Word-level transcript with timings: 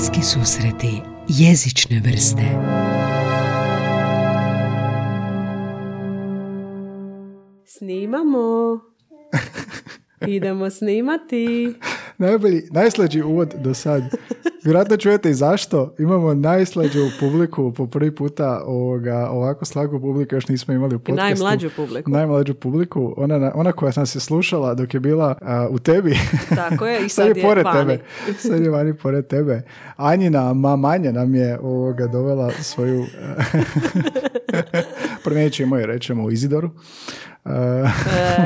Bliski 0.00 0.22
susreti 0.22 1.02
jezične 1.28 2.00
vrste 2.04 2.42
Snimamo. 7.66 8.80
Idemo 10.36 10.70
snimati. 10.70 11.74
Najbolji, 12.18 12.62
najslađi 12.70 13.22
uvod 13.22 13.54
do 13.58 13.74
sad. 13.74 14.02
Vjerojatno 14.64 14.96
čujete 14.96 15.30
i 15.30 15.34
zašto. 15.34 15.94
Imamo 15.98 16.34
najslađu 16.34 17.10
publiku 17.20 17.72
po 17.72 17.86
prvi 17.86 18.14
puta 18.14 18.62
ovoga, 18.66 19.28
ovako 19.30 19.64
slagu 19.64 20.00
publiku 20.00 20.34
još 20.34 20.48
nismo 20.48 20.74
imali 20.74 20.94
u 20.94 20.98
I 20.98 20.98
podcastu. 20.98 21.44
najmlađu 21.44 21.70
publiku. 21.76 22.10
Najmlađu 22.10 22.54
publiku. 22.54 23.14
Ona, 23.16 23.52
ona 23.54 23.72
koja 23.72 23.92
nas 23.96 24.14
je 24.14 24.20
slušala 24.20 24.74
dok 24.74 24.94
je 24.94 25.00
bila 25.00 25.34
a, 25.40 25.66
u 25.70 25.78
tebi. 25.78 26.18
Tako 26.54 26.86
je, 26.86 27.06
i 27.06 27.08
sad, 27.08 27.26
sad 27.26 27.36
je 27.36 27.40
je 27.40 27.46
pored 27.48 27.64
vani. 27.64 27.78
tebe. 27.78 28.02
Sad 28.38 28.62
je 28.62 28.70
vani 28.70 28.94
pored 28.94 29.26
tebe. 29.26 29.62
Anjina 29.96 30.52
mamanja 30.54 31.12
nam 31.12 31.34
je 31.34 31.58
ovoga 31.60 32.06
dovela 32.06 32.50
svoju... 32.50 33.04
Promijenit 35.24 35.52
ćemo 35.52 35.76
je, 35.76 35.86
rećemo, 35.86 36.30
Izidoru. 36.30 36.70
A, 37.44 37.90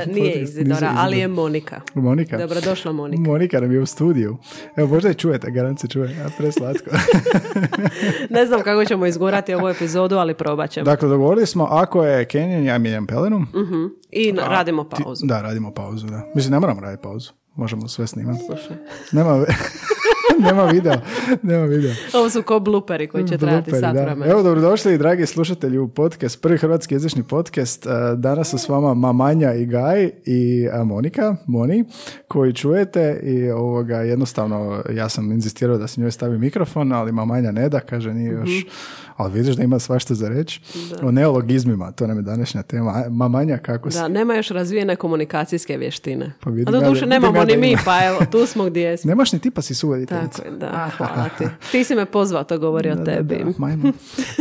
E, 0.02 0.06
nije 0.14 0.34
Izidora, 0.34 0.92
ali 0.96 1.18
je. 1.18 1.28
Monika. 1.28 1.80
Monika. 1.94 2.38
Dobrodošla 2.38 2.92
Monika. 2.92 3.22
Monika 3.22 3.60
nam 3.60 3.72
je 3.72 3.80
u 3.80 3.86
studiju. 3.86 4.36
Evo, 4.76 4.88
možda 4.88 5.08
je 5.08 5.14
čujete, 5.14 5.50
garant 5.50 5.80
se 5.80 5.88
čuje. 5.88 6.16
A, 6.16 6.28
preslatko. 6.38 6.90
Ne 8.30 8.46
znam 8.46 8.62
kako 8.62 8.84
ćemo 8.84 9.06
izgurati 9.06 9.54
ovu 9.54 9.68
epizodu, 9.68 10.16
ali 10.16 10.34
probat 10.34 10.70
ćemo. 10.70 10.84
dakle, 10.84 11.08
dogovorili 11.08 11.46
smo, 11.46 11.64
ako 11.64 12.04
je 12.04 12.24
Kenyan, 12.24 12.62
ja 12.62 12.78
mijenjam 12.78 13.06
pelenu. 13.06 13.38
Mhm. 13.38 13.84
I 14.10 14.32
na- 14.32 14.42
radimo 14.44 14.84
Ti- 14.86 15.02
pauzu. 15.02 15.26
Da, 15.26 15.42
radimo 15.42 15.70
pauzu, 15.70 16.06
da. 16.06 16.22
Mislim, 16.34 16.52
ne 16.52 16.60
moramo 16.60 16.80
raditi 16.80 17.02
pauzu. 17.02 17.32
Možemo 17.54 17.88
sve 17.88 18.06
snimati. 18.06 18.40
Slušaj. 18.40 18.76
Nema, 19.12 19.32
ve- 19.32 19.46
nema 20.46 20.64
video. 20.64 20.94
Nema 21.42 21.64
video. 21.64 21.90
Ovo 22.14 22.30
su 22.30 22.42
ko 22.42 22.60
bluperi 22.60 23.06
koji 23.06 23.28
će 23.28 23.38
trajati 23.38 23.70
sat 23.70 23.94
vremena. 23.96 24.26
Evo, 24.26 24.42
dobrodošli, 24.42 24.98
dragi 24.98 25.26
slušatelji, 25.26 25.78
u 25.78 25.88
podcast, 25.88 26.42
prvi 26.42 26.58
hrvatski 26.58 26.94
jezični 26.94 27.22
podcast. 27.22 27.86
E, 27.86 27.90
Danas 28.16 28.48
su 28.48 28.58
s 28.58 28.68
vama 28.68 28.94
Mamanja 28.94 29.54
i 29.54 29.66
Gaj 29.66 30.10
i 30.24 30.68
Monika, 30.84 31.36
Moni, 31.46 31.84
koji 32.28 32.52
čujete 32.52 33.20
i 33.22 33.50
ovoga, 33.50 33.96
jednostavno, 33.96 34.82
ja 34.90 35.08
sam 35.08 35.32
inzistirao 35.32 35.78
da 35.78 35.86
se 35.86 36.00
njoj 36.00 36.10
stavi 36.10 36.38
mikrofon, 36.38 36.92
ali 36.92 37.12
Mamanja 37.12 37.50
ne 37.50 37.68
da, 37.68 37.80
kaže, 37.80 38.14
nije 38.14 38.32
još, 38.32 38.50
Mhm. 38.50 38.68
Ali 39.16 39.32
vidiš 39.32 39.56
da 39.56 39.62
ima 39.62 39.78
svašta 39.78 40.14
za 40.14 40.28
reći. 40.28 40.60
O 41.02 41.10
neologizmima, 41.10 41.92
to 41.92 42.06
nam 42.06 42.16
je 42.16 42.22
današnja 42.22 42.62
tema. 42.62 42.90
A, 42.90 43.04
Mamanja, 43.10 43.58
kako 43.58 43.90
si? 43.90 43.98
Da, 43.98 44.08
nema 44.08 44.34
još 44.34 44.48
razvijene 44.48 44.96
komunikacijske 44.96 45.76
vještine. 45.76 46.32
Pa 46.40 46.50
A 46.50 46.70
do 46.70 46.80
duše 46.80 47.06
nemamo 47.06 47.38
ja 47.38 47.44
ni 47.44 47.56
mi, 47.56 47.76
pa 47.84 48.04
evo, 48.04 48.18
tu 48.26 48.46
smo 48.46 48.64
gdje 48.64 48.96
smo. 48.98 49.08
Nemaš 49.08 49.32
ni 49.32 49.38
tipa 49.38 49.62
si 49.62 49.74
suvoditeljica. 49.74 50.42
Tako 50.42 50.56
da, 50.56 50.90
hvala 50.96 51.28
ti. 51.38 51.44
Ti 51.72 51.84
si 51.84 51.94
me 51.94 52.06
pozvao, 52.06 52.44
to 52.44 52.58
govori 52.58 52.90
o 52.90 52.94
Da, 52.94 53.04
tebi. 53.06 53.34
da, 53.36 53.50
majmun. 53.58 53.92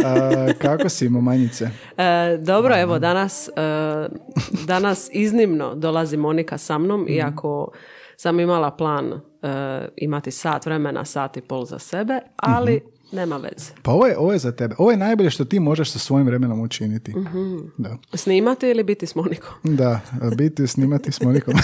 A, 0.06 0.54
kako 0.54 0.90
si, 0.90 1.10
Mamanjice? 1.10 1.70
E, 1.98 2.38
dobro, 2.38 2.76
evo 2.78 3.00
danas, 3.00 3.48
e, 3.48 3.52
danas 4.60 5.10
iznimno 5.14 5.76
dolazi 5.76 6.18
Monika 6.18 6.58
sa 6.58 6.78
mnom, 6.78 7.02
Mhm. 7.02 7.12
iako 7.12 7.72
sam 8.18 8.40
imala 8.40 8.72
plan 8.72 9.06
e, 9.06 9.48
imati 9.98 10.32
sat 10.32 10.66
vremena, 10.66 11.06
sat 11.06 11.38
i 11.38 11.42
pol 11.42 11.66
za 11.66 11.80
sebe, 11.80 12.20
ali 12.36 12.74
Mhm. 12.76 12.93
Nema 13.14 13.38
veze. 13.38 13.72
Pa 13.82 13.92
ovo 13.92 14.08
je, 14.08 14.18
ovo 14.18 14.34
je 14.34 14.40
za 14.40 14.52
tebe. 14.52 14.76
Ovo 14.78 14.92
je 14.92 14.98
najbolje 14.98 15.30
što 15.30 15.46
ti 15.46 15.60
možeš 15.60 15.92
sa 15.92 16.00
svojim 16.00 16.28
vremenom 16.28 16.62
učiniti. 16.62 17.12
Mhm. 17.18 17.58
Da. 17.78 17.98
Snimati 18.14 18.68
ili 18.70 18.84
biti 18.84 19.08
s 19.08 19.16
Monikom? 19.16 19.54
Da, 19.64 20.00
biti 20.38 20.68
snimati 20.68 21.12
s 21.12 21.22
Monikom. 21.22 21.54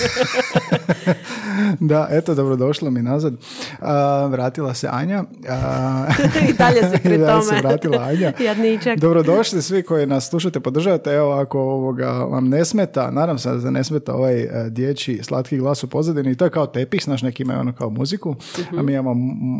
da, 1.79 2.07
eto, 2.11 2.35
dobrodošla 2.35 2.89
mi 2.89 3.01
nazad. 3.01 3.33
A, 3.79 4.25
vratila 4.31 4.73
se 4.73 4.87
Anja. 4.91 5.23
A, 5.49 6.05
I 6.49 6.53
dalje 6.53 6.81
se 6.81 6.99
pri 7.03 7.17
tome. 7.17 7.41
se 7.41 7.55
vratila 7.55 8.03
Anja. 8.03 8.33
Jadničak. 8.45 8.99
Dobrodošli 8.99 9.61
svi 9.61 9.83
koji 9.83 10.05
nas 10.05 10.29
slušate, 10.29 10.59
podržavate. 10.59 11.11
Evo, 11.11 11.31
ako 11.31 11.59
ovoga 11.59 12.09
vam 12.09 12.49
ne 12.49 12.65
smeta, 12.65 13.11
nadam 13.11 13.39
se 13.39 13.51
da 13.51 13.69
ne 13.69 13.83
smeta 13.83 14.13
ovaj 14.13 14.41
e, 14.41 14.69
dječji 14.69 15.19
slatki 15.23 15.57
glas 15.57 15.83
u 15.83 15.87
pozadini. 15.87 16.31
I 16.31 16.35
to 16.35 16.45
je 16.45 16.51
kao 16.51 16.67
tepih, 16.67 17.03
znaš, 17.03 17.21
neki 17.21 17.43
imaju 17.43 17.59
ono 17.59 17.73
kao 17.73 17.89
muziku, 17.89 18.35
a 18.77 18.81
mi 18.81 18.93
imamo 18.93 19.13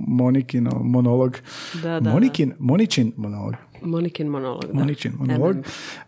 Monikino 0.08 0.72
monolog. 0.84 1.38
Da, 1.84 2.00
da. 2.00 2.12
Monikin, 2.12 2.54
Moničin 2.60 3.14
monolog. 3.18 3.56
Monikin 3.82 4.28
monolog. 4.28 4.66
Da. 4.66 4.80
Moničin 4.80 5.12
monolog. 5.20 5.56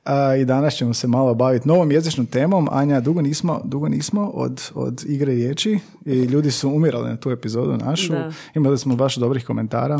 A, 0.05 0.35
I 0.35 0.45
danas 0.45 0.73
ćemo 0.73 0.93
se 0.93 1.07
malo 1.07 1.33
baviti 1.33 1.67
novom 1.67 1.91
jezičnom 1.91 2.25
temom. 2.25 2.67
Anja, 2.71 2.99
dugo 2.99 3.21
nismo, 3.21 3.61
dugo 3.63 3.87
nismo 3.87 4.31
od, 4.33 4.71
od 4.73 5.03
igre 5.07 5.33
riječi 5.33 5.79
i 6.05 6.13
ljudi 6.13 6.51
su 6.51 6.69
umirali 6.69 7.09
na 7.09 7.17
tu 7.17 7.31
epizodu 7.31 7.77
našu. 7.77 8.13
Da. 8.13 8.31
Imali 8.55 8.77
smo 8.77 8.95
baš 8.95 9.15
dobrih 9.15 9.45
komentara. 9.45 9.99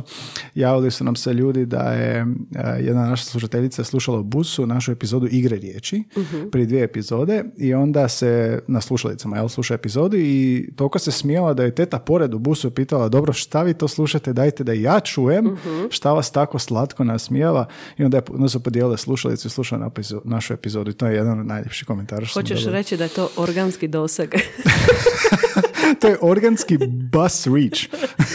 Javili 0.56 0.92
su 0.92 1.04
nam 1.04 1.16
se 1.16 1.34
ljudi 1.34 1.66
da 1.66 1.82
je 1.82 2.26
a, 2.56 2.70
jedna 2.70 3.10
naša 3.10 3.24
slušateljica 3.26 3.84
slušala 3.84 4.20
u 4.20 4.24
busu 4.24 4.68
našu 4.68 4.92
epizodu 4.92 5.28
igre 5.32 5.58
riječi 5.58 6.04
prije 6.52 6.66
dvije 6.66 6.84
epizode 6.84 7.44
i 7.58 7.74
onda 7.74 8.08
se 8.08 8.60
na 8.68 8.82
slušalicama 8.82 9.38
jel, 9.38 9.50
sluša 9.50 9.74
epizodu 9.74 10.18
i 10.18 10.70
toliko 10.76 11.00
se 11.00 11.12
smijala 11.12 11.54
da 11.54 11.64
je 11.64 11.76
teta 11.76 12.00
pored 12.00 12.34
u 12.34 12.40
busu 12.40 12.72
pitala 12.72 13.10
dobro 13.10 13.34
šta 13.34 13.64
vi 13.64 13.74
to 13.74 13.88
slušate, 13.88 14.34
dajte 14.34 14.64
da 14.64 14.74
ja 14.74 15.00
čujem 15.00 15.58
šta 15.90 16.14
vas 16.14 16.32
tako 16.32 16.60
slatko 16.60 17.04
nasmijava 17.04 17.61
i 17.98 18.04
onda, 18.04 18.18
je, 18.18 18.24
onda 18.30 18.50
su 18.50 18.60
podijelile 18.60 18.98
slušalicu 18.98 19.48
i 19.48 19.52
slušala 19.52 19.82
napisu- 19.82 20.22
našu 20.24 20.54
epizodu 20.54 20.92
i 20.92 20.96
to 20.96 21.08
je 21.08 21.16
jedan 21.16 21.40
od 21.40 21.46
najljepših 21.46 21.88
komentara 21.88 22.26
što 22.26 22.40
Hoćeš 22.40 22.60
dobili. 22.60 22.74
reći 22.74 22.98
da 22.98 23.04
je 23.04 23.10
to 23.10 23.30
organski 23.38 23.88
doseg. 23.88 24.30
to 26.00 26.08
je 26.08 26.18
organski 26.22 26.78
bus 27.12 27.48
reach. 27.48 27.82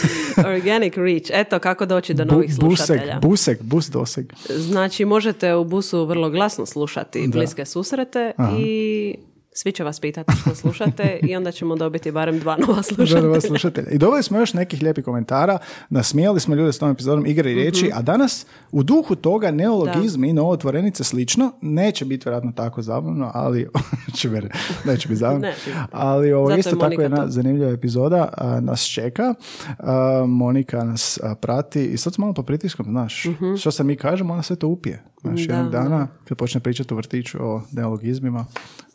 Organic 0.47 0.93
reach. 0.95 1.29
Eto 1.31 1.59
kako 1.59 1.85
doći 1.85 2.13
do 2.13 2.25
Bu- 2.25 2.31
novih 2.31 2.49
busek, 2.51 2.77
slušatelja. 2.77 3.19
busek, 3.19 3.61
bus 3.61 3.87
doseg. 3.87 4.25
Znači, 4.49 5.05
možete 5.05 5.55
u 5.55 5.63
busu 5.65 6.05
vrlo 6.05 6.29
glasno 6.29 6.65
slušati 6.65 7.27
bliske 7.27 7.65
susrete 7.65 8.31
i 8.59 9.15
svi 9.57 9.71
će 9.71 9.83
vas 9.83 9.99
pitati 9.99 10.31
što 10.33 10.55
slušate 10.61 11.19
i 11.23 11.35
onda 11.35 11.51
ćemo 11.51 11.75
dobiti 11.75 12.11
barem 12.11 12.39
dva 12.39 12.57
nova 12.57 12.83
slušatelja. 12.83 13.27
vas 13.27 13.43
slušatelja. 13.43 13.87
I 13.87 13.97
dobili 13.97 14.23
smo 14.23 14.37
još 14.37 14.53
nekih 14.53 14.81
lijepih 14.81 15.03
komentara, 15.05 15.57
nasmijali 15.89 16.39
smo 16.39 16.55
ljude 16.55 16.73
s 16.73 16.79
tom 16.79 16.91
epizodom 16.91 17.25
igre 17.25 17.51
i 17.51 17.55
riječi, 17.55 17.85
Mhm. 17.85 17.97
a 17.97 18.01
danas 18.01 18.45
u 18.71 18.83
duhu 18.83 19.15
toga 19.15 19.51
neologizmi 19.51 20.29
i 20.29 20.33
novotvorenice 20.33 21.03
slično, 21.03 21.51
neće 21.61 22.05
biti 22.05 22.23
vjerojatno 22.25 22.51
tako 22.51 22.81
zabavno, 22.81 23.31
ali 23.33 23.67
neće 24.85 25.07
biti 25.07 25.15
zabavno. 25.15 25.39
Biti. 25.41 25.77
ali 25.91 26.33
ovo 26.33 26.45
Zato 26.45 26.55
je 26.55 26.59
isto 26.59 26.69
tako 26.71 26.83
Monika 26.83 27.01
jedna 27.03 27.23
tu. 27.23 27.31
zanimljiva 27.31 27.71
epizoda 27.71 28.29
a, 28.33 28.59
nas 28.59 28.83
čeka. 28.83 29.33
A, 29.79 29.93
Monika 30.27 30.83
nas 30.83 31.19
a, 31.19 31.35
prati 31.35 31.85
i 31.85 31.97
sad 31.97 32.13
smo 32.13 32.21
malo 32.21 32.33
po 32.33 32.43
pritiskom, 32.43 32.85
znaš, 32.85 33.23
što 33.59 33.71
se 33.71 33.83
mi 33.83 33.95
kažemo, 33.95 34.33
ona 34.33 34.43
sve 34.43 34.55
to 34.55 34.67
upije. 34.67 35.03
Znaš, 35.21 35.37
Mhm. 35.37 35.47
Da, 35.47 35.55
jednog 35.55 35.71
dana 35.73 36.07
kad 36.23 36.37
počne 36.37 36.61
pričati 36.61 36.93
u 36.93 36.97
vrtiću 36.97 37.37
o 37.41 37.61
neologizmima, 37.71 38.45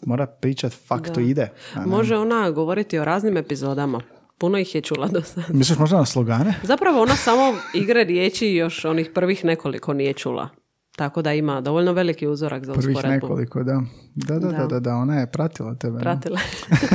mora 0.06 0.26
pričati 0.26 0.76
faktoide. 0.76 1.50
a 1.74 1.80
ne 1.80 1.86
Može 1.86 2.16
ona 2.16 2.50
govoriti 2.50 2.98
o 2.98 3.04
raznim 3.04 3.36
epizodama. 3.36 4.00
Puno 4.38 4.58
ih 4.58 4.74
je 4.74 4.80
čula 4.80 5.08
do 5.08 5.22
sada. 5.22 5.46
Misliš 5.52 5.78
možda 5.78 5.96
na 5.96 6.06
slogane? 6.06 6.54
Zapravo 6.62 7.02
ona 7.02 7.16
samo 7.16 7.54
igre 7.74 8.04
riječi 8.04 8.46
još 8.46 8.84
onih 8.84 9.10
prvih 9.14 9.44
nekoliko 9.44 9.92
nije 9.92 10.12
čula. 10.12 10.48
Tako 10.92 11.22
da 11.22 11.32
ima 11.32 11.60
dovoljno 11.60 11.92
veliki 11.92 12.26
uzorak 12.26 12.64
za 12.64 12.72
Prvih 12.72 12.88
usporedbu. 12.88 13.26
nekoliko, 13.26 13.62
da. 13.62 13.82
Da, 14.14 14.34
da, 14.34 14.48
da, 14.48 14.56
Da. 14.58 14.66
da, 14.66 14.80
da, 14.80 14.94
ona 14.94 15.20
je 15.20 15.26
pratila 15.26 15.74
tebe. 15.74 15.98
Pratila. 15.98 16.38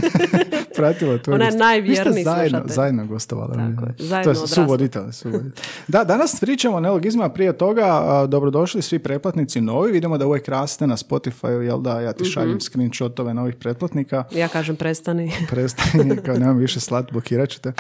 pratila 0.75 1.18
tvoje 1.19 1.35
Ona 1.35 1.46
je 1.46 1.52
najvjerniji 1.53 2.24
zajedno, 2.24 2.50
slušatelj. 2.50 2.75
zajedno 2.75 3.06
gostovali. 3.06 3.53
Tako 3.53 3.85
je, 3.85 3.96
To 3.96 4.03
zajedno 4.03 4.18
je 4.24 4.34
odrasli. 4.34 4.47
suvoditelj, 4.56 5.12
suvoditelj. 5.12 5.52
Da, 5.88 6.03
danas 6.03 6.40
pričamo 6.40 6.78
o 6.78 6.80
neologizmima, 6.80 7.30
prije 7.30 7.53
toga 7.53 8.02
dobrodošli 8.28 8.81
svi 8.81 9.00
pretplatnici 9.00 9.62
novi, 9.62 9.91
vidimo 9.91 10.18
da 10.18 10.28
uvijek 10.28 10.47
raste 10.47 10.88
na 10.88 10.97
Spotify, 10.97 11.59
jel 11.59 11.79
da, 11.79 12.02
ja 12.02 12.14
ti 12.14 12.24
Mhm. 12.24 12.29
šaljem 12.29 12.59
screenshotove 12.62 13.34
novih 13.34 13.56
pretplatnika. 13.56 14.24
Ja 14.31 14.47
kažem 14.47 14.75
prestani. 14.75 15.31
prestani, 15.50 16.18
kao 16.18 16.35
nemam 16.35 16.58
više 16.58 16.79
slat, 16.79 17.12
blokirat 17.12 17.50
ćete. 17.50 17.74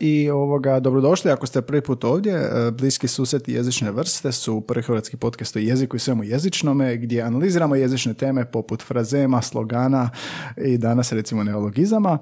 I 0.00 0.30
ovoga, 0.30 0.80
dobrodošli, 0.80 1.30
ako 1.30 1.46
ste 1.46 1.62
prvi 1.62 1.80
put 1.82 2.04
ovdje, 2.04 2.32
e, 2.34 2.48
bliski 2.70 3.08
susjeti 3.08 3.52
jezične 3.52 3.90
vrste 3.90 4.32
su 4.32 4.60
prvi 4.62 4.81
hrvatski 4.82 5.16
podcast 5.16 5.56
o 5.56 5.58
jeziku 5.58 5.96
i 5.96 6.00
svemu 6.00 6.24
jezičnome, 6.24 6.96
gdje 6.96 7.22
analiziramo 7.22 7.74
jezične 7.74 8.14
teme 8.14 8.44
poput 8.44 8.82
frazema, 8.82 9.42
slogana 9.42 10.10
i 10.56 10.78
danas 10.78 11.12
recimo 11.12 11.44
neologizama. 11.44 12.18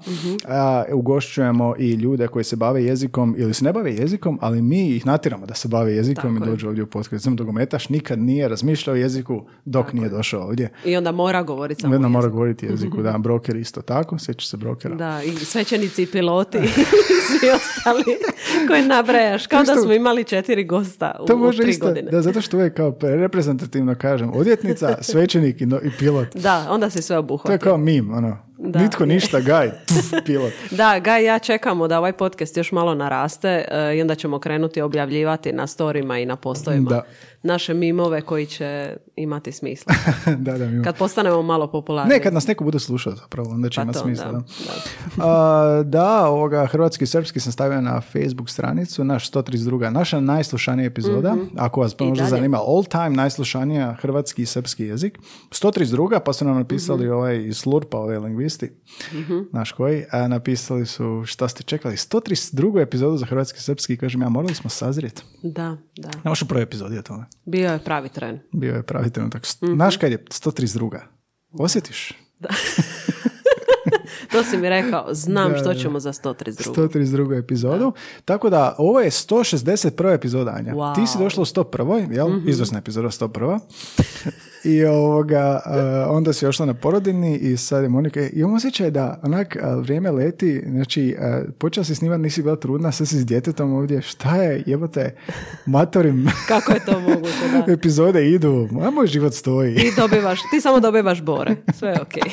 A, 0.47 0.83
ugošćujemo 0.93 1.75
i 1.79 1.91
ljude 1.91 2.27
koji 2.27 2.43
se 2.45 2.55
bave 2.55 2.83
jezikom 2.83 3.35
ili 3.37 3.53
se 3.53 3.63
ne 3.63 3.73
bave 3.73 3.93
jezikom, 3.93 4.39
ali 4.41 4.61
mi 4.61 4.89
ih 4.89 5.05
natiramo 5.05 5.45
da 5.45 5.53
se 5.53 5.67
bave 5.67 5.93
jezikom 5.95 6.33
Tako 6.35 6.45
i 6.45 6.47
je. 6.47 6.51
dođu 6.51 6.67
ovdje 6.67 6.83
u 6.83 6.87
podcast. 6.87 7.23
Znam, 7.23 7.35
dogometaš 7.35 7.89
nikad 7.89 8.19
nije 8.19 8.47
razmišljao 8.47 8.93
o 8.93 8.97
jeziku 8.97 9.45
dok 9.65 9.93
nije 9.93 10.09
došao 10.09 10.41
ovdje. 10.41 10.69
I 10.85 10.97
onda 10.97 11.11
mora 11.11 11.43
govoriti 11.43 11.81
samo 11.81 11.95
Jedna 11.95 12.07
o 12.07 12.09
mora 12.09 12.27
govoriti 12.27 12.65
jeziku, 12.65 13.01
da, 13.01 13.17
broker 13.17 13.55
isto 13.55 13.81
tako, 13.81 14.19
sjeća 14.19 14.47
se 14.47 14.57
brokera. 14.57 14.95
Da, 14.95 15.21
i 15.23 15.31
svećenici 15.35 16.03
i 16.03 16.07
piloti 16.07 16.57
i 16.67 16.67
svi 17.27 17.49
ostali 17.49 18.03
koje 18.67 18.87
nabrajaš. 18.87 19.47
Kao 19.47 19.63
da 19.63 19.75
smo 19.75 19.93
imali 19.93 20.23
četiri 20.23 20.63
gosta 20.63 21.15
u, 21.19 21.25
To 21.25 21.35
u 21.35 21.37
može 21.37 21.61
tri 21.61 21.71
isto, 21.71 21.85
godine. 21.85 22.11
da, 22.11 22.21
zato 22.21 22.40
što 22.41 22.57
uvijek 22.57 22.73
kao 22.73 22.95
reprezentativno 23.01 23.95
kažem, 23.95 24.31
odvjetnica, 24.33 24.97
svećenik 25.11 25.61
i, 25.61 25.65
no- 25.65 25.81
i 25.83 25.89
pilot. 25.99 26.35
Da, 26.35 26.67
onda 26.69 26.89
si 26.89 27.01
sve 27.01 27.17
To 27.45 27.51
je 27.51 27.57
kao 27.57 27.77
mim, 27.77 28.13
ono, 28.13 28.37
Nitko 28.63 29.05
ništa, 29.05 29.39
Gaj, 29.41 29.71
pilot. 30.25 30.51
Da, 30.71 30.99
Gaj 30.99 31.25
ja 31.25 31.39
čekamo 31.39 31.87
da 31.87 31.97
ovaj 31.97 32.13
podcast 32.13 32.57
još 32.57 32.71
malo 32.71 32.95
naraste 32.95 33.47
e, 33.67 33.97
i 33.97 34.01
onda 34.01 34.15
ćemo 34.15 34.39
krenuti 34.39 34.81
objavljivati 34.81 35.53
na 35.53 35.67
storima 35.67 36.17
i 36.17 36.25
na 36.25 36.35
postojima 36.35 36.89
Da. 36.89 37.03
naše 37.43 37.73
mimove 37.73 38.21
koji 38.21 38.45
će 38.45 38.95
imati 39.15 39.51
smisla. 39.51 39.93
da, 40.37 40.57
da, 40.57 40.65
mi- 40.67 40.83
Kad 40.83 40.97
postanemo 40.97 41.41
malo 41.41 41.67
popularni. 41.67 42.09
Ne, 42.09 42.19
kad 42.19 42.33
nas 42.33 42.47
neko 42.47 42.63
bude 42.63 42.79
slušao 42.79 43.13
zapravo, 43.13 43.49
onda 43.49 43.69
će 43.69 43.75
Pa 43.75 43.81
imati 43.81 43.99
smisla. 43.99 44.25
da, 44.25 44.31
Da, 44.31 44.39
da. 45.17 45.23
A, 45.27 45.83
da, 45.83 46.27
ovoga, 46.27 46.65
hrvatski 46.65 47.03
i 47.03 47.07
srpski 47.07 47.39
sam 47.39 47.51
stavio 47.51 47.81
na 47.81 48.01
Facebook 48.03 48.49
stranicu, 48.49 49.03
naš 49.03 49.31
132. 49.31 49.89
Naša 49.89 50.19
najslušanija 50.19 50.85
epizoda, 50.85 51.35
ako 51.57 51.81
vas 51.81 51.95
I 51.99 52.03
možda 52.03 52.25
zanima, 52.25 52.57
all 52.59 52.83
time 52.83 53.09
najslušanija 53.09 53.93
hrvatski 53.93 54.41
i 54.41 54.45
srpski 54.45 54.83
jezik. 54.83 55.19
132. 55.51 56.19
pa 56.19 56.33
su 56.33 56.45
nam 56.45 56.55
napisali 56.55 57.03
Mhm. 57.05 57.13
ovaj 57.13 57.51
Slurpa, 57.53 57.97
ovaj 58.51 58.61
lingvisti, 58.61 58.71
naš 59.53 59.71
koji, 59.71 60.05
a 60.11 60.27
napisali 60.27 60.85
su 60.85 61.23
šta 61.25 61.47
ste 61.47 61.63
čekali, 61.63 61.95
132. 61.95 62.81
epizodu 62.81 63.17
za 63.17 63.25
hrvatski 63.25 63.57
i 63.57 63.61
srpski, 63.61 63.97
kažem 63.97 64.21
ja, 64.21 64.29
morali 64.29 64.55
smo 64.55 64.69
sazrijeti. 64.69 65.23
Da, 65.43 65.77
da. 65.97 66.09
Nemaš 66.23 66.41
u 66.41 66.47
prvoj 66.47 66.63
epizodi 66.63 66.97
o 66.97 67.01
tome. 67.01 67.25
Bio 67.45 67.71
je 67.71 67.79
pravi 67.79 68.09
tren. 68.09 68.39
Bio 68.53 68.75
je 68.75 68.83
pravi 68.83 69.09
trenutak. 69.09 69.47
Mhm. 69.63 69.73
Znaš 69.73 69.97
kad 69.97 70.11
je 70.11 70.25
132. 70.25 70.99
Osjetiš? 71.51 72.13
To 74.31 74.43
si 74.43 74.57
mi 74.57 74.69
rekao, 74.69 75.07
znam 75.11 75.51
Da, 75.51 75.57
što 75.57 75.67
da. 75.67 75.75
ćemo 75.75 75.99
za 75.99 76.13
132. 76.13 76.75
132. 76.75 77.39
epizodu. 77.39 77.93
Tako 78.25 78.49
da, 78.49 78.75
ovo 78.77 78.99
je 78.99 79.09
161. 79.09 80.13
epizoda, 80.13 80.51
Anja. 80.51 80.73
Wow. 80.73 80.95
Ti 80.95 81.07
si 81.07 81.17
došla 81.17 81.41
u 81.41 81.45
101. 81.45 82.15
Jel? 82.15 82.29
Izvrsna 82.47 82.77
epizoda 82.77 83.07
101. 83.07 83.59
I 84.63 84.85
ovoga, 84.85 85.61
uh, 85.65 86.15
onda 86.15 86.33
si 86.33 86.47
ošla 86.47 86.65
na 86.65 86.73
porodini 86.73 87.37
i 87.37 87.57
sad 87.57 87.83
je 87.83 87.89
Monika, 87.89 88.19
imam 88.33 88.53
osjećaj 88.53 88.91
da 88.91 89.19
onak 89.23 89.57
uh, 89.61 89.83
vrijeme 89.83 90.11
leti, 90.11 90.63
znači 90.69 91.15
uh, 91.19 91.53
počela 91.59 91.83
si 91.83 91.95
snimati, 91.95 92.21
nisi 92.21 92.41
bila 92.43 92.55
trudna, 92.55 92.91
sad 92.91 93.07
si 93.07 93.17
s 93.17 93.25
djetetom 93.25 93.73
ovdje, 93.73 94.01
šta 94.01 94.35
je, 94.35 94.63
jebote, 94.65 95.15
matorim 95.65 96.27
Kako 96.47 96.71
je 96.71 96.85
to 96.85 96.99
moguće, 96.99 97.65
da. 97.67 97.73
epizode 97.73 98.29
idu, 98.29 98.69
a 98.81 98.89
moj 98.91 99.07
život 99.07 99.33
stoji. 99.33 99.75
Ti 99.75 99.93
dobivaš, 99.97 100.39
ti 100.51 100.61
samo 100.61 100.79
dobivaš 100.79 101.21
bore. 101.21 101.55
Sve 101.77 101.89
je 101.89 102.01
okej. 102.01 102.23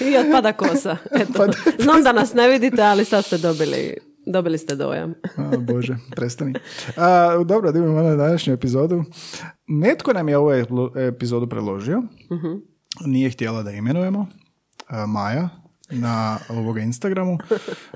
I 0.00 0.16
otpada 0.16 0.52
kosa. 0.52 0.96
Eto. 1.10 1.32
Pa 1.32 1.46
Znam 1.82 2.02
da 2.02 2.12
nas 2.12 2.34
ne 2.34 2.48
vidite, 2.48 2.82
ali 2.82 3.04
sad 3.04 3.24
ste 3.24 3.38
dobili, 3.38 3.96
dobili 4.26 4.58
ste 4.58 4.74
dojam. 4.74 5.14
A, 5.36 5.56
Bože, 5.56 5.96
prestani. 6.16 6.54
A, 6.96 7.44
dobro, 7.44 7.72
da 7.72 7.78
imamo 7.78 8.02
na 8.02 8.16
današnju 8.16 8.52
epizodu. 8.54 9.04
Netko 9.66 10.12
nam 10.12 10.28
je 10.28 10.36
ovu 10.36 10.50
epizodu 10.96 11.48
predložio. 11.48 12.02
Nije 13.06 13.30
htjela 13.30 13.62
da 13.62 13.70
imenujemo. 13.70 14.26
A, 14.88 15.06
Maja 15.06 15.48
na 15.90 16.38
ovoga 16.48 16.80
Instagramu, 16.80 17.38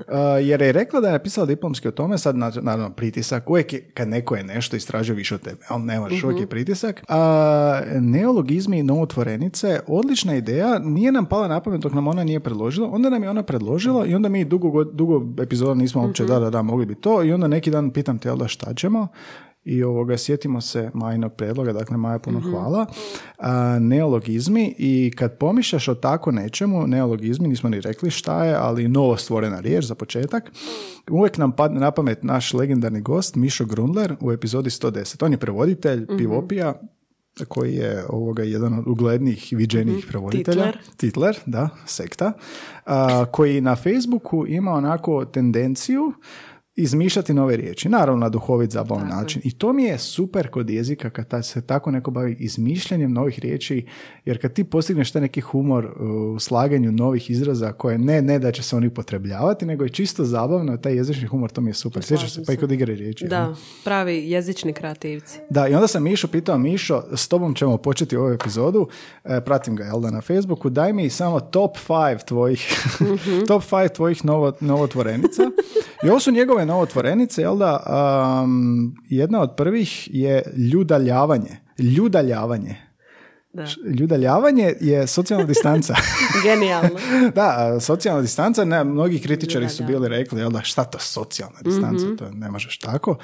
A, 0.07 0.17
jer 0.39 0.61
je 0.61 0.71
rekla 0.71 0.99
da 0.99 1.07
je 1.07 1.13
napisala 1.13 1.45
diplomski 1.45 1.87
o 1.87 1.91
tome, 1.91 2.17
sad 2.17 2.35
na- 2.35 2.51
naravno 2.55 2.89
pritisak, 2.89 3.49
uvijek 3.49 3.73
je, 3.73 3.81
kad 3.83 4.07
neko 4.07 4.35
je 4.35 4.43
nešto 4.43 4.75
istražio 4.75 5.15
više 5.15 5.35
od 5.35 5.41
tebe, 5.41 5.57
ali 5.67 5.83
ne 5.83 5.99
moraš, 5.99 6.23
uvijek 6.23 6.39
je 6.39 6.47
pritisak. 6.47 7.03
A, 7.07 7.81
neologizmi 7.93 8.79
i 8.79 8.83
novotvorenice, 8.83 9.79
odlična 9.87 10.35
ideja, 10.35 10.79
nije 10.79 11.11
nam 11.11 11.25
pala 11.25 11.47
na 11.47 11.59
pamet 11.59 11.81
dok 11.81 11.93
nam 11.93 12.07
ona 12.07 12.23
nije 12.23 12.39
predložila, 12.39 12.89
onda 12.89 13.09
nam 13.09 13.23
je 13.23 13.29
ona 13.29 13.43
predložila 13.43 14.05
i 14.05 14.15
onda 14.15 14.29
mi 14.29 14.45
dugo, 14.45 14.69
go- 14.69 14.83
dugo 14.85 15.43
epizoda 15.43 15.73
nismo 15.73 16.01
uopće 16.01 16.25
da, 16.25 16.39
da, 16.39 16.49
da, 16.49 16.61
mogli 16.61 16.85
bi 16.85 16.95
to 16.95 17.23
i 17.23 17.33
onda 17.33 17.47
neki 17.47 17.71
dan 17.71 17.89
pitam 17.89 18.19
te, 18.19 18.31
da 18.31 18.47
šta 18.47 18.73
ćemo? 18.73 19.07
I 19.63 19.83
ovoga, 19.83 20.17
sjetimo 20.17 20.61
se 20.61 20.91
Majinog 20.93 21.33
predloga, 21.33 21.73
dakle 21.73 21.97
Maja 21.97 22.19
puno 22.19 22.39
hvala. 22.39 22.85
A, 23.37 23.79
neologizmi 23.79 24.75
i 24.77 25.11
kad 25.17 25.37
pomišljaš 25.37 25.87
o 25.87 25.95
tako 25.95 26.31
nečemu, 26.31 26.87
neologizmi, 26.87 27.47
nismo 27.47 27.69
ni 27.69 27.81
rekli 27.81 28.11
šta 28.11 28.45
je, 28.45 28.55
ali 28.55 28.87
novo 28.87 29.17
stvorena 29.17 29.59
riječ 29.59 29.85
za 29.85 29.95
početak, 29.95 30.51
uvijek 31.09 31.37
nam 31.37 31.51
padne 31.51 31.79
na 31.79 31.91
pamet 31.91 32.23
naš 32.23 32.53
legendarni 32.53 33.01
gost 33.01 33.35
Mišo 33.35 33.65
Grundler 33.65 34.15
u 34.21 34.31
epizodi 34.31 34.69
110. 34.69 35.25
On 35.25 35.31
je 35.31 35.37
prevoditelj, 35.37 36.07
pivopija, 36.17 36.73
koji 37.47 37.73
je 37.73 38.05
ovoga 38.09 38.43
jedan 38.43 38.73
od 38.73 38.87
uglednijih 38.87 39.53
i 39.53 39.55
viđenijih 39.55 40.05
prevoditelja. 40.09 40.71
Titler. 40.71 40.77
Titler, 40.97 41.37
da, 41.45 41.69
sekta, 41.85 42.33
a, 42.85 43.25
koji 43.25 43.61
na 43.61 43.75
Facebooku 43.75 44.45
ima 44.47 44.71
onako 44.71 45.25
tendenciju 45.25 46.13
izmišljati 46.79 47.33
nove 47.33 47.57
riječi, 47.57 47.89
naravno 47.89 48.19
na 48.19 48.29
duhovit 48.29 48.71
zabavan 48.71 49.07
način. 49.07 49.41
I 49.45 49.51
to 49.51 49.73
mi 49.73 49.83
je 49.83 49.97
super 49.97 50.47
kod 50.47 50.69
jezika 50.69 51.09
kad 51.09 51.27
ta- 51.27 51.41
se 51.43 51.61
tako 51.61 51.91
neko 51.91 52.11
bavi 52.11 52.35
izmišljanjem 52.39 53.13
novih 53.13 53.39
riječi, 53.39 53.85
jer 54.25 54.41
kad 54.41 54.53
ti 54.53 54.63
postigneš 54.63 55.11
taj 55.11 55.21
neki 55.21 55.41
humor 55.41 55.85
uh, 55.85 56.35
u 56.35 56.39
slaganju 56.39 56.91
novih 56.91 57.29
izraza 57.29 57.71
koje 57.71 57.97
ne, 57.97 58.21
ne 58.21 58.39
da 58.39 58.51
će 58.51 58.63
se 58.63 58.75
oni 58.75 58.87
upotrebljavati, 58.87 59.65
nego 59.65 59.83
je 59.83 59.89
čisto 59.89 60.25
zabavno, 60.25 60.77
taj 60.77 60.95
jezični 60.95 61.27
humor, 61.27 61.51
to 61.51 61.61
mi 61.61 61.69
je 61.69 61.73
super. 61.73 62.03
Sjećaš 62.03 62.33
se, 62.33 62.43
pa 62.47 62.53
i 62.53 62.57
kod 62.57 62.71
igre 62.71 62.95
riječi. 62.95 63.27
Da, 63.27 63.55
pravi 63.83 64.29
jezični 64.31 64.73
kreativci. 64.73 65.39
Da, 65.49 65.67
i 65.67 65.73
onda 65.73 65.87
sam 65.87 66.03
Mišo 66.03 66.27
pitao, 66.27 66.57
Mišo, 66.57 67.03
s 67.15 67.27
tobom 67.27 67.55
ćemo 67.55 67.77
početi 67.77 68.15
ovu 68.17 68.29
epizodu, 68.29 68.87
e, 69.23 69.41
pratim 69.41 69.75
ga, 69.75 69.83
jel 69.83 70.01
da, 70.01 70.11
na 70.11 70.21
Facebooku, 70.21 70.69
daj 70.69 70.93
mi 70.93 71.09
samo 71.09 71.39
top 71.39 71.77
5 71.87 72.25
tvojih, 72.25 72.89
top 73.47 73.63
5 73.63 73.95
tvojih 73.95 74.25
novo, 74.25 74.53
novotvorenica. 74.59 75.43
I 76.03 76.09
ovo 76.09 76.19
su 76.19 76.31
njegove 76.31 76.65
novotvorenice, 76.69 77.41
jel 77.41 77.57
da, 77.57 77.73
um, 78.43 78.95
jedna 79.09 79.41
od 79.41 79.55
prvih 79.57 80.09
je 80.11 80.43
ljudaljavanje. 80.71 81.57
Ljudaljavanje. 81.77 82.75
Da. 83.53 83.65
Ljudaljavanje 83.99 84.73
je 84.79 85.07
socijalna 85.07 85.45
distanca. 85.45 85.95
Genijalno. 86.43 86.89
da, 87.35 87.77
socijalna 87.79 88.21
distanca, 88.21 88.65
ne, 88.65 88.83
mnogi 88.83 89.19
kritičari 89.19 89.69
su 89.69 89.83
bili 89.83 90.09
rekli, 90.09 90.39
jel 90.39 90.51
da, 90.51 90.61
šta 90.61 90.83
to 90.83 90.99
socijalna 90.99 91.59
distanca, 91.63 92.05
to 92.17 92.31
ne 92.31 92.51
možeš 92.51 92.79
tako, 92.79 93.17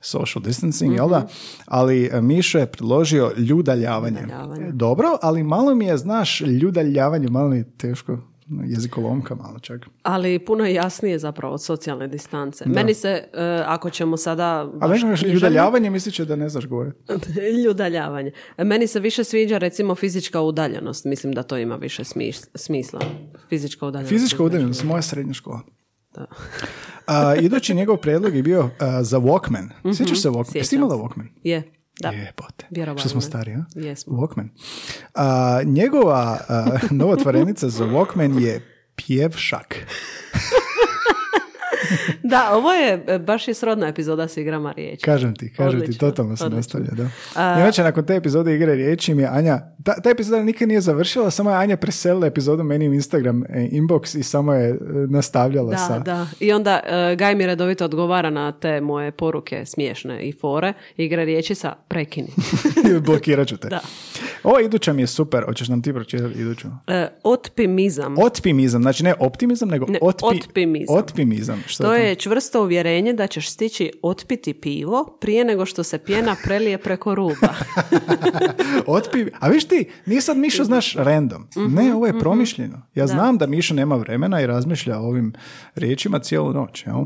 social 0.00 0.42
distancing, 0.42 0.94
jel 0.94 1.08
da, 1.08 1.28
ali 1.66 2.10
e, 2.12 2.20
Mišo 2.20 2.58
je 2.58 2.66
predložio 2.66 3.32
ljudaljavanje. 3.36 4.20
Ljudaljavanje. 4.20 4.72
Dobro, 4.72 5.08
ali 5.22 5.42
malo 5.42 5.74
mi 5.74 5.86
je, 5.86 5.96
znaš, 5.96 6.40
ljudaljavanje, 6.40 7.28
malo 7.28 7.48
mi 7.48 7.56
je 7.56 7.76
teško, 7.76 8.18
jezikolomka 8.64 9.34
malo 9.34 9.58
čak. 9.58 9.86
Ali 10.02 10.38
puno 10.38 10.64
je 10.64 10.74
jasnije 10.74 11.18
zapravo 11.18 11.54
od 11.54 11.62
socijalne 11.62 12.08
distance. 12.08 12.64
Meni 12.66 12.94
se, 12.94 13.08
e, 13.08 13.62
ako 13.66 13.90
ćemo 13.90 14.16
sada... 14.16 14.70
A 14.80 14.88
baš 14.88 15.02
ne 15.02 15.32
ljudaljavanje 15.32 15.90
mislit 15.90 16.14
će 16.14 16.24
da 16.24 16.36
ne 16.36 16.48
znaš 16.48 16.66
govoriti. 16.66 16.98
Ljudaljavanje. 17.66 18.32
Meni 18.58 18.86
se 18.86 19.00
više 19.00 19.24
sviđa 19.24 19.58
recimo 19.58 19.94
fizička 19.94 20.40
udaljenost. 20.40 21.04
Mislim 21.04 21.32
da 21.32 21.42
to 21.42 21.56
ima 21.56 21.76
više 21.76 22.04
smis- 22.04 22.48
smisla. 22.54 23.00
Fizička 23.48 23.86
udaljenost. 23.86 24.08
Fizička 24.08 24.42
udaljenost, 24.42 24.84
moja 24.84 25.02
srednja 25.02 25.32
škola. 25.32 25.60
Da. 26.14 26.26
A, 27.06 27.34
idući 27.36 27.74
njegov 27.74 27.96
predlog 27.96 28.36
je 28.36 28.42
bio 28.42 28.70
a, 28.78 29.02
za 29.02 29.18
Walkman. 29.18 29.94
Sjećaš 29.96 30.22
se 30.22 30.28
Walkman? 30.28 30.56
Jesi 30.56 30.76
imala. 30.76 30.96
Walkman? 30.96 31.26
Je, 31.42 31.72
da. 32.00 32.08
Jebote. 32.08 32.66
Što 32.98 33.08
smo 33.08 33.20
stari, 33.20 33.54
a? 33.54 33.64
Jesmo. 33.74 34.12
Walkman. 34.12 34.48
A, 35.14 35.60
njegova 35.64 36.38
a, 36.48 36.78
novotvorenica 36.90 37.68
za 37.68 37.84
Walkman 37.84 38.42
je 38.42 38.60
pjevšak. 38.96 39.76
Da, 42.32 42.50
ovo 42.52 42.72
je 42.72 43.04
e, 43.06 43.18
baš 43.18 43.48
je 43.48 43.54
srodna 43.54 43.88
epizoda 43.88 44.28
s 44.28 44.36
igrama 44.36 44.72
riječi. 44.72 45.04
Kažem 45.04 45.34
ti, 45.34 45.52
kažem 45.52 45.80
ti, 45.80 45.84
Odlično, 45.84 46.08
totalno 46.10 46.36
se 46.36 46.48
nastavlja, 46.48 46.90
da. 46.92 47.08
Inače, 47.60 47.82
nakon 47.82 48.06
te 48.06 48.14
epizode 48.14 48.54
igre 48.54 48.74
riječi 48.74 49.14
mi 49.14 49.22
je 49.22 49.28
Anja, 49.28 49.60
ta, 49.84 50.00
ta 50.00 50.10
epizoda 50.10 50.42
nikad 50.42 50.68
nije 50.68 50.80
završila, 50.80 51.30
samo 51.30 51.50
je 51.50 51.56
Anja 51.56 51.76
preselila 51.76 52.26
epizodu 52.26 52.62
meni 52.64 52.88
u 52.88 52.94
Instagram 52.94 53.42
e, 53.42 53.68
inbox 53.72 54.18
i 54.18 54.22
samo 54.22 54.54
je 54.54 54.70
e, 54.70 54.76
nastavljala 55.08 55.70
Da, 55.70 55.76
sa... 55.78 55.98
da. 55.98 56.26
I 56.40 56.52
onda 56.52 56.80
e, 56.86 57.16
Gaj 57.16 57.34
mi 57.34 57.46
redovito 57.46 57.84
odgovara 57.84 58.30
na 58.30 58.52
te 58.52 58.80
moje 58.80 59.10
poruke 59.10 59.66
smiješne 59.66 60.22
i 60.22 60.32
fore. 60.32 60.72
Igre 60.96 61.24
riječi 61.24 61.54
sa 61.54 61.74
prekini. 61.88 62.28
Blokirat 63.06 63.48
ću 63.48 63.56
te. 63.56 63.68
Da. 63.68 63.80
Ovo 64.42 64.60
iduća 64.60 64.92
mi 64.92 65.02
je 65.02 65.06
super, 65.06 65.44
hoćeš 65.44 65.68
nam 65.68 65.82
ti 65.82 65.92
pročitati 65.92 66.40
iduću? 66.40 66.68
E, 66.86 67.08
otpimizam. 67.24 68.14
Otpimizam, 68.18 68.82
znači 68.82 69.04
ne 69.04 69.14
optimizam, 69.18 69.68
nego 69.68 69.86
Ne, 69.86 69.98
otpi- 69.98 70.40
otpimizam. 70.40 70.96
Otpimizam. 70.96 71.62
Što 71.66 71.82
To 71.82 71.94
je 71.94 72.08
je 72.08 72.14
čvrsto 72.22 72.62
uvjerenje 72.62 73.12
da 73.12 73.26
ćeš 73.26 73.50
stići 73.50 73.90
otpiti 74.02 74.54
pivo 74.54 75.18
prije 75.20 75.44
nego 75.44 75.66
što 75.66 75.82
se 75.82 75.98
pjena 75.98 76.36
prelije 76.44 76.78
preko 76.78 77.14
ruba. 77.14 77.54
Otpi... 78.86 79.26
A 79.40 79.48
viš 79.48 79.64
ti, 79.68 79.90
nije 80.06 80.20
sad 80.20 80.36
Mišo 80.36 80.64
znaš 80.64 80.94
random. 80.94 81.46
Mhm, 81.56 81.74
Ne, 81.74 81.94
ovo 81.94 82.06
je 82.06 82.18
promišljeno. 82.18 82.82
Ja 82.94 83.06
znam 83.06 83.38
da 83.38 83.46
Mišo 83.46 83.74
nema 83.74 83.96
vremena 83.96 84.40
i 84.40 84.46
razmišlja 84.46 84.98
o 84.98 85.06
ovim 85.06 85.32
riječima 85.74 86.18
cijelu 86.18 86.52
noć. 86.52 86.86
Jel? 86.86 87.04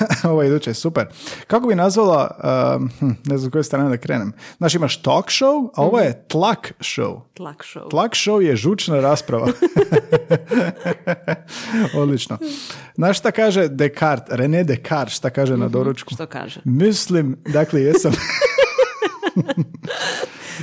ovo 0.24 0.42
je 0.42 0.48
iduće, 0.48 0.74
super. 0.74 1.06
Kako 1.46 1.66
bi 1.66 1.74
nazvala, 1.74 2.30
um, 2.76 2.90
hm, 3.00 3.10
ne 3.24 3.38
znam 3.38 3.50
koje 3.50 3.64
strane 3.64 3.88
da 3.88 3.96
krenem. 3.96 4.32
Znači 4.58 4.76
imaš 4.76 4.96
talk 4.96 5.26
show, 5.26 5.68
a 5.74 5.82
ovo 5.82 5.96
Mhm. 5.96 6.06
je 6.06 6.24
tlak 6.28 6.72
show. 6.80 7.20
Tlak 7.34 7.56
show. 7.64 7.90
Tlak 7.90 8.12
show 8.12 8.40
je 8.40 8.56
žučna 8.56 8.96
rasprava. 8.96 9.46
Odlično. 11.94 12.38
Znaš 12.94 13.18
šta 13.18 13.30
kaže 13.30 13.68
Descartes, 13.68 14.28
René 14.30 14.64
Descartes, 14.64 15.14
šta 15.14 15.30
kaže 15.30 15.56
na 15.56 15.68
doručku? 15.68 16.14
Što 16.14 16.26
kaže? 16.26 16.60
Mislim, 16.64 17.36
dakle 17.46 17.82
jesam... 17.82 18.12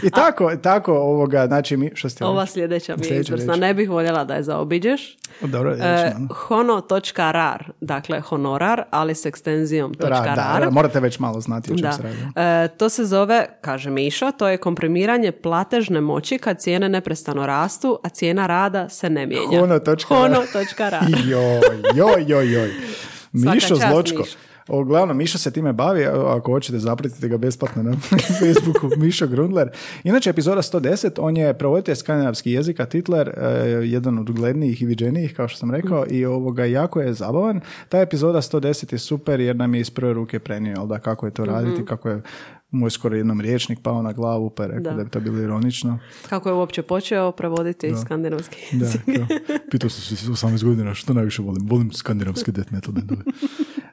I 0.03 0.09
tako, 0.09 0.55
tako 0.55 0.93
ovoga, 0.93 1.47
znači 1.47 1.77
mi, 1.77 1.91
što 1.93 2.09
ste 2.09 2.25
Ova 2.25 2.45
sljedeća 2.45 2.95
mi 2.95 3.07
je 3.07 3.19
izvrsna. 3.19 3.55
Ne 3.55 3.73
bih 3.73 3.89
voljela 3.89 4.23
da 4.23 4.33
je 4.35 4.43
zaobiđeš. 4.43 5.17
Dobro, 5.41 5.75
E, 5.81 6.11
hono.rar, 6.33 7.71
dakle 7.81 8.21
honorar, 8.21 8.83
ali 8.89 9.15
s 9.15 9.25
ekstenzijom 9.25 9.93
Ra, 9.99 10.09
da, 10.09 10.33
.rar. 10.35 10.61
ra, 10.61 10.69
morate 10.69 10.99
već 10.99 11.19
malo 11.19 11.41
znati 11.41 11.73
o 11.73 11.75
čemu 11.77 11.81
Da. 11.81 11.91
se 11.91 12.03
radi. 12.03 12.17
E, 12.35 12.67
to 12.77 12.89
se 12.89 13.05
zove, 13.05 13.45
kaže 13.61 13.89
Mišo, 13.89 14.31
to 14.31 14.47
je 14.47 14.57
komprimiranje 14.57 15.31
platežne 15.31 16.01
moći 16.01 16.37
kad 16.37 16.59
cijene 16.59 16.89
neprestano 16.89 17.45
rastu, 17.45 17.99
a 18.03 18.09
cijena 18.09 18.47
rada 18.47 18.89
se 18.89 19.09
ne 19.09 19.25
mijenja. 19.25 19.59
Hono.rar. 19.59 20.03
Hono.rar. 20.07 21.03
Joj, 21.31 21.61
joj, 21.95 22.23
joj, 22.27 22.53
joj. 22.53 22.71
Mišo 23.31 23.75
Zločko. 23.75 24.19
Mišo. 24.19 24.37
Uglavnom, 24.67 25.17
Mišo 25.17 25.37
se 25.37 25.51
time 25.51 25.73
bavi, 25.73 26.05
ako 26.05 26.51
hoćete 26.51 26.79
zapratite 26.79 27.27
ga 27.27 27.37
besplatno 27.37 27.83
na 27.83 27.93
Facebooku, 28.39 28.89
Mišo 28.97 29.27
Grundler. 29.27 29.69
Inače, 30.03 30.29
epizoda 30.29 30.61
110, 30.61 31.11
on 31.19 31.37
je 31.37 31.53
provoditelj 31.53 31.95
skandinavskih 31.95 32.53
jezika, 32.53 32.85
Titler, 32.85 33.27
eh, 33.27 33.41
jedan 33.83 34.19
od 34.19 34.29
uglednijih 34.29 34.81
i 34.81 34.85
viđenijih, 34.85 35.35
kao 35.35 35.47
što 35.47 35.59
sam 35.59 35.71
rekao, 35.71 36.05
i 36.09 36.25
ovoga 36.25 36.65
jako 36.65 37.01
je 37.01 37.13
zabavan. 37.13 37.61
Ta 37.89 37.99
epizoda 37.99 38.41
110 38.41 38.93
je 38.93 38.99
super 38.99 39.39
jer 39.39 39.55
nam 39.55 39.75
je 39.75 39.81
iz 39.81 39.89
prve 39.89 40.13
ruke 40.13 40.39
prenio, 40.39 40.85
da, 40.85 40.99
kako 40.99 41.25
je 41.25 41.31
to 41.31 41.45
raditi, 41.45 41.85
kako 41.85 42.09
je 42.09 42.21
moj 42.71 42.91
skoro 42.91 43.15
jednom 43.15 43.41
riječnik 43.41 43.79
pao 43.79 44.01
na 44.01 44.13
glavu, 44.13 44.49
pa 44.49 44.63
je 44.63 44.69
rekao 44.69 44.83
da, 44.83 44.91
Da. 44.91 45.03
bi 45.03 45.09
to 45.09 45.19
bilo 45.19 45.39
ironično. 45.39 45.99
Kako 46.29 46.49
je 46.49 46.55
uopće 46.55 46.81
počeo 46.81 47.31
prevoditi 47.31 47.93
skandinavski 47.97 48.57
Da, 48.71 48.85
jezik? 48.85 49.01
kao, 49.05 49.37
pitao 49.71 49.89
sam 49.89 50.17
se 50.17 50.25
18 50.27 50.63
godina 50.63 50.93
što 50.93 51.13
najviše 51.13 51.41
volim. 51.41 51.67
Volim 51.67 51.91
skandinavske 51.91 52.51
death 52.51 52.73
metal 52.73 52.93
bendove. 52.93 53.21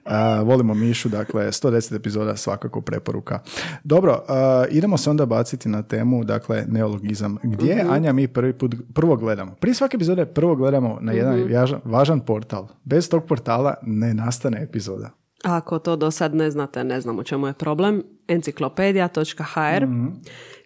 A, 0.05 0.43
volimo 0.43 0.75
Mišu, 0.75 1.09
dakle 1.09 1.45
110 1.45 1.97
epizoda 1.97 2.37
svakako 2.37 2.81
preporuka. 2.81 3.41
Dobro, 3.85 4.25
a, 4.29 4.65
idemo 4.71 4.99
se 4.99 5.11
onda 5.11 5.27
baciti 5.27 5.69
na 5.69 5.83
temu, 5.83 6.25
dakle 6.25 6.65
neologizam. 6.69 7.37
Gdje 7.45 7.75
Mhm. 7.77 7.91
Anja 7.91 8.13
mi 8.13 8.29
prvi 8.29 8.53
put 8.53 8.75
prvo 8.95 9.17
gledamo? 9.17 9.55
Prije 9.55 9.75
svake 9.75 9.97
epizode 9.97 10.27
prvo 10.27 10.57
gledamo 10.57 10.99
na 11.01 11.13
jedan 11.13 11.41
Mhm. 11.41 11.75
važan 11.85 12.21
portal. 12.21 12.69
Bez 12.85 13.09
tog 13.09 13.25
portala 13.25 13.75
ne 13.83 14.15
nastane 14.15 14.63
epizoda. 14.63 15.11
Ako 15.45 15.79
to 15.79 15.97
do 15.97 16.11
sad 16.11 16.35
ne 16.35 16.51
znate, 16.51 16.85
ne 16.85 17.01
znam 17.01 17.19
u 17.19 17.23
čemu 17.23 17.47
je 17.47 17.53
problem. 17.53 18.03
Enciklopedija.hr 18.29 19.87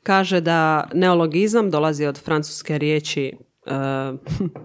kaže 0.02 0.40
da 0.40 0.88
neologizam 0.94 1.70
dolazi 1.70 2.06
od 2.06 2.18
francuske 2.18 2.78
riječi 2.78 3.32
uh, 3.66 4.18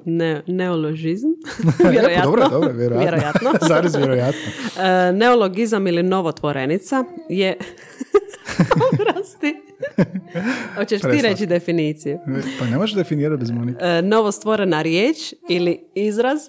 ne, 0.06 0.42
neologizm. 0.48 1.28
vjerojatno. 1.92 2.26
dobro, 2.26 2.50
dobro, 2.50 2.72
vjerojatno. 2.74 3.00
vjerojatno. 3.02 3.52
Vjerojatno. 4.00 4.40
E, 4.80 5.12
neologizam 5.12 5.88
ili 5.88 6.04
novotvorenica 6.04 7.04
je... 7.30 7.58
Oprosti. 8.94 9.56
Hoćeš 10.76 11.02
ti 11.02 11.22
reći 11.22 11.46
definiciju? 11.46 12.20
Pa 12.60 12.66
ne 12.66 12.78
možeš 12.78 12.96
definirati 12.96 13.40
bez 13.40 13.52
Monike. 13.52 13.86
E, 13.86 14.02
novostvorena 14.02 14.82
riječ 14.82 15.34
ili 15.50 15.80
izraz 15.96 16.40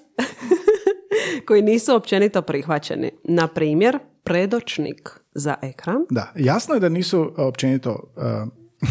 koji 1.47 1.61
nisu 1.61 1.95
općenito 1.95 2.41
prihvaćeni. 2.41 3.11
Na 3.23 3.47
primjer, 3.47 3.99
predočnik 4.23 5.09
za 5.33 5.55
ekran. 5.61 6.05
Da, 6.09 6.31
jasno 6.35 6.73
je 6.73 6.79
da 6.79 6.89
nisu 6.89 7.33
općenito 7.37 7.89
uh, 8.15 8.23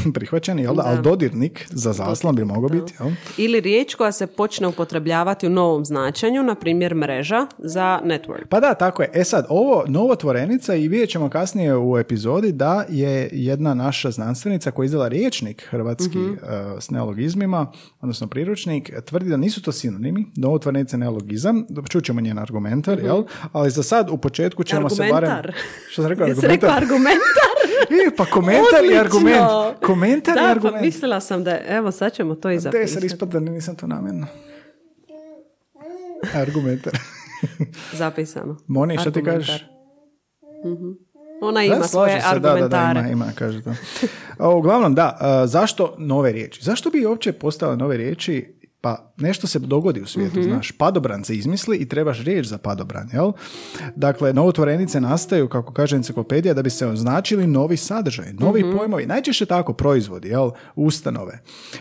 prihvaćeni, 0.15 0.63
jel 0.63 0.75
da? 0.75 0.83
Ali 0.87 1.03
dodirnik 1.03 1.67
za 1.71 1.93
zaslon 1.93 2.35
bi 2.37 2.45
mogao 2.45 2.69
biti, 2.69 2.95
jel? 3.01 3.09
Ili 3.37 3.61
riječ 3.61 3.95
koja 3.95 4.13
se 4.13 4.27
počne 4.27 4.67
upotrebljavati 4.67 5.47
u 5.47 5.51
novom 5.51 5.85
značenju, 5.85 6.43
na 6.43 6.55
primjer 6.55 6.95
mreža 6.95 7.47
za 7.59 8.01
network. 8.05 8.47
Pa 8.49 8.61
da, 8.61 8.75
tako 8.75 9.03
je. 9.03 9.11
E 9.15 9.25
sad, 9.25 9.47
ovo 9.49 9.85
novotvorenica 9.89 10.75
i 10.75 10.89
vidjet 10.89 11.11
ćemo 11.11 11.29
kasnije 11.31 11.77
u 11.77 11.99
epizodi 11.99 12.53
da 12.53 12.85
je 12.89 13.29
jedna 13.33 13.75
naša 13.75 14.11
znanstvenica 14.11 14.71
koja 14.71 14.85
je 14.85 14.87
izdala 14.87 15.09
riječnik 15.09 15.67
hrvatski 15.71 16.19
Mhm. 16.19 16.31
uh, 16.31 16.39
s 16.81 16.91
neologizmima, 16.91 17.73
odnosno 18.01 18.27
priručnik, 18.27 18.91
tvrdi 19.05 19.31
da 19.31 19.37
nisu 19.37 19.63
to 19.63 19.73
sinonimi, 19.73 20.27
novotvorenica 20.37 20.97
je 20.97 20.99
neologizam, 20.99 21.67
čućemo 21.89 22.21
njen 22.21 22.39
argumentar, 22.39 22.99
jel? 22.99 23.25
Ali 23.53 23.71
za 23.71 23.83
sad 23.83 24.11
u 24.11 24.17
početku 24.17 24.65
ćemo 24.65 24.91
se 24.91 25.03
barem... 25.11 25.31
Mhm. 25.31 25.39
Argumentar. 25.39 25.55
Što 25.91 26.03
sam 26.03 26.11
rekao 26.51 26.71
argumentar? 26.83 27.64
E, 28.07 28.17
pa 28.17 28.25
komentar 28.25 28.85
i 28.85 28.97
Odlično! 28.97 29.01
argument. 29.01 29.79
Komentar 29.83 30.35
da, 30.35 30.41
i 30.41 30.45
pa 30.45 30.51
argument. 30.51 30.83
mislila 30.83 31.21
sam 31.21 31.45
da 31.45 31.59
evo 31.69 31.91
sad 31.91 32.13
ćemo 32.13 32.35
to 32.35 32.51
i 32.51 32.59
zapisati. 32.59 33.07
ispada 33.07 33.41
da 33.41 33.51
nisam 33.51 33.77
to 33.77 33.87
namjerno. 33.87 34.27
Argumentar. 36.35 36.93
Zapisano. 37.93 38.57
Moni, 38.67 38.99
šta 38.99 39.11
ti 39.11 39.25
kažeš? 39.25 39.65
Ona 41.41 41.65
ima 41.65 41.77
Da, 41.77 41.85
svoje 41.85 42.11
slaže 42.11 42.23
se, 42.23 42.29
argumentare. 42.29 42.95
Da, 42.95 43.03
da, 43.03 43.09
ima, 43.09 43.25
ima, 43.25 43.33
kaže 43.35 43.63
to. 43.63 43.75
Uglavnom, 44.51 44.95
da, 44.95 45.19
zašto 45.47 45.95
nove 45.99 46.33
riječi? 46.33 46.65
Zašto 46.65 46.91
bi 46.91 47.07
uopće 47.07 47.33
postale 47.33 47.77
nove 47.77 47.97
riječi? 47.97 48.55
Pa 48.85 49.13
nešto 49.19 49.47
se 49.47 49.59
dogodi 49.59 50.01
u 50.01 50.07
svijetu, 50.07 50.41
Mhm. 50.41 50.49
znaš, 50.49 50.73
padobran 50.73 51.25
se 51.25 51.37
izmisli 51.37 51.77
i 51.77 51.89
trebaš 51.89 52.21
riječ 52.21 52.47
za 52.47 52.59
padobran, 52.59 53.09
jel? 53.13 53.33
Dakle, 53.97 54.33
novotvorenice 54.33 55.01
nastaju, 55.01 55.49
kako 55.49 55.73
kaže 55.73 55.97
enciklopedija, 55.97 56.55
da 56.55 56.63
bi 56.63 56.71
se 56.71 56.87
označili 56.87 57.47
novi 57.47 57.77
sadržaj, 57.79 58.33
novi 58.33 58.63
Mhm. 58.63 58.77
pojmovi, 58.77 59.07
najčešće 59.07 59.47
tako 59.47 59.73
proizvodi, 59.73 60.29
jel? 60.29 60.51
Ustanove. 60.77 61.39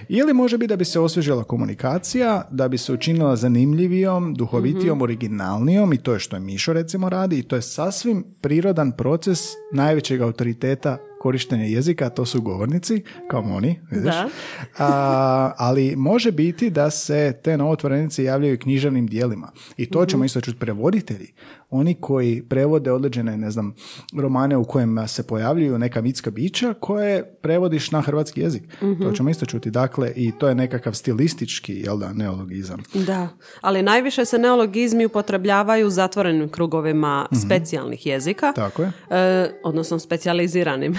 Ili 0.09 0.33
može 0.33 0.57
biti 0.57 0.67
da 0.67 0.75
bi 0.75 0.85
se 0.85 0.99
osvježila 0.99 1.43
komunikacija, 1.43 2.47
da 2.51 2.67
bi 2.67 2.77
se 2.77 2.93
učinila 2.93 3.35
zanimljivijom, 3.35 4.33
duhovitijom, 4.33 4.97
Mhm. 4.97 5.03
originalnijom 5.03 5.93
i 5.93 5.97
to 5.97 6.13
je 6.13 6.19
što 6.19 6.35
je 6.35 6.39
Mišo 6.39 6.73
recimo 6.73 7.09
radi 7.09 7.39
i 7.39 7.43
to 7.43 7.55
je 7.55 7.61
sasvim 7.61 8.25
prirodan 8.41 8.91
proces 8.91 9.39
najvećeg 9.73 10.21
autoriteta 10.21 10.97
korištenja 11.23 11.65
jezika, 11.65 12.09
to 12.09 12.25
su 12.25 12.41
govornici, 12.41 13.03
kao 13.27 13.41
oni, 13.41 13.79
vidiš. 13.91 14.13
Da. 14.13 14.29
A, 14.77 15.53
ali 15.57 15.95
može 15.95 16.31
biti 16.31 16.69
da 16.69 16.89
se 16.89 17.39
te 17.43 17.57
novotvorenice 17.57 18.23
javljaju 18.23 18.59
književnim 18.59 19.07
dijelima. 19.07 19.51
I 19.77 19.85
to 19.85 20.05
ćemo 20.05 20.25
isto 20.25 20.41
čuti 20.41 20.59
prevoditelji. 20.59 21.27
Oni 21.73 21.93
koji 21.93 22.43
prevode 22.43 22.91
određene, 22.91 23.37
ne 23.37 23.51
znam, 23.51 23.75
romane 24.13 24.57
u 24.57 24.65
kojima 24.65 25.07
se 25.07 25.23
pojavljuju 25.23 25.77
neka 25.77 26.01
mitska 26.01 26.31
bića 26.31 26.73
koje 26.73 27.25
prevodiš 27.33 27.91
na 27.91 28.01
hrvatski 28.01 28.41
jezik. 28.41 28.63
To 29.01 29.11
ćemo 29.11 29.29
isto 29.29 29.45
čuti. 29.45 29.71
Dakle, 29.71 30.13
i 30.15 30.31
to 30.31 30.47
je 30.47 30.55
nekakav 30.55 30.93
stilistički, 30.93 31.73
jel 31.75 31.97
da, 31.97 32.13
neologizam. 32.13 32.79
Da, 32.95 33.27
ali 33.61 33.81
najviše 33.83 34.25
se 34.25 34.37
neologizmi 34.37 35.05
upotrebljavaju 35.05 35.87
u 35.87 35.91
zatvorenim 35.91 36.49
krugovima 36.49 37.03
Mhm. 37.25 37.39
specijalnih 37.39 38.05
jezika, 38.05 38.51
Tako 38.51 38.81
je. 38.81 38.91
e, 39.09 39.51
odnosno 39.63 39.99
specijaliziranim. 39.99 40.95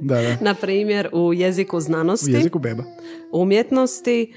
Da, 0.00 0.14
da. 0.16 0.36
Na 0.42 0.54
primjer, 0.54 1.08
u 1.12 1.32
jeziku 1.34 1.80
znanosti, 1.80 2.30
U 2.30 2.34
jeziku 2.34 2.58
beba. 2.58 2.82
umjetnosti, 3.32 4.32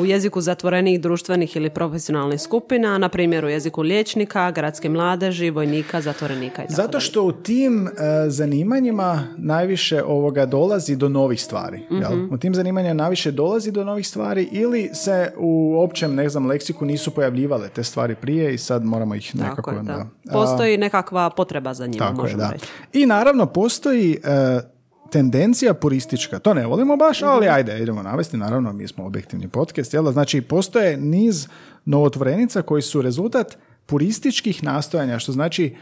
u 0.00 0.04
jeziku 0.04 0.40
zatvorenih 0.40 1.00
društvenih 1.00 1.56
ili 1.56 1.70
profesionalnih 1.70 2.40
skupina, 2.40 2.98
na 2.98 3.08
primjer 3.08 3.44
u 3.44 3.48
jeziku 3.48 3.82
liječnika, 3.82 4.50
gradske 4.50 4.88
mladeži, 4.88 5.50
vojnika, 5.50 6.00
zatvorenika 6.00 6.64
i 6.64 6.66
tako 6.66 6.82
Zato 6.82 7.00
što 7.00 7.22
u 7.22 7.32
tim 7.32 7.88
e, 7.88 7.90
zanimanjima 8.30 9.22
najviše 9.36 10.02
ovoga 10.04 10.46
dolazi 10.46 10.96
do 10.96 11.08
novih 11.08 11.42
stvari. 11.42 11.80
jel? 11.90 12.16
Mhm. 12.16 12.34
U 12.34 12.38
tim 12.38 12.54
zanimanjima 12.54 12.94
najviše 12.94 13.30
dolazi 13.30 13.70
do 13.72 13.84
novih 13.84 14.08
stvari 14.08 14.48
ili 14.52 14.90
se 14.92 15.32
u 15.38 15.80
općem, 15.80 16.14
ne 16.14 16.28
znam, 16.28 16.46
leksiku 16.46 16.84
nisu 16.84 17.10
pojavljivale 17.10 17.68
te 17.68 17.84
stvari 17.84 18.14
prije 18.14 18.54
i 18.54 18.58
sad 18.58 18.84
moramo 18.84 19.14
ih 19.14 19.32
Tako 19.32 19.48
nekako... 19.48 19.70
je, 19.70 19.76
da. 19.82 20.06
da. 20.24 20.32
Postoji 20.32 20.78
nekakva 20.78 21.30
potreba 21.30 21.74
za 21.74 21.86
njima, 21.86 21.98
Tako 22.06 22.16
je, 22.20 22.22
možemo 22.22 22.42
da. 22.42 22.50
reći. 22.50 22.66
I 22.92 23.06
naravno 23.06 23.46
postoji 23.46 24.18
e, 24.24 24.75
tendencija 25.06 25.74
puristička. 25.74 26.38
To 26.38 26.54
ne 26.54 26.66
volimo 26.66 26.96
baš, 26.96 27.20
Mhm. 27.20 27.28
ali 27.28 27.48
ajde, 27.48 27.78
idemo 27.78 28.02
navesti. 28.02 28.36
Naravno, 28.36 28.72
mi 28.72 28.88
smo 28.88 29.06
objektivni 29.06 29.48
podcast. 29.48 29.94
Jel? 29.94 30.04
Znači, 30.04 30.40
postoje 30.40 30.96
niz 30.96 31.48
novotvorenica 31.84 32.62
koji 32.62 32.82
su 32.82 33.02
rezultat 33.02 33.56
purističkih 33.86 34.64
nastojanja, 34.64 35.18
što 35.18 35.32
znači 35.32 35.74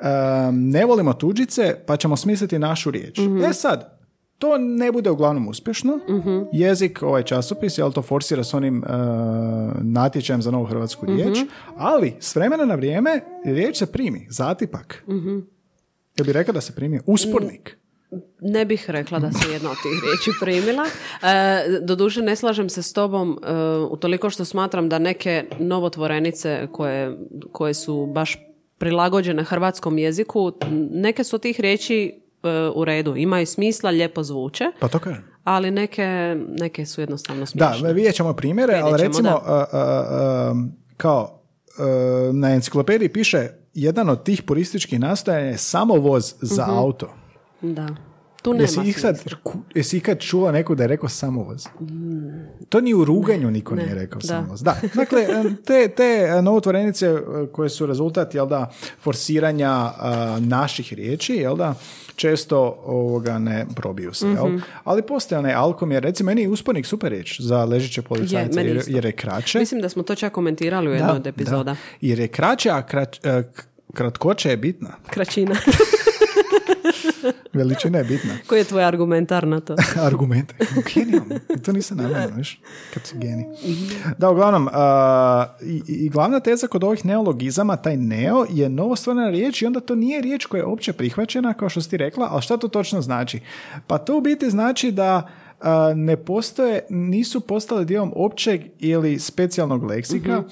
e, 0.00 0.04
ne 0.52 0.84
volimo 0.84 1.12
tuđice, 1.12 1.76
pa 1.86 1.96
ćemo 1.96 2.16
smisliti 2.16 2.58
našu 2.58 2.90
riječ. 2.90 3.18
Mhm. 3.18 3.38
E 3.40 3.52
sad, 3.52 3.98
to 4.38 4.58
ne 4.58 4.92
bude 4.92 5.10
uglavnom 5.10 5.48
uspješno. 5.48 5.98
Jezik, 6.52 7.02
ovaj 7.02 7.22
časopis, 7.22 7.78
jel 7.78 7.92
to 7.92 8.02
forsira 8.02 8.44
s 8.44 8.54
onim 8.54 8.78
e, 8.78 8.86
natječajem 9.76 10.42
za 10.42 10.50
novu 10.50 10.64
hrvatsku 10.64 11.06
riječ, 11.06 11.38
ali 11.76 12.14
s 12.20 12.36
vremena 12.36 12.64
na 12.64 12.74
vrijeme 12.74 13.10
riječ 13.44 13.76
se 13.76 13.86
primi, 13.86 14.26
zatipak. 14.30 15.04
Jel 16.16 16.26
bi 16.26 16.32
rekao 16.32 16.52
da 16.54 16.60
se 16.60 16.72
primi 16.72 17.00
uspornik? 17.06 17.78
Ne 18.40 18.64
bih 18.64 18.84
rekla 18.88 19.18
da 19.18 19.32
se 19.32 19.52
jedna 19.52 19.70
od 19.70 19.76
tih 19.76 19.92
riječi 20.02 20.30
primila. 20.40 20.84
E, 20.84 21.80
doduše 21.80 22.22
ne 22.22 22.36
slažem 22.36 22.68
se 22.68 22.82
s 22.82 22.92
tobom 22.92 23.38
e, 23.42 23.52
utoliko 23.80 24.30
što 24.30 24.44
smatram 24.44 24.88
da 24.88 24.98
neke 24.98 25.44
novotvorenice 25.58 26.68
koje, 26.72 27.16
koje 27.52 27.74
su 27.74 28.06
baš 28.06 28.36
prilagođene 28.78 29.44
hrvatskom 29.44 29.98
jeziku, 29.98 30.52
neke 30.90 31.24
su 31.24 31.36
od 31.36 31.42
tih 31.42 31.60
riječi 31.60 32.14
e, 32.42 32.48
u 32.74 32.84
redu, 32.84 33.16
imaju 33.16 33.46
smisla, 33.46 33.90
lijepo 33.90 34.22
zvuče, 34.22 34.64
Pa 34.80 34.88
to 34.88 34.98
kažem. 34.98 35.24
ali 35.44 35.70
neke, 35.70 36.06
neke 36.50 36.86
su 36.86 37.00
jednostavno 37.00 37.40
Da, 37.42 37.46
smiješne. 37.46 37.92
vidjet 37.92 38.14
ćemo 38.14 38.32
primjere, 38.32 38.74
ali 38.74 38.92
Vidjet 38.92 39.12
ćemo, 39.12 39.28
recimo 39.28 39.40
a, 39.46 39.66
a, 39.72 39.76
a, 40.12 40.54
kao 40.96 41.40
a, 41.78 41.82
na 42.32 42.50
enciklopediji 42.50 43.08
piše 43.08 43.38
jedan 43.74 44.08
od 44.08 44.24
tih 44.24 44.42
purističkih 44.42 45.00
nastojanja 45.00 45.46
je 45.46 45.58
samovoz 45.58 46.34
za 46.40 46.62
Mhm. 46.62 46.70
auto. 46.72 47.14
Da. 47.62 47.88
Tu 48.42 48.52
nema 48.52 48.62
Jesi, 48.62 48.80
ih 48.84 49.00
sad, 49.00 49.22
jesi 49.74 49.96
ikad 49.96 50.18
čula 50.18 50.52
neko 50.52 50.74
da 50.74 50.84
je 50.84 50.88
rekao 50.88 51.08
samovoz? 51.08 51.66
To 52.68 52.80
ni 52.80 52.94
u 52.94 53.04
ruganju 53.04 53.50
niko 53.50 53.74
nije 53.74 53.94
rekao 53.94 54.20
da. 54.20 54.26
samovoz. 54.26 54.62
Da, 54.62 54.76
dakle, 54.94 55.26
te, 55.64 55.88
te 55.88 56.28
e, 56.38 56.42
novotvorenice 56.42 57.06
e, 57.06 57.20
koje 57.52 57.68
su 57.68 57.86
rezultat, 57.86 58.34
jel 58.34 58.46
da, 58.46 58.70
forsiranja 59.00 59.70
a, 59.70 60.38
naših 60.40 60.92
riječi, 60.92 61.34
jel 61.34 61.56
da, 61.56 61.74
često 62.16 62.82
ovoga 62.84 63.38
ne 63.38 63.66
probiju 63.76 64.14
se, 64.14 64.26
jel? 64.26 64.46
Mhm. 64.48 64.58
Ali 64.84 65.02
postoje 65.02 65.38
onaj 65.38 65.54
alkomjer, 65.54 66.02
recimo, 66.02 66.26
meni 66.26 66.42
je 66.42 66.48
uspornik 66.48 66.86
super 66.86 67.10
riječ 67.10 67.40
za 67.40 67.64
ležiće 67.64 68.02
policajce, 68.02 68.56
meni 68.56 68.68
jer, 68.68 68.82
jer 68.86 69.04
je 69.04 69.12
kraće. 69.12 69.58
Mislim 69.58 69.80
da 69.80 69.88
smo 69.88 70.02
to 70.02 70.14
čak 70.14 70.32
komentirali 70.32 70.88
u 70.88 70.92
jednoj 70.92 71.16
od 71.16 71.26
epizoda. 71.26 71.76
Jer 72.00 72.18
je 72.18 72.28
kraće, 72.28 72.70
a 72.70 72.86
krač, 72.86 73.18
e, 73.22 73.42
k- 73.54 73.62
kratkoća 73.94 74.50
je 74.50 74.56
bitna. 74.56 74.90
Kraćina. 75.10 75.54
Veličina 77.52 77.98
je 77.98 78.04
bitna. 78.04 78.34
Koji 78.46 78.60
je 78.60 78.64
tvoj 78.64 78.84
argumentar 78.84 79.46
na 79.46 79.60
to? 79.60 79.76
Genijalno. 80.94 81.34
I 81.56 81.62
to 81.62 81.72
nisam 81.72 81.96
namjerno, 81.96 82.36
viš, 82.36 82.60
kad 82.94 83.06
si 83.06 83.18
geni. 83.18 83.46
Da, 84.18 84.30
uglavnom, 84.30 84.68
a, 84.72 85.46
i, 85.62 85.82
i 85.86 86.08
glavna 86.08 86.40
teza 86.40 86.66
kod 86.66 86.84
ovih 86.84 87.04
neologizama, 87.04 87.76
taj 87.76 87.96
neo, 87.96 88.46
je 88.50 88.68
novostvorena 88.68 89.30
riječ 89.30 89.62
i 89.62 89.66
onda 89.66 89.80
to 89.80 89.94
nije 89.94 90.20
riječ 90.20 90.46
koja 90.46 90.58
je 90.58 90.66
opće 90.66 90.92
prihvaćena, 90.92 91.54
kao 91.54 91.68
što 91.68 91.80
si 91.80 91.90
ti 91.90 91.96
rekla, 91.96 92.28
ali 92.30 92.42
šta 92.42 92.56
to 92.56 92.68
točno 92.68 93.02
znači? 93.02 93.40
Pa 93.86 93.98
to 93.98 94.16
u 94.16 94.20
biti 94.20 94.50
znači 94.50 94.90
da 94.90 95.28
ne 95.94 96.16
postoje, 96.16 96.80
nisu 96.88 97.40
postale 97.40 97.84
dijelom 97.84 98.12
općeg 98.16 98.60
ili 98.78 99.18
specijalnog 99.18 99.84
leksika. 99.84 100.42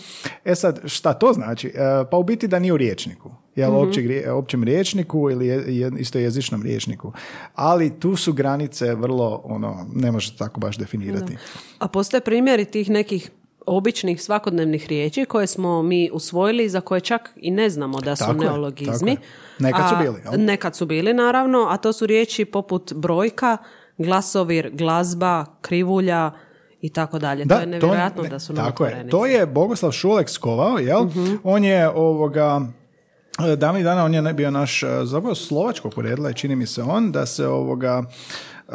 E 0.45 0.55
sad, 0.55 0.81
šta 0.85 1.12
to 1.12 1.33
znači? 1.33 1.69
E, 1.69 2.05
pa 2.11 2.17
u 2.17 2.23
biti 2.23 2.49
da 2.49 2.59
nije 2.59 2.73
u 2.73 2.77
riječniku. 2.77 3.31
Jel, 3.61 3.73
rije- 3.93 4.31
općem 4.31 4.64
riječniku 4.64 5.31
ili 5.31 5.47
je, 5.47 5.76
je, 5.79 5.93
isto 5.99 6.19
jezičnom 6.19 6.62
riječniku. 6.62 7.12
Ali 7.55 8.00
tu 8.00 8.17
su 8.17 8.33
granice 8.33 8.95
vrlo, 8.95 9.40
ono, 9.45 9.87
ne 9.95 10.12
može 10.12 10.37
tako 10.37 10.61
baš 10.61 10.79
definirati. 10.79 11.37
A 11.79 11.88
postoje 11.88 12.21
primjeri 12.21 12.64
tih 12.64 12.90
nekih 12.90 13.31
običnih 13.67 14.23
svakodnevnih 14.23 14.87
riječi 14.88 15.25
koje 15.25 15.47
smo 15.47 15.83
mi 15.83 16.11
usvojili 16.12 16.69
za 16.69 16.81
koje 16.81 17.00
čak 17.00 17.31
i 17.37 17.50
ne 17.50 17.71
znamo 17.71 18.00
da 18.00 18.17
su 18.17 18.25
Tako 18.25 18.43
je, 18.43 18.49
neologizmi. 18.49 19.14
tako 19.14 19.25
je. 19.25 19.29
Nekad 19.59 19.88
su 19.88 19.95
A- 19.95 19.99
bili, 19.99 20.21
jel? 20.25 20.45
Nekad 20.45 20.76
su 20.76 20.87
bili, 20.87 21.14
naravno, 21.14 21.67
a 21.71 21.76
to 21.76 21.93
su 21.93 22.07
riječi 22.07 22.45
poput 22.45 22.93
brojka, 22.93 23.57
glasovir, 23.99 24.71
glazba, 24.73 25.45
krivulja 25.61 26.31
i 26.81 26.88
tako 26.88 27.19
dalje. 27.19 27.49
To 27.49 27.55
je 27.55 27.67
nevjerojatno 27.67 28.23
ne, 28.23 28.29
da 28.29 28.38
su 28.38 28.55
Tako 28.55 28.85
je. 28.85 29.09
To 29.09 29.26
je 29.26 29.47
Bogoslav 29.47 29.93
Šulek 29.93 30.29
skovao, 30.29 30.79
jel? 30.79 31.07
On 31.45 31.64
je 31.64 31.88
ovoga 31.88 32.61
davnih 33.57 33.85
dana 33.85 34.05
on 34.05 34.15
je 34.15 34.23
ne- 34.23 34.33
bio 34.33 34.51
naš 34.51 34.83
e, 34.83 34.87
zapravo 35.05 35.35
slovačkog 35.35 35.95
poredla 35.95 36.29
je 36.29 36.35
čini 36.35 36.57
mi 36.57 36.67
se 36.67 36.83
on 36.83 37.13
da 37.13 37.27
se 37.27 37.47
ovoga 37.47 38.03
e, 38.69 38.73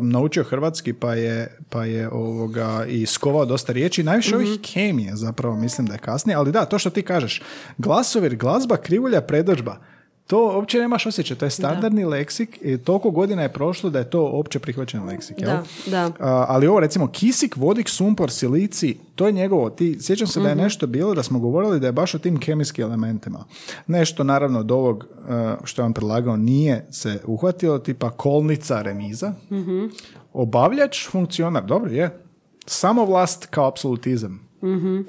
naučio 0.00 0.44
hrvatski 0.44 0.92
pa 0.92 1.14
je, 1.14 1.58
pa 1.68 1.84
je 1.84 2.08
ovoga 2.10 2.84
i 2.88 3.06
skovao 3.06 3.44
dosta 3.44 3.72
riječi. 3.72 4.02
Najviše 4.02 4.36
ovih 4.36 4.60
kemije 4.72 5.16
zapravo 5.16 5.56
mislim 5.56 5.86
da 5.86 5.92
je 5.92 5.98
kasnije 5.98 6.36
ali 6.36 6.52
da 6.52 6.64
to 6.64 6.78
što 6.78 6.90
ti 6.90 7.02
kažeš. 7.02 7.42
Glasovir 7.78 8.36
glazba 8.36 8.76
krivulja 8.76 9.20
predođba 9.20 9.76
to 10.26 10.46
uopće 10.46 10.78
nemaš 10.78 11.06
osjećaj, 11.06 11.36
to 11.36 11.44
je 11.44 11.50
standardni 11.50 12.04
leksik 12.04 12.58
i 12.62 12.78
toliko 12.78 13.10
godina 13.10 13.42
je 13.42 13.52
prošlo 13.52 13.90
da 13.90 13.98
je 13.98 14.10
to 14.10 14.24
opće 14.24 14.58
prihvaćen 14.58 15.04
leksik. 15.04 15.40
jel? 15.40 15.50
Da, 15.50 15.62
da. 15.86 16.04
A, 16.20 16.46
ali 16.48 16.66
ovo 16.66 16.80
recimo 16.80 17.06
kisik, 17.08 17.56
vodik, 17.56 17.88
sumpor, 17.88 18.30
silici, 18.30 18.96
to 19.14 19.26
je 19.26 19.32
njegovo. 19.32 19.70
Ti, 19.70 19.98
sjećam 20.00 20.26
se 20.26 20.40
da 20.40 20.48
je 20.48 20.54
Mhm. 20.54 20.64
nešto 20.64 20.86
bilo 20.86 21.14
da 21.14 21.22
smo 21.22 21.38
govorili 21.38 21.80
da 21.80 21.86
je 21.86 21.92
baš 21.92 22.14
o 22.14 22.18
tim 22.18 22.40
kemijskim 22.40 22.84
elementima. 22.84 23.44
Nešto 23.86 24.24
naravno 24.24 24.60
od 24.60 24.70
ovog 24.70 25.04
uh, 25.18 25.28
što 25.64 25.82
je 25.82 25.86
on 25.86 25.92
predlagao 25.92 26.36
nije 26.36 26.86
se 26.90 27.20
uhvatilo, 27.26 27.78
tipa 27.78 28.10
kolnica, 28.10 28.82
remiza. 28.82 29.32
Mhm. 29.50 29.84
Obavljač, 30.32 31.08
funkcionar, 31.08 31.64
dobro 31.64 31.90
je. 31.90 32.18
Samovlast 32.66 33.46
kao 33.46 33.68
apsolutizam. 33.68 34.46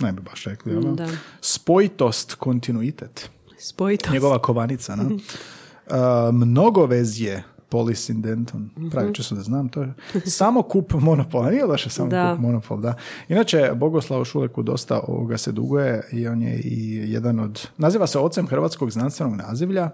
Ne 0.01 0.11
bi 0.11 0.21
baš 0.21 0.43
rekli. 0.43 0.73
da? 0.75 0.91
Da. 0.91 1.07
Spojitost, 1.41 2.33
kontinuitet. 2.33 3.29
Spojitost. 3.59 4.13
Njegova 4.13 4.39
kovanica, 4.39 4.95
no? 4.95 5.03
Mhm. 5.03 5.13
Uh, 5.13 5.93
mnogovezje 6.33 7.43
polisindenton. 7.69 8.69
Pravi 8.91 9.13
ću 9.13 9.23
se 9.23 9.35
da 9.35 9.41
znam 9.41 9.69
to. 9.69 9.85
Samo 10.25 10.61
kup 10.63 10.93
monopola. 10.93 11.49
Nije 11.49 11.65
loše 11.65 11.89
samo 11.89 12.09
Da. 12.09 12.31
kup 12.31 12.41
monopol, 12.41 12.79
da. 12.81 12.93
Inače, 13.29 13.71
Bogoslavu 13.75 14.25
Šuleku 14.25 14.63
dosta 14.63 14.99
ovoga 15.07 15.37
se 15.37 15.51
duguje 15.51 16.03
i 16.11 16.27
on 16.27 16.41
je 16.41 16.59
i 16.63 17.11
jedan 17.11 17.39
od... 17.39 17.67
Naziva 17.77 18.07
se 18.07 18.19
ocem 18.19 18.47
hrvatskog 18.47 18.91
znanstvenog 18.91 19.35
nazivlja 19.35 19.89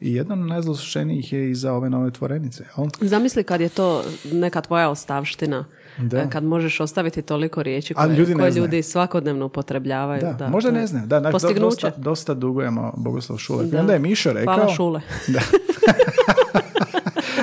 i 0.00 0.14
jedan 0.14 0.42
od 0.42 0.48
najzaslušenijih 0.48 1.32
je 1.32 1.50
i 1.50 1.54
za 1.54 1.72
ove 1.72 1.90
nove 1.90 2.10
tvorenice. 2.10 2.64
jel? 2.78 2.88
Zamisli 3.00 3.44
kad 3.44 3.60
je 3.60 3.68
to 3.68 4.02
neka 4.32 4.60
tvoja 4.60 4.88
ostavština. 4.90 5.64
Da. 5.98 6.18
e, 6.18 6.30
Kad 6.30 6.44
možeš 6.44 6.80
ostaviti 6.80 7.22
toliko 7.22 7.62
riječi 7.62 7.94
koje, 7.94 8.16
ljudi 8.16 8.34
koje 8.34 8.50
ljudi 8.50 8.82
svakodnevno 8.82 9.46
upotrebljavaju. 9.46 10.20
Da, 10.20 10.32
Da, 10.32 10.48
možda 10.48 10.70
ne 10.70 10.86
znaju. 10.86 11.06
Da, 11.06 11.20
dosta, 11.60 11.90
dosta 11.96 12.34
dugujemo 12.34 12.92
Bogoslav 12.96 13.38
Šulek. 13.38 13.68
I 13.68 13.70
Da. 13.70 13.80
onda 13.80 13.92
je 13.92 13.98
Mišo 13.98 14.32
rekao... 14.32 14.54
Hvala 14.54 14.74
Šule. 14.74 15.00
Da. 15.28 15.40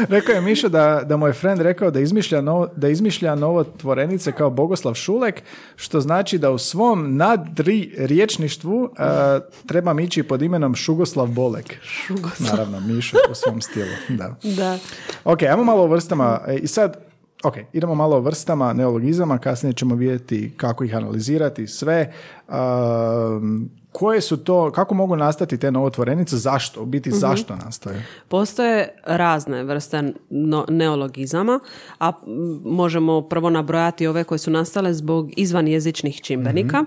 rekao 0.10 0.34
je 0.34 0.41
Mišo 0.41 0.70
da, 0.70 1.02
da 1.06 1.18
mu 1.18 1.28
je 1.28 1.34
friend 1.34 1.62
rekao 1.62 1.91
da 1.91 2.00
izmišlja, 2.00 2.41
novo, 2.41 2.68
da 2.76 2.89
izmišlja 2.89 3.36
novotvorenice 3.36 4.32
kao 4.32 4.50
Bogoslav 4.50 4.94
Šulek, 4.94 5.41
što 5.76 6.02
znači 6.02 6.38
da 6.38 6.52
u 6.52 6.58
svom 6.58 7.18
nadri 7.18 7.94
riječništvu 7.98 8.89
a, 8.98 9.39
trebam 9.68 10.00
ići 10.00 10.24
pod 10.24 10.41
imenom 10.41 10.76
Šugoslav 10.76 11.28
Bolek. 11.28 11.76
Naravno, 12.39 12.80
Mišo 12.80 13.18
u 13.32 13.36
svom 13.36 13.62
stilu. 13.62 13.88
Da. 14.10 14.36
Da. 14.44 14.78
Ok, 15.24 15.44
ajmo 15.44 15.63
malo 15.63 15.84
o 15.84 15.88
vrstama. 15.88 16.39
E, 16.48 16.56
I 16.56 16.68
sad, 16.68 17.05
ok, 17.47 17.55
idemo 17.73 17.95
malo 17.95 18.15
o 18.15 18.19
vrstama 18.19 18.73
neologizama, 18.73 19.38
kasnije 19.38 19.73
ćemo 19.73 19.95
vidjeti 19.95 20.53
kako 20.58 20.84
ih 20.84 20.95
analizirati, 20.95 21.67
sve. 21.67 22.13
Um, 22.47 23.69
koje 23.97 24.21
su 24.21 24.38
to, 24.38 24.71
kako 24.71 24.95
mogu 24.95 25.15
nastati 25.15 25.58
te 25.58 25.71
novotvorenice, 25.71 26.38
zašto, 26.38 26.81
u 26.81 26.86
biti 26.86 27.12
zašto 27.12 27.55
nastaju? 27.55 28.01
Postoje 28.27 28.88
razne 29.05 29.63
vrste 29.63 30.13
no- 30.29 30.65
neologizama, 30.69 31.60
a 31.99 32.12
možemo 32.63 33.21
prvo 33.21 33.49
nabrojati 33.49 34.08
ove 34.08 34.23
koje 34.23 34.39
su 34.39 34.51
nastale 34.51 34.93
zbog 34.93 35.31
izvanjezičnih 35.38 36.21
čimbenika, 36.21 36.84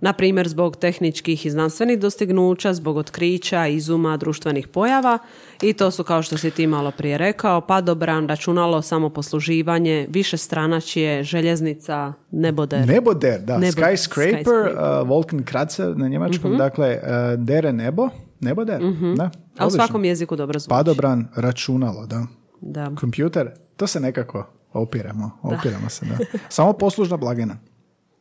na 0.00 0.12
primjer 0.12 0.48
zbog 0.48 0.76
tehničkih 0.76 1.46
i 1.46 1.50
znanstvenih 1.50 1.98
dostignuća, 1.98 2.74
zbog 2.74 2.96
otkrića, 2.96 3.66
izuma, 3.66 4.16
društvenih 4.16 4.68
pojava 4.68 5.18
i 5.62 5.72
to 5.72 5.90
su 5.90 6.04
kao 6.04 6.22
što 6.22 6.38
si 6.38 6.50
ti 6.50 6.66
malo 6.66 6.90
prije 6.90 7.18
rekao, 7.18 7.60
padobran, 7.60 8.28
računalo, 8.28 8.82
samoposluživanje, 8.82 10.06
više 10.10 10.36
stranačije, 10.36 11.24
željeznica, 11.24 12.12
neboder. 12.30 12.86
Neboder, 12.88 13.40
da, 13.40 13.58
Nebo- 13.58 13.72
skyscraper, 13.72 14.44
skyscraper. 14.44 15.02
uh, 15.02 15.08
Wolkenkratzer 15.08 15.96
na 15.96 16.08
njemačkom, 16.08 16.47
dakle, 16.56 17.00
uh, 17.02 17.44
dere 17.44 17.72
nebo, 17.72 18.08
neboder, 18.40 18.80
da, 19.16 19.30
a 19.58 19.66
u 19.66 19.70
svakom 19.70 20.04
jeziku 20.04 20.36
dobro 20.36 20.58
zvuči. 20.58 20.68
Padobran, 20.68 21.28
računalo, 21.36 22.06
da. 22.06 22.26
Da. 22.60 22.92
Kompjuter, 23.00 23.50
to 23.76 23.86
se 23.86 24.00
nekako 24.00 24.46
opiramo, 24.72 25.30
opiramo 25.42 25.88
se, 25.88 26.06
da. 26.06 26.18
Samo 26.48 26.72
poslužna 26.72 27.16
blagina, 27.16 27.56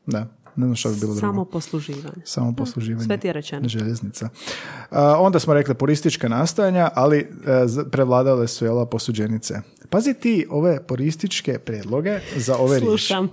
da, 0.05 0.19
ne 0.55 0.65
znam 0.65 0.75
što 0.75 0.89
bi 0.89 0.95
bilo 0.95 1.13
drugo. 1.13 1.19
Samo 1.19 1.45
posluživanje. 1.45 2.21
Samo 2.25 2.55
posluživanje. 2.55 3.05
sve 3.05 3.17
ti 3.17 3.27
je 3.27 3.33
rečeno. 3.33 3.67
Željeznica. 3.69 4.29
A, 4.91 5.17
onda 5.19 5.39
smo 5.39 5.53
rekli 5.53 5.75
puristička 5.75 6.27
nastojanja, 6.29 6.89
ali 6.93 7.19
e, 7.19 7.27
prevladale 7.91 8.47
su 8.47 8.65
jela 8.65 8.85
posuđenice. 8.85 9.61
Pazi 9.89 10.13
ti 10.13 10.47
ove 10.49 10.87
purističke 10.87 11.59
predloge 11.59 12.19
za 12.35 12.57
ove 12.57 12.79
riječi. 12.79 12.89
Slušam. 12.89 13.29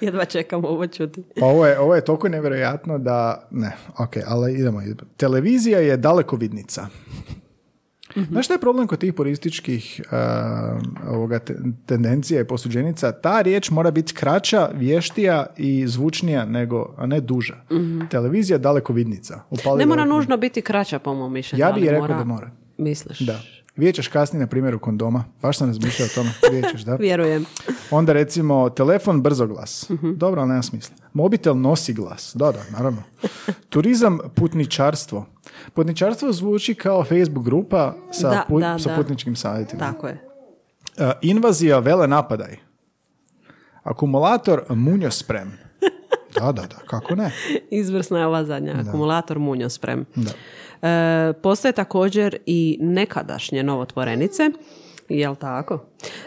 Jedva 0.00 0.24
čekam 0.24 0.64
ovo 0.64 0.86
čuti. 0.86 1.22
Pa 1.40 1.46
ovo 1.46 1.66
je, 1.66 1.78
ovo 1.78 1.94
je 1.94 2.04
toliko 2.04 2.28
nevjerojatno 2.28 2.98
da... 2.98 3.48
Ne, 3.50 3.72
ok, 3.98 4.16
ali 4.26 4.54
idemo. 4.54 4.82
Televizija 5.16 5.78
je 5.78 5.96
dalekovidnica. 5.96 6.86
Znaš 8.30 8.44
što 8.44 8.54
je 8.54 8.60
problem 8.60 8.86
kod 8.86 8.98
tih 8.98 9.14
purističkih 9.14 10.00
e, 10.00 10.16
ovoga 11.08 11.38
te- 11.38 11.56
tendencija 11.86 12.40
i 12.40 12.44
posuđenica? 12.44 13.12
Ta 13.12 13.40
riječ 13.40 13.70
mora 13.70 13.90
biti 13.90 14.14
kraća, 14.14 14.70
vještija 14.74 15.46
i 15.56 15.86
zvučnija 15.86 16.44
nego, 16.44 16.94
a 16.96 17.06
ne 17.06 17.20
duža. 17.20 17.54
Televizija 18.10 18.54
je 18.54 18.58
dalekovidnica. 18.58 19.40
Upali 19.50 19.78
Ne 19.78 19.86
mora 19.86 20.04
nužno 20.04 20.36
biti 20.36 20.62
kraća 20.62 20.98
po 20.98 21.14
mom 21.14 21.32
mišljenju. 21.32 21.60
Ja 21.64 21.72
bih 21.72 21.88
rekao 21.90 22.08
da 22.08 22.24
mora. 22.24 22.50
Misliš? 22.78 23.18
Da. 23.18 23.40
Vidjet 23.76 23.94
ćeš 23.94 24.08
kasnije 24.08 24.40
na 24.40 24.46
primjeru 24.46 24.78
kondoma. 24.78 25.24
Baš 25.42 25.58
sam 25.58 25.66
razmišljao 25.66 26.06
o 26.06 26.14
tome. 26.14 26.30
Vidjet 26.52 26.72
ćeš, 26.72 26.80
da? 26.80 26.94
Vjerujem. 26.96 27.44
Onda 27.90 28.12
recimo 28.12 28.68
telefon 28.68 29.22
brzo 29.22 29.46
glas. 29.46 29.90
Dobro, 30.16 30.40
ali 30.40 30.48
nema 30.48 30.62
smisla. 30.62 30.96
Mobitel 31.12 31.56
nosi 31.56 31.92
glas. 31.92 32.32
Da, 32.34 32.52
da, 32.52 32.62
naravno. 32.70 33.02
Turizam 33.68 34.18
putničarstvo. 34.34 35.26
Putničarstvo 35.74 36.32
zvuči 36.32 36.74
kao 36.74 37.04
Facebook 37.04 37.44
grupa 37.44 37.94
sa, 38.12 38.28
Da, 38.30 38.44
put- 38.48 38.60
da, 38.60 38.78
sa 38.78 38.88
da. 38.88 38.96
putničkim 38.96 39.36
savjetima. 39.36 39.80
Tako 39.82 40.06
je. 40.08 40.28
Uh, 40.98 41.04
invazija 41.22 41.78
vele 41.78 42.06
napadaj. 42.08 42.56
Akumulator 43.82 44.62
munjo 44.70 45.10
sprem. 45.10 45.52
Da, 46.34 46.52
da, 46.52 46.62
da, 46.62 46.76
kako 46.86 47.14
ne? 47.14 47.30
Izvrsna 47.70 48.18
je 48.18 48.26
ova 48.26 48.44
zadnja. 48.44 48.74
Akumulator 48.78 49.38
munjo 49.38 49.70
sprem. 49.70 50.04
Da. 50.16 50.30
E, 50.82 50.88
postoje 51.34 51.72
također 51.72 52.36
i 52.46 52.78
nekadašnje 52.80 53.62
novotvorenice. 53.62 54.50
Jel 55.08 55.34
tako? 55.34 55.84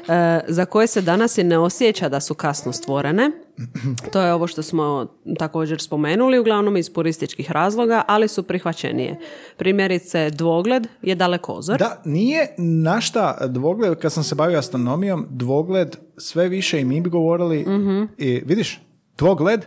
E, 0.07 0.39
za 0.47 0.65
koje 0.65 0.87
se 0.87 1.01
danas 1.01 1.37
i 1.37 1.43
ne 1.43 1.57
osjeća 1.57 2.09
da 2.09 2.19
su 2.19 2.33
kasno 2.33 2.73
stvorene. 2.73 3.31
To 4.13 4.21
je 4.21 4.33
ovo 4.33 4.47
što 4.47 4.63
smo 4.63 5.07
također 5.37 5.81
spomenuli, 5.81 6.39
uglavnom 6.39 6.77
iz 6.77 6.89
purističkih 6.89 7.51
razloga, 7.51 8.03
ali 8.07 8.27
su 8.27 8.43
prihvaćenije. 8.43 9.19
Primjerice, 9.57 10.29
dvogled 10.29 10.87
je 11.01 11.15
dalekozor. 11.15 11.77
Da, 11.77 12.01
nije 12.05 12.47
našta 12.57 13.47
dvogled, 13.47 13.97
kad 13.97 14.13
sam 14.13 14.23
se 14.23 14.35
bavio 14.35 14.59
astronomijom, 14.59 15.27
dvogled 15.29 15.95
sve 16.17 16.47
više 16.47 16.81
i 16.81 16.85
mi 16.85 17.01
bi 17.01 17.09
govorili, 17.09 17.59
Mhm. 17.59 18.03
i 18.17 18.41
vidiš, 18.45 18.81
dvogled, 19.17 19.65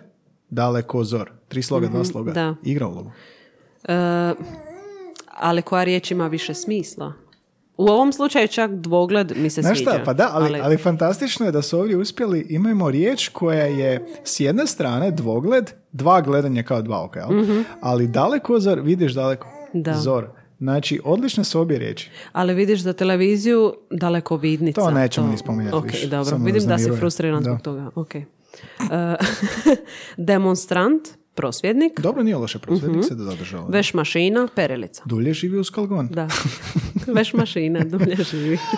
dalekozor, 0.51 1.31
tri 1.49 1.63
sloga, 1.63 1.87
dva 1.89 2.05
sloga, 2.05 2.31
Mhm, 2.31 2.35
da. 2.35 2.55
igra 2.65 2.87
ulogu. 2.87 3.11
E, 3.85 3.95
ali 5.37 5.63
koja 5.63 5.85
riječ 5.85 6.11
ima 6.11 6.27
više 6.27 6.55
smisla? 6.55 7.13
U 7.77 7.87
ovom 7.87 8.13
slučaju 8.13 8.49
čak 8.49 8.71
dvogled 8.71 9.33
mi 9.37 9.51
se 9.51 9.63
Znaš 9.63 9.79
sviđa. 9.79 9.91
šta, 9.91 10.03
pa 10.05 10.13
da, 10.13 10.31
ali, 10.33 10.61
ali 10.61 10.77
fantastično 10.77 11.47
je 11.47 11.53
da 11.53 11.63
su 11.63 11.79
ovdje 11.79 11.97
uspjeli, 11.97 12.47
imamo 12.49 12.91
riječ 12.91 13.29
koja 13.29 13.65
je 13.65 14.07
s 14.25 14.41
jedne 14.41 14.67
strane 14.67 15.11
dvogled, 15.11 15.71
dva 15.93 16.21
gledanja 16.21 16.63
kao 16.63 16.83
dva 16.83 17.05
oka, 17.05 17.21
jel? 17.21 17.63
ali 17.81 18.07
dalekozor, 18.09 18.81
vidiš 18.81 19.13
daleko. 19.13 19.49
Da. 19.73 19.95
zor. 19.95 20.29
Znači, 20.59 21.01
odlične 21.05 21.45
su 21.45 21.61
obje 21.61 21.79
riječi. 21.79 22.11
Ali 22.33 22.55
vidiš 22.55 22.81
za 22.81 22.93
televiziju 22.93 23.75
daleko 23.91 24.37
vidnica. 24.37 24.81
To 24.81 24.91
nećemo 24.91 25.29
ni 25.29 25.39
spominjati 25.39 25.77
Ok, 25.77 25.85
više, 25.85 26.07
dobro. 26.07 26.25
samo 26.25 26.45
Vidim 26.45 26.67
da 26.67 26.79
si 26.79 26.91
frustriran 26.99 27.43
zbog 27.43 27.61
toga. 27.61 27.91
Ok. 27.95 28.15
E, 28.15 28.25
demonstrant, 30.17 31.09
prosvjednik, 31.35 32.01
Dobro, 32.01 32.23
nije 32.23 32.37
loše 32.37 32.59
prosvjednik 32.59 33.05
se 33.05 33.15
da 33.15 33.25
zadržava. 33.25 33.67
veš 33.69 33.95
mašina, 33.95 34.49
perilica. 34.57 35.03
Dulje 35.05 35.33
živi 35.35 35.59
u 35.59 35.65
Skalgon. 35.65 36.09
Da. 36.09 36.29
veš 37.09 37.33
mašina, 37.33 37.81
dulje 37.81 38.17
živi. 38.23 38.59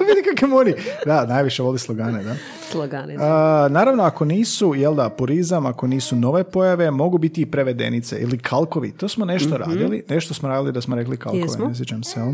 Vidi 0.00 0.22
kakav 0.26 0.54
oni. 0.54 0.74
Da, 1.06 1.26
najviše 1.26 1.62
voli 1.62 1.78
slogane, 1.78 2.22
da. 2.24 2.36
Slogani. 2.62 3.16
da. 3.16 3.24
A, 3.24 3.68
naravno, 3.68 4.02
ako 4.02 4.24
nisu, 4.24 4.74
jel 4.74 4.94
da, 4.94 5.08
purizam, 5.10 5.66
ako 5.66 5.86
nisu 5.86 6.16
nove 6.16 6.44
pojave, 6.44 6.90
mogu 6.90 7.18
biti 7.18 7.42
i 7.42 7.46
prevedenice 7.46 8.18
ili 8.18 8.38
kalkovi. 8.38 8.92
To 8.92 9.08
smo 9.08 9.24
nešto 9.24 9.56
radili, 9.58 10.04
nešto 10.08 10.34
smo 10.34 10.48
radili 10.48 10.72
da 10.72 10.80
smo 10.80 10.96
rekli 10.96 11.16
kalkove. 11.16 11.42
Jesmo. 11.42 11.68
ne 11.68 11.74
sjećam 11.74 12.02
se. 12.02 12.20
jel? 12.20 12.32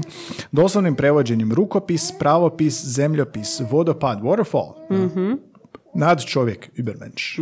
Doslovnim 0.53 0.95
prevođenjem 0.95 1.53
rukopis, 1.53 2.13
pravopis, 2.13 2.85
zemljopis, 2.87 3.61
vodopad, 3.63 4.21
waterfall, 4.21 4.73
Mhm. 5.07 5.33
nad 5.95 6.25
čovjek, 6.25 6.71
übermensch, 6.77 7.41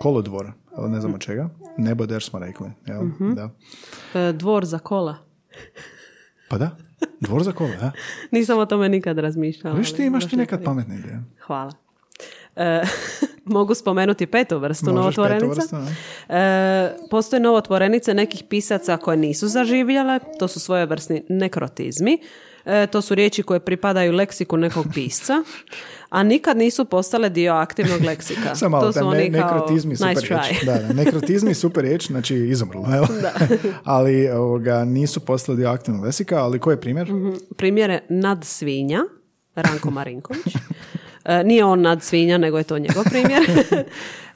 kolodvor, 0.00 0.46
ali 0.72 0.90
ne 0.90 1.00
znamo 1.00 1.18
čega, 1.18 1.48
neboder 1.78 2.22
smo 2.22 2.38
rekli, 2.38 2.70
jel? 2.86 3.02
Mhm. 3.02 3.32
Da. 3.32 3.50
E, 4.14 4.32
dvor 4.32 4.64
za 4.64 4.78
kola. 4.78 5.16
Pa 6.50 6.58
da, 6.58 6.70
dvor 7.20 7.42
za 7.42 7.52
kola, 7.52 7.70
da. 7.70 7.92
Nisam 8.30 8.58
o 8.58 8.66
tome 8.66 8.88
nikad 8.88 9.18
razmišljala. 9.18 9.76
Viš 9.76 9.92
ti 9.92 10.04
imaš 10.04 10.28
ti 10.28 10.36
nekad 10.36 10.60
neka- 10.60 10.64
pametne 10.64 10.94
ideje. 10.96 11.20
Hvala. 11.46 11.72
E, 12.56 12.82
mogu 13.46 13.74
spomenuti 13.74 14.26
petu 14.26 14.58
vrstu 14.58 14.86
Možeš 14.86 14.96
novotvorenica. 15.16 15.60
petu 15.62 15.76
vrstu. 15.76 15.94
E, 16.28 16.90
postoje 17.10 17.40
novotvorenice 17.40 18.14
nekih 18.14 18.42
pisaca 18.48 18.96
koje 18.96 19.16
nisu 19.16 19.48
zaživjele, 19.48 20.18
to 20.38 20.48
su 20.48 20.60
svojevrsni 20.60 21.24
nekrotizmi. 21.28 22.18
E, 22.68 22.86
to 22.86 23.02
su 23.02 23.14
riječi 23.14 23.42
koje 23.42 23.60
pripadaju 23.60 24.12
leksiku 24.12 24.56
nekog 24.56 24.86
pisca, 24.94 25.42
a 26.08 26.22
nikad 26.22 26.56
nisu 26.56 26.84
postale 26.84 27.28
dio 27.28 27.52
aktivnog 27.52 28.02
leksika. 28.02 28.54
Samo 28.56 28.76
malo, 28.76 28.86
to 28.86 28.92
su 28.92 29.06
oni 29.06 29.28
ne- 29.28 29.40
kao 29.40 29.50
nekrotizmi 29.50 29.96
super 29.96 30.14
nice 30.14 30.26
riječ. 30.28 30.64
Da, 30.64 30.74
da, 30.78 30.92
nekrotizmi 30.92 31.54
super 31.54 31.84
riječ, 31.84 32.06
znači 32.06 32.36
izumrlo, 32.36 32.86
jel? 32.94 33.04
ali 33.84 34.28
ovoga, 34.28 34.84
nisu 34.84 35.20
postali 35.20 35.58
dio 35.58 35.68
aktivnog 35.68 36.04
lesika, 36.04 36.38
ali 36.38 36.58
koji 36.58 36.74
je 36.74 36.80
primjer? 36.80 37.12
Primjere 37.56 38.00
nad 38.08 38.44
svinja, 38.44 39.00
Ranko 39.54 39.90
Marinković. 39.90 40.54
E, 41.24 41.44
nije 41.44 41.64
on 41.64 41.80
nad 41.80 42.02
svinja, 42.02 42.38
nego 42.38 42.58
je 42.58 42.64
to 42.64 42.78
njegov 42.78 43.04
primjer. 43.04 43.42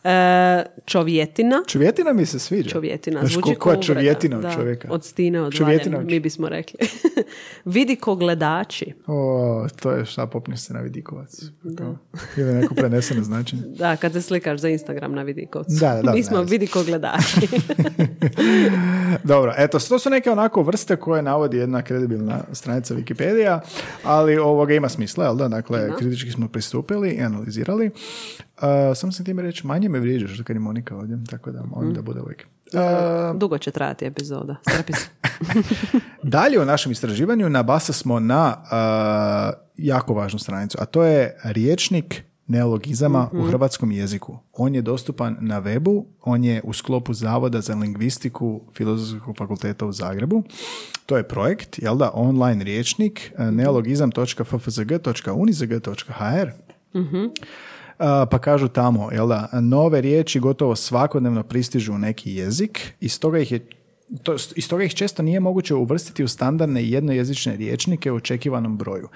E, 0.04 0.62
čovjetina. 0.84 1.62
Čovjetina 1.68 2.12
mi 2.12 2.26
se 2.26 2.38
sviđa. 2.38 2.70
Čovjetina. 2.70 3.20
Zvuči 3.24 3.54
koja 3.54 3.80
čovjetina 3.80 4.36
od 4.36 4.42
Da, 4.42 4.52
čovjeka? 4.52 4.88
Od 4.90 5.04
stine 5.04 5.40
od 5.40 5.52
Čovjetina 5.52 5.98
od- 5.98 6.06
mi 6.06 6.20
bismo 6.20 6.48
rekli. 6.48 6.78
Vidi 7.64 7.96
ko 7.96 8.14
gledači. 8.14 8.92
O, 9.06 9.66
to 9.76 9.90
je 9.90 10.04
šta 10.04 10.26
popniš 10.26 10.60
se 10.60 10.74
na 10.74 10.80
vidikovac. 10.80 11.40
Kao, 11.78 11.96
Ili 12.36 12.52
neko 12.52 12.74
preneseno 12.74 13.22
značenje. 13.22 13.62
Da, 13.78 13.96
kad 13.96 14.12
se 14.12 14.22
slikaš 14.22 14.60
za 14.60 14.68
Instagram 14.68 15.12
na 15.12 15.22
vidikovcu. 15.22 15.72
Da, 15.80 15.94
da, 15.94 16.02
da, 16.02 16.12
mi 16.14 16.22
smo 16.22 16.38
ne. 16.38 16.44
vidi 16.44 16.66
ko 16.66 16.84
gledači. 16.84 17.48
Dobro, 19.24 19.54
eto, 19.56 19.78
to 19.78 19.98
su 19.98 20.10
neke 20.10 20.30
onako 20.30 20.62
vrste 20.62 20.96
koje 20.96 21.22
navodi 21.22 21.56
jedna 21.56 21.82
kredibilna 21.82 22.44
stranica 22.52 22.94
Wikipedia, 22.94 23.60
ali 24.04 24.38
ovoga 24.38 24.74
ima 24.74 24.88
smisla, 24.88 25.24
jel 25.24 25.36
da? 25.36 25.48
Dakle, 25.48 25.90
kritički 25.98 26.30
smo 26.30 26.48
pristupili 26.48 27.10
i 27.10 27.20
analizirali. 27.20 27.90
Uh, 28.62 28.68
samo 28.96 29.12
sam 29.12 29.24
time 29.24 29.42
reći, 29.42 29.66
manje 29.66 29.88
me 29.88 30.00
vrijeđaš 30.00 30.40
kad 30.44 30.56
je 30.56 30.60
Monika 30.60 30.96
ovdje, 30.96 31.18
tako 31.30 31.50
da 31.50 31.62
molim 31.64 31.94
da 31.94 32.02
bude 32.02 32.20
uvijek. 32.20 32.46
Uh, 32.72 32.80
Dugo 33.38 33.58
će 33.58 33.70
trajati 33.70 34.04
epizoda. 34.04 34.56
Dalje 36.22 36.60
u 36.60 36.64
našem 36.64 36.92
istraživanju 36.92 37.48
nabasa 37.48 37.92
smo 37.92 38.20
na 38.20 38.56
uh, 38.56 38.64
jako 39.76 40.14
važnu 40.14 40.38
stranicu, 40.38 40.78
a 40.80 40.84
to 40.84 41.04
je 41.04 41.36
riječnik 41.44 42.22
neologizama 42.46 43.28
u 43.32 43.42
hrvatskom 43.42 43.92
jeziku. 43.92 44.38
On 44.52 44.74
je 44.74 44.82
dostupan 44.82 45.36
na 45.40 45.62
webu, 45.62 46.04
on 46.20 46.44
je 46.44 46.60
u 46.64 46.72
sklopu 46.72 47.14
Zavoda 47.14 47.60
za 47.60 47.74
lingvistiku 47.74 48.60
Filozofskog 48.74 49.36
fakulteta 49.38 49.86
u 49.86 49.92
Zagrebu. 49.92 50.42
To 51.06 51.16
je 51.16 51.28
projekt, 51.28 51.78
jel 51.78 51.96
da, 51.96 52.10
online 52.14 52.64
riječnik 52.64 53.32
uh, 53.38 53.44
neologizam.ffzg.unizg.hr 53.50 56.48
Uh, 56.94 57.06
pa 58.30 58.38
kažu 58.38 58.68
tamo, 58.68 59.10
jel 59.12 59.28
da, 59.28 59.48
nove 59.60 60.00
riječi 60.00 60.40
gotovo 60.40 60.76
svakodnevno 60.76 61.42
pristižu 61.42 61.92
u 61.92 61.98
neki 61.98 62.34
jezik 62.34 62.94
i 63.00 63.08
stoga 63.08 63.38
ih 63.38 63.52
je 63.52 63.66
to, 64.22 64.36
iz 64.56 64.68
toga 64.68 64.84
ih 64.84 64.94
često 64.94 65.22
nije 65.22 65.40
moguće 65.40 65.74
uvrstiti 65.74 66.24
u 66.24 66.28
standardne 66.28 66.88
jednojezične 66.88 67.56
riječnike 67.56 68.12
u 68.12 68.16
očekivanom 68.16 68.76
broju. 68.78 69.08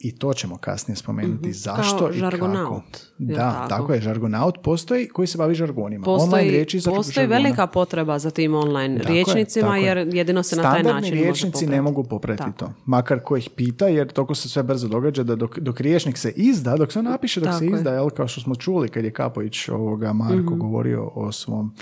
I 0.00 0.12
to 0.12 0.34
ćemo 0.34 0.56
kasnije 0.58 0.96
spomenuti. 0.96 1.52
Zašto 1.54 1.82
Mhm. 1.86 1.98
Kao 1.98 2.10
i 2.10 2.14
žargonaut, 2.14 2.82
kako. 2.82 2.82
Da, 3.18 3.36
tako? 3.36 3.68
tako 3.68 3.92
je. 3.92 4.00
Žargonaut 4.00 4.58
postoji 4.62 5.08
koji 5.08 5.28
se 5.28 5.38
bavi 5.38 5.54
žargonima. 5.54 6.06
Online 6.06 6.20
Postoji, 6.20 6.50
riječi 6.50 6.80
za 6.80 6.90
postoji 6.90 7.14
žargona. 7.16 7.36
velika 7.36 7.66
potreba 7.66 8.18
za 8.18 8.30
tim 8.30 8.54
online 8.54 8.98
Tako 8.98 9.08
je, 9.08 9.14
riječnicima 9.14 9.66
tako 9.66 9.76
je. 9.76 9.82
jer 9.84 10.08
jedino 10.08 10.42
se 10.42 10.56
na 10.56 10.62
taj 10.64 10.82
način 10.82 10.94
može 10.94 11.10
riječnici 11.12 11.42
popratiti. 11.44 11.66
ne 11.68 11.82
mogu 11.82 12.04
popratiti 12.04 12.58
to. 12.58 12.72
Makar 12.86 13.20
ko 13.20 13.36
ih 13.36 13.50
pita, 13.50 13.88
jer 13.88 14.08
toliko 14.08 14.34
se 14.34 14.48
sve 14.48 14.62
brzo 14.62 14.88
događa 14.88 15.22
da 15.22 15.36
dok, 15.36 15.58
dok 15.58 15.80
riječnik 15.80 16.18
se 16.18 16.30
izda, 16.30 16.76
dok 16.76 16.92
se 16.92 16.98
on 16.98 17.04
napiše, 17.04 17.40
dok 17.40 17.46
Tako 17.46 17.58
se 17.58 17.66
izda, 17.66 17.90
jel, 17.90 18.10
kao 18.10 18.28
što 18.28 18.40
smo 18.40 18.54
čuli 18.54 18.88
kad 18.88 19.04
je 19.04 19.10
Kapović 19.10 19.68
ovoga 19.68 20.12
Marko 20.12 20.34
Mhm. 20.42 20.58
govorio 20.58 21.10
o 21.14 21.32
svom 21.32 21.74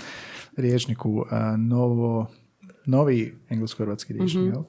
riječniku 0.55 1.25
a, 1.31 1.55
novo, 1.57 2.25
novi 2.85 3.33
englesko-hrvatski 3.49 4.13
riječnik, 4.13 4.43
Mhm. 4.43 4.53
jel? 4.53 4.63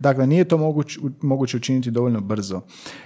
Dakle, 0.00 0.26
nije 0.26 0.44
to 0.44 0.58
moguć, 0.58 0.98
moguće 1.20 1.56
učiniti 1.56 1.90
dovoljno 1.90 2.20
brzo. 2.20 2.60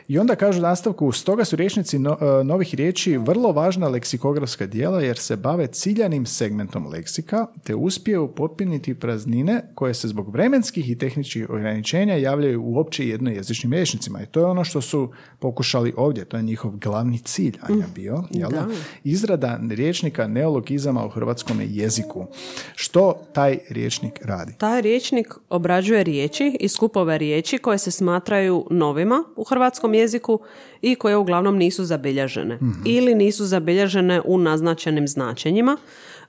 I 0.09 0.19
onda 0.19 0.35
kažu 0.35 0.59
u 0.59 0.63
nastavku, 0.63 1.13
stoga 1.13 1.45
su 1.45 1.57
riječnici 1.57 1.99
no- 1.99 2.17
e, 2.21 2.45
novih 2.45 2.75
riječi 2.75 3.17
vrlo 3.17 3.53
važna 3.53 3.89
leksikografska 3.89 4.67
dijela 4.67 5.01
jer 5.01 5.19
se 5.19 5.37
bave 5.37 5.67
ciljanim 5.67 6.27
segmentom 6.27 6.87
leksika 6.87 7.47
te 7.65 7.75
uspiju 7.75 8.29
popiniti 8.37 8.95
praznine 8.95 9.63
koje 9.75 9.95
se 9.95 10.09
zbog 10.09 10.33
vremenskih 10.33 10.91
i 10.91 10.99
tehničkih 10.99 11.51
ograničenja 11.51 12.15
javljaju 12.15 12.63
u 12.65 12.79
opće 12.79 13.09
jednojezičnim 13.09 13.73
rječnicima. 13.73 14.23
I 14.23 14.27
to 14.27 14.41
je 14.41 14.47
ono 14.47 14.65
što 14.65 14.81
su 14.81 15.13
pokušali 15.39 15.95
ovdje, 15.97 16.25
to 16.25 16.37
je 16.37 16.43
njihov 16.43 16.71
glavni 16.77 17.19
cilj, 17.19 17.59
Anja, 17.63 17.87
bio. 17.95 18.23
Jel 18.31 18.51
da? 18.51 18.57
da. 18.57 18.67
Izrada 19.05 19.61
riječnika 19.71 20.27
neologizama 20.27 21.07
u 21.07 21.09
hrvatskom 21.09 21.61
jeziku. 21.65 22.27
Što 22.75 23.15
taj 23.33 23.59
riječnik 23.71 24.21
radi? 24.23 24.55
Taj 24.59 24.83
riječnik 24.83 25.35
obrađuje 25.49 26.05
riječi 26.05 26.57
i 26.61 26.69
skupove 26.85 27.19
riječi 27.19 27.59
koje 27.59 27.79
se 27.79 27.91
smatraju 27.91 28.67
novima 28.71 29.25
u 29.37 29.45
hrvatskom 29.45 29.95
jeziku 29.95 30.41
i 30.83 30.95
koje 30.95 31.17
uglavnom 31.17 31.57
nisu 31.57 31.85
zabilježene 31.85 32.59
ili 32.85 33.15
nisu 33.15 33.45
zabilježene 33.45 34.21
u 34.25 34.39
naznačenim 34.39 35.09
značenjima 35.09 35.77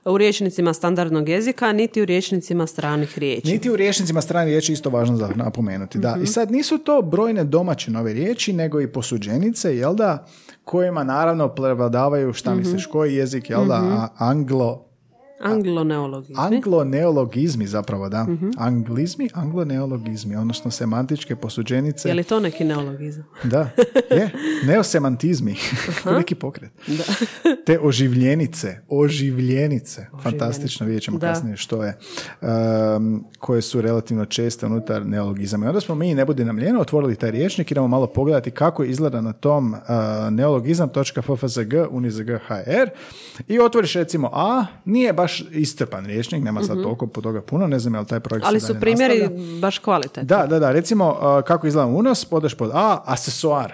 u 0.04 0.18
riječnicima 0.18 0.72
standardnog 0.72 1.28
jezika 1.28 1.72
niti 1.72 2.02
u 2.02 2.04
riječnicima 2.04 2.66
stranih 2.66 3.18
riječi. 3.18 3.52
Niti 3.52 3.70
u 3.70 3.76
riječnicima 3.76 4.20
strane 4.20 4.46
riječi 4.46 4.72
isto 4.72 4.90
važno 4.90 5.16
za 5.16 5.28
napomenuti. 5.34 5.98
Da. 5.98 6.16
I 6.22 6.26
sad 6.26 6.50
nisu 6.50 6.78
to 6.78 7.02
brojne 7.02 7.44
domaće 7.44 7.90
nove 7.90 8.12
riječi, 8.12 8.52
nego 8.52 8.80
i 8.80 8.92
posuđenice, 8.92 9.76
jel 9.76 9.94
da, 9.94 10.26
kojima 10.64 11.04
naravno 11.04 11.48
prevladavaju, 11.48 12.32
šta 12.32 12.54
misliš, 12.54 12.86
koji 12.86 13.14
jezik, 13.14 13.50
jel 13.50 13.66
da, 13.66 13.74
a- 13.74 14.08
anglo 14.18 14.86
Angloneologizmi. 15.40 16.34
Angloneologizmi 16.38 17.66
zapravo, 17.66 18.08
da. 18.08 18.26
Anglizmi, 18.58 19.28
angloneologizmi, 19.34 20.36
odnosno 20.36 20.70
semantičke 20.70 21.36
posuđenice. 21.36 22.08
Je 22.08 22.14
li 22.14 22.24
to 22.24 22.40
neki 22.40 22.64
neologizam? 22.64 23.24
Da, 23.44 23.70
je. 24.10 24.30
Neosemantizmi. 24.66 25.56
Neki 26.18 26.34
pokret. 26.44 26.70
Te 27.66 27.78
oživljenice. 27.82 28.76
Oživljenice. 28.88 30.06
Fantastično, 30.22 30.86
vidjet 30.86 31.02
ćemo 31.02 31.18
Da. 31.18 31.26
kasnije 31.28 31.56
što 31.56 31.84
je. 31.84 31.98
Um, 32.96 33.24
koje 33.38 33.62
su 33.62 33.80
relativno 33.80 34.24
česte 34.24 34.66
unutar 34.66 35.06
neologizama. 35.06 35.66
I 35.66 35.68
onda 35.68 35.80
smo 35.80 35.94
mi, 35.94 36.14
ne 36.14 36.24
budi 36.24 36.44
nam 36.44 36.58
ljeno, 36.58 36.80
otvorili 36.80 37.16
taj 37.16 37.30
riječnik, 37.30 37.70
idemo 37.70 37.88
malo 37.88 38.06
pogledati 38.06 38.50
kako 38.50 38.84
izgleda 38.84 39.20
na 39.20 39.32
tom 39.32 39.72
uh, 39.72 39.78
neologizam.ffzg 40.30 41.74
unizg.hr 41.90 42.88
i 43.48 43.58
otvoriš 43.60 43.92
recimo 43.94 44.30
A, 44.32 44.66
nije 44.84 45.12
baš 45.12 45.25
istrpan 45.50 46.06
riječnik, 46.06 46.44
nema 46.44 46.62
sad 46.62 46.82
toliko 46.82 47.06
po 47.06 47.20
toga 47.20 47.42
puno, 47.42 47.66
ne 47.66 47.78
znam 47.78 47.94
je 47.94 48.00
li 48.00 48.06
taj 48.06 48.20
projekt 48.20 48.42
Mhm. 48.42 48.48
Ali 48.48 48.60
su 48.60 48.74
primjeri 48.80 49.18
nastavlja. 49.20 49.60
baš 49.60 49.78
kvalitetni. 49.78 50.26
Da, 50.26 50.46
da, 50.46 50.58
da. 50.58 50.72
Recimo, 50.72 51.10
uh, 51.10 51.44
kako 51.44 51.66
izgleda 51.66 51.86
unos, 51.88 52.24
podeš 52.24 52.54
pod 52.54 52.70
A, 52.74 53.02
asesoar. 53.04 53.72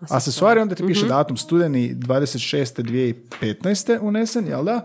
Asesoar 0.00 0.58
onda 0.58 0.74
ti 0.74 0.86
piše 0.86 1.06
datum 1.06 1.36
studeni 1.36 1.94
26. 1.94 2.82
2015. 3.40 3.98
unesen, 4.00 4.46
jel 4.48 4.64
da? 4.64 4.80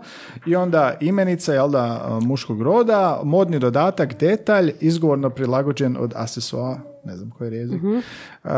I 0.46 0.56
onda 0.56 0.96
imenica, 1.00 1.54
jel 1.54 1.70
da, 1.70 2.08
uh, 2.08 2.22
muškog 2.24 2.62
roda, 2.62 3.20
modni 3.24 3.58
dodatak, 3.58 4.18
detalj, 4.20 4.72
izgovorno 4.80 5.30
prilagođen 5.30 5.96
od 6.00 6.12
asesoar, 6.16 6.76
ne 7.08 7.16
znam 7.16 7.30
koji 7.30 7.52
je 7.52 7.58
jezik. 7.58 7.82
Uh, 7.82 8.50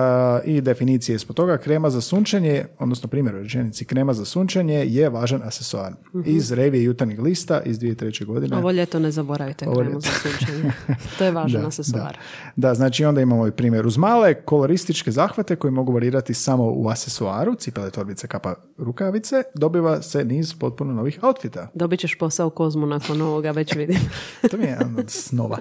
I 0.45 0.61
definicije 0.61 1.17
ispod 1.17 1.37
toga, 1.37 1.59
krema 1.59 1.91
za 1.91 2.01
sunčanje, 2.01 2.65
odnosno 2.79 3.09
primjer 3.09 3.35
u 3.35 3.43
rečenici, 3.43 3.85
krema 3.85 4.13
za 4.13 4.25
sunčanje 4.25 4.75
je 4.75 5.09
važan 5.09 5.43
asesoar. 5.45 5.93
Iz 6.27 6.53
revije 6.53 6.85
jutarnjeg 6.85 7.21
lista 7.21 7.61
iz 7.63 7.79
2003. 7.79 8.25
godine. 8.25 8.57
Ovo 8.57 8.71
ljeto 8.71 8.99
ne 8.99 9.11
zaboravite 9.11 9.69
Ovo 9.69 9.75
kremu 9.75 9.91
ljeto. 9.91 10.01
za 10.01 10.31
sunčanje. 10.31 10.73
To 11.19 11.25
je 11.25 11.31
važan 11.31 11.67
asesoar. 11.71 12.19
Da. 12.57 12.69
da, 12.69 12.75
znači 12.75 13.05
onda 13.05 13.21
imamo 13.21 13.47
i 13.47 13.51
primjer 13.51 13.87
uz 13.87 13.97
male 13.97 14.35
kolorističke 14.35 15.11
zahvate 15.11 15.57
koji 15.57 15.71
mogu 15.71 15.93
varirati 15.93 16.35
samo 16.35 16.65
u 16.65 16.89
asesoaru, 16.89 17.55
cipele, 17.55 17.91
torbice, 17.91 18.27
kapa, 18.27 18.55
rukavice, 18.79 19.43
dobiva 19.55 20.03
se 20.03 20.25
niz 20.25 20.55
potpuno 20.55 20.93
novih 20.93 21.19
outfita. 21.23 21.69
Dobit 21.75 22.01
ćeš 22.01 22.19
posao 22.19 22.47
u 22.47 22.51
kozmu 22.51 22.87
nakon 22.87 23.23
ovoga, 23.23 23.51
već 23.51 23.75
vidim. 23.75 23.99
To 24.51 24.57
mi 24.57 24.65
je 24.65 24.79
od 24.99 25.11
snova. 25.11 25.59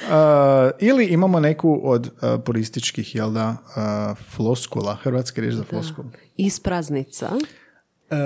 Uh, 0.00 0.70
ili 0.78 1.04
imamo 1.04 1.40
neku 1.40 1.80
od 1.82 1.99
uh, 2.06 2.40
purističkih, 2.44 3.14
jel 3.14 3.32
da, 3.32 3.48
uh, 3.50 4.18
floskula, 4.36 4.94
hrvatski 4.94 5.40
riječ 5.40 5.54
za 5.54 5.64
floskulu. 5.64 6.08
Ispraznica. 6.36 7.30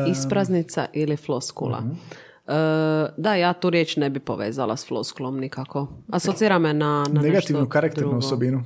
Ispraznica 0.08 0.86
ili 0.92 1.16
floskula. 1.16 1.82
E, 2.46 2.52
da, 3.16 3.34
ja 3.34 3.52
tu 3.52 3.70
riječ 3.70 3.96
ne 3.96 4.10
bi 4.10 4.20
povezala 4.20 4.76
s 4.76 4.86
floskulom 4.86 5.40
nikako. 5.40 5.88
Asocira 6.10 6.58
me 6.58 6.74
na, 6.74 7.04
na 7.08 7.20
Negativnu 7.20 7.60
nešto 7.60 7.70
karakternu 7.70 8.10
drugo. 8.10 8.26
osobinu. 8.26 8.64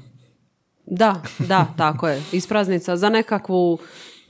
Da, 0.86 1.22
da, 1.38 1.66
tako 1.78 2.08
je. 2.08 2.22
Ispraznica 2.32 2.96
za 2.96 3.08
nekakvu 3.08 3.78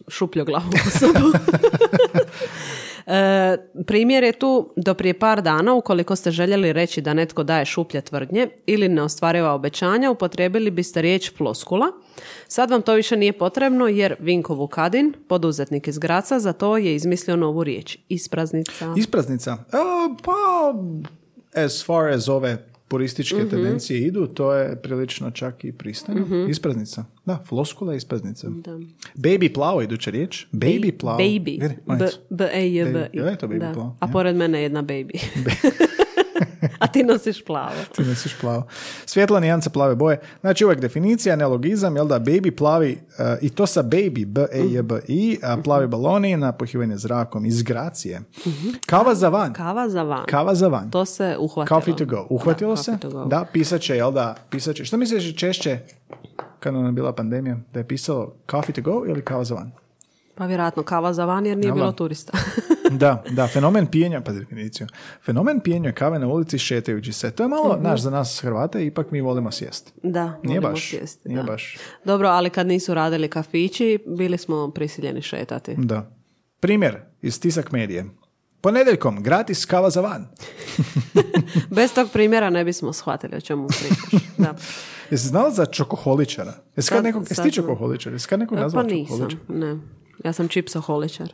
šupljoglavu 0.08 0.70
osobu. 0.86 1.26
E, 3.08 3.56
primjer 3.86 4.24
je 4.24 4.32
tu 4.32 4.72
do 4.76 4.94
prije 4.94 5.18
par 5.18 5.42
dana 5.42 5.74
ukoliko 5.74 6.16
ste 6.16 6.30
željeli 6.30 6.72
reći 6.72 7.00
da 7.00 7.14
netko 7.14 7.42
daje 7.42 7.64
šuplje 7.64 8.00
tvrdnje 8.00 8.48
ili 8.66 8.88
ne 8.88 9.02
ostvariva 9.02 9.52
obećanja, 9.52 10.10
upotrijebili 10.10 10.70
biste 10.70 11.02
riječ 11.02 11.36
floskula. 11.36 11.86
Sad 12.48 12.70
vam 12.70 12.82
to 12.82 12.94
više 12.94 13.16
nije 13.16 13.32
potrebno 13.32 13.86
jer 13.86 14.16
Vinko 14.18 14.54
Vukadin, 14.54 15.14
poduzetnik 15.28 15.88
iz 15.88 15.98
Graca, 15.98 16.38
za 16.38 16.52
to 16.52 16.76
je 16.76 16.94
izmislio 16.94 17.36
novu 17.36 17.64
riječ. 17.64 17.98
Ispraznica. 18.08 18.94
Ispraznica. 18.96 19.52
E, 19.52 19.76
pa, 20.24 20.74
as 21.64 21.86
far 21.86 22.12
as 22.12 22.28
ove 22.28 22.67
purističke 22.88 23.36
Mhm. 23.36 23.48
tendencije 23.48 24.00
idu, 24.00 24.26
to 24.26 24.54
je 24.54 24.76
prilično 24.76 25.30
čak 25.30 25.64
i 25.64 25.72
pristojno. 25.72 26.46
Ispraznica. 26.46 27.04
Da, 27.26 27.38
floskula 27.38 27.92
je 27.92 27.96
ispraznica. 27.96 28.48
Baby 29.16 29.54
plavo, 29.54 29.82
iduća 29.82 30.10
riječ. 30.10 30.46
Baby 30.48 30.92
plavo. 30.92 31.18
Baby. 31.18 31.44
Vidi, 31.52 31.58
B- 31.58 31.74
majcu. 31.86 32.18
B-E-J-B. 32.30 32.92
Baby. 32.92 33.16
Je 33.22 33.36
to 33.36 33.48
baby 33.48 33.58
Da. 33.58 33.72
plavo? 33.72 33.96
A 34.00 34.08
pored 34.08 34.36
mene 34.36 34.58
je 34.58 34.62
jedna 34.62 34.82
baby. 34.82 35.18
A 36.78 36.86
ti 36.86 37.02
nosiš 37.02 37.44
plavo. 37.44 37.74
Ti 37.96 38.02
nosiš 38.02 38.36
plavo. 38.40 38.66
Svjetla 39.06 39.40
nijanca 39.40 39.70
plave 39.70 39.94
boje. 39.94 40.20
Znači 40.40 40.64
uvijek 40.64 40.80
definicija, 40.80 41.36
neologizam, 41.36 41.96
jel 41.96 42.06
da, 42.06 42.20
baby 42.20 42.56
plavi, 42.56 42.98
eh, 43.18 43.38
i 43.42 43.50
to 43.50 43.66
sa 43.66 43.82
baby, 43.82 44.26
b 44.26 44.40
e 44.52 44.60
j 44.62 44.82
b 44.82 45.00
i 45.08 45.38
a 45.42 45.56
plavi 45.56 45.86
baloni, 45.86 46.36
napahivanje 46.36 46.96
zrakom 46.96 47.46
iz 47.46 47.62
gracije. 47.62 48.20
Kava 48.86 49.14
za 49.14 49.28
van. 49.28 49.52
Kava 49.52 49.88
za 49.88 50.02
van. 50.02 50.26
Kava 50.26 50.54
za 50.54 50.68
van. 50.68 50.90
To 50.90 51.04
se 51.04 51.36
uhvatilo. 51.38 51.80
Coffee 51.80 51.96
to 51.96 52.04
go. 52.06 52.26
Uhvatilo 52.30 52.70
Da, 52.70 52.76
se? 52.76 52.98
go. 53.02 53.24
Da, 53.24 53.44
pisat 53.52 53.80
će, 53.80 53.96
jel 53.96 54.12
da, 54.12 54.34
pisat 54.50 54.76
će. 54.76 54.84
Što 54.84 54.96
misliš 54.96 55.36
češće, 55.36 55.78
kad 56.60 56.74
nam 56.74 56.86
je 56.86 56.92
bila 56.92 57.12
pandemija, 57.12 57.56
da 57.72 57.80
je 57.80 57.88
pisalo 57.88 58.34
coffee 58.50 58.74
to 58.74 58.82
go 58.82 59.04
ili 59.08 59.22
kava 59.24 59.44
za 59.44 59.54
van? 59.54 59.70
Pa 60.34 60.46
vjerojatno 60.46 60.82
kava 60.82 61.12
za 61.12 61.24
van 61.24 61.46
jer 61.46 61.56
nije 61.58 61.68
Jel 61.68 61.74
da? 61.74 61.80
bilo 61.80 61.92
turista. 61.92 62.32
Da, 62.90 63.24
da, 63.30 63.46
fenomen 63.46 63.86
pijenja, 63.86 64.20
pa 64.20 64.32
definiciju. 64.32 64.86
Fenomen 65.22 65.60
pijenja 65.60 65.92
kave 65.92 66.18
na 66.18 66.26
ulici 66.28 66.58
šetajući 66.58 67.12
se. 67.12 67.30
To 67.30 67.42
je 67.42 67.48
malo, 67.48 67.74
Mhm. 67.74 67.82
naš 67.82 68.00
za 68.00 68.10
nas 68.10 68.40
Hrvate, 68.40 68.86
ipak 68.86 69.10
mi 69.10 69.20
volimo 69.20 69.50
sjest. 69.50 69.92
da, 70.02 70.24
Nije 70.42 70.60
volimo 70.60 70.70
baš, 70.70 70.90
sjesti, 70.90 71.28
nije 71.28 71.36
da. 71.36 71.42
baš. 71.42 71.76
Dobro, 72.04 72.28
ali 72.28 72.50
kad 72.50 72.66
nisu 72.66 72.94
radili 72.94 73.28
kafići, 73.28 73.98
bili 74.08 74.38
smo 74.38 74.70
prisiljeni 74.70 75.22
šetati. 75.22 75.74
Da. 75.76 76.10
Primjer 76.60 76.96
iz 77.22 77.40
tisak 77.40 77.72
medije. 77.72 78.04
Ponedjeljkom, 78.60 79.22
gratis 79.22 79.64
kava 79.64 79.90
za 79.90 80.00
van. 80.00 80.26
Bez 81.70 81.92
tog 81.92 82.08
primjera 82.10 82.50
ne 82.50 82.64
bismo 82.64 82.92
shvatili 82.92 83.36
o 83.36 83.40
čemu 83.40 83.66
pričaš. 83.68 84.22
Da. 84.38 84.54
Jesi 85.10 85.28
znala 85.28 85.50
za 85.50 85.66
čokoholičara? 85.66 86.52
Jesi 86.76 86.90
kad 86.90 87.04
nekog, 87.04 87.26
jesi 87.30 87.42
ti 87.42 87.52
čokoholičar? 87.52 88.12
Jesi 88.12 88.28
kad 88.28 88.38
nekog 88.40 88.56
Pa 88.56 88.62
nazvao 88.62 88.82
nisam, 88.82 89.04
čokoholičar? 89.18 89.40
ne. 89.48 89.76
Ja 90.24 90.32
sam 90.32 90.48
čipsoholičar. 90.48 91.32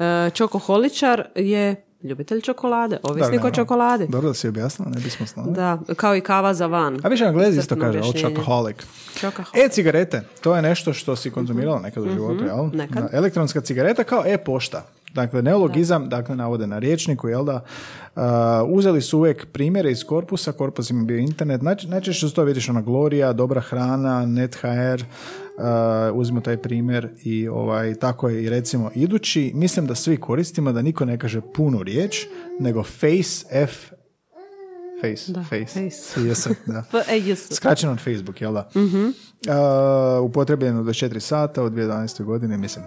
E, 0.00 0.30
čokoholičar 0.30 1.26
je 1.34 1.84
ljubitelj 2.02 2.40
čokolade, 2.40 2.98
ovisnik 3.02 3.44
o 3.44 3.50
čokoladi. 3.50 4.06
Dobro 4.08 4.28
da 4.28 4.34
si 4.34 4.48
objasnila, 4.48 4.90
ne 4.90 5.00
bismo 5.00 5.26
znali. 5.26 5.52
Da, 5.52 5.78
kao 5.96 6.16
i 6.16 6.20
kava 6.20 6.54
za 6.54 6.66
van. 6.66 6.98
A 7.02 7.08
više 7.08 7.24
Anglezi 7.24 7.58
isto 7.58 7.76
kaže, 7.76 8.00
chocoholic. 8.20 8.76
Chocoholic. 9.20 9.64
E-cigarete, 9.64 10.22
to 10.40 10.56
je 10.56 10.62
nešto 10.62 10.92
što 10.92 11.16
si 11.16 11.30
konzumirala 11.30 11.80
nekad 11.80 12.06
u 12.06 12.10
životu, 12.10 12.44
jel? 12.44 12.66
Mhm. 12.66 12.76
nekad. 12.76 13.02
Da, 13.02 13.08
elektronska 13.12 13.60
cigareta 13.60 14.04
kao 14.04 14.22
e-pošta. 14.26 14.86
Dakle, 15.14 15.42
neologizam, 15.42 16.08
dakle, 16.08 16.36
navode 16.36 16.66
na 16.66 16.78
riječniku, 16.78 17.28
jel 17.28 17.44
da? 17.44 17.64
Uh, 18.16 18.22
uzeli 18.68 19.02
su 19.02 19.18
uvijek 19.18 19.46
primjere 19.46 19.90
iz 19.90 20.04
korpusa, 20.04 20.52
korpus 20.52 20.90
im 20.90 20.98
je 20.98 21.04
bio 21.04 21.18
internet, 21.18 21.62
Naj, 21.62 21.76
najčešće 21.88 22.28
su 22.28 22.34
to 22.34 22.44
vidiš 22.44 22.68
ona 22.68 22.82
Gloria, 22.82 23.32
dobra 23.32 23.60
hrana, 23.60 24.26
NetHR, 24.26 25.02
uh, 25.02 25.64
uzmimo 26.14 26.40
taj 26.40 26.56
primjer 26.56 27.08
i 27.22 27.48
ovaj, 27.48 27.94
tako 27.94 28.28
je 28.28 28.42
i 28.42 28.48
recimo 28.48 28.90
idući, 28.94 29.52
mislim 29.54 29.86
da 29.86 29.94
svi 29.94 30.16
koristimo 30.16 30.72
da 30.72 30.82
niko 30.82 31.04
ne 31.04 31.18
kaže 31.18 31.40
punu 31.54 31.82
riječ, 31.82 32.26
nego 32.60 32.82
face, 32.82 33.46
F, 33.50 33.72
face, 35.00 35.32
Da, 35.32 35.44
face, 35.44 35.66
face. 35.90 36.20
Jesam, 36.28 36.54
da. 36.66 36.78
F-E-J-S. 36.78 37.54
Skraćeno 37.54 37.92
od 37.92 37.98
Facebook, 37.98 38.40
jel 38.40 38.52
da? 38.52 38.68
Mhm. 38.76 39.04
Uh, 39.04 40.24
upotrebljeno 40.24 40.82
do 40.82 40.90
4 40.90 41.20
sata 41.20 41.62
od 41.62 41.72
2012. 41.72 42.24
godine, 42.24 42.56
mislim, 42.56 42.84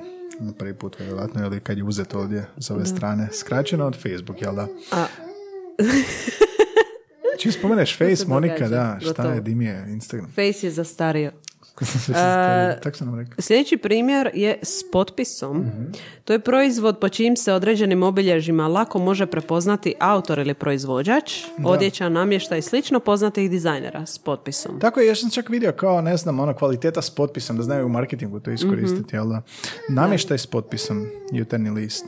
prvi 0.58 0.74
put 0.74 1.00
vjerojatno, 1.00 1.46
ili 1.46 1.60
kad 1.60 1.78
je 1.78 1.84
uzet 1.84 2.14
ovdje 2.14 2.46
s 2.58 2.70
ove 2.70 2.86
strane. 2.86 3.30
Skraćeno 3.34 3.86
od 3.86 3.96
Facebook, 3.96 4.42
jel 4.42 4.56
da? 4.56 4.68
A, 4.92 5.06
Čim 7.40 7.52
spomeneš 7.52 7.98
Face, 7.98 8.26
Monika, 8.28 8.54
događa, 8.54 8.76
da, 8.76 8.98
šta 9.00 9.08
gotovo. 9.10 9.30
je, 9.34 9.42
dim 9.42 9.62
je 9.62 9.86
Instagram. 9.90 10.30
Face 10.30 10.68
je 10.68 10.72
zastario. 10.72 11.32
Tako 12.82 12.98
sam 12.98 13.20
rekao. 13.20 13.36
Sljedeći 13.40 13.78
primjer 13.78 14.30
je 14.34 14.60
s 14.62 14.92
potpisom. 14.92 15.66
To 16.26 16.34
je 16.34 16.40
proizvod 16.40 17.00
po 17.00 17.10
čijim 17.10 17.36
se 17.36 17.54
određenim 17.54 18.04
obilježjima 18.04 18.68
lako 18.68 19.00
može 19.00 19.26
prepoznati 19.26 19.94
autor 20.00 20.40
ili 20.40 20.54
proizvođač, 20.54 21.34
odjeća, 21.66 22.10
namješta 22.10 22.58
i 22.58 22.62
slično 22.62 23.00
poznatih 23.00 23.50
dizajnera 23.50 24.06
s 24.06 24.18
potpisom. 24.18 24.80
Tako 24.80 25.00
je, 25.00 25.08
ja 25.08 25.16
sam 25.16 25.30
čak 25.30 25.50
vidio 25.50 25.72
kao, 25.72 26.02
ne 26.02 26.18
znam, 26.18 26.40
ono, 26.40 26.54
kvaliteta 26.54 27.02
s 27.02 27.10
potpisom, 27.10 27.58
da 27.58 27.64
znaju 27.64 27.86
u 27.86 27.90
marketingu 27.90 28.40
to 28.40 28.52
iskoristiti, 28.52 29.02
Mhm. 29.08 29.16
jel 29.16 29.28
da? 29.28 29.42
Namještaj 29.90 30.38
s 30.38 30.48
potpisom, 30.48 31.08
jutarnji 31.32 31.70
list. 31.70 32.06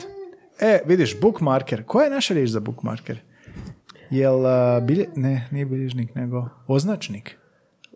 E, 0.59 0.79
vidiš, 0.85 1.19
bookmarker. 1.21 1.83
Koja 1.83 2.03
je 2.03 2.09
naša 2.11 2.33
riječ 2.33 2.49
za 2.49 2.59
bookmarker? 2.59 3.19
Jel, 4.09 4.45
a, 4.45 4.79
bilje... 4.79 5.07
ne, 5.15 5.47
nije 5.51 5.65
bilježnik, 5.65 6.15
nego 6.15 6.45
označnik. 6.67 7.37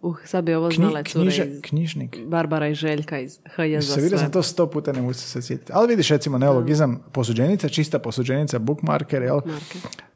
Uh, 0.02 0.18
sad 0.26 0.44
bi 0.44 0.54
ovo 0.54 0.72
znale 0.72 1.04
cure 1.04 1.26
knjiže- 1.26 1.46
iz 1.46 1.62
knjižnik. 1.62 2.18
Barbara 2.26 2.68
i 2.68 2.76
Željka 2.76 3.20
iz 3.20 3.40
H 3.56 3.64
za 3.82 3.94
Se 3.94 4.02
vidio 4.02 4.18
sam 4.18 4.32
to 4.32 4.44
sto 4.44 4.68
puta, 4.68 4.92
ne 4.94 5.02
mogu 5.02 5.14
se 5.14 5.42
sjetiti. 5.42 5.72
Ali 5.76 5.88
vidiš, 5.88 6.10
recimo, 6.10 6.38
neologizam 6.38 7.04
posuđenica, 7.12 7.70
čista 7.70 8.00
posuđenica, 8.00 8.60
bookmarker, 8.60 9.22
jel? 9.22 9.40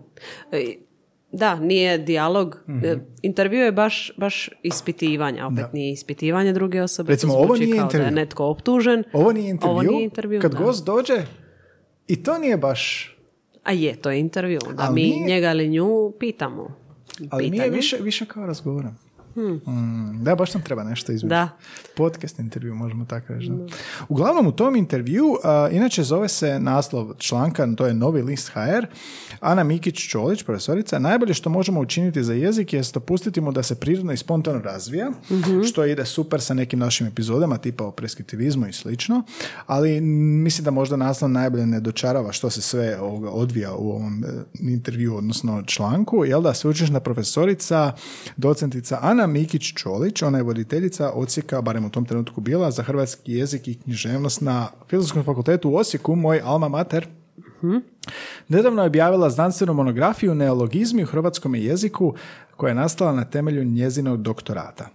Da, 1.36 1.54
nije 1.56 1.98
dijalog. 1.98 2.56
Mhm. 2.68 2.84
E, 2.84 2.96
Intervju 3.22 3.60
je 3.60 3.72
baš, 3.72 4.12
baš 4.16 4.50
ispitivanje, 4.62 5.44
opet 5.44 5.56
Da. 5.56 5.70
nije 5.72 5.92
ispitivanje 5.92 6.52
druge 6.52 6.82
osobe. 6.82 7.12
Recimo, 7.12 7.34
ovo 7.34 7.56
nije 7.56 7.66
kao 7.68 7.86
da 7.86 7.96
je 7.96 8.00
intervju. 8.00 8.14
netko 8.14 8.44
optužen. 8.44 9.04
Ovo 9.12 9.32
nije 9.32 9.50
intervju. 9.50 9.72
Ovo 9.72 9.82
nije 9.82 10.04
intervju, 10.04 10.40
Kad 10.40 10.52
da. 10.52 10.58
gost 10.58 10.86
dođe, 10.86 11.22
i 12.08 12.22
to 12.22 12.38
nije 12.38 12.56
baš... 12.56 13.12
A 13.62 13.72
je, 13.72 13.96
to 13.96 14.10
je 14.10 14.20
intervju. 14.20 14.60
Da 14.68 14.82
Ali 14.82 14.94
mi 14.94 15.02
nije- 15.02 15.26
njega 15.26 15.50
ili 15.50 15.68
nju 15.68 16.12
pitamo. 16.20 16.76
Ali 17.30 17.42
nije 17.42 17.52
Pitanje. 17.52 17.70
više, 17.70 17.96
više 17.96 18.26
kao 18.26 18.46
razgovoram. 18.46 18.98
Mm, 19.36 20.24
da, 20.24 20.34
baš 20.34 20.54
nam 20.54 20.62
treba 20.62 20.84
nešto 20.84 21.12
između. 21.12 21.28
Da. 21.28 21.48
Podcast 21.96 22.38
intervju, 22.38 22.74
možemo 22.74 23.04
tako 23.04 23.32
reći. 23.32 23.48
Da. 23.48 23.66
Uglavnom, 24.08 24.46
u 24.46 24.52
tom 24.52 24.76
intervju, 24.76 25.36
a, 25.44 25.68
inače 25.72 26.02
zove 26.02 26.28
se 26.28 26.60
naslov 26.60 27.14
članka, 27.18 27.68
to 27.76 27.86
je 27.86 27.94
Novi 27.94 28.22
list 28.22 28.48
HR, 28.48 28.86
Ana 29.40 29.64
Mikić-Čolić, 29.64 30.44
profesorica, 30.44 30.98
najbolje 30.98 31.34
što 31.34 31.50
možemo 31.50 31.80
učiniti 31.80 32.24
za 32.24 32.32
jezik 32.32 32.72
je 32.72 32.82
dopustiti 32.94 33.40
mu 33.40 33.52
da 33.52 33.62
se 33.62 33.80
prirodno 33.80 34.12
i 34.12 34.16
spontano 34.16 34.58
razvija, 34.58 35.10
što 35.68 35.84
ide 35.84 36.04
super 36.04 36.40
sa 36.40 36.54
nekim 36.54 36.78
našim 36.78 37.06
epizodama, 37.06 37.58
tipa 37.58 37.84
o 37.84 37.90
preskriptivizmu 37.90 38.66
i 38.66 38.72
slično, 38.72 39.22
ali 39.66 40.00
mislim 40.00 40.64
da 40.64 40.70
možda 40.70 40.96
naslov 40.96 41.30
najbolje 41.30 41.66
ne 41.66 41.80
dočarava 41.80 42.32
što 42.32 42.50
se 42.50 42.62
sve 42.62 43.00
ovoga 43.00 43.30
odvija 43.30 43.74
u 43.74 43.90
ovom 43.90 44.24
e, 44.24 44.28
intervju, 44.60 45.16
odnosno 45.16 45.62
članku, 45.62 46.24
jel 46.24 46.42
da, 46.42 46.54
sveučilišna 46.54 47.00
profesorica, 47.00 47.92
docentica 48.36 48.98
Ana 49.02 49.25
Mikić-Čolić, 49.26 50.26
ona 50.26 50.38
je 50.38 50.44
voditeljica 50.44 51.10
odsjeka, 51.14 51.60
barem 51.60 51.84
u 51.84 51.90
tom 51.90 52.04
trenutku 52.04 52.40
bila, 52.40 52.70
za 52.70 52.82
hrvatski 52.82 53.32
jezik 53.32 53.68
i 53.68 53.74
književnost 53.74 54.40
na 54.40 54.68
Filozofskom 54.88 55.24
fakultetu 55.24 55.70
u 55.70 55.76
Osijeku, 55.76 56.16
moj 56.16 56.40
alma 56.44 56.68
mater. 56.68 57.06
Nedavno 58.48 58.82
je 58.82 58.86
objavila 58.86 59.30
znanstvenu 59.30 59.74
monografiju 59.74 60.34
Neologizmi 60.34 61.02
u 61.02 61.06
hrvatskom 61.06 61.54
jeziku 61.54 62.14
koja 62.56 62.68
je 62.68 62.74
nastala 62.74 63.12
na 63.12 63.24
temelju 63.24 63.64
njezinog 63.64 64.22
doktorata. 64.22 64.88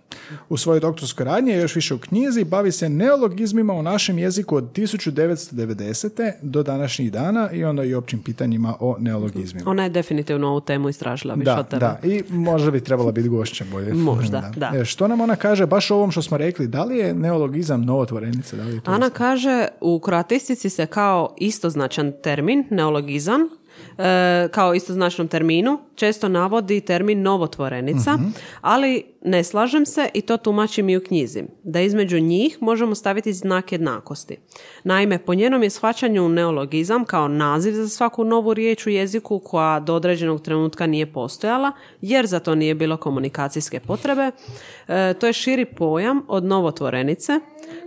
U 0.50 0.58
svojoj 0.58 0.80
doktorskoj 0.80 1.26
radnji, 1.26 1.52
još 1.54 1.76
više 1.76 1.94
u 1.94 1.98
knjizi, 2.00 2.44
bavi 2.44 2.72
se 2.72 2.90
neologizmima 2.90 3.74
u 3.74 3.84
našem 3.84 4.20
jeziku 4.20 4.56
od 4.56 4.64
1990. 4.74 6.32
do 6.42 6.64
današnjih 6.64 7.12
dana 7.12 7.52
i 7.52 7.64
onda 7.64 7.84
i 7.84 7.94
općim 7.94 8.20
pitanjima 8.20 8.74
o 8.80 8.96
neologizmima. 9.00 9.70
Ona 9.72 9.84
je 9.84 9.90
definitivno 9.90 10.48
ovu 10.48 10.62
temu 10.62 10.90
istražila 10.90 11.34
više 11.34 11.46
Da, 11.46 11.60
od 11.60 11.68
tebe. 11.68 11.80
da, 11.80 12.00
i 12.04 12.24
možda 12.30 12.72
bi 12.72 12.84
trebala 12.84 13.12
biti 13.12 13.30
gošća 13.30 13.66
bolje. 13.72 13.94
Možda, 14.12 14.52
da. 14.56 14.72
E, 14.76 14.86
što 14.86 15.08
nam 15.08 15.22
ona 15.22 15.36
kaže 15.36 15.66
baš 15.66 15.92
o 15.92 15.96
ovom 15.96 16.12
što 16.12 16.22
smo 16.22 16.38
rekli, 16.38 16.68
da 16.68 16.84
li 16.84 16.98
je 16.98 17.14
neologizam 17.14 17.82
novotvorenica? 17.82 18.56
Da 18.58 18.64
li 18.64 18.74
je 18.76 18.82
to 18.82 18.92
Ana 18.92 19.06
isto? 19.06 19.18
kaže 19.18 19.68
u 19.82 20.00
kroatistici 20.00 20.70
se 20.70 20.86
kao 20.86 21.36
istoznačan 21.38 22.14
termin, 22.24 22.68
neologizam, 22.70 23.42
e, 23.98 24.48
kao 24.52 24.76
istoznačnom 24.76 25.28
terminu, 25.28 25.80
često 26.02 26.30
navodi 26.30 26.82
termin 26.82 27.22
novotvorenica, 27.22 28.14
Mhm. 28.14 28.26
ali 28.62 29.04
ne 29.24 29.44
slažem 29.44 29.86
se 29.86 30.10
i 30.14 30.22
to 30.22 30.38
tumačim 30.38 30.90
i 30.90 30.98
u 30.98 31.02
knjizi, 31.02 31.44
da 31.64 31.82
između 31.82 32.20
njih 32.20 32.58
možemo 32.62 32.96
staviti 32.96 33.34
znak 33.34 33.72
jednakosti. 33.72 34.38
Naime, 34.84 35.20
po 35.20 35.34
njenom 35.34 35.64
je 35.64 35.70
shvaćanju 35.70 36.30
neologizam 36.30 37.06
kao 37.06 37.28
naziv 37.28 37.74
za 37.74 37.90
svaku 37.90 38.24
novu 38.24 38.54
riječ 38.54 38.86
u 38.86 38.92
jeziku 38.92 39.40
koja 39.40 39.80
do 39.80 39.96
određenog 39.96 40.42
trenutka 40.42 40.88
nije 40.88 41.14
postojala, 41.14 41.72
jer 42.02 42.26
za 42.26 42.40
to 42.40 42.56
nije 42.56 42.76
bilo 42.76 42.98
komunikacijske 42.98 43.80
potrebe. 43.80 44.32
E, 44.88 45.14
to 45.14 45.28
je 45.28 45.34
širi 45.34 45.66
pojam 45.68 46.22
od 46.28 46.44
novotvorenice, 46.44 47.34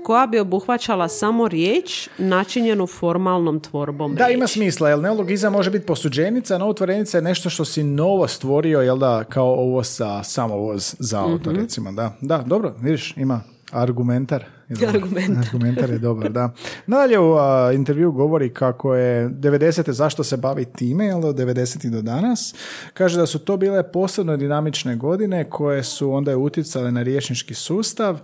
koja 0.03 0.27
bi 0.27 0.39
obuhvaćala 0.39 1.09
samo 1.09 1.49
riječ 1.49 2.09
načinjenu 2.19 2.87
formalnom 2.89 3.61
tvorbom 3.61 4.15
Da, 4.15 4.25
ima 4.25 4.35
riječi. 4.37 4.53
smisla, 4.53 4.89
jer 4.89 4.99
neologizam 4.99 5.53
može 5.53 5.71
biti 5.71 5.87
posuđenica, 5.87 6.59
novotvorenica 6.59 7.19
je 7.19 7.23
nešto 7.23 7.51
što 7.51 7.65
si 7.65 7.83
novo 8.05 8.29
stvorio, 8.29 8.81
jel 8.81 8.99
da, 8.99 9.25
kao 9.25 9.47
ovo 9.47 9.85
sa 9.85 10.23
samovoz 10.23 10.95
za 10.99 11.21
auto, 11.21 11.51
Mhm. 11.51 11.61
recimo, 11.61 11.93
da. 11.93 12.13
Da, 12.21 12.39
dobro, 12.47 12.75
vidiš, 12.81 13.17
ima 13.17 13.41
argumentar. 13.73 14.45
Je 14.69 14.77
dobar. 14.77 14.97
Argumentar. 14.97 15.45
argumentar 15.45 15.91
je 15.91 15.99
dobar, 15.99 16.33
da. 16.33 16.51
Nadalje 16.87 17.19
u 17.19 17.35
a, 17.35 17.73
intervju 17.75 18.13
govori 18.13 18.55
kako 18.55 18.95
je 18.95 19.29
90. 19.29 19.93
zašto 19.93 20.25
se 20.25 20.37
bavi 20.37 20.65
time, 20.65 21.07
jel 21.07 21.25
od 21.27 21.37
90. 21.37 21.91
do 21.91 22.03
danas. 22.03 22.55
Kaže 22.95 23.19
da 23.19 23.27
su 23.27 23.39
to 23.39 23.57
bile 23.57 23.93
posebno 23.93 24.37
dinamične 24.37 24.97
godine 24.97 25.51
koje 25.51 25.83
su 25.83 26.13
onda 26.13 26.37
utjecale 26.37 26.93
na 26.93 27.03
riječnički 27.03 27.55
sustav. 27.55 28.21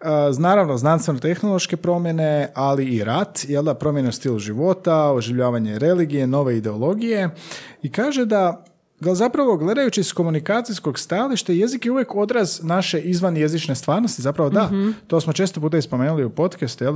A, 0.00 0.30
Naravno, 0.38 0.76
znanstveno-tehnološke 0.76 1.76
promjene, 1.76 2.52
ali 2.54 2.84
i 2.86 3.04
rat, 3.04 3.38
jel 3.48 3.62
da, 3.62 3.74
promjene 3.74 4.08
u 4.08 4.12
stilu 4.12 4.38
života, 4.38 5.12
oživljavanje 5.12 5.78
religije, 5.78 6.26
nove 6.26 6.56
ideologije. 6.56 7.30
I 7.82 7.92
kaže 7.92 8.24
da 8.26 8.64
zapravo 9.00 9.56
gledajući 9.56 10.02
s 10.02 10.12
komunikacijskog 10.12 10.98
stajališta 10.98 11.52
jezik 11.52 11.86
je 11.86 11.92
uvijek 11.92 12.14
odraz 12.14 12.60
naše 12.62 13.00
izvanjezične 13.00 13.74
stvarnosti. 13.74 14.22
Zapravo 14.22 14.50
da, 14.50 14.70
to 15.06 15.20
smo 15.20 15.32
često 15.32 15.60
puta 15.60 15.82
spomenuli 15.82 16.24
u 16.24 16.30
podcastu, 16.30 16.84
jel 16.84 16.94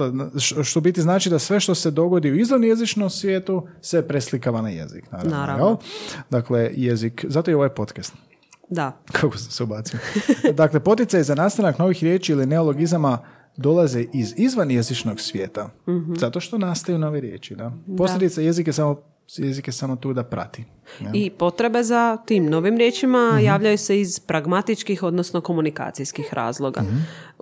što 0.64 0.78
u 0.78 0.82
biti 0.82 1.02
znači 1.02 1.30
da 1.30 1.38
sve 1.38 1.60
što 1.60 1.74
se 1.74 1.90
dogodi 1.90 2.30
u 2.30 2.36
izvanjezičnom 2.36 3.10
svijetu 3.10 3.66
se 3.80 4.08
preslikava 4.08 4.62
na 4.62 4.68
jezik. 4.68 5.12
Naravno, 5.12 5.36
Naravno. 5.36 5.66
jel? 5.66 5.76
Dakle, 6.30 6.70
jezik, 6.74 7.24
zato 7.28 7.50
je 7.50 7.56
ovaj 7.56 7.68
podcast. 7.68 8.14
Da. 8.70 8.92
Kako 9.20 9.38
sam 9.38 9.50
se 9.50 9.62
ubacio? 9.62 9.98
dakle, 10.54 10.80
poticaj 10.80 11.22
za 11.22 11.34
nastanak 11.34 11.78
novih 11.78 12.02
riječi 12.02 12.32
ili 12.32 12.46
neologizama 12.46 13.18
dolaze 13.56 14.04
iz 14.12 14.34
izvan 14.36 14.70
jezičnog 14.70 15.20
svijeta. 15.20 15.70
Zato 16.18 16.40
što 16.40 16.58
nastaju 16.58 16.98
nove 16.98 17.20
riječi. 17.20 17.54
Da? 17.54 17.72
Posljedica 17.98 18.40
jezik 18.40 18.66
je 18.66 18.72
samo 18.72 19.11
jezik 19.36 19.66
je 19.66 19.72
samo 19.72 19.96
tu 19.96 20.12
da 20.12 20.24
prati. 20.24 20.64
Ja. 21.00 21.10
I 21.14 21.30
potrebe 21.30 21.82
za 21.82 22.16
tim 22.16 22.46
novim 22.46 22.76
riječima 22.76 23.38
javljaju 23.42 23.78
se 23.78 24.00
iz 24.00 24.20
pragmatičkih, 24.20 25.02
odnosno 25.02 25.40
komunikacijskih 25.40 26.34
razloga. 26.34 26.82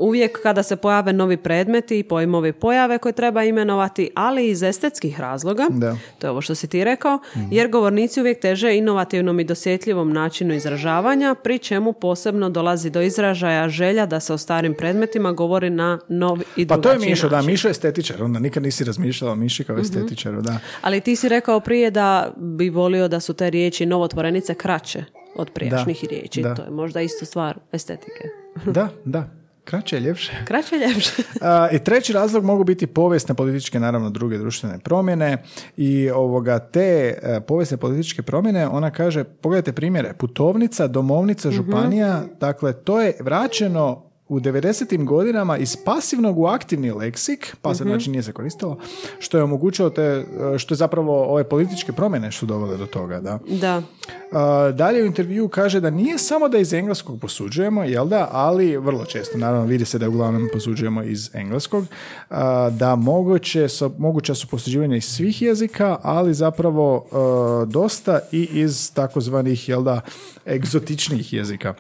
Uvijek 0.01 0.43
kada 0.43 0.63
se 0.63 0.77
pojave 0.77 1.13
novi 1.13 1.37
predmeti 1.37 1.99
i 1.99 2.03
pojmovi 2.03 2.53
pojave 2.53 2.99
koje 2.99 3.13
treba 3.13 3.45
imenovati, 3.45 4.11
ali 4.15 4.49
iz 4.49 4.63
estetskih 4.63 5.21
razloga, 5.21 5.67
Da. 5.71 5.97
to 6.19 6.27
je 6.27 6.31
ovo 6.31 6.41
što 6.41 6.55
si 6.55 6.69
ti 6.69 6.85
rekao, 6.85 7.19
jer 7.51 7.69
govornici 7.69 8.21
uvijek 8.21 8.41
teže 8.41 8.77
inovativnom 8.77 9.41
i 9.41 9.45
dosjetljivom 9.45 10.13
načinu 10.13 10.55
izražavanja, 10.55 11.35
pri 11.35 11.59
čemu 11.59 11.93
posebno 11.93 12.51
dolazi 12.51 12.91
do 12.91 13.03
izražaja 13.03 13.69
želja 13.69 14.07
da 14.07 14.21
se 14.21 14.33
o 14.33 14.39
starim 14.39 14.75
predmetima 14.75 15.33
govori 15.33 15.71
na 15.71 15.99
nov 16.09 16.39
i 16.57 16.67
Pa 16.67 16.77
to 16.77 16.91
je 16.91 16.99
Mišo, 16.99 17.29
da. 17.29 17.43
Mišo 17.43 17.69
je 17.69 17.71
estetičar, 17.71 18.23
onda 18.23 18.39
nikad 18.39 18.63
nisi 18.63 18.85
razmišljala 18.85 19.33
o 19.33 19.37
Miši 19.37 19.65
kao 19.65 19.79
estetičaru, 19.79 20.43
da. 20.43 20.59
Ali 20.83 21.01
ti 21.01 21.17
si 21.17 21.29
rekao 21.29 21.61
prije 21.61 21.91
da 21.91 22.33
bi 22.37 22.69
volio 22.71 23.09
da 23.09 23.21
su 23.21 23.33
te 23.35 23.51
riječi 23.51 23.87
novotvorenice 23.87 24.55
kraće 24.55 25.05
od 25.37 25.51
prijašnjih 25.51 25.99
Da, 26.03 26.09
riječi. 26.09 26.43
da. 26.43 26.55
To 26.55 26.63
je 26.63 26.71
možda 26.71 27.01
isto 27.01 27.25
stvar 27.25 27.59
estetike. 27.73 28.25
Da, 28.67 28.89
da, 29.05 29.29
kraće 29.71 29.97
je 29.97 30.01
ljepše. 30.01 30.33
Kraće 30.49 30.77
je 30.77 30.89
ljepše. 30.89 31.23
A, 31.41 31.69
I 31.73 31.79
treći 31.79 32.13
razlog 32.13 32.45
mogu 32.45 32.65
biti 32.65 32.87
povijesne, 32.87 33.35
političke, 33.35 33.81
naravno 33.81 34.11
druge 34.11 34.39
društvene 34.39 34.79
promjene 34.79 35.43
i 35.77 36.11
ovoga 36.11 36.59
te 36.59 37.19
e, 37.23 37.41
povijesne 37.41 37.77
političke 37.77 38.23
promjene, 38.23 38.69
ona 38.69 38.91
kaže, 38.91 39.25
pogledajte 39.25 39.73
primjere, 39.73 40.13
putovnica, 40.19 40.87
domovnica, 40.87 41.51
županija, 41.51 42.23
dakle 42.41 42.73
to 42.73 43.01
je 43.01 43.17
vraćeno 43.21 44.10
u 44.31 44.41
90. 44.41 45.05
godinama 45.05 45.59
iz 45.59 45.77
pasivnog 45.85 46.39
u 46.39 46.47
aktivni 46.47 46.93
leksik, 46.93 47.57
pa 47.63 47.75
se 47.75 47.85
znači 47.85 48.11
nije 48.11 48.23
se 48.23 48.33
koristilo, 48.33 48.79
što 49.19 49.37
je 49.37 49.43
omogućilo 49.43 49.91
te, 49.91 50.03
e, 50.03 50.59
što 50.59 50.75
je 50.75 50.77
zapravo 50.77 51.25
ove 51.25 51.45
političke 51.45 51.93
promjene 51.93 52.31
što 52.31 52.47
dovele 52.47 52.77
do 52.77 52.87
toga, 52.87 53.21
da. 53.21 53.39
Da. 53.49 53.77
Uh, 53.79 54.77
dalje 54.77 55.03
u 55.03 55.07
intervju 55.07 55.49
kaže 55.49 55.81
da 55.81 55.91
nije 55.91 56.19
samo 56.19 56.49
da 56.49 56.59
iz 56.59 56.73
engleskog 56.73 57.21
posuđujemo, 57.21 57.85
jel 57.85 58.09
da, 58.09 58.29
ali 58.33 58.77
vrlo 58.77 59.05
često, 59.05 59.39
naravno 59.39 59.67
vidi 59.67 59.85
se 59.85 59.99
da 59.99 60.09
uglavnom 60.09 60.49
posuđujemo 60.53 61.03
iz 61.03 61.31
engleskog, 61.35 61.83
uh, 61.83 62.37
da 62.71 62.97
moguće 62.97 63.69
su, 63.69 63.93
moguća 63.99 64.35
su 64.35 64.49
posuđivanja 64.49 64.97
iz 64.97 65.05
svih 65.05 65.43
jezika, 65.43 65.99
ali 66.03 66.35
zapravo 66.35 66.97
uh, 66.97 67.69
dosta 67.69 68.21
i 68.33 68.49
iz 68.53 68.93
takozvanih, 68.95 69.69
jel 69.69 69.83
da, 69.83 70.01
egzotičnijih 70.47 71.33
jezika, 71.33 71.75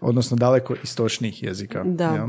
odnosno 0.00 0.36
daleko 0.36 0.74
istočnijih 0.82 1.42
jezika. 1.42 1.82
Da. 1.96 2.14
jel? 2.14 2.28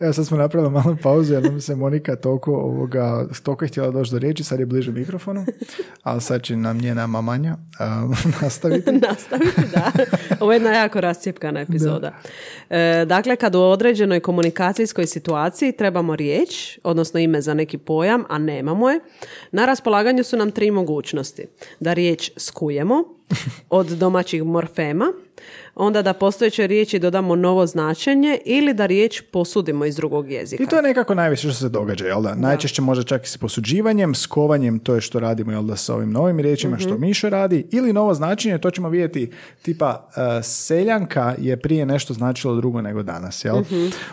Evo 0.00 0.12
sad 0.12 0.26
smo 0.26 0.36
napravili 0.36 0.72
malu 0.72 0.96
pauzu 1.02 1.34
jer 1.34 1.42
nam 1.42 1.60
se 1.60 1.76
Monika 1.76 2.16
toliko, 2.16 2.52
ovoga, 2.52 3.26
toliko 3.42 3.64
je 3.64 3.68
htjela 3.68 3.90
doći 3.90 4.12
do 4.12 4.18
riječi, 4.18 4.44
sad 4.44 4.60
je 4.60 4.66
bliže 4.66 4.92
mikrofonu, 4.92 5.44
ali 6.02 6.20
sad 6.20 6.42
će 6.42 6.56
nam 6.56 6.78
njena 6.78 7.06
mamanja 7.06 7.56
um, 7.80 8.14
nastaviti. 8.42 8.92
Nastaviti, 9.08 9.60
da. 9.74 9.92
Ovo 10.40 10.52
je 10.52 10.56
jedna 10.56 10.70
jako 10.70 11.00
rascijepkana 11.00 11.60
epizoda. 11.60 12.12
E, 12.70 13.04
dakle, 13.06 13.36
kad 13.36 13.54
u 13.54 13.60
određenoj 13.60 14.20
komunikacijskoj 14.20 15.06
situaciji 15.06 15.72
trebamo 15.72 16.16
riječ, 16.16 16.78
odnosno 16.84 17.20
ime 17.20 17.40
za 17.40 17.54
neki 17.54 17.78
pojam, 17.78 18.24
a 18.28 18.38
nemamo 18.38 18.90
je, 18.90 19.00
na 19.52 19.66
raspolaganju 19.66 20.24
su 20.24 20.36
nam 20.36 20.50
tri 20.50 20.70
mogućnosti. 20.70 21.46
Da 21.80 21.92
riječ 21.92 22.30
skujemo 22.36 23.04
od 23.70 23.86
domaćih 23.86 24.44
morfema, 24.44 25.12
onda 25.80 26.02
da 26.02 26.12
postojećoj 26.12 26.66
riječi 26.66 26.98
dodamo 26.98 27.36
novo 27.36 27.66
značenje 27.66 28.38
ili 28.44 28.74
da 28.74 28.86
riječ 28.86 29.22
posudimo 29.32 29.84
iz 29.84 29.96
drugog 29.96 30.30
jezika. 30.30 30.62
I 30.62 30.66
to 30.66 30.76
je 30.76 30.82
nekako 30.82 31.14
najviše 31.14 31.48
što 31.48 31.58
se 31.58 31.68
događa, 31.68 32.06
jel 32.06 32.22
da? 32.22 32.34
Najčešće 32.34 32.82
može 32.82 33.02
čak 33.02 33.24
i 33.24 33.28
s 33.28 33.36
posuđivanjem, 33.36 34.14
skovanjem, 34.14 34.78
to 34.78 34.94
je 34.94 35.00
što 35.00 35.20
radimo, 35.20 35.52
jel 35.52 35.62
da, 35.62 35.76
sa 35.76 35.94
ovim 35.94 36.10
novim 36.10 36.40
riječima, 36.40 36.78
što 36.78 36.98
Mišo 36.98 37.28
radi, 37.28 37.66
ili 37.70 37.92
novo 37.92 38.14
značenje, 38.14 38.58
to 38.58 38.70
ćemo 38.70 38.88
vidjeti, 38.88 39.30
tipa, 39.62 40.08
uh, 40.08 40.44
seljanka 40.44 41.34
je 41.38 41.56
prije 41.56 41.86
nešto 41.86 42.14
značilo 42.14 42.56
drugo 42.56 42.80
nego 42.80 43.02
danas, 43.02 43.44
jel? 43.44 43.62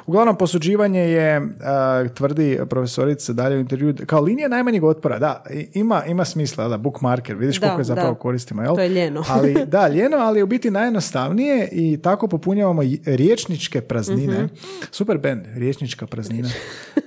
Uglavnom, 0.06 0.38
posuđivanje 0.38 1.02
je, 1.02 1.42
uh, 1.42 2.14
tvrdi 2.14 2.60
profesorica 2.70 3.34
dalje 3.34 3.58
u 3.58 3.60
intervju, 3.60 3.96
kao 4.06 4.22
linija 4.22 4.48
najmanjeg 4.48 4.84
otpora, 4.84 5.20
da, 5.20 5.44
ima, 5.74 6.06
ima 6.06 6.26
smisla, 6.26 6.64
jel 6.64 6.72
da, 6.72 6.78
bookmarker, 6.78 7.36
vidiš 7.36 7.60
Da, 7.60 7.68
koliko 7.68 7.82
je 7.82 7.86
zapravo 7.86 8.14
da. 8.14 8.20
koristimo, 8.20 8.62
jel? 8.62 8.76
To 8.76 8.82
je 8.82 8.90
ljeno. 8.90 9.24
ali 9.28 9.66
da, 9.76 9.88
ljeno, 9.88 10.18
ali 10.18 10.44
u 10.44 10.48
biti 10.48 10.72
najjednostavnije 10.72 11.57
i 11.72 11.98
tako 12.04 12.28
popunjavamo 12.28 12.82
riječničke 13.06 13.82
praznine. 13.82 14.44
Mhm. 14.44 14.54
Super 14.92 15.18
band, 15.18 15.42
riječnička 15.56 16.08
praznina. 16.08 16.50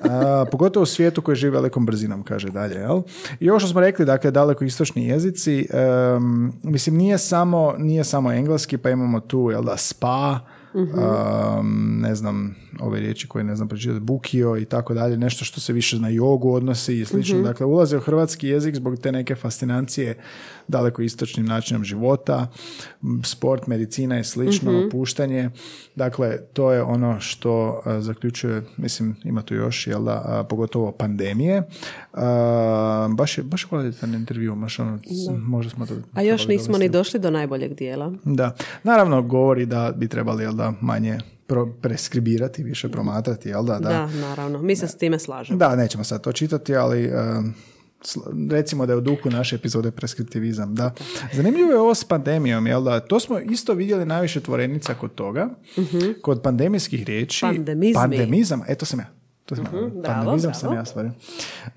A, 0.01 0.44
pogotovo 0.51 0.82
u 0.82 0.86
svijetu 0.86 1.22
koji 1.22 1.36
živi 1.36 1.53
velikom 1.53 1.86
brzinom, 1.86 2.22
kaže 2.22 2.51
dalje. 2.51 2.74
Jel? 2.74 3.03
I 3.40 3.51
ovo 3.51 3.59
što 3.61 3.68
smo 3.68 3.80
rekli, 3.80 4.05
dakle, 4.05 4.30
daleko 4.30 4.64
istočni 4.64 5.07
jezici, 5.07 5.66
em, 5.72 6.53
mislim, 6.62 6.96
nije 6.96 7.18
samo, 7.18 7.74
nije 7.78 8.05
samo 8.05 8.32
engleski, 8.32 8.78
pa 8.78 8.90
imamo 8.90 9.20
tu, 9.20 9.48
jel 9.51 9.62
da, 9.62 9.76
spa, 9.76 10.40
Mhm. 10.74 10.98
em, 10.98 12.01
ne 12.01 12.14
znam, 12.14 12.55
ove 12.80 13.01
riječi 13.01 13.28
koje 13.28 13.44
ne 13.44 13.57
znam 13.57 13.68
pročitati, 13.68 14.01
bukio 14.01 14.57
i 14.57 14.64
tako 14.64 14.94
dalje, 14.94 15.16
nešto 15.16 15.44
što 15.44 15.61
se 15.61 15.72
više 15.72 15.98
na 15.98 16.09
jogu 16.09 16.53
odnosi 16.53 17.01
i 17.01 17.05
slično. 17.05 17.36
Mhm. 17.36 17.44
Dakle, 17.44 17.66
ulaze 17.66 17.96
u 17.96 18.01
hrvatski 18.01 18.48
jezik 18.48 18.74
zbog 18.74 18.98
te 18.98 19.12
neke 19.12 19.34
fascinancije 19.34 20.18
daleko 20.70 21.02
istočnim 21.02 21.46
načinom 21.46 21.84
života, 21.84 22.46
sport, 23.24 23.66
medicina 23.66 24.20
i 24.20 24.24
slično, 24.24 24.72
Mhm. 24.72 24.86
opuštanje. 24.86 25.50
Dakle, 25.96 26.38
to 26.44 26.72
je 26.72 26.82
ono 26.82 27.20
što 27.20 27.50
a, 27.84 28.00
zaključuje, 28.00 28.62
mislim, 28.76 29.16
ima 29.24 29.42
tu 29.42 29.54
još, 29.54 29.86
jel 29.86 30.02
da, 30.02 30.22
a, 30.26 30.44
pogotovo 30.44 30.92
pandemije. 30.92 31.62
A, 32.14 33.08
baš 33.10 33.38
je, 33.38 33.44
baš 33.44 33.64
kvalitetan 33.64 34.14
intervju, 34.14 34.56
baš 34.56 34.78
ono, 34.78 34.98
možda 35.38 35.70
smo 35.70 35.86
to 35.86 35.94
A 36.14 36.22
još 36.22 36.40
nismo 36.42 36.66
dovesti. 36.66 36.78
ni 36.80 36.88
došli 36.90 37.20
do 37.20 37.30
najboljeg 37.30 37.74
dijela. 37.74 38.12
Da, 38.24 38.54
naravno 38.84 39.22
govori 39.22 39.66
da 39.66 39.92
bi 39.92 40.08
trebali, 40.08 40.42
jel 40.42 40.52
da, 40.52 40.72
manje 40.80 41.18
pro, 41.46 41.66
preskribirati, 41.72 42.62
više 42.62 42.88
promatrati, 42.88 43.48
jel 43.48 43.64
da, 43.64 43.72
da. 43.74 43.88
Da, 43.88 44.06
naravno. 44.08 44.58
Mi 44.60 44.76
se 44.76 44.88
s 44.88 44.96
time 44.96 45.18
slažemo. 45.18 45.58
Da, 45.58 45.76
nećemo 45.76 46.04
sad 46.04 46.20
to 46.20 46.32
čitati, 46.32 46.76
ali 46.76 47.06
um, 47.06 47.14
sl- 47.14 47.54
recimo 48.51 48.86
da 48.86 48.92
je 48.92 48.96
u 48.96 49.01
duhu 49.01 49.30
naše 49.30 49.57
epizode 49.57 49.90
preskriptivizam. 49.90 50.74
Da. 50.74 50.92
Zanimljivo 51.32 51.70
je 51.70 51.78
ovo 51.78 51.94
s 51.94 52.05
pandemijom, 52.05 52.66
jel 52.66 52.82
da? 52.82 53.01
To 53.01 53.20
smo 53.20 53.38
isto 53.38 53.74
vidjeli 53.74 54.05
najviše 54.05 54.40
tvorenica 54.40 54.94
kod 54.94 55.14
toga, 55.14 55.48
kod 56.22 56.42
pandemijskih 56.42 57.05
riječi. 57.05 57.40
Pandemizmi. 57.40 57.94
Pandemizam, 57.94 58.62
eto 58.68 58.86
sam 58.86 58.98
ja. 58.98 59.07
To 59.44 59.57
sam 59.57 59.64
ja. 59.64 59.70
bravo, 59.70 60.03
Pandemizam 60.05 60.55
sam 60.55 60.68
bravo. 60.68 60.80
ja 60.80 60.84
stvari. 60.84 61.11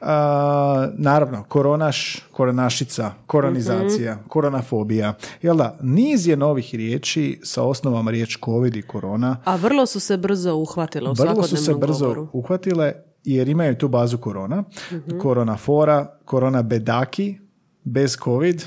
A, 0.02 0.90
naravno, 0.98 1.44
koronaš, 1.44 2.28
koronašica, 2.32 3.12
koronizacija, 3.26 4.18
koronafobija. 4.28 5.14
Jel 5.42 5.56
da, 5.56 5.78
niz 5.82 6.28
je 6.28 6.38
novih 6.38 6.70
riječi 6.76 7.40
sa 7.44 7.64
osnovama 7.64 8.12
riječ 8.12 8.38
covid 8.46 8.76
i 8.76 8.82
korona. 8.82 9.38
A 9.44 9.56
vrlo 9.56 9.86
su 9.86 10.00
se 10.00 10.18
brzo 10.18 10.56
uhvatile 10.56 11.10
u 11.10 11.14
Vrlo 11.14 11.44
su 11.44 11.50
se 11.50 11.64
svakodnevnom 11.64 11.80
brzo 11.80 12.06
govoru. 12.06 12.28
uhvatile 12.34 12.94
jer 13.26 13.50
imaju 13.50 13.76
tu 13.76 13.88
bazu 13.88 14.18
korona, 14.18 14.64
korona 15.20 15.58
fora, 15.58 16.18
korona 16.26 16.62
bedaki, 16.62 17.40
bez 17.84 18.18
covid, 18.18 18.64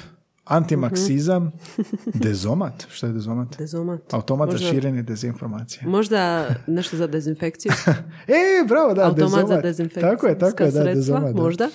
antimaksizam, 0.47 1.53
dezomat. 2.25 2.87
Šta 2.91 3.07
je 3.07 3.13
dezomat? 3.13 3.59
Dezomat. 3.59 4.15
Automat 4.15 4.49
za 4.49 4.53
Možda- 4.55 4.71
širenje 4.71 5.03
dezinformacije. 5.03 5.83
Možda 5.87 6.47
nešto 6.67 6.97
za 6.97 7.07
dezinfekciju. 7.07 7.73
E, 8.29 8.67
bravo, 8.69 8.95
da, 8.95 9.05
Automat 9.05 9.31
za 9.31 9.37
dezomat. 9.39 9.63
dezinfekciju. 9.63 10.03
Tako 10.03 10.27
je, 10.27 10.39
tako 10.39 10.63
je, 10.63 10.67
da, 10.67 10.73
sredstva, 10.73 10.95
dezomat. 10.95 11.35
da. 11.35 11.43
možda. 11.43 11.69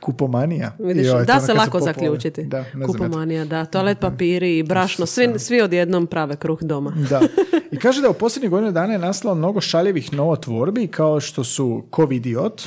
Kupomanija. 0.00 0.72
Vidiš, 0.78 1.06
Joj, 1.06 1.24
da 1.24 1.40
se 1.40 1.54
lako 1.54 1.80
zaključiti. 1.80 2.44
Da. 2.44 2.64
Kupomanija, 2.86 3.44
da. 3.44 3.64
Toalet 3.64 3.98
papiri 4.00 4.58
i 4.58 4.62
brašno. 4.62 5.06
Svi, 5.06 5.38
svi 5.38 5.60
odjednom 5.60 6.06
prave 6.06 6.36
kruh 6.36 6.62
doma. 6.62 6.92
Da. 7.10 7.20
I 7.72 7.76
kaže 7.78 8.02
da 8.02 8.10
u 8.10 8.14
posljednjih 8.14 8.50
godinu 8.50 8.72
dana 8.72 8.92
je 8.92 8.98
nastalo 8.98 9.34
mnogo 9.34 9.60
šaljevih 9.60 10.12
novotvorbi 10.12 10.86
kao 10.86 11.20
što 11.20 11.44
su 11.44 11.84
covidiot, 11.96 12.62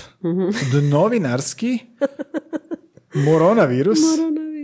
novinarski, 0.91 1.79
moronavirus, 3.13 3.99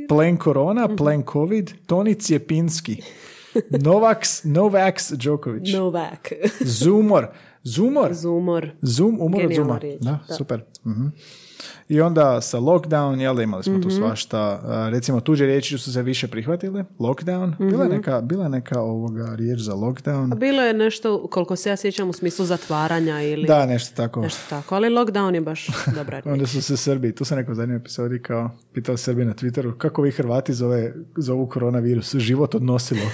plen 0.09 0.37
korona, 0.37 0.95
plen 0.95 1.23
covid, 1.33 1.71
Toni 1.85 2.15
Cijepinski, 2.15 3.01
Novaks, 3.69 4.43
Novaks 4.43 5.11
Djokovic, 5.11 5.73
Novak. 5.73 6.31
Zoomor, 6.59 7.27
Zoomor, 7.63 8.13
Zumor. 8.13 8.69
Zoom, 8.81 9.17
umor 9.21 9.45
od 9.45 9.51
riječ, 9.81 10.01
Da, 10.01 10.19
da. 10.27 10.35
super. 10.35 10.63
Mhm. 10.85 11.07
I 11.89 12.01
onda 12.01 12.41
sa 12.41 12.59
lockdown, 12.59 13.19
jel 13.19 13.41
imali 13.41 13.63
smo 13.63 13.73
Mhm. 13.73 13.81
tu 13.81 13.89
svašta, 13.91 14.39
a, 14.39 14.89
recimo 14.89 15.19
tuđe 15.19 15.45
riječi 15.45 15.77
su 15.77 15.93
se 15.93 16.01
više 16.01 16.27
prihvatile, 16.27 16.85
lockdown, 16.99 17.57
bila 17.59 17.83
Mhm. 17.83 17.91
je 17.91 17.97
neka, 17.97 18.21
bila 18.21 18.47
neka 18.47 18.79
ovoga 18.81 19.35
riječ 19.35 19.59
za 19.59 19.73
lockdown, 19.73 20.35
Bilo 20.35 20.61
je 20.61 20.73
nešto, 20.75 20.95
koliko 21.27 21.55
se 21.55 21.69
ja 21.69 21.77
sjećam, 21.77 22.09
u 22.09 22.13
smislu 22.13 22.45
zatvaranja 22.45 23.21
ili 23.23 23.47
da, 23.47 23.65
nešto 23.65 23.95
tako. 23.95 24.21
nešto 24.21 24.41
tako. 24.49 24.75
Ali 24.75 24.89
lockdown 24.89 25.33
je 25.33 25.41
baš 25.41 25.67
dobra 25.95 26.19
riječ. 26.19 26.25
Onda 26.25 26.47
su 26.47 26.61
se 26.61 26.77
Srbi, 26.77 27.11
tu 27.11 27.25
sam 27.25 27.37
rekao 27.37 27.51
u 27.51 27.55
zadnjoj 27.55 27.77
epizodi 27.77 28.21
kao 28.21 28.49
pitao 28.73 28.97
Srbi 28.97 29.25
na 29.25 29.33
Twitteru, 29.33 29.77
kako 29.77 30.01
vi 30.01 30.11
Hrvati 30.11 30.53
zove, 30.53 30.93
zovu 31.17 31.47
koronavirus, 31.47 32.15
život 32.15 32.55
odnosilo. 32.55 33.01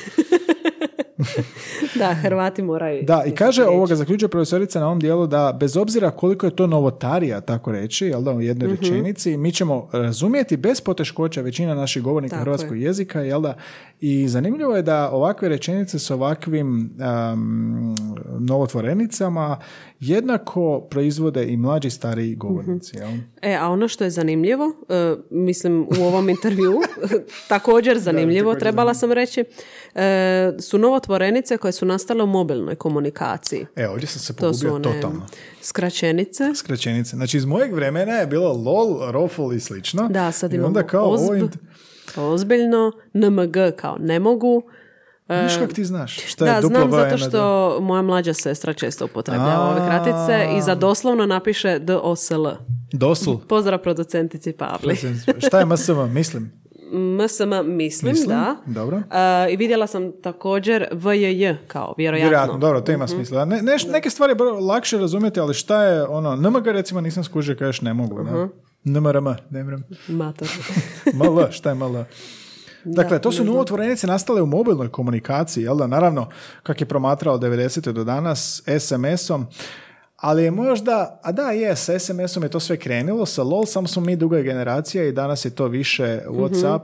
Da, 2.02 2.14
Hrvati 2.24 2.62
moraju... 2.64 3.04
Da, 3.04 3.24
i 3.24 3.32
kaže 3.32 3.62
riječi. 3.62 3.76
ovoga, 3.76 3.96
zaključuje 3.96 4.30
profesorica 4.30 4.80
na 4.80 4.86
ovom 4.86 5.00
dijelu 5.00 5.28
da 5.28 5.54
bez 5.54 5.78
obzira 5.78 6.12
koliko 6.12 6.46
je 6.46 6.56
to 6.56 6.68
novotarija, 6.68 7.42
tako 7.42 7.72
reći, 7.72 8.06
jel 8.06 8.22
da, 8.22 8.32
u 8.32 8.42
jednoj 8.42 8.68
Mhm. 8.68 8.76
rečenici, 8.76 9.38
mi 9.38 9.52
ćemo 9.52 9.88
razumjeti 9.92 10.58
bez 10.58 10.82
poteškoća 10.82 11.42
većina 11.42 11.76
naših 11.76 12.04
govornika 12.04 12.32
Tako 12.32 12.44
hrvatskog 12.44 12.78
je. 12.78 12.84
jezika, 12.84 13.22
jel 13.22 13.42
da, 13.42 13.54
i 14.02 14.28
zanimljivo 14.28 14.76
je 14.76 14.82
da 14.82 15.12
ovakve 15.12 15.50
rečenice 15.50 16.00
s 16.00 16.12
ovakvim 16.12 16.90
um, 17.34 17.96
novotvorenicama 18.40 19.58
jednako 20.02 20.88
proizvode 20.90 21.46
i 21.46 21.58
mlađi 21.58 21.88
i 21.88 21.92
stariji 21.92 22.36
govornici, 22.36 22.98
jel? 22.98 23.10
E, 23.42 23.56
a 23.56 23.70
ono 23.70 23.88
što 23.88 24.04
je 24.04 24.10
zanimljivo, 24.10 24.66
e, 24.90 25.16
mislim 25.30 25.88
u 26.00 26.04
ovom 26.04 26.30
intervju, 26.30 26.82
također 27.50 28.00
zanimljivo, 28.00 28.52
također 28.52 28.62
trebala 28.62 28.94
sam 28.94 29.12
reći, 29.12 29.44
e, 29.96 30.52
su 30.60 30.78
novotvorenice 30.78 31.58
koje 31.58 31.72
su 31.72 31.86
nastale 31.86 32.24
u 32.24 32.28
mobilnoj 32.28 32.76
komunikaciji. 32.76 33.66
E, 33.76 33.88
ovdje 33.88 34.08
sam 34.08 34.20
se 34.20 34.36
To 34.36 34.54
su 34.54 34.60
pogubio 34.60 34.76
one 34.76 34.84
totalno. 34.84 35.26
skraćenice. 35.62 36.44
Skraćenice. 36.56 37.16
Znači, 37.16 37.38
iz 37.38 37.46
mojeg 37.46 37.74
vremena 37.74 38.14
je 38.14 38.28
bilo 38.28 38.54
lol, 38.54 39.12
rofl 39.12 39.54
i 39.54 39.60
slično. 39.60 40.08
Da, 40.08 40.32
sad 40.32 40.54
I 40.54 40.56
imamo 40.56 40.68
onda 40.68 40.84
kao 40.84 41.10
ozb, 41.10 41.30
ovo 42.16 42.34
ozbiljno, 42.34 42.92
NMG 43.14 43.58
kao 43.76 43.98
ne 44.00 44.20
mogu. 44.20 44.64
Viš 45.34 45.58
kak 45.58 45.74
ti 45.74 45.86
znaš? 45.86 46.26
Šta 46.26 46.46
je 46.46 46.52
da, 46.52 46.62
duplo 46.62 46.78
znam 46.80 46.92
zato 46.92 47.16
VND? 47.16 47.20
što 47.20 47.42
moja 47.82 48.02
mlađa 48.02 48.34
sestra 48.34 48.74
često 48.74 49.06
upotrebljava 49.06 49.70
ove 49.70 49.88
kratice 49.88 50.58
i 50.58 50.62
za 50.62 50.76
doslovno 50.76 51.26
napiše 51.26 51.80
DOSL. 51.80 52.48
Dosl. 52.94 53.32
Pozdrav 53.40 53.80
producentici 53.80 54.52
Pavli. 54.54 54.96
Šta 55.40 55.60
je 55.60 55.66
MSM? 55.66 55.94
Mislim. 56.10 56.62
MSM 56.94 57.44
mislim, 57.68 58.12
Mislim, 58.12 58.30
da. 58.30 58.56
dobro. 58.66 58.98
E, 59.12 59.54
I 59.54 59.58
vidjela 59.58 59.88
sam 59.88 60.12
također 60.14 60.88
VJJ 60.92 61.50
kao 61.68 61.94
vjerojatno. 61.98 62.30
Vjerojatno, 62.30 62.58
dobro, 62.58 62.82
to 62.82 62.92
ima 62.92 63.06
Mhm. 63.06 63.14
smisla. 63.14 63.46
Ne, 63.46 63.62
neke 63.90 64.10
stvari 64.10 64.34
je 64.34 64.52
lakše 64.52 64.98
razumjeti, 64.98 65.40
ali 65.40 65.54
šta 65.54 65.84
je 65.84 66.04
ono, 66.04 66.36
NMG 66.36 66.66
recimo 66.66 67.02
nisam 67.02 67.24
skužio, 67.24 67.56
kažeš 67.56 67.82
ne 67.82 67.94
mogu. 67.94 68.24
Ne? 68.24 68.48
NMRM, 68.86 69.26
ne 69.50 69.64
mrem. 69.64 69.84
Mator. 70.08 70.48
ML, 71.14 71.52
šta 71.52 71.70
je 71.70 71.76
ML? 71.76 71.96
Dakle, 72.84 73.22
to 73.22 73.32
su 73.32 73.44
novotvorenice 73.44 74.08
nastale 74.08 74.42
u 74.42 74.46
mobilnoj 74.46 74.90
komunikaciji, 74.90 75.64
jel 75.64 75.78
da? 75.78 75.88
Naravno, 75.88 76.30
kak 76.64 76.82
je 76.82 76.88
promatrao 76.88 77.38
90. 77.38 77.92
do 77.92 78.04
danas, 78.04 78.64
SMS-om, 78.80 79.48
ali 80.22 80.44
je 80.44 80.52
možda, 80.52 81.20
a 81.24 81.32
da 81.32 81.52
je, 81.52 81.76
sa 81.76 82.00
SMS-om 82.00 82.44
je 82.44 82.50
to 82.50 82.60
sve 82.60 82.78
krenulo, 82.78 83.26
sa 83.26 83.44
LOL 83.44 83.66
samo 83.66 83.88
smo 83.88 84.02
mi 84.02 84.16
duga 84.16 84.42
generacija 84.42 85.04
i 85.04 85.12
danas 85.12 85.46
je 85.46 85.50
to 85.50 85.68
više 85.68 86.20
Whatsapp, 86.28 86.80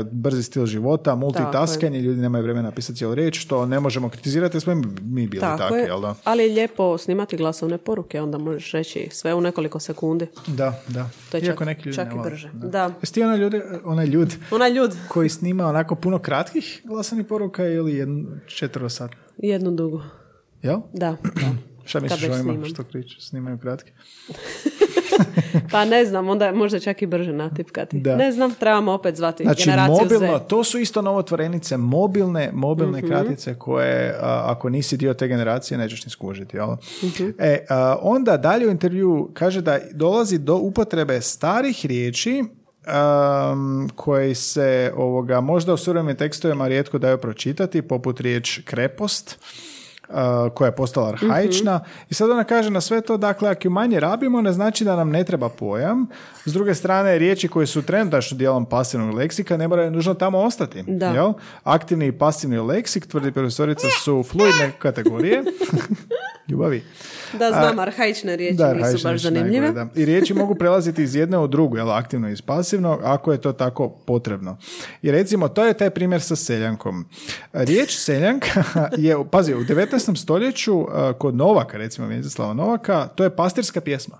eh, 0.00 0.04
brzi 0.12 0.42
stil 0.42 0.66
života, 0.66 1.14
multitaskanje, 1.14 2.00
ljudi 2.00 2.20
nemaju 2.20 2.44
vremena 2.44 2.70
pisati 2.70 2.98
cijelu 2.98 3.14
riječ, 3.14 3.40
što 3.40 3.66
ne 3.66 3.80
možemo 3.80 4.08
kritizirati, 4.08 4.60
smo 4.60 4.74
mi 5.02 5.26
bili 5.26 5.40
Tako 5.40 5.58
takvi, 5.58 5.78
je, 5.78 5.84
jel 5.84 6.00
da? 6.00 6.14
ali 6.24 6.42
je 6.42 6.54
lijepo 6.54 6.98
snimati 6.98 7.36
glasovne 7.36 7.78
poruke, 7.78 8.20
onda 8.20 8.38
možeš 8.38 8.72
reći 8.72 9.08
sve 9.12 9.34
u 9.34 9.40
nekoliko 9.40 9.80
sekundi. 9.80 10.26
Da, 10.46 10.80
da. 10.88 11.08
To 11.30 11.36
je 11.36 11.42
Iako 11.42 11.64
čak- 11.64 11.66
neki 11.66 11.82
ljudi 11.88 11.96
čak 11.96 12.08
ne 12.08 12.20
i 12.20 12.22
brže. 12.24 12.50
Da. 12.52 12.68
Da. 12.68 12.90
Jesi 13.02 13.14
ti 13.14 13.22
onaj 13.22 13.38
ljudi, 13.38 13.60
onaj 13.84 14.06
ljud 14.06 14.34
Onaj 14.50 14.70
ljud, 14.72 14.96
koji 15.08 15.28
snima 15.28 15.66
onako 15.66 15.94
puno 15.94 16.18
kratkih 16.18 16.80
glasovnih 16.84 17.26
poruka 17.26 17.66
ili 17.66 17.94
jednu 17.94 18.26
četvrosatnu? 18.46 19.16
jednu 19.38 19.70
dugu. 19.70 20.02
Jel? 20.62 20.80
Da, 20.92 21.16
da. 21.22 21.75
Šta 21.86 22.00
misliš 22.00 22.22
o 22.24 22.32
ovima 22.32 22.66
što 22.66 22.84
kriču, 22.84 23.20
snimaju 23.20 23.58
kratke? 23.58 23.92
Pa 25.70 25.84
ne 25.84 26.04
znam, 26.04 26.28
onda 26.28 26.52
možda 26.52 26.80
čak 26.80 27.02
i 27.02 27.06
brže 27.06 27.32
natipkati. 27.32 28.00
Da. 28.00 28.16
Ne 28.16 28.32
znam, 28.32 28.54
trebamo 28.54 28.92
opet 28.92 29.16
zvati 29.16 29.42
Znači, 29.42 29.64
generaciju 29.64 29.98
mobilno, 30.02 30.38
Z. 30.38 30.48
to 30.48 30.64
su 30.64 30.78
isto 30.78 31.02
novotvorenice, 31.02 31.76
mobilne, 31.76 32.50
mobilne 32.52 32.98
Mhm. 32.98 33.06
kratice 33.08 33.54
koje, 33.54 34.14
a, 34.20 34.42
ako 34.46 34.68
nisi 34.68 34.96
dio 34.96 35.14
te 35.14 35.28
generacije, 35.28 35.78
nećeš 35.78 36.04
ni 36.04 36.10
skužiti. 36.10 36.56
Jel? 36.56 36.68
Mhm. 37.04 37.28
E, 37.38 37.66
a, 37.68 37.96
onda 38.02 38.36
dalje 38.36 38.66
u 38.66 38.70
intervju 38.70 39.30
kaže 39.34 39.60
da 39.60 39.78
dolazi 39.92 40.38
do 40.38 40.56
upotrebe 40.56 41.20
starih 41.20 41.86
riječi 41.86 42.44
um, 42.44 43.90
koji 43.94 44.34
se 44.34 44.92
ovoga, 44.96 45.40
možda 45.40 45.74
u 45.74 45.76
suvremenim 45.76 46.16
tekstovima 46.16 46.68
rijetko 46.68 46.98
daju 46.98 47.18
pročitati, 47.18 47.82
poput 47.82 48.20
riječ 48.20 48.60
krepost, 48.64 49.38
uh, 49.40 49.75
koja 50.54 50.66
je 50.66 50.76
postala 50.76 51.08
arhaična. 51.08 51.80
I 52.10 52.14
sad 52.14 52.30
ona 52.30 52.44
kaže 52.44 52.70
na 52.70 52.80
sve 52.80 53.00
to, 53.00 53.16
dakle, 53.16 53.50
ako 53.50 53.66
ju 53.66 53.70
manje 53.70 54.00
rabimo, 54.00 54.42
ne 54.42 54.52
znači 54.52 54.84
da 54.84 54.96
nam 54.96 55.10
ne 55.10 55.24
treba 55.24 55.48
pojam. 55.48 56.06
S 56.44 56.52
druge 56.52 56.74
strane, 56.74 57.18
riječi 57.18 57.48
koje 57.48 57.66
su 57.66 57.82
trenutačno 57.82 58.36
dijelom 58.36 58.66
pasivnog 58.66 59.14
leksika 59.14 59.56
ne 59.56 59.68
moraju 59.68 59.90
nužno 59.90 60.14
tamo 60.14 60.38
ostati. 60.38 60.82
Da. 60.86 61.06
Jel? 61.06 61.32
Aktivni 61.64 62.06
i 62.06 62.12
pasivni 62.12 62.58
leksik, 62.58 63.06
tvrdi 63.06 63.32
profesorica, 63.32 63.86
su 64.04 64.22
fluidne 64.22 64.72
kategorije. 64.78 65.42
Ljubavi. 66.48 66.82
Da, 67.32 67.48
znam, 67.48 67.78
arhaične 67.78 68.36
riječi 68.36 68.56
Da, 68.56 68.74
nisu 68.74 68.82
baš 68.82 68.92
riječi 68.92 69.04
najgore, 69.04 69.18
zanimljive. 69.18 69.72
da. 69.72 69.86
I 69.94 70.04
riječi 70.04 70.34
mogu 70.34 70.54
prelaziti 70.54 71.02
iz 71.02 71.14
jedne 71.14 71.38
u 71.38 71.46
drugu, 71.46 71.76
jel, 71.76 71.90
aktivno 71.90 72.28
i 72.28 72.32
iz 72.32 72.42
pasivno, 72.42 72.98
ako 73.02 73.32
je 73.32 73.40
to 73.40 73.52
tako 73.52 73.88
potrebno. 73.88 74.56
I 75.02 75.10
recimo, 75.10 75.48
to 75.48 75.64
je 75.64 75.74
taj 75.74 75.90
primjer 75.90 76.22
sa 76.22 76.36
seljankom. 76.36 77.06
Riječ 77.52 77.96
seljanka 77.96 78.64
je, 78.96 79.16
pazi, 79.30 79.54
u 79.54 79.64
19. 79.64 80.16
stoljeću 80.22 80.86
kod 81.18 81.34
Novaka, 81.34 81.78
recimo 81.78 82.06
Vjenceslava 82.06 82.54
Novaka, 82.54 83.06
to 83.06 83.24
je 83.24 83.36
pastirska 83.36 83.80
pjesma. 83.80 84.18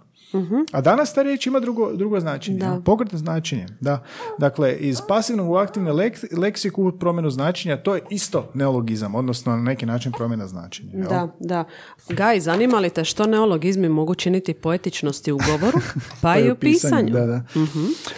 A 0.73 0.81
danas 0.81 1.15
ta 1.15 1.23
riječ 1.23 1.47
ima 1.47 1.61
drugo, 1.61 1.93
drugo 1.93 2.21
značenje, 2.21 2.59
Da. 2.59 2.81
pokretno 2.85 3.19
značenje. 3.19 3.67
Da. 3.81 4.03
Dakle, 4.39 4.77
iz 4.77 4.99
pasivnog 5.09 5.51
u 5.51 5.57
aktivni 5.57 5.91
lek- 5.91 6.39
leksik 6.39 6.79
u 6.79 6.93
promjenu 6.93 7.31
značenja, 7.31 7.77
to 7.77 7.95
je 7.95 8.03
isto 8.11 8.51
neologizam, 8.55 9.15
odnosno 9.15 9.57
na 9.57 9.63
neki 9.63 9.87
način 9.87 10.13
promjena 10.13 10.47
značenja. 10.47 10.91
jel? 10.93 11.09
Da, 11.09 11.29
da. 11.41 11.65
Gaj, 12.09 12.41
zanima 12.41 12.79
li 12.79 12.91
te 12.91 13.05
što 13.05 13.27
neologizmi 13.27 13.89
mogu 13.89 14.15
činiti 14.15 14.55
poetičnosti 14.55 15.33
u 15.33 15.39
govoru, 15.41 15.79
pa 16.23 16.39
i 16.39 16.51
u 16.51 16.57
pisanju? 16.57 17.11
Da, 17.11 17.27
da. 17.27 17.43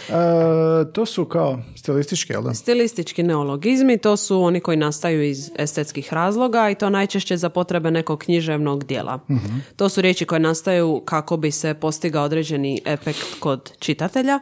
E, 0.09 0.13
to 0.85 1.05
su 1.05 1.25
kao 1.25 1.59
stilističke, 1.75 2.33
jel 2.33 2.41
da? 2.43 2.53
Stilistički 2.53 3.23
neologizmi, 3.23 3.97
to 3.97 4.17
su 4.17 4.41
oni 4.41 4.59
koji 4.59 4.77
nastaju 4.77 5.23
iz 5.23 5.51
estetskih 5.55 6.13
razloga 6.13 6.69
i 6.69 6.75
to 6.75 6.89
najčešće 6.89 7.37
za 7.37 7.49
potrebe 7.49 7.91
nekog 7.91 8.19
književnog 8.19 8.83
dijela. 8.83 9.19
To 9.75 9.89
su 9.89 10.01
riječi 10.01 10.25
koje 10.25 10.39
nastaju 10.39 11.01
kako 11.05 11.37
bi 11.37 11.51
se 11.51 11.73
postigao 12.09 12.25
određeni 12.25 12.81
efekt 12.85 13.39
kod 13.39 13.71
čitatelja, 13.79 14.39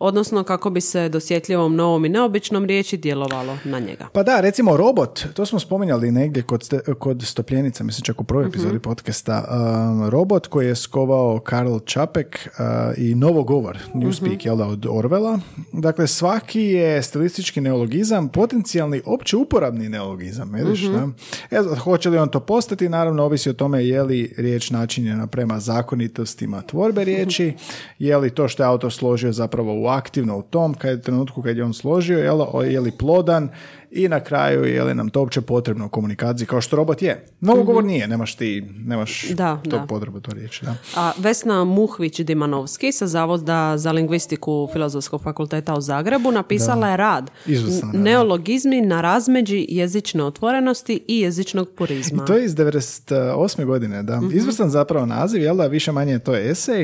odnosno 0.00 0.44
kako 0.44 0.70
bi 0.70 0.80
se 0.80 1.08
dosjetljivom 1.08 1.76
novom 1.76 2.04
i 2.04 2.08
neobičnom 2.08 2.64
riječi 2.64 2.96
djelovalo 2.96 3.58
na 3.64 3.78
njega. 3.78 4.08
Pa 4.12 4.22
da, 4.22 4.40
recimo 4.40 4.76
robot, 4.76 5.24
to 5.34 5.46
smo 5.46 5.58
spominjali 5.58 6.10
negdje 6.10 6.42
kod, 6.42 6.62
ste- 6.62 6.94
kod 6.98 7.22
stopljenica, 7.22 7.84
mislim 7.84 8.04
čak 8.04 8.20
u 8.20 8.24
prvoj 8.24 8.46
epizodi 8.46 8.78
podcasta, 8.78 9.44
um, 9.50 10.08
robot 10.08 10.46
koji 10.46 10.66
je 10.66 10.76
skovao 10.76 11.40
Karl 11.40 11.78
Čapek 11.78 12.48
uh, 12.48 12.98
i 12.98 13.14
novogovor, 13.14 13.78
Newspeak, 13.94 14.46
jel 14.46 14.56
da, 14.56 14.66
od 14.66 14.86
Orvela. 14.90 15.38
Dakle, 15.72 16.06
svaki 16.06 16.60
je 16.60 17.02
stilistički 17.02 17.60
neologizam, 17.60 18.28
potencijalni 18.28 19.02
opće 19.06 19.36
uporabni 19.36 19.88
neologizam, 19.88 20.52
vidiš, 20.52 20.80
da? 20.80 21.08
E, 21.50 21.76
hoće 21.84 22.10
li 22.10 22.18
on 22.18 22.28
to 22.28 22.40
postati, 22.40 22.88
naravno, 22.88 23.24
ovisi 23.24 23.50
o 23.50 23.52
tome 23.52 23.86
je 23.86 24.02
li 24.02 24.34
riječ 24.36 24.70
načinjena 24.70 25.26
prema 25.26 25.60
zakonitostima 25.60 26.62
tvorbe 26.62 27.04
riječi, 27.04 27.54
je 27.98 28.16
li 28.16 28.30
to 28.30 28.48
što 28.48 28.62
je 28.62 28.66
autor 28.66 28.92
složio 28.92 29.32
zapravo 29.32 29.74
u 29.74 29.89
aktivno 29.90 30.38
u 30.38 30.42
tom 30.42 30.74
kad, 30.74 31.02
trenutku 31.02 31.42
kad 31.42 31.56
je 31.56 31.64
on 31.64 31.74
složio, 31.74 32.18
je 32.18 32.32
li, 32.32 32.72
je 32.72 32.80
li 32.80 32.90
plodan 32.90 33.48
i 33.90 34.08
na 34.08 34.20
kraju 34.20 34.64
je 34.64 34.84
li 34.84 34.94
nam 34.94 35.08
to 35.08 35.20
uopće 35.20 35.40
potrebno 35.40 35.86
u 35.86 35.88
komunikaciji, 35.88 36.46
kao 36.46 36.60
što 36.60 36.76
robot 36.76 37.02
je. 37.02 37.26
Novogovor 37.40 37.84
nije, 37.84 38.08
nemaš 38.08 38.34
ti, 38.34 38.64
nemaš 38.86 39.28
Da, 39.28 39.60
to 39.64 39.78
da. 39.78 39.86
potrebu 39.88 40.20
to 40.20 40.32
riječi. 40.32 40.64
Da. 40.64 40.74
A 40.96 41.12
Vesna 41.18 41.64
Muhvić-Dimanovski 41.64 42.92
sa 42.92 43.06
Zavoda 43.06 43.78
za 43.78 43.92
lingvistiku 43.92 44.68
Filozofskog 44.72 45.22
fakulteta 45.22 45.74
u 45.74 45.80
Zagrebu 45.80 46.32
napisala 46.32 46.88
je 46.88 46.96
rad 46.96 47.30
Izvrstan. 47.46 47.90
Neologizmi 47.94 48.80
na 48.80 49.00
razmeđi 49.00 49.66
jezične 49.68 50.24
otvorenosti 50.24 51.04
i 51.08 51.20
jezičnog 51.20 51.68
purizma. 51.76 52.22
I 52.22 52.26
to 52.26 52.34
je 52.34 52.44
iz 52.44 52.54
98. 52.54 53.64
godine, 53.64 54.02
da. 54.02 54.20
Izvrstan 54.32 54.70
zapravo 54.70 55.06
naziv, 55.06 55.42
jel 55.42 55.56
da, 55.56 55.66
više 55.66 55.92
manje 55.92 56.18
to 56.18 56.34
je 56.34 56.50
esej 56.50 56.82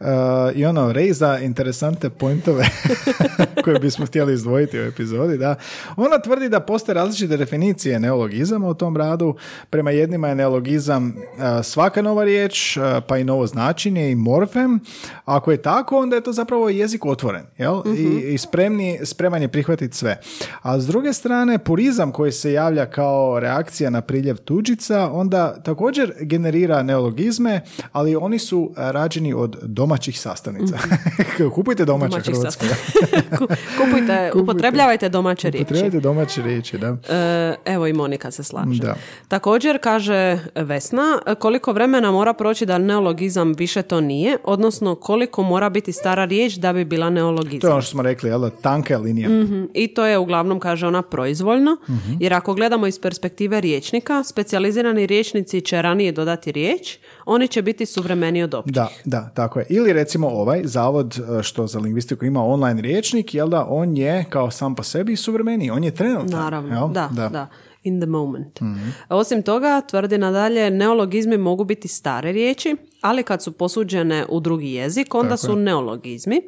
uh, 0.00 0.06
i 0.54 0.64
ono, 0.64 0.92
rejza 0.92 1.38
interesante 1.38 2.10
pointove 2.10 2.64
koje 3.64 3.78
bismo 3.78 4.06
htjeli 4.06 4.34
izdvojiti 4.34 4.80
u 4.80 4.82
epizodi, 4.82 5.38
da. 5.38 5.54
Ona 5.96 6.18
tvrdi 6.18 6.39
da 6.48 6.60
postoje 6.60 6.94
različite 6.94 7.36
definicije 7.36 8.00
neologizama 8.00 8.68
u 8.68 8.74
tom 8.74 8.96
radu. 8.96 9.34
Prema 9.70 9.90
jednima 9.90 10.28
je 10.28 10.34
neologizam 10.34 11.06
uh, 11.16 11.64
svaka 11.64 12.02
nova 12.02 12.24
riječ, 12.24 12.76
uh, 12.76 12.82
pa 13.08 13.18
i 13.18 13.24
novo 13.24 13.46
značenje 13.46 14.10
i 14.10 14.14
morfem. 14.14 14.80
Ako 15.24 15.50
je 15.50 15.62
tako, 15.62 15.98
onda 15.98 16.16
je 16.16 16.22
to 16.22 16.32
zapravo 16.32 16.68
jezik 16.68 17.04
otvoren, 17.06 17.42
jel? 17.58 17.82
I, 17.96 18.32
i 18.34 18.38
spremni, 18.38 18.98
spreman 19.04 19.42
je 19.42 19.48
prihvatiti 19.48 19.96
sve. 19.96 20.20
A 20.62 20.80
s 20.80 20.86
druge 20.86 21.12
strane, 21.12 21.58
purizam 21.58 22.12
koji 22.12 22.32
se 22.32 22.52
javlja 22.52 22.86
kao 22.86 23.40
reakcija 23.40 23.90
na 23.90 24.00
priljev 24.00 24.36
tuđica, 24.36 25.10
onda 25.12 25.62
također 25.62 26.12
generira 26.20 26.82
neologizme, 26.82 27.60
ali 27.92 28.16
oni 28.16 28.38
su 28.38 28.72
rađeni 28.76 29.34
od 29.34 29.58
domaćih 29.62 30.20
sastavnica. 30.20 30.78
Kupujte 31.54 31.84
domaće. 31.84 32.32
Ku- 33.38 33.46
Kupujte, 33.84 34.32
upotrebljavajte 34.34 35.08
domaće 35.08 35.50
riječi. 35.50 35.64
Upotrebujte 35.64 36.00
domaće 36.00 36.29
moći 36.30 36.42
riječi, 36.42 36.78
da. 36.78 36.96
E, 37.08 37.54
evo 37.64 37.86
i 37.86 37.92
Monika 37.92 38.30
se 38.30 38.44
slaže. 38.44 38.82
Da. 38.82 38.94
Također 39.28 39.78
kaže 39.82 40.38
Vesna, 40.54 41.18
koliko 41.38 41.72
vremena 41.72 42.10
mora 42.12 42.32
proći 42.34 42.66
da 42.66 42.78
neologizam 42.78 43.52
više 43.52 43.82
to 43.82 44.00
nije, 44.00 44.36
odnosno 44.44 44.94
koliko 44.94 45.42
mora 45.42 45.68
biti 45.68 45.92
stara 45.92 46.24
riječ 46.24 46.54
da 46.54 46.72
bi 46.72 46.84
bila 46.84 47.06
To 47.06 47.08
je 47.08 47.14
neologizam. 47.14 47.72
ono 47.72 47.82
što 47.82 47.90
smo 47.90 48.02
rekli, 48.02 48.30
jel 48.30 48.50
tanka 48.62 48.98
linija. 48.98 49.28
Mhm. 49.28 49.64
I 49.74 49.88
to 49.88 50.06
je 50.06 50.18
uglavnom, 50.18 50.60
kaže 50.60 50.86
ona, 50.86 51.02
proizvoljno, 51.02 51.76
jer 52.20 52.34
ako 52.34 52.54
gledamo 52.54 52.86
iz 52.86 53.00
perspektive 53.00 53.60
riječnika, 53.60 54.24
specijalizirani 54.24 55.06
riječnici 55.06 55.60
će 55.60 55.82
ranije 55.82 56.12
dodati 56.12 56.52
riječ, 56.52 56.98
oni 57.24 57.48
će 57.48 57.62
biti 57.62 57.86
suvremeniji 57.86 58.42
od 58.42 58.54
općih. 58.54 58.74
Da, 58.74 58.88
da, 59.04 59.30
tako 59.34 59.58
je. 59.58 59.66
Ili 59.68 59.92
recimo 59.92 60.28
ovaj 60.28 60.62
zavod 60.64 61.18
e, 61.18 61.42
što 61.42 61.66
za 61.66 61.78
lingvistiku 61.78 62.24
ima 62.24 62.44
online 62.44 62.82
riječnik, 62.82 63.34
jel 63.34 63.48
da, 63.48 63.66
on 63.68 63.96
je 63.96 64.24
kao 64.30 64.50
sam 64.50 64.74
po 64.74 64.82
sebi 64.82 65.16
suvremeniji, 65.16 65.70
on 65.70 65.84
je 65.84 65.90
trenutan. 65.90 66.40
Naravno, 66.40 66.74
jel? 66.74 66.88
da, 66.88 67.28
da. 67.28 67.46
In 67.82 68.00
the 68.00 68.06
moment. 68.06 68.60
Osim 69.08 69.42
toga, 69.42 69.80
tvrdi 69.80 70.18
nadalje, 70.18 70.70
neologizmi 70.70 71.36
mogu 71.38 71.64
biti 71.64 71.88
stare 71.88 72.32
riječi, 72.32 72.76
ali 73.00 73.22
kad 73.22 73.42
su 73.42 73.52
posuđene 73.52 74.26
u 74.28 74.40
drugi 74.40 74.72
jezik, 74.72 75.14
onda 75.14 75.36
Tako 75.36 75.46
su 75.46 75.56
neologizmi, 75.56 76.40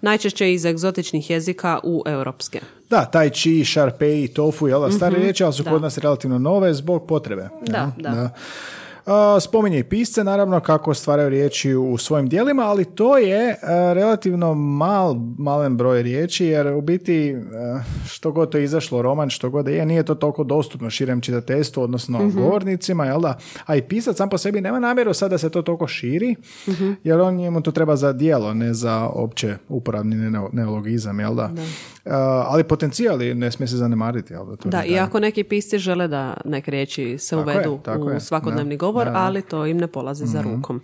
najčešće 0.00 0.52
iz 0.52 0.64
egzotičnih 0.64 1.30
jezika 1.30 1.80
u 1.82 2.02
europske. 2.06 2.60
Da, 2.90 3.04
tai 3.04 3.30
chi, 3.30 3.64
sharpei, 3.64 4.28
tofu, 4.28 4.68
jel 4.68 4.80
da, 4.80 4.90
stare 4.90 5.18
riječi, 5.18 5.44
ali 5.44 5.52
su 5.52 5.64
kod 5.64 5.82
nas 5.82 5.98
relativno 5.98 6.38
nove 6.38 6.74
zbog 6.74 7.06
potrebe. 7.06 7.48
Da, 7.66 7.78
jel? 7.78 8.14
da. 8.14 8.20
A, 8.20 8.28
Spominje 9.40 9.78
i 9.78 9.84
pisce, 9.84 10.24
naravno, 10.24 10.60
kako 10.60 10.94
stvaraju 10.94 11.28
riječi 11.28 11.74
u 11.74 11.98
svojim 11.98 12.28
dijelima, 12.28 12.62
ali 12.62 12.84
to 12.84 13.18
je 13.18 13.50
a, 13.62 13.92
relativno 13.92 14.54
mal, 14.54 15.14
malen 15.38 15.76
broj 15.76 16.02
riječi, 16.02 16.46
jer 16.46 16.66
u 16.66 16.80
biti 16.80 17.36
a, 17.54 17.80
što 18.08 18.32
god 18.32 18.50
to 18.50 18.58
je 18.58 18.64
izašlo, 18.64 19.02
roman, 19.02 19.30
što 19.30 19.50
god 19.50 19.64
da 19.64 19.70
je, 19.70 19.86
nije 19.86 20.02
to 20.02 20.14
toliko 20.14 20.44
dostupno 20.44 20.90
širem 20.90 21.20
čitateljstvu, 21.20 21.82
odnosno 21.82 22.30
govornicima, 22.34 23.06
jel 23.06 23.20
da? 23.20 23.38
A 23.66 23.76
i 23.76 23.82
pisac 23.82 24.16
sam 24.16 24.28
po 24.28 24.38
sebi 24.38 24.60
nema 24.60 24.80
namjeru 24.80 25.14
sad 25.14 25.30
da 25.30 25.38
se 25.38 25.50
to 25.50 25.62
toliko 25.62 25.86
širi, 25.86 26.34
jer 27.04 27.20
on 27.20 27.34
njemu 27.34 27.60
to 27.60 27.70
treba 27.70 27.96
za 27.96 28.12
dijelo, 28.12 28.54
ne 28.54 28.74
za 28.74 29.08
opće 29.12 29.56
uporabni 29.68 30.16
neo- 30.16 30.48
neologizam, 30.52 31.20
jel 31.20 31.34
da? 31.34 31.50
A, 32.04 32.44
ali 32.48 32.64
potencijal 32.64 33.22
je, 33.22 33.34
ne 33.34 33.50
smije 33.50 33.68
se 33.68 33.76
zanemariti, 33.76 34.32
jel 34.32 34.46
da? 34.46 34.56
To 34.56 34.68
Da, 34.68 34.80
je 34.80 34.90
iako 34.92 35.20
neki 35.20 35.44
pisci 35.44 35.78
žele 35.78 36.08
da 36.08 36.36
neke 36.44 36.70
riječi 36.70 37.18
se 37.18 37.36
Tako 37.36 37.50
je, 37.50 37.56
uvedu 37.56 37.78
tako 37.84 38.04
u 38.04 38.10
je, 38.10 38.20
svakodnevni 38.20 38.76
da, 38.76 38.78
govor, 38.78 38.91
da, 38.94 39.04
Mhm. 39.04 39.12
da. 39.12 39.18
ali 39.18 39.42
to 39.42 39.66
im 39.66 39.78
ne 39.78 39.86
polazi 39.86 40.26
za 40.26 40.42
rukom. 40.42 40.80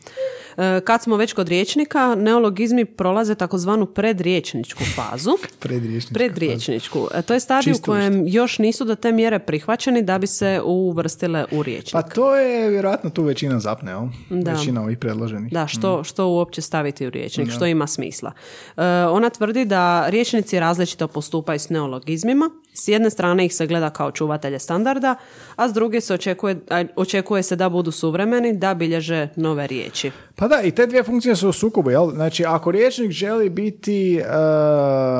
E, 0.56 0.80
kad 0.80 1.02
smo 1.02 1.16
već 1.16 1.32
kod 1.32 1.48
riječnika, 1.48 2.14
neologizmi 2.14 2.84
prolaze 2.84 3.34
takozvanu 3.34 3.86
predriječničku 3.86 4.82
fazu. 4.86 5.30
Predriječničku. 6.14 7.08
E, 7.14 7.22
To 7.22 7.34
je 7.34 7.40
stadij 7.40 7.72
u 7.72 7.78
kojem 7.78 8.26
još 8.26 8.58
nisu 8.58 8.84
do 8.84 8.94
te 8.94 9.12
mjere 9.12 9.38
prihvaćeni 9.38 10.02
da 10.02 10.18
bi 10.18 10.26
se 10.26 10.60
uvrstile 10.64 11.44
u 11.44 11.56
Pa 11.56 11.62
riječnik. 11.62 12.04
to 12.14 12.36
je 12.36 12.68
vjerojatno 12.70 13.10
tu 13.10 13.22
većina 13.22 13.60
zapne, 13.60 13.90
jel? 13.90 14.02
Da. 14.32 14.52
Većina 14.52 14.82
ovih 14.82 14.98
predloženih. 14.98 15.52
Da, 15.52 15.66
što, 15.66 16.04
što 16.04 16.26
uopće 16.26 16.60
staviti 16.60 17.06
u 17.06 17.10
riječnik, 17.10 17.50
što 17.50 17.66
ima 17.66 17.86
smisla. 17.86 18.32
E, 18.76 18.82
ona 19.06 19.30
tvrdi 19.30 19.64
da 19.64 19.78
riječnici 20.08 20.60
različito 20.60 21.08
postupaju 21.08 21.58
s 21.58 21.68
neologizmima. 21.68 22.50
S 22.78 22.88
jedne 22.88 23.10
strane 23.10 23.44
ih 23.46 23.54
se 23.54 23.66
gleda 23.66 23.90
kao 23.90 24.10
čuvatelje 24.10 24.58
standarda, 24.58 25.16
a 25.56 25.68
s 25.68 25.72
druge 25.72 26.00
se 26.00 26.14
očekuje, 26.14 26.60
očekuje 26.96 27.42
se 27.42 27.56
da 27.56 27.68
budu 27.68 27.90
suvremeni, 27.90 28.56
da 28.56 28.74
bilježe 28.74 29.28
nove 29.36 29.66
riječi. 29.66 30.10
Pa 30.38 30.48
da, 30.48 30.62
i 30.62 30.70
te 30.70 30.86
dvije 30.86 31.02
funkcije 31.02 31.36
su 31.36 31.48
u 31.48 31.52
sukobu, 31.52 31.90
jel? 31.90 32.10
Znači, 32.10 32.44
ako 32.44 32.70
riječnik 32.70 33.10
želi 33.10 33.48
biti 33.50 34.16
e, 34.16 34.22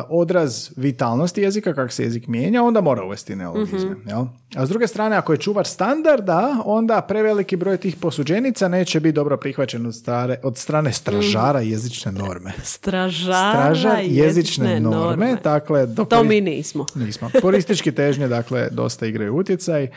odraz 0.08 0.70
vitalnosti 0.76 1.42
jezika, 1.42 1.74
kako 1.74 1.92
se 1.92 2.02
jezik 2.02 2.26
mijenja, 2.26 2.62
onda 2.62 2.80
mora 2.80 3.04
uvesti 3.04 3.36
neologizme, 3.36 3.90
Mhm. 3.90 4.08
jel? 4.08 4.24
A 4.56 4.66
s 4.66 4.68
druge 4.68 4.86
strane, 4.86 5.16
ako 5.16 5.32
je 5.32 5.38
čuvar 5.38 5.66
standarda, 5.66 6.56
onda 6.64 7.00
preveliki 7.00 7.56
broj 7.56 7.76
tih 7.76 7.96
posuđenica 7.96 8.68
neće 8.68 9.00
biti 9.00 9.12
dobro 9.12 9.36
prihvaćen 9.36 9.86
od, 9.86 9.94
stare, 9.94 10.40
od 10.42 10.58
strane 10.58 10.92
stražara 10.92 11.60
jezične 11.60 12.12
norme. 12.12 12.52
Stražara 12.62 13.52
Stražar 13.52 13.98
jezične 14.02 14.80
norme, 14.80 15.36
dakle, 15.44 15.86
do 15.86 16.04
To 16.04 16.24
mi 16.24 16.40
nismo. 16.40 16.86
Nismo. 16.94 17.30
Puristički 17.40 17.92
težnje, 17.92 18.28
dakle, 18.28 18.68
dosta 18.70 19.06
igraju 19.06 19.36
utjecaj. 19.36 19.88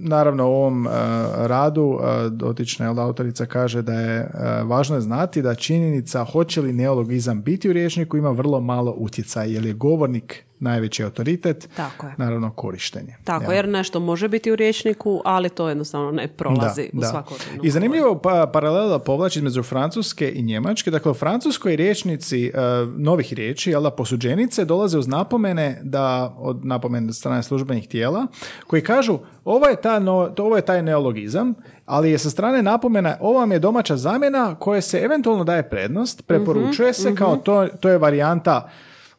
Naravno, 0.00 0.48
u 0.48 0.52
ovom 0.52 0.86
uh, 0.86 0.92
radu 1.36 1.82
uh, 1.82 2.32
dotična 2.32 3.02
autorica 3.02 3.46
kaže 3.46 3.82
da 3.82 3.92
je 3.92 4.20
uh, 4.20 4.68
važno 4.68 4.96
je 4.96 5.00
znati 5.00 5.42
da 5.42 5.54
činjenica 5.54 6.24
hoće 6.24 6.60
li 6.60 6.72
neologizam 6.72 7.42
biti 7.42 7.70
u 7.70 7.72
riječniku 7.72 8.16
ima 8.16 8.30
vrlo 8.30 8.60
malo 8.60 8.94
utjecaj, 8.98 9.52
jer 9.52 9.64
je 9.66 9.72
govornik 9.72 10.44
najveći 10.60 11.04
autoritet, 11.04 11.68
Tako 11.76 12.06
je. 12.06 12.14
naravno 12.16 12.50
korištenje. 12.50 13.16
Tako, 13.24 13.44
Jel? 13.44 13.52
jer 13.52 13.68
nešto 13.68 14.00
može 14.00 14.28
biti 14.28 14.52
u 14.52 14.56
riječniku, 14.56 15.22
ali 15.24 15.48
to 15.48 15.68
jednostavno 15.68 16.10
ne 16.10 16.28
prolazi 16.28 16.90
u 16.92 16.96
Da, 16.96 17.00
da. 17.00 17.06
svakodnevnom 17.06 17.66
I 17.66 17.70
zanimljivo 17.70 18.18
pa, 18.18 18.50
paralela 18.52 18.98
povlači 18.98 19.38
između 19.38 19.62
Francuske 19.62 20.32
i 20.34 20.42
Njemačke. 20.42 20.90
Dakle, 20.90 21.10
u 21.10 21.14
Francuskoj 21.14 21.76
riječnici 21.76 22.46
e, 22.46 22.50
novih 22.96 23.32
riječi, 23.32 23.70
jel 23.70 23.82
da, 23.82 23.90
posuđenice, 23.90 24.64
dolaze 24.64 24.98
uz 24.98 25.08
napomene 25.08 25.80
da, 25.82 26.34
od 26.38 26.64
napomene 26.64 27.08
od 27.08 27.16
strane 27.16 27.42
službenih 27.42 27.88
tijela, 27.88 28.26
koji 28.66 28.82
kažu 28.82 29.18
ovo 29.44 29.66
je, 29.66 29.80
ta 29.80 29.87
no- 29.90 30.28
to, 30.28 30.44
ovo 30.44 30.56
je 30.56 30.62
taj 30.62 30.82
neologizam, 30.82 31.54
ali 31.86 32.10
je 32.10 32.18
sa 32.18 32.30
strane 32.30 32.62
napomena 32.62 33.16
ovo 33.20 33.38
vam 33.38 33.52
je 33.52 33.58
domaća 33.58 33.96
zamjena 33.96 34.54
koje 34.54 34.82
se 34.82 34.98
eventualno 34.98 35.44
daje 35.44 35.62
prednost, 35.62 36.22
preporučuje 36.22 36.92
se 36.92 37.14
kao 37.14 37.36
to, 37.36 37.68
to 37.72 37.88
je 37.88 37.98
varijanta 37.98 38.70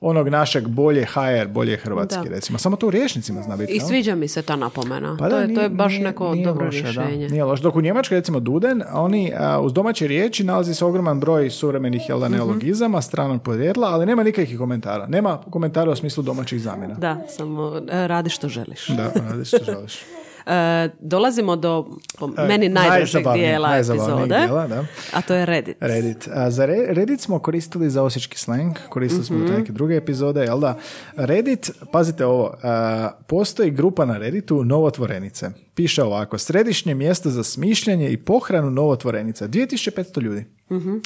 onog 0.02 0.28
našeg 0.30 0.68
bolje 0.68 1.06
HR, 1.06 1.48
bolje 1.48 1.78
hrvatski, 1.78 2.24
Da. 2.24 2.30
recimo. 2.30 2.58
Samo 2.58 2.76
to 2.76 2.88
u 2.88 2.92
riječnicima 2.92 3.42
zna 3.42 3.56
biti. 3.56 3.74
I 3.74 3.80
sviđa 3.80 4.16
mi 4.16 4.28
se 4.28 4.42
ta 4.42 4.56
napomena. 4.56 5.16
Pa 5.20 5.26
to, 5.26 5.30
da, 5.30 5.38
je, 5.38 5.46
to 5.46 5.52
je 5.52 5.58
nije- 5.60 5.70
baš 5.70 5.92
nije- 5.92 6.04
neko 6.04 6.34
nije 6.34 6.46
dobro 6.46 6.66
loše, 6.66 6.82
da. 6.84 6.88
rješenje. 7.02 7.30
Nije 7.30 7.44
loše. 7.44 7.64
Dok 7.64 7.76
u 7.76 7.82
Njemačkoj, 7.82 8.18
recimo 8.18 8.40
Duden, 8.40 8.84
oni 8.94 9.34
a, 9.38 9.60
uz 9.60 9.74
domaće 9.74 10.08
riječi 10.08 10.44
nalazi 10.44 10.74
se 10.74 10.86
ogroman 10.86 11.20
broj 11.20 11.50
suvremenih 11.50 12.10
jel 12.10 12.20
da, 12.20 12.26
Mhm. 12.26 12.36
neologizama, 12.36 13.02
stranog 13.02 13.42
podrijetla, 13.42 13.88
ali 13.88 14.06
nema 14.06 14.24
nikakvih 14.24 14.58
komentara. 14.58 15.08
Nema 15.08 15.38
komentara 15.40 15.92
u 15.92 15.96
smislu 15.96 16.24
domaćih 16.24 16.62
zamjena. 16.62 16.96
Da, 16.96 17.18
samo 17.28 17.82
e, 17.90 18.08
radi 18.08 18.30
što 18.30 18.50
želiš. 18.50 18.88
Da, 18.88 19.12
radi 19.24 19.46
što 19.46 19.58
želiš. 19.66 20.00
E, 20.50 20.90
dolazimo 21.00 21.56
do 21.56 21.88
po 22.18 22.30
E, 22.38 22.44
meni 22.44 22.70
najdražeg 22.70 23.24
dijela 23.36 23.78
epizode, 23.78 24.26
dijela, 24.28 24.68
da. 24.68 24.86
a 25.14 25.22
to 25.22 25.36
je 25.36 25.46
Reddit. 25.46 25.78
Reddit. 25.80 26.28
A 26.30 26.52
za 26.52 26.66
Re- 26.66 26.86
Reddit 26.88 27.22
smo 27.22 27.40
koristili 27.40 27.90
za 27.90 28.04
osječki 28.04 28.38
slang, 28.38 28.76
koristili 28.90 29.26
smo 29.26 29.38
Mhm. 29.38 29.48
za 29.48 29.54
neke 29.54 29.72
druge 29.72 29.96
epizode, 29.96 30.42
jel 30.42 30.60
da? 30.60 30.78
Reddit, 31.16 31.72
pazite 31.92 32.26
ovo, 32.26 32.54
a, 32.64 33.10
postoji 33.22 33.72
grupa 33.72 34.06
na 34.06 34.18
Redditu 34.18 34.64
Novotvorenice. 34.64 35.50
Piše 35.76 36.04
ovako, 36.04 36.38
središnje 36.38 36.96
mjesto 36.96 37.30
za 37.30 37.44
smišljanje 37.44 38.10
i 38.10 38.18
pohranu 38.18 38.72
novotvorenice. 38.72 39.48
2500 39.48 40.22
ljudi. 40.22 40.46
A, 40.70 40.74
Mhm. 40.74 40.98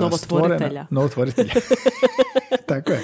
Novotvoritelja. 0.00 0.58
stvorena- 0.58 0.86
Novotvoritelja. 0.90 1.52
Tako 2.68 2.92
je. 2.92 3.00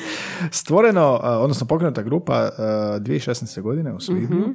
Stvoreno, 0.51 1.21
odnosno 1.23 1.67
pokrenuta 1.67 2.03
grupa 2.03 2.35
a, 2.35 2.51
2016. 3.01 3.61
godine 3.61 3.95
u 3.95 4.01
svibnju. 4.01 4.41
Mhm. 4.41 4.51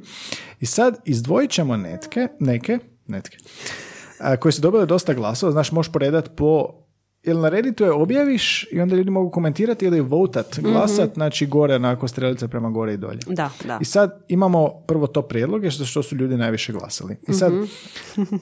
I 0.60 0.66
sad 0.66 0.98
izdvojit 1.04 1.50
ćemo 1.50 1.76
netke, 1.76 2.28
neke, 2.40 2.78
netke, 3.06 3.36
a, 4.20 4.36
koji 4.36 4.52
su 4.52 4.60
dobili 4.60 4.86
dosta 4.86 5.14
glasova, 5.14 5.52
znaš, 5.52 5.72
možeš 5.72 5.92
poredat 5.92 6.30
po 6.36 6.80
Jel 7.22 7.40
na 7.40 7.48
Redditu 7.48 7.84
je 7.84 7.92
objaviš 7.92 8.66
i 8.72 8.80
onda 8.80 8.96
ljudi 8.96 9.10
mogu 9.10 9.30
komentirati 9.30 9.84
ili 9.84 10.00
votat, 10.00 10.58
glasat, 10.60 11.14
znači 11.14 11.46
gore 11.46 11.74
onako 11.74 12.08
strelice 12.08 12.48
prema 12.48 12.70
gore 12.70 12.94
i 12.94 12.96
dolje. 12.96 13.18
Da, 13.26 13.50
da. 13.64 13.78
I 13.80 13.84
sad 13.84 14.24
imamo 14.28 14.70
prvo 14.86 15.06
to 15.06 15.22
prijedloge 15.22 15.70
što, 15.70 15.84
što 15.84 16.02
su 16.02 16.16
ljudi 16.16 16.36
najviše 16.36 16.72
glasali. 16.72 17.16
I 17.28 17.32
sad, 17.32 17.52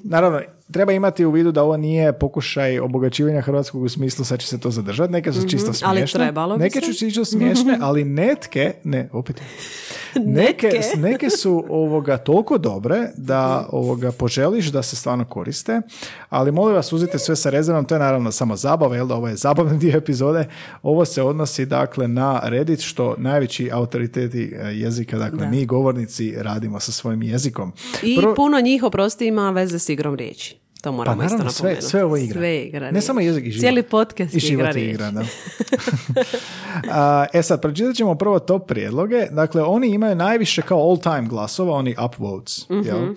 naravno, 0.04 0.40
treba 0.72 0.92
imati 0.92 1.24
u 1.24 1.30
vidu 1.30 1.52
da 1.52 1.62
ovo 1.62 1.76
nije 1.76 2.12
pokušaj 2.12 2.80
obogaćivanja 2.80 3.40
hrvatskog 3.40 3.82
u 3.82 3.88
smislu 3.88 4.24
sad 4.24 4.40
će 4.40 4.46
se 4.46 4.60
to 4.60 4.70
zadržati, 4.70 5.12
neke 5.12 5.32
su 5.32 5.48
čisto 5.48 5.72
ali 5.82 5.96
smiješne. 5.96 6.20
trebalo 6.20 6.56
bi 6.56 6.62
neke 6.64 6.80
su 6.80 6.92
čisto 6.92 7.24
smiješne, 7.24 7.78
ali 7.80 8.04
netke, 8.04 8.72
ne, 8.84 9.08
opet, 9.12 9.40
neke, 10.38 10.70
neke 10.96 11.30
su 11.30 11.64
ovoga 11.68 12.16
toliko 12.16 12.58
dobre 12.58 13.08
da 13.16 13.68
ovoga 13.72 14.12
poželiš 14.12 14.66
da 14.66 14.82
se 14.82 14.96
stvarno 14.96 15.24
koriste, 15.24 15.80
ali 16.28 16.52
molim 16.52 16.74
vas 16.74 16.92
uzite 16.92 17.18
sve 17.18 17.36
sa 17.36 17.50
rezervom, 17.50 17.84
to 17.84 17.94
je 17.94 17.98
naravno 17.98 18.32
samo 18.32 18.56
zabava, 18.56 18.96
jel 18.96 19.06
da 19.06 19.14
ovo 19.14 19.28
je 19.28 19.36
zabavni 19.36 19.78
dio 19.78 19.96
epizode, 19.96 20.48
ovo 20.82 21.04
se 21.04 21.22
odnosi 21.22 21.66
dakle 21.66 22.08
na 22.08 22.40
Reddit 22.44 22.80
što 22.80 23.14
najveći 23.18 23.70
autoriteti 23.72 24.52
e, 24.56 24.66
jezika, 24.66 25.18
dakle 25.18 25.38
Da. 25.38 25.46
mi 25.50 25.66
govornici 25.66 26.34
radimo 26.36 26.80
sa 26.80 26.92
svojim 26.92 27.22
jezikom. 27.22 27.72
I 28.02 28.16
Prvo- 28.16 28.34
puno 28.34 28.60
njih, 28.60 28.82
oprosti, 28.82 29.26
ima 29.26 29.50
veze 29.50 29.78
s 29.78 29.88
igrom 29.88 30.14
riječi. 30.14 30.57
To 30.82 30.90
pa 30.90 30.96
moramo 30.96 31.22
isto 31.22 31.32
naravno, 31.36 31.52
sve, 31.52 31.62
napomenuti. 31.68 31.86
sve 31.90 32.04
ovo 32.04 32.16
igra. 32.16 32.38
Sve 32.40 32.58
igra 32.62 32.90
ne 32.90 33.00
samo 33.00 33.20
jezik 33.20 33.44
i 33.46 33.50
život. 33.50 33.60
Cijeli 33.60 33.82
podcast 33.82 34.34
I 34.34 34.40
život 34.40 34.76
igra 34.76 34.80
igra, 34.80 35.10
da. 35.10 35.24
A, 36.90 37.26
e 37.32 37.42
sad, 37.42 37.60
pročitat 37.62 37.96
ćemo 37.96 38.14
prvo 38.14 38.38
top 38.38 38.68
prijedloge. 38.68 39.26
Dakle, 39.30 39.62
oni 39.62 39.88
imaju 39.88 40.14
najviše 40.14 40.62
kao 40.62 40.78
all 40.78 41.00
time 41.00 41.26
glasova, 41.28 41.72
oni 41.72 41.96
upvotes. 42.06 42.66
jel? 42.84 43.14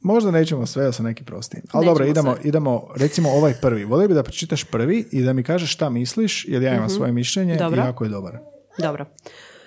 Možda 0.00 0.30
nećemo 0.30 0.66
sve, 0.66 0.84
jer 0.84 0.94
su 0.94 1.02
neki 1.02 1.24
prosti. 1.24 1.56
Ali 1.56 1.86
Nećemo 1.86 1.94
dobro, 1.94 2.06
idemo, 2.06 2.34
sve. 2.34 2.48
idemo, 2.48 2.88
recimo 2.96 3.30
ovaj 3.30 3.54
prvi. 3.62 3.84
Volio 3.84 4.08
bi 4.08 4.14
da 4.14 4.22
pročitaš 4.22 4.64
prvi 4.64 5.08
i 5.12 5.22
da 5.22 5.32
mi 5.32 5.42
kažeš 5.42 5.72
šta 5.72 5.90
misliš, 5.90 6.44
jer 6.48 6.62
ja 6.62 6.74
imam 6.76 6.90
svoje 6.90 7.12
mišljenje 7.12 7.56
Dobro. 7.56 7.82
i 7.82 7.86
jako 7.86 8.04
je 8.04 8.10
dobar. 8.10 8.38
Dobro. 8.78 9.06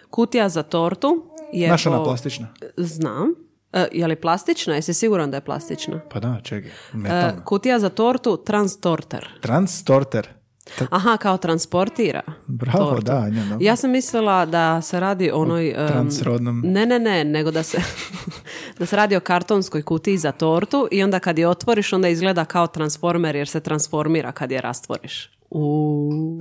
Kutija 0.10 0.50
za 0.50 0.64
tortu 0.64 1.26
je... 1.54 1.70
Naša 1.70 1.92
po- 1.92 2.04
plastična. 2.04 2.48
Znam. 2.78 3.47
E, 3.74 3.88
je 3.92 4.08
li 4.08 4.16
plastična? 4.16 4.76
Jesi 4.76 4.94
siguran 4.94 5.32
da 5.32 5.38
je 5.38 5.42
plastična? 5.42 6.00
Pa 6.10 6.20
da, 6.20 6.40
čekaj. 6.44 6.72
Metalna. 6.94 7.44
kutija 7.44 7.80
za 7.80 7.90
tortu, 7.90 8.38
transtorter. 8.38 9.30
Transtorter. 9.42 10.28
Aha, 10.90 11.18
kao 11.18 11.38
transportira. 11.38 12.22
Bravo, 12.48 12.90
tortu. 12.90 13.06
da, 13.06 13.30
no. 13.30 13.58
Ja 13.62 13.76
sam 13.76 13.92
mislila 13.92 14.46
da 14.46 14.82
se 14.82 15.00
radi 15.00 15.32
o 15.32 15.38
onoj... 15.38 15.74
transrodnom. 15.88 16.62
Ne, 16.66 16.86
ne, 16.86 17.00
ne, 17.00 17.24
nego 17.24 17.52
da 17.52 17.64
se, 17.64 17.78
da 18.80 18.86
se 18.86 18.96
radi 18.96 19.16
o 19.16 19.20
kartonskoj 19.20 19.82
kutiji 19.82 20.18
za 20.18 20.32
tortu 20.32 20.88
i 20.92 21.04
onda 21.04 21.20
kad 21.20 21.40
je 21.40 21.48
otvoriš, 21.48 21.94
onda 21.94 22.08
izgleda 22.08 22.46
kao 22.46 22.68
transformer 22.68 23.36
jer 23.36 23.48
se 23.48 23.60
transformira 23.60 24.32
kad 24.32 24.52
je 24.52 24.62
rastvoriš. 24.62 25.37
Uuu. 25.50 26.40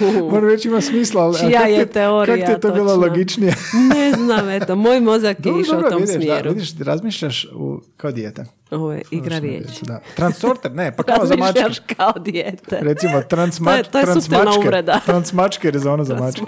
Moram 0.30 0.48
reći 0.48 0.68
ima 0.68 0.80
smisla, 0.80 1.22
ali 1.22 1.38
Čija 1.38 1.60
kak 1.60 1.70
je 1.70 1.86
teorija 1.86 2.36
Kak 2.36 2.46
ti 2.46 2.52
je 2.52 2.60
to 2.60 2.70
bilo 2.70 2.96
logičnije? 2.96 3.54
ne 3.94 4.12
znam, 4.12 4.50
eto, 4.50 4.76
moj 4.76 5.00
mozak 5.00 5.46
je 5.46 5.52
išao 5.60 5.78
u 5.78 5.90
tom 5.90 6.00
vidiš, 6.00 6.14
smjeru. 6.14 6.42
Da, 6.42 6.48
vidiš, 6.48 6.78
razmišljaš 6.78 7.46
u, 7.54 7.80
kao 7.96 8.12
dijete. 8.12 8.44
Ovo 8.74 8.92
je 8.92 9.02
igra 9.10 9.38
riječi. 9.38 9.80
Da. 9.82 10.00
Transorter, 10.16 10.72
ne, 10.72 10.92
pa 10.92 11.02
kao 11.08 11.26
za 11.26 11.36
mačke. 11.36 11.94
Kao 11.96 12.12
dijete. 12.14 12.78
Recimo, 12.82 13.20
transma, 13.30 13.70
To 13.70 13.76
je- 13.76 13.82
to 13.84 13.98
je 13.98 14.04
suptilna 14.04 14.20
transmačke. 14.34 14.58
uvreda. 14.60 15.00
Transmačke 15.06 15.68
jer 15.68 15.74
je 15.74 15.80
za 15.80 15.92
ono 15.92 16.04
za 16.04 16.14
mačke. 16.16 16.42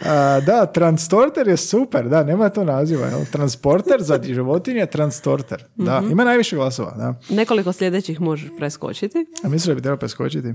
A, 0.00 0.40
da, 0.40 0.66
transporter 0.66 1.16
je 1.48 1.56
super, 1.56 2.04
da, 2.04 2.22
nema 2.22 2.48
to 2.48 2.64
naziva. 2.64 3.06
Jel? 3.06 3.20
Transporter 3.26 4.02
za 4.02 4.20
životinje, 4.24 4.86
transtorter. 4.86 5.64
Da, 5.76 6.00
Mhm. 6.00 6.10
ima 6.10 6.24
najviše 6.24 6.56
glasova, 6.56 6.90
da. 6.90 7.14
Nekoliko 7.30 7.72
sljedećih 7.72 8.20
možeš 8.20 8.48
preskočiti. 8.58 9.26
A 9.42 9.48
misliš 9.48 9.66
da 9.66 9.74
bi 9.74 9.82
trebao 9.82 9.98
preskočiti? 9.98 10.54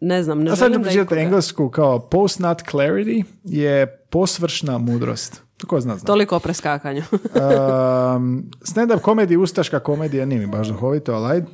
Ne 0.00 0.22
znam, 0.22 0.40
ne 0.40 0.50
A 0.50 0.56
sad 0.56 0.72
ću 0.92 1.14
englesku 1.14 1.70
kao 1.70 2.00
post-nut 2.00 2.58
clarity 2.62 3.24
je 3.44 3.86
posvršna 4.10 4.78
mudrost. 4.78 5.42
Tko 5.56 5.80
zna 5.80 5.96
zna. 5.96 6.06
Toliko 6.06 6.36
o 6.36 6.40
preskakanju. 6.40 7.02
Um, 7.12 8.44
stand-up 8.74 9.00
komedija, 9.00 9.40
ustaška 9.40 9.80
komedija, 9.80 10.26
nije 10.26 10.40
mi 10.40 10.46
baš 10.46 10.68
duhovito, 10.68 11.12
ali 11.12 11.32
ajde. 11.32 11.46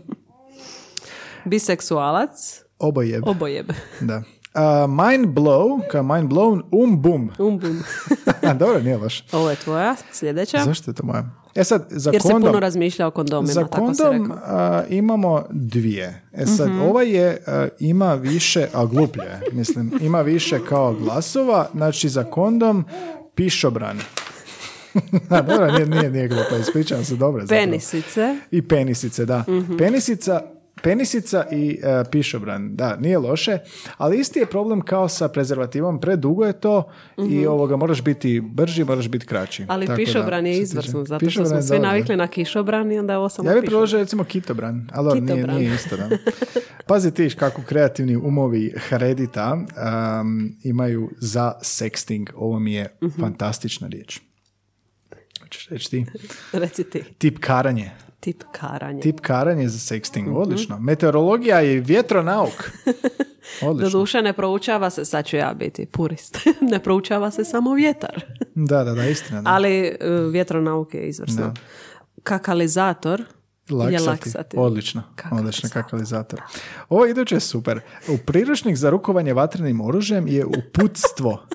Biseksualac, 1.45 2.63
Oboje. 2.79 3.21
obojeb. 3.27 3.71
Da. 4.01 4.23
Uh, 4.55 4.91
mind 4.91 5.27
blow, 5.27 5.81
kao 5.91 6.03
mind 6.03 6.31
blown, 6.31 6.63
um 6.73 7.03
bum. 7.03 7.31
Um, 7.39 7.59
bum. 7.59 7.83
Dobro, 8.59 8.81
nije 8.81 8.97
loš. 8.97 9.25
Ovo 9.33 9.51
je 9.51 9.57
tvoja, 9.57 9.97
sljedeća. 10.13 10.65
Zašto 10.65 10.91
je 10.91 10.95
to 10.95 11.07
moja? 11.07 11.31
E 11.55 11.65
sad, 11.65 11.87
za 11.91 12.11
Jer 12.13 12.23
se 12.23 12.29
kondom, 12.29 12.51
puno 12.51 12.61
razmišlja 12.61 13.07
o 13.07 13.11
kondomima, 13.11 13.53
za 13.53 13.61
tako 13.61 13.77
kondom. 13.77 14.17
Mhm. 14.17 14.33
a, 14.45 14.83
imamo 14.89 15.45
dvije. 15.51 16.23
E 16.33 16.47
sad, 16.47 16.69
ova 16.89 17.03
je, 17.03 17.43
a, 17.47 17.69
ima 17.79 18.15
više, 18.15 18.67
a 18.75 18.85
gluplje 18.85 19.23
je, 19.25 19.41
mislim, 19.53 19.93
ima 20.01 20.21
više 20.21 20.59
kao 20.69 20.95
glasova, 20.95 21.69
znači 21.75 22.09
za 22.09 22.25
kondom 22.25 22.85
pišobran. 23.41 23.99
A, 25.29 25.43
dobro, 25.49 25.73
nije, 25.73 25.87
nije, 25.87 26.11
nije 26.11 26.29
glupo, 26.29 26.57
ispričavam 26.61 27.05
se, 27.05 27.17
dobro. 27.17 27.41
je 27.43 27.47
zapravo. 27.47 27.65
Penisice. 27.65 28.37
I 28.51 28.63
penisice, 28.63 29.25
da. 29.25 29.45
Mhm. 29.49 29.77
Penisica, 29.77 30.43
penisica 30.83 31.47
i 31.51 31.81
e, 31.83 32.05
pišobran, 32.11 32.77
da, 32.77 32.97
nije 32.97 33.19
loše, 33.19 33.59
ali 33.97 34.19
isti 34.19 34.39
je 34.39 34.47
problem 34.47 34.81
kao 34.81 35.09
sa 35.09 35.29
prezervativom, 35.29 36.01
predugo 36.01 36.45
je 36.45 36.53
to 36.53 36.91
i 37.31 37.47
ovoga 37.47 37.77
moraš 37.77 38.03
biti 38.03 38.41
brži, 38.43 38.85
moraš 38.85 39.09
biti 39.09 39.27
kraći. 39.27 39.63
Mhm. 39.63 39.71
Ali 39.71 39.87
Tako 39.87 39.93
da, 39.93 40.05
pišobran 40.05 40.47
je 40.47 40.53
što 40.53 40.59
se 40.59 40.63
izvrsno, 40.63 41.05
zato 41.05 41.31
što 41.31 41.47
smo 41.47 41.57
je 41.57 41.63
svi 41.63 41.77
da. 41.77 41.83
navikli 41.83 42.17
na 42.17 42.29
kišobran 42.29 42.93
i 42.93 42.99
onda 42.99 43.13
je 43.13 43.19
ovo 43.19 43.29
samo 43.29 43.49
Ja 43.49 43.55
bih 43.55 43.61
predložio 43.63 43.99
recimo 43.99 44.25
kitobran, 44.25 44.89
ali 44.93 45.05
dobro, 45.05 45.21
nije, 45.21 45.35
Kitobran. 45.35 45.57
nije 45.59 45.75
isto. 45.75 45.97
Da. 45.97 46.09
Pazi 46.87 47.11
ti 47.11 47.31
kako 47.31 47.63
kreativni 47.63 48.17
umovi 48.17 48.75
Haredita 48.79 49.53
um, 50.21 50.53
imaju 50.63 51.11
za 51.19 51.53
sexting. 51.61 52.31
Ovo 52.35 52.59
mi 52.59 52.73
je 52.73 52.97
Mhm. 53.03 53.21
fantastična 53.21 53.89
riječ. 53.89 54.21
Hoćeš 55.43 55.69
reći 55.69 55.91
ti? 55.91 56.07
Reci 56.53 56.85
ti. 56.85 57.03
Tip 57.19 57.39
karanje. 57.39 57.91
Tip 58.21 58.43
karanje. 58.53 59.01
Tip 59.01 59.21
karanje 59.21 59.69
za 59.69 59.95
sexting, 59.95 60.23
Mhm. 60.23 60.37
odlično. 60.37 60.79
Meteorologija 60.79 61.61
je 61.61 61.81
vjetronauk. 61.81 62.71
Odlično. 63.63 63.91
Doduše 63.91 64.23
ne 64.23 64.33
proučava 64.33 64.91
se, 64.91 65.05
sad 65.05 65.25
ću 65.27 65.37
ja 65.37 65.55
biti 65.55 65.87
purist, 65.87 66.39
ne 66.73 66.79
proučava 66.79 67.31
se 67.31 67.45
samo 67.45 67.75
vjetar. 67.75 68.25
Da, 68.55 68.85
da, 68.85 68.93
da, 68.93 69.05
istina. 69.05 69.43
Da. 69.43 69.51
Ali 69.51 69.73
e, 69.79 69.97
vjetronauke 70.33 70.99
je 70.99 71.09
izvrsno. 71.09 71.43
Da. 71.43 71.55
Kakalizator 72.25 73.21
je 73.91 74.01
Laksati. 74.01 74.57
Odlično, 74.57 75.03
Kakalizator. 75.15 75.39
odlično 75.41 75.69
kakalizator. 75.73 76.41
Ovo 76.89 77.07
iduće 77.07 77.35
je 77.35 77.41
super. 77.41 77.81
U 78.09 78.19
priručnik 78.19 78.77
za 78.77 78.91
rukovanje 78.91 79.33
vatrenim 79.33 79.81
oružjem 79.81 80.29
je 80.29 80.45
uputstvo. 80.47 81.47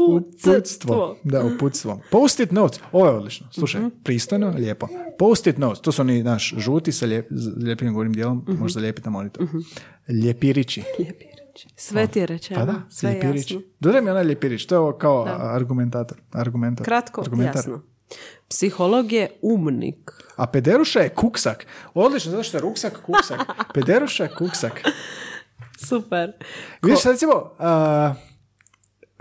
Uputstvo. 0.00 1.16
Da, 1.24 1.44
uputstvo. 1.44 2.00
Post-it 2.10 2.50
notes. 2.50 2.80
Ovo 2.92 3.06
je 3.06 3.12
odlično. 3.12 3.46
Slušaj, 3.52 3.80
Mhm. 3.80 3.90
pristojno, 4.04 4.48
lijepo. 4.50 4.88
Post-it 5.18 5.58
notes. 5.58 5.80
To 5.80 5.92
su 5.92 6.02
oni 6.02 6.22
naš 6.22 6.54
žuti 6.56 6.92
sa 6.92 7.06
lijep, 7.06 7.26
lijepim 7.58 7.92
govorim 7.92 8.12
dijelom. 8.12 8.44
Mhm. 8.48 8.58
Možda 8.58 8.80
lijepiti 8.80 9.06
na 9.06 9.12
monitor. 9.12 9.46
Ljepirići. 10.16 10.82
Ljepirić. 10.98 11.66
Sve 11.76 12.06
ti 12.06 12.18
je 12.18 12.26
rečeno. 12.26 12.60
Pa 12.60 12.66
da, 12.66 12.80
sve 12.90 13.10
je 13.10 13.14
ljepirić. 13.14 13.50
jasno. 13.50 13.66
Dodaj 13.80 14.02
mi 14.02 14.10
onaj 14.10 14.24
ljepirić. 14.24 14.66
To 14.66 14.74
je 14.74 14.78
ovo 14.78 14.92
kao 14.92 15.26
argumentator. 15.40 16.18
argumentar. 16.32 16.84
Kratko, 16.84 17.20
Argumentar. 17.20 17.56
jasno. 17.56 17.82
Psiholog 18.48 19.12
je 19.12 19.30
umnik. 19.42 20.10
A 20.36 20.46
pederuša 20.46 21.00
je 21.00 21.08
kuksak. 21.08 21.66
Odlično, 21.94 22.30
zato 22.30 22.42
što 22.42 22.56
je 22.56 22.60
ruksak 22.60 23.02
kuksak. 23.02 23.40
Pederuša 23.74 24.22
je 24.22 24.30
kuksak. 24.30 24.82
Super. 25.78 26.32
Vidiš, 26.82 27.04
recimo, 27.04 27.32
a, 27.58 28.14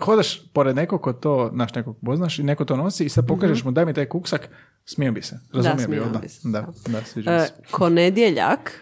hodaš 0.01 0.41
pored 0.45 0.75
nekog 0.75 1.01
ko 1.01 1.13
to, 1.13 1.51
naš 1.53 1.73
nekog 1.75 1.97
poznaš 2.05 2.39
i 2.39 2.43
neko 2.43 2.65
to 2.65 2.75
nosi 2.75 3.05
i 3.05 3.09
sad 3.09 3.27
pokažeš 3.27 3.63
mu 3.63 3.71
daj 3.71 3.85
mi 3.85 3.93
taj 3.93 4.05
kuksak, 4.05 4.49
smio 4.85 5.11
bi 5.11 5.21
se. 5.21 5.39
Razumio 5.53 5.87
bi 5.87 5.99
odmah. 5.99 6.21
bi 6.21 6.29
se, 6.29 6.39
Da, 6.43 6.67
da, 6.87 7.01
sviđa 7.03 7.31
mi 7.31 7.37
E, 7.37 7.39
se. 7.39 7.53
konedjeljak 7.71 8.81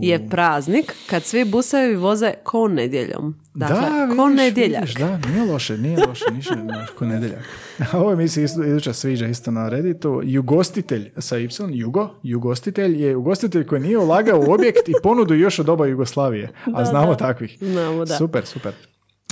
je 0.00 0.28
praznik 0.28 0.94
kad 1.10 1.22
svi 1.22 1.44
busevi 1.44 1.96
voze 1.96 2.32
ko 2.44 2.68
nedjeljom. 2.68 3.34
Dakle, 3.54 3.76
da, 3.76 4.16
ko 4.16 4.26
vidiš, 4.26 4.94
da, 4.94 5.18
nije 5.18 5.52
loše, 5.52 5.78
nije 5.78 6.06
loše, 6.06 6.24
ništa 6.32 6.54
ne 6.54 6.62
znaš, 6.62 6.90
ko 6.90 7.04
nedjeljak. 7.06 7.44
A 7.92 7.98
ovo 7.98 8.16
mi 8.16 8.28
se 8.28 8.42
isto, 8.42 8.64
iduća 8.64 8.92
sviđa 8.92 9.26
isto 9.26 9.50
na 9.50 9.68
Redditu. 9.68 10.20
Jugostitelj 10.24 11.10
sa 11.18 11.38
Y, 11.38 11.48
Jugo, 11.70 12.10
jugostitelj 12.22 13.02
je 13.02 13.16
ugostitelj 13.16 13.66
koji 13.66 13.80
nije 13.80 13.98
ulagao 13.98 14.40
u 14.40 14.52
objekt 14.52 14.88
i 14.88 14.92
ponudu 15.02 15.34
još 15.34 15.58
od 15.58 15.66
doba 15.66 15.86
Jugoslavije. 15.86 16.50
A 16.74 16.84
znamo 16.84 17.14
takvih. 17.14 17.56
Znamo, 17.60 18.04
da. 18.04 18.16
Super, 18.16 18.46
super. 18.46 18.72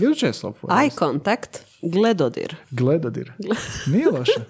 Iduće 0.02 0.26
je 0.26 0.32
slovo. 0.32 0.56
Eye 0.62 0.98
contact, 0.98 1.58
gledodir. 1.82 2.56
Gledodir. 2.70 3.32
Nije 3.92 4.10
loše. 4.10 4.40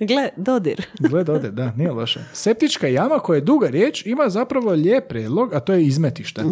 Gle, 0.00 0.28
dodir. 0.36 0.86
Gledodir, 0.98 1.50
da, 1.50 1.72
nije 1.76 1.90
loše. 1.90 2.20
Septička 2.32 2.86
jama 2.86 3.18
koja 3.18 3.36
je 3.36 3.40
duga 3.40 3.68
riječ 3.68 4.06
ima 4.06 4.28
zapravo 4.28 4.70
lijep 4.70 5.08
prijedlog, 5.08 5.54
a 5.54 5.60
to 5.60 5.72
je 5.72 5.84
izmetište. 5.84 6.42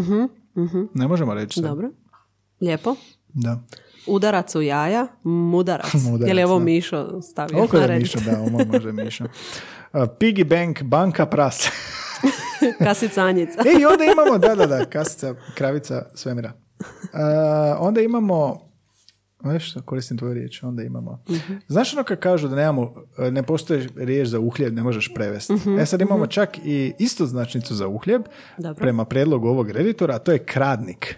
Ne 0.95 1.09
možemo 1.09 1.35
reći. 1.35 1.61
Mhm, 1.61 1.69
Dobro. 1.69 1.91
Lijepo. 2.61 2.95
Da. 3.29 3.61
Udarac 4.07 4.55
u 4.55 4.63
jaja, 4.63 5.07
mudarac. 5.23 5.95
Mudarac, 6.11 6.29
Je 6.29 6.35
li 6.35 6.45
ovo 6.45 6.59
da. 6.59 6.65
Mišo 6.65 7.23
stavio 7.23 7.65
Oko 7.65 7.77
na 7.77 7.85
je? 7.85 7.99
Mišo, 7.99 8.19
da, 8.27 8.41
ovo 8.41 8.65
može 8.73 8.93
Mišo. 8.93 9.25
Uh, 9.93 10.01
piggy 10.01 10.45
bank, 10.45 10.83
banka 10.83 11.27
pras. 11.27 11.69
Kasicanjica. 12.79 13.63
e, 13.67 13.81
i 13.81 13.85
onda 13.85 14.05
imamo, 14.05 14.39
da, 14.39 14.55
da, 14.55 14.67
da, 14.67 14.85
kasica, 14.85 15.35
kravica, 15.55 16.07
svemira. 16.15 16.53
Uh, 16.81 17.19
onda 17.79 18.01
imamo, 18.01 18.69
Znaš 19.43 19.71
što, 19.71 19.83
koristim 19.83 20.19
tvoju 20.19 20.35
riječ, 20.35 20.63
onda 20.63 20.83
imamo. 20.83 21.23
Znaš 21.69 21.95
ono 21.95 22.05
kad 22.05 22.21
kažu 22.21 22.49
da 22.49 22.57
nemamo, 22.57 22.95
ne 23.31 23.43
postoji 23.43 23.89
riječ 23.97 24.29
za 24.29 24.39
uhljeb, 24.41 24.75
ne 24.75 24.83
možeš 24.83 25.15
prevesti. 25.15 25.53
E 25.81 25.87
sad 25.87 26.01
imamo 26.01 26.27
čak 26.27 26.59
i 26.65 26.93
istoznačnicu 26.99 27.75
za 27.75 27.89
uhljeb, 27.89 28.23
Dobro. 28.59 28.75
prema 28.75 29.05
predlogu 29.05 29.49
ovog 29.49 29.71
reditora, 29.71 30.15
a 30.15 30.19
to 30.19 30.33
je 30.33 30.39
kradnik. 30.39 31.17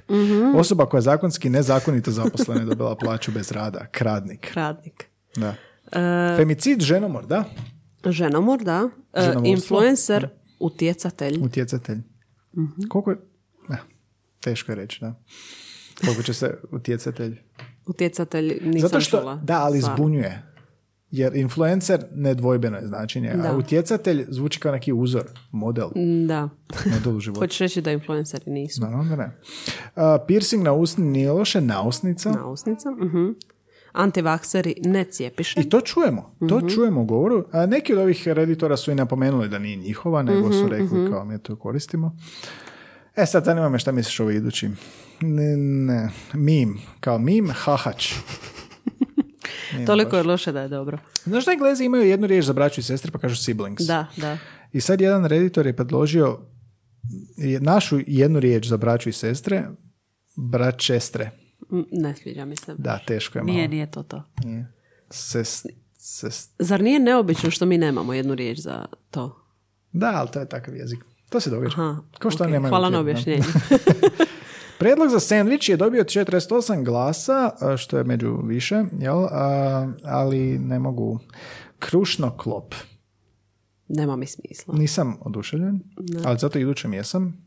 Osoba 0.57 0.87
koja 0.87 1.01
zakonski 1.01 1.51
nezakonito 1.51 2.11
zaposlena 2.11 2.61
je 2.61 2.67
dobila 2.67 2.97
plaću 2.97 3.33
bez 3.33 3.53
rada. 3.53 3.87
Kradnik. 3.91 4.51
Kradnik. 4.53 5.05
Da. 5.37 5.55
Femicid, 6.37 6.81
ženomor, 6.81 7.27
da? 7.27 7.45
Ženomor, 8.07 8.63
da. 8.63 8.89
E, 9.13 9.21
Ženomorstvo. 9.23 9.53
influencer, 9.53 10.29
utjecatelj. 10.59 11.39
Utjecatelj. 11.43 11.99
Koliko 12.89 13.11
je... 13.11 13.17
Teško 14.41 14.73
je 14.73 14.77
reći, 14.77 15.01
da. 15.01 15.15
Koliko 16.05 16.23
će 16.23 16.35
se 16.35 16.59
utjecatelj... 16.73 17.39
Utjecatelj 17.87 18.59
nisam 18.63 18.81
Zato 18.81 19.01
što, 19.01 19.21
čula. 19.21 19.35
da, 19.37 19.59
ali 19.59 19.79
Stvarno. 19.79 19.97
zbunjuje. 19.97 20.43
Jer 21.11 21.37
influencer 21.37 22.05
nedvojbeno 22.13 22.77
je 22.77 22.87
značenje, 22.87 23.33
Da. 23.33 23.49
a 23.49 23.57
utjecatelj 23.57 24.25
zvuči 24.29 24.61
kao 24.61 24.73
neki 24.73 24.93
uzor, 24.93 25.25
model, 25.53 25.89
Da. 26.27 26.49
model 26.89 27.17
u 27.17 27.21
životu. 27.21 27.41
Hoćeš 27.41 27.59
reći 27.59 27.83
da 27.83 27.93
influenceri 27.93 28.45
nisu. 28.47 28.81
Naravno 28.81 29.05
da 29.07 29.17
ne. 29.17 29.31
A, 29.97 30.19
piercing 30.21 30.63
na 30.63 30.73
usni 30.73 31.05
nije 31.07 31.33
loše, 31.33 31.61
nausnica. 31.61 32.31
Nausnica. 32.33 32.91
mhm. 32.91 33.27
Antivakseri 33.93 34.75
ne 34.79 35.05
cijepiše. 35.05 35.61
I 35.61 35.69
to 35.69 35.81
čujemo, 35.83 36.37
to 36.41 36.57
Mhm. 36.57 36.69
čujemo 36.69 37.01
u 37.01 37.05
govoru. 37.05 37.45
A 37.53 37.67
neki 37.67 37.93
od 37.93 37.99
ovih 37.99 38.29
reditora 38.29 38.77
su 38.77 38.91
i 38.91 38.95
napomenuli 38.95 39.49
da 39.49 39.59
nije 39.59 39.77
njihova, 39.77 40.23
nego 40.23 40.41
Mhm, 40.41 40.53
su 40.53 40.69
rekli 40.69 41.11
kao 41.11 41.25
mi 41.25 41.39
to 41.39 41.57
koristimo. 41.57 42.17
E 43.23 43.27
sad 43.27 43.45
zanima 43.45 43.69
me 43.69 43.79
šta 43.79 43.93
misliš 43.93 44.21
o 44.21 44.31
idući. 44.31 44.69
Ne, 45.21 45.57
ne. 45.57 46.11
Mim, 46.33 46.81
kao 47.01 47.19
mim, 47.19 47.51
hahač. 47.55 48.13
Toliko 49.87 50.17
je 50.17 50.23
loše 50.23 50.53
da 50.53 50.61
je 50.61 50.69
dobro. 50.69 50.99
Znaš 51.25 51.45
da 51.45 51.53
Englezi 51.53 51.85
imaju 51.85 52.03
jednu 52.09 52.27
riječ 52.27 52.45
za 52.45 52.53
braću 52.53 52.81
i 52.81 52.85
sestre 52.85 53.11
pa 53.11 53.19
kažu 53.19 53.37
siblings. 53.37 53.83
Da, 53.87 54.07
da. 54.17 54.39
I 54.73 54.81
sad 54.81 55.01
jedan 55.01 55.25
reditor 55.25 55.67
je 55.67 55.77
predložio 55.77 56.39
našu 57.61 57.99
jednu 58.07 58.41
riječ 58.41 58.67
za 58.67 58.77
braću 58.77 59.09
i 59.09 59.13
sestre, 59.13 59.65
braćestre. 60.37 61.31
Ne 61.93 62.15
sviđa 62.17 62.45
mi 62.45 62.57
se. 62.57 62.75
Da, 62.79 62.99
teško 63.07 63.39
je 63.39 63.43
malo. 63.43 63.55
Nije, 63.55 63.69
nije 63.69 63.91
to 63.91 64.03
to. 64.03 64.23
Nije. 64.45 64.67
Sest, 65.11 65.67
sest- 65.99 66.51
Zar 66.59 66.83
nije 66.83 66.99
neobično 67.01 67.51
što 67.51 67.67
mi 67.67 67.79
nemamo 67.79 68.15
jednu 68.15 68.35
riječ 68.35 68.59
za 68.59 68.85
to? 69.11 69.37
Da, 69.93 70.13
ali 70.15 70.29
to 70.33 70.41
je 70.41 70.49
takav 70.49 70.77
jezik. 70.77 70.99
To 71.31 71.41
se 71.41 71.51
događa. 71.51 71.75
Aha, 71.79 71.97
Ko 72.23 72.31
što 72.31 72.45
ok. 72.45 72.51
nemaju 72.51 72.71
Hvala 72.71 72.91
na 72.91 73.01
objašnjenju. 73.01 73.45
Predlog 74.79 75.09
za 75.09 75.21
sandvič 75.21 75.69
je 75.69 75.77
dobio 75.77 76.05
48 76.05 76.85
glasa, 76.85 77.51
što 77.77 77.99
je 77.99 78.05
među 78.05 78.39
više, 78.45 78.85
jel? 78.99 79.25
A, 79.25 79.93
ali 80.05 80.59
ne 80.59 80.79
mogu. 80.79 81.19
Krušno 81.79 82.37
klop. 82.37 82.75
Nema 83.89 84.17
mi 84.17 84.27
smisla. 84.27 84.75
Nisam 84.75 85.17
oduševljen, 85.21 85.81
ali 86.25 86.39
zato 86.39 86.59
idućem 86.59 86.95
jesam. 86.95 87.45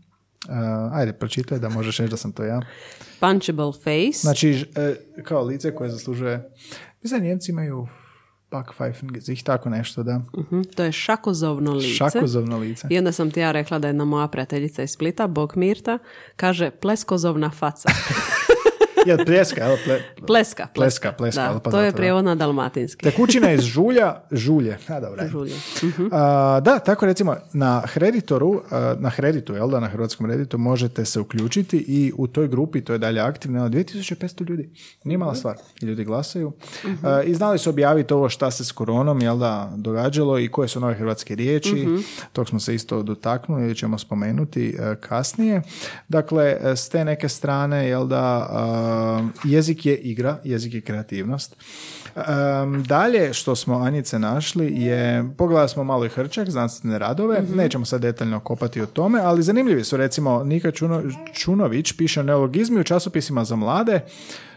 A, 0.49 0.89
ajde, 0.93 1.13
pročitaj 1.13 1.59
da 1.59 1.69
možeš 1.69 1.97
reći 1.97 2.11
da 2.11 2.17
sam 2.17 2.31
to 2.31 2.43
ja. 2.43 2.61
Punchable 3.19 3.71
face. 3.73 4.19
Znači, 4.21 4.65
e, 4.75 4.95
kao 5.23 5.43
lice 5.43 5.75
koje 5.75 5.89
zaslužuje... 5.89 6.49
Mislim, 7.03 7.23
Njemci 7.23 7.51
imaju 7.51 7.87
Backpfeifen, 8.53 9.09
tako 9.43 9.69
nešto, 9.69 10.03
da. 10.03 10.21
Mhm, 10.37 10.61
To 10.75 10.83
je 10.83 10.91
šakozovno 10.91 11.73
lice. 11.73 11.87
Šakozovno 11.87 12.57
lice. 12.57 12.87
I 12.89 12.97
onda 12.97 13.11
sam 13.11 13.31
ti 13.31 13.39
ja 13.39 13.51
rekla 13.51 13.79
da 13.79 13.87
jedna 13.87 14.05
moja 14.05 14.27
prijateljica 14.27 14.83
iz 14.83 14.89
Splita, 14.89 15.27
Bog 15.27 15.53
Mirta, 15.55 15.99
kaže 16.35 16.71
pleskozovna 16.71 17.49
faca. 17.49 17.89
Je 19.07 19.13
od 19.13 19.25
pljeska, 19.25 19.63
jel? 19.63 19.77
Ple, 19.85 19.99
Pleska. 20.27 20.67
Pleska, 20.73 21.11
pleska, 21.11 21.53
Da, 21.53 21.59
pa 21.59 21.71
to 21.71 21.81
je 21.81 21.89
zato, 21.89 21.97
prijevod 21.97 22.25
na 22.25 22.35
dalmatinski. 22.35 23.03
Tekućina 23.03 23.51
iz 23.51 23.61
žulja, 23.73 24.21
žulje. 24.31 24.77
A, 24.87 24.99
dobro. 24.99 25.27
Žulje. 25.27 25.53
A, 26.11 26.59
da, 26.63 26.79
tako 26.79 27.05
recimo 27.05 27.35
na 27.53 27.81
Hreditoru, 27.85 28.61
na 28.97 29.09
Hreditu, 29.09 29.53
jel 29.53 29.69
da, 29.69 29.79
na 29.79 29.87
hrvatskom 29.87 30.25
Reditu 30.25 30.57
možete 30.57 31.05
se 31.05 31.19
uključiti 31.19 31.77
i 31.77 32.11
u 32.17 32.27
toj 32.27 32.47
grupi, 32.47 32.81
to 32.81 32.93
je 32.93 32.99
dalje 32.99 33.21
aktivno, 33.21 33.69
2500 33.69 34.49
ljudi. 34.49 34.69
Nije 35.03 35.17
mala 35.17 35.35
stvar. 35.35 35.55
I 35.81 35.85
ljudi 35.85 36.03
glasaju. 36.03 36.51
A, 37.03 37.21
I 37.21 37.35
znali 37.35 37.59
su 37.59 37.69
objaviti 37.69 38.13
ovo 38.13 38.29
šta 38.29 38.51
se 38.51 38.65
s 38.65 38.71
koronom, 38.71 39.21
jel 39.21 39.37
da, 39.37 39.71
događalo 39.75 40.39
i 40.39 40.47
koje 40.47 40.67
su 40.67 40.79
nove 40.79 40.93
hrvatske 40.93 41.35
riječi. 41.35 41.87
Tog 42.33 42.49
smo 42.49 42.59
se 42.59 42.75
isto 42.75 43.03
dotaknuli 43.03 43.63
ili 43.63 43.75
ćemo 43.75 43.97
spomenuti 43.97 44.75
e, 44.79 44.95
kasnije. 44.95 45.61
Dakle, 46.07 46.57
e, 46.61 46.75
s 46.75 46.89
te 46.89 47.05
neke 47.05 47.29
strane, 47.29 47.87
jel 47.87 48.07
da, 48.07 48.49
a, 48.83 49.29
jezik 49.43 49.85
je 49.85 49.97
igra, 49.97 50.37
jezik 50.43 50.73
je 50.73 50.81
kreativnost. 50.81 51.55
Um, 52.15 52.83
dalje 52.83 53.33
što 53.33 53.55
smo 53.55 53.75
Anjice 53.75 54.19
našli 54.19 54.81
je, 54.81 55.25
pogledali 55.37 55.69
smo 55.69 55.83
malo 55.83 56.05
i 56.05 56.09
Hrčak, 56.09 56.49
znanstvene 56.49 56.99
radove, 56.99 57.43
nećemo 57.55 57.85
sad 57.85 58.01
detaljno 58.01 58.39
kopati 58.39 58.81
o 58.81 58.85
tome, 58.85 59.19
ali 59.19 59.43
zanimljivi 59.43 59.83
su 59.83 59.97
recimo 59.97 60.43
Nika 60.43 60.71
Čuno, 60.71 61.03
Čunović 61.33 61.93
piše 61.97 62.19
o 62.19 62.23
neologizmi 62.23 62.79
u 62.79 62.83
časopisima 62.83 63.45
za 63.45 63.55
mlade, 63.55 64.01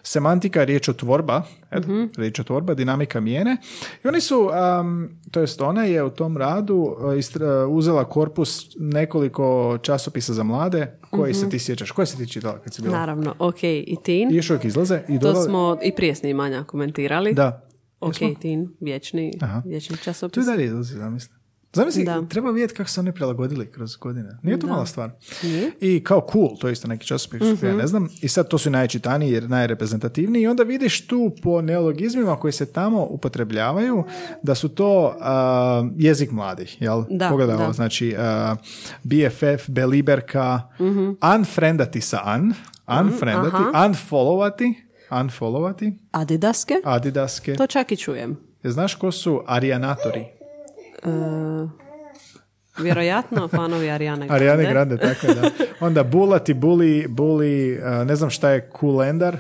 semantika 0.07 0.65
riječotvorba, 0.65 1.43
eto, 1.71 1.89
riječotvorba, 2.17 2.75
dinamika 2.75 3.21
mijene. 3.21 3.57
I 4.05 4.09
oni 4.09 4.21
su, 4.21 4.51
um, 4.81 5.09
to 5.31 5.41
jest 5.41 5.61
ona 5.61 5.85
je 5.85 6.03
u 6.03 6.11
tom 6.11 6.37
radu 6.37 6.75
uh, 6.77 7.15
istra- 7.15 7.67
uzela 7.67 8.05
korpus 8.05 8.67
nekoliko 8.77 9.47
časopisa 9.83 10.35
za 10.35 10.43
mlade, 10.43 10.99
koji 11.11 11.35
se 11.35 11.49
ti 11.49 11.59
sjećaš, 11.59 11.91
koje 11.91 12.07
si 12.07 12.17
ti 12.17 12.29
čitala 12.29 12.59
kad 12.59 12.75
si 12.75 12.83
bila? 12.83 12.99
Naravno, 12.99 13.35
ok 13.39 13.63
i 13.63 13.97
teen. 14.05 14.31
I 14.31 14.37
još 14.37 14.51
uvijek 14.51 14.65
izlaze. 14.65 15.01
I 15.09 15.15
To 15.15 15.27
dodali- 15.27 15.45
smo 15.45 15.79
i 15.83 15.93
prije 15.93 16.15
snimanja 16.15 16.65
komentirali. 16.65 17.35
Da. 17.35 17.63
Ok, 18.01 18.13
Jesmo? 18.15 18.37
teen, 18.43 18.69
vječni, 18.81 19.33
vječni 19.65 19.97
Tu 19.97 20.03
časopis. 20.05 20.43
i 20.43 20.47
dalje 20.47 20.65
izlazi, 20.65 20.95
zamisli. 20.95 21.35
Zamisli, 21.73 22.05
Da. 22.05 22.23
treba 22.29 22.51
vidjeti 22.51 22.75
kako 22.75 22.91
se 22.91 23.01
oni 23.01 23.13
prilagodili 23.13 23.71
kroz 23.71 23.97
godine. 23.97 24.39
Nije 24.43 24.59
to 24.59 24.67
mala 24.67 24.87
stvar. 24.87 25.11
Nije. 25.43 25.73
I 25.81 26.05
kao 26.05 26.27
cool, 26.33 26.59
to 26.61 26.67
je 26.69 26.73
isto 26.73 26.89
neki 26.89 27.07
časopis, 27.07 27.43
ja 27.63 27.73
ne 27.73 27.87
znam. 27.87 28.09
I 28.23 28.29
sad 28.29 28.49
to 28.49 28.59
su 28.59 28.71
najčitaniji 28.71 29.33
jer 29.33 29.51
najreprezentativniji. 29.51 30.43
I 30.43 30.47
onda 30.47 30.63
vidiš 30.63 31.07
tu 31.07 31.33
po 31.43 31.61
neologizmima 31.63 32.37
koji 32.37 32.53
se 32.53 32.67
tamo 32.67 33.03
upotrebljavaju 33.05 34.05
da 34.43 34.55
su 34.55 34.69
to 34.69 35.17
a, 35.21 35.89
jezik 35.97 36.31
mladih. 36.31 36.83
Jel? 36.83 37.03
Da, 37.11 37.29
Pogledaj 37.29 37.57
da. 37.57 37.65
ovo, 37.65 37.73
znači 37.73 38.15
a, 38.19 38.57
BFF, 39.03 39.69
Beliberka, 39.69 40.61
unfriendati 41.37 42.01
sa 42.01 42.21
un, 42.37 42.55
unfriendati, 43.01 43.57
unfollowati, 43.57 44.75
unfollowati, 45.11 45.93
Adidaske? 46.11 46.75
adidaske. 46.85 47.55
To 47.55 47.67
čak 47.67 47.93
i 47.93 47.97
čujem. 47.97 48.37
Znaš 48.65 48.95
ko 48.95 49.13
su 49.13 49.43
arijanatori? 49.47 50.25
E, 51.07 51.69
vjerojatno 52.83 53.49
fanovi 53.49 53.91
Arijane 53.91 54.27
Grande. 54.27 54.35
Arijane 54.35 54.71
Grande, 54.71 54.97
tako 54.97 55.27
je, 55.27 55.35
da. 55.35 55.51
Onda 55.87 56.05
Bulati, 56.05 56.55
Buli, 56.55 57.07
Buli, 57.09 57.79
uh, 57.79 58.07
ne 58.07 58.17
znam 58.17 58.31
šta 58.31 58.51
je 58.51 58.71
Kulendar. 58.71 59.37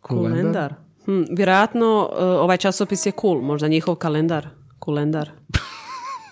Kulendar. 0.00 0.74
Hm, 1.04 1.22
vjerojatno 1.30 2.10
e, 2.12 2.24
ovaj 2.24 2.56
časopis 2.56 3.06
je 3.06 3.12
cool, 3.20 3.42
možda 3.42 3.68
njihov 3.68 3.94
kalendar. 3.94 4.48
Kulendar. 4.78 5.30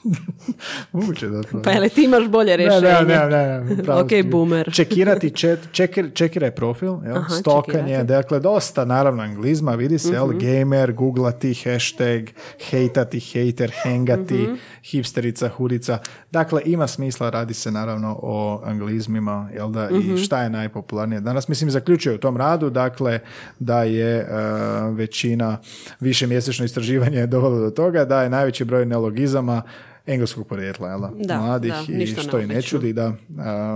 Moguće 0.92 1.28
da 1.28 1.42
to. 1.42 1.62
Pa 1.62 1.70
je 1.70 1.80
li 1.80 1.88
ti 1.88 2.04
imaš 2.04 2.28
bolje 2.28 2.50
Ne, 2.50 2.56
rješenje? 2.56 2.82
ne, 2.82 3.26
ne, 3.26 3.60
ne, 3.60 3.64
ne, 3.66 3.82
pravo 3.84 4.00
Ok, 4.00 4.10
boomer. 4.24 4.72
Čekirati, 4.74 5.30
čet, 5.30 5.58
čekir, 5.72 6.10
čekiraj 6.14 6.50
profil, 6.50 6.96
jel? 7.04 7.16
Aha, 7.16 7.28
stokanje, 7.30 7.78
čekirati. 7.80 8.06
dakle, 8.06 8.40
dosta 8.40 8.84
naravno 8.84 9.22
anglizma, 9.22 9.72
vidi 9.72 9.98
se, 9.98 10.08
jel? 10.10 10.26
Mhm. 10.26 10.38
Gamer, 10.38 10.92
googlati, 10.92 11.54
hashtag, 11.54 12.22
hejtati, 12.60 13.20
hejter, 13.22 13.72
hengati, 13.74 14.34
Mhm. 14.36 14.54
hipsterica, 14.82 15.48
hurica. 15.48 15.98
Dakle, 16.30 16.62
ima 16.64 16.86
smisla, 16.86 17.30
radi 17.30 17.54
se 17.54 17.70
naravno 17.70 18.18
o 18.22 18.62
anglizmima, 18.64 19.48
jel 19.54 19.70
da, 19.70 19.88
Mhm. 19.90 20.14
i 20.14 20.18
šta 20.18 20.42
je 20.42 20.50
najpopularnije. 20.50 21.20
Danas, 21.20 21.48
mislim, 21.48 21.70
zaključuje 21.70 22.14
u 22.14 22.18
tom 22.18 22.36
radu, 22.36 22.70
dakle, 22.70 23.20
da 23.58 23.82
je 23.82 24.16
e, 24.16 24.26
većina, 24.90 25.58
više 26.00 26.26
mjesečno 26.26 26.64
istraživanje 26.64 27.18
je 27.18 27.26
dovelo 27.26 27.58
do 27.58 27.70
toga 27.70 28.04
da 28.04 28.22
je 28.22 28.30
najveći 28.30 28.64
broj 28.64 28.86
neologizama 28.86 29.62
engleskog 30.06 30.46
porijekla, 30.46 30.88
jel 30.88 31.00
da? 31.00 31.10
Da, 31.14 31.40
Mladih 31.40 31.72
da, 31.88 31.94
i 31.94 32.06
što 32.06 32.40
i 32.40 32.46
ne 32.46 32.62
čudi 32.62 32.92
da 32.92 33.12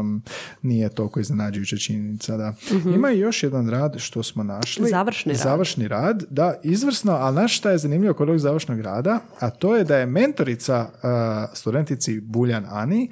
um, 0.01 0.23
nije 0.63 0.89
toliko 0.89 1.21
iznenađujuća 1.21 1.77
činjenica 1.77 2.37
da. 2.37 2.55
Ima 2.95 3.11
i 3.11 3.19
još 3.19 3.43
jedan 3.43 3.69
rad 3.69 3.95
što 3.99 4.23
smo 4.23 4.43
našli. 4.43 4.89
Završni 4.89 5.33
rad. 5.33 5.41
Završni 5.41 5.89
rad, 5.89 6.25
da, 6.31 6.55
izvrsno, 6.63 7.13
ali 7.13 7.35
znaš 7.35 7.57
šta 7.57 7.71
je 7.71 7.79
zanimljivo 7.79 8.15
kod 8.15 8.29
ovog 8.29 8.39
završnog 8.39 8.81
rada, 8.81 9.19
a 9.39 9.51
to 9.51 9.77
je 9.77 9.85
da 9.85 9.97
je 9.97 10.07
mentorica 10.07 10.87
uh, 10.93 11.09
studentici 11.55 12.21
Buljan 12.21 12.67
Ani, 12.71 13.11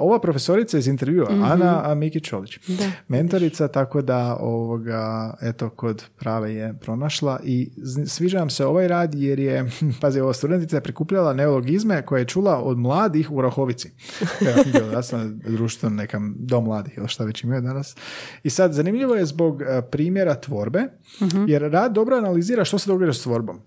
ova 0.00 0.18
profesorica 0.18 0.78
iz 0.78 0.86
intervjua, 0.88 1.30
Mhm. 1.30 1.42
Ana 1.44 1.94
Mikić-Čolić. 1.94 2.58
Mentorica, 3.08 3.68
tako 3.68 4.02
da 4.02 4.36
ovoga, 4.40 5.34
eto, 5.42 5.70
kod 5.70 6.04
prave 6.18 6.54
je 6.54 6.74
pronašla 6.80 7.40
i 7.44 7.70
sviđa 8.06 8.38
nam 8.38 8.50
se 8.50 8.66
ovaj 8.66 8.88
rad 8.88 9.14
jer 9.14 9.38
je, 9.38 9.70
pazi, 10.00 10.20
ova 10.20 10.32
studentica 10.34 10.76
je 10.76 10.80
prikupljala 10.80 11.32
neologizme 11.32 12.06
koje 12.06 12.20
je 12.20 12.24
čula 12.26 12.58
od 12.58 12.78
mladih 12.78 13.30
u 13.30 13.42
Rahovici. 13.42 13.90
Jasno, 14.92 15.18
društvo, 15.46 15.88
nekam 15.88 16.34
dom 16.38 16.64
mladih, 16.64 16.94
ili 16.96 17.08
šta 17.08 17.24
već 17.24 17.44
imaju 17.44 17.60
danas. 17.62 17.96
I 18.42 18.50
sad, 18.50 18.72
zanimljivo 18.72 19.14
je 19.14 19.26
zbog 19.26 19.62
e, 19.62 19.82
primjera 19.90 20.34
tvorbe, 20.34 20.82
jer 21.48 21.62
rad 21.62 21.92
dobro 21.92 22.16
analizira 22.16 22.64
što 22.64 22.78
se 22.78 22.90
događa 22.90 23.12
s 23.12 23.22
tvorbom. 23.22 23.60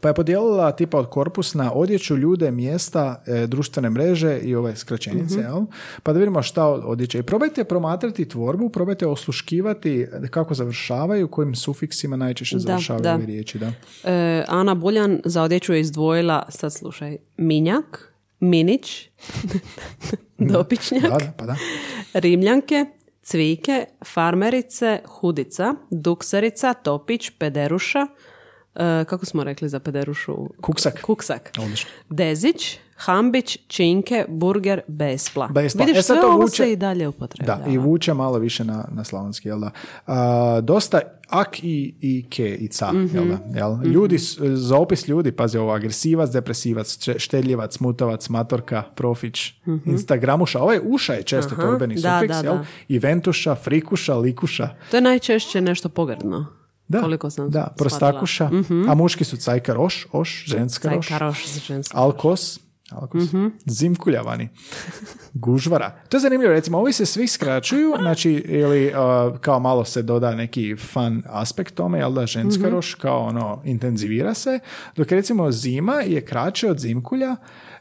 Pa 0.00 0.08
je 0.08 0.14
podijelila 0.14 0.72
tipa 0.72 0.98
od 0.98 1.08
korpus 1.08 1.54
na 1.54 1.72
odjeću, 1.72 2.16
ljude, 2.16 2.50
mjesta, 2.50 3.22
e, 3.26 3.46
društvene 3.46 3.90
mreže 3.90 4.38
i 4.38 4.54
ove 4.54 4.76
skraćenice, 4.76 5.38
jel? 5.38 5.64
Pa 6.02 6.12
da 6.12 6.18
vidimo 6.18 6.42
šta 6.42 6.66
od 6.66 6.82
odjeće. 6.84 7.18
I 7.18 7.22
probajte 7.22 7.64
promatrati 7.64 8.28
tvorbu, 8.28 8.68
probajte 8.68 9.06
osluškivati 9.06 10.06
kako 10.30 10.54
završavaju, 10.54 11.28
kojim 11.28 11.54
sufiksima 11.54 12.16
najčešće 12.16 12.58
završavaju 12.58 13.02
da. 13.02 13.14
ove 13.14 13.26
riječi, 13.26 13.58
da. 13.58 13.72
E, 14.04 14.44
Ana 14.48 14.74
Buljan 14.74 15.20
za 15.24 15.42
odjeću 15.42 15.72
je 15.72 15.80
izdvojila, 15.80 16.46
sad 16.48 16.72
slušaj, 16.72 17.16
minjak, 17.36 18.14
minić, 18.40 19.08
dopičnjak, 20.52 21.02
Da, 21.02 21.18
da, 21.18 21.32
pa 21.36 21.46
da. 21.46 21.56
rimljanke, 22.14 22.86
cvike, 23.22 23.84
farmerice, 24.14 25.00
hudica, 25.06 25.74
dukserica, 25.90 26.74
topić, 26.74 27.30
pederuša, 27.30 28.06
kako 29.04 29.26
smo 29.26 29.44
rekli 29.44 29.68
za 29.68 29.80
pederušu? 29.80 30.36
Kuksak. 30.60 31.02
Kuksak. 31.02 31.50
Odlično. 31.58 31.90
Dezić, 32.10 32.78
Hambić, 32.96 33.58
Činke, 33.66 34.24
Burger, 34.28 34.80
Bespla. 34.88 35.48
Bespla. 35.48 35.84
Vidiš, 35.84 35.98
E, 35.98 36.02
sve 36.02 36.16
to 36.16 36.26
ovo 36.26 36.38
vuče- 36.38 36.56
se 36.56 36.72
i 36.72 36.76
dalje 36.76 37.08
upotrebljava. 37.08 37.60
Da, 37.60 37.70
i 37.70 37.78
vuče 37.78 38.14
malo 38.14 38.38
više 38.38 38.64
na, 38.64 38.84
na 38.90 39.04
slavonski, 39.04 39.48
jel 39.48 39.60
da? 39.60 39.70
A, 40.06 40.60
dosta 40.60 41.00
ak 41.28 41.58
i, 41.58 41.94
i 42.00 42.26
ke 42.30 42.48
i 42.50 42.68
ca, 42.68 42.90
jel 43.14 43.24
da? 43.26 43.38
Jel? 43.54 43.82
Ljudi, 43.84 44.18
s- 44.18 44.38
za 44.40 44.76
opis 44.76 45.08
ljudi, 45.08 45.32
pazi 45.32 45.58
ovo, 45.58 45.72
agresivac, 45.72 46.30
depresivac, 46.30 46.86
šte- 46.88 47.18
štedljivac, 47.18 47.76
smutavac, 47.76 48.28
matorka, 48.28 48.82
profić, 48.94 49.52
instagramuša, 49.84 50.60
ovaj 50.60 50.80
uša 50.84 51.12
je 51.12 51.22
često 51.22 51.54
Aha, 51.54 51.62
torbeni 51.62 51.94
da, 51.94 52.00
sufiks, 52.14 52.36
da, 52.36 52.42
jel? 52.42 52.54
da. 52.54 52.64
Iventuša, 52.88 53.54
frikuša, 53.54 54.14
likuša, 54.16 54.68
To 54.90 54.96
je 54.96 55.00
najčešće 55.00 55.60
nešto 55.60 55.88
pogrdno. 55.88 56.46
Da, 56.88 57.00
Koliko 57.00 57.30
sam 57.30 57.50
da, 57.50 57.74
prostakuša, 57.76 58.50
a 58.88 58.94
muški 58.94 59.24
su 59.24 59.36
cajka 59.36 59.74
roš, 59.74 60.06
oš, 60.12 60.44
ženska 60.46 60.88
roš, 60.88 61.08
Cajkaroš 61.08 61.46
za 61.48 61.60
žensko. 61.60 61.98
Alkos, 61.98 62.60
Alkos. 62.90 63.22
Zimkuljavani. 63.66 64.48
Gužvara. 65.34 65.90
To 66.08 66.16
je 66.16 66.20
zanimljivo, 66.20 66.52
recimo, 66.52 66.78
ovi 66.78 66.92
se 66.92 67.06
svi 67.06 67.28
skraćuju, 67.28 67.94
znači, 68.00 68.30
ili 68.32 68.86
uh, 68.86 69.38
kao 69.38 69.60
malo 69.60 69.84
se 69.84 70.02
doda 70.02 70.34
neki 70.34 70.76
fun 70.76 71.22
aspekt 71.26 71.74
tome, 71.74 71.98
jel 71.98 72.12
da, 72.12 72.26
ženska 72.26 72.68
roš, 72.68 72.94
kao 72.94 73.18
ono, 73.18 73.62
intenzivira 73.64 74.34
se, 74.34 74.58
dok 74.96 75.12
recimo 75.12 75.52
zima 75.52 75.94
je 75.94 76.24
kraće 76.24 76.70
od 76.70 76.78
zimkulja, 76.78 77.36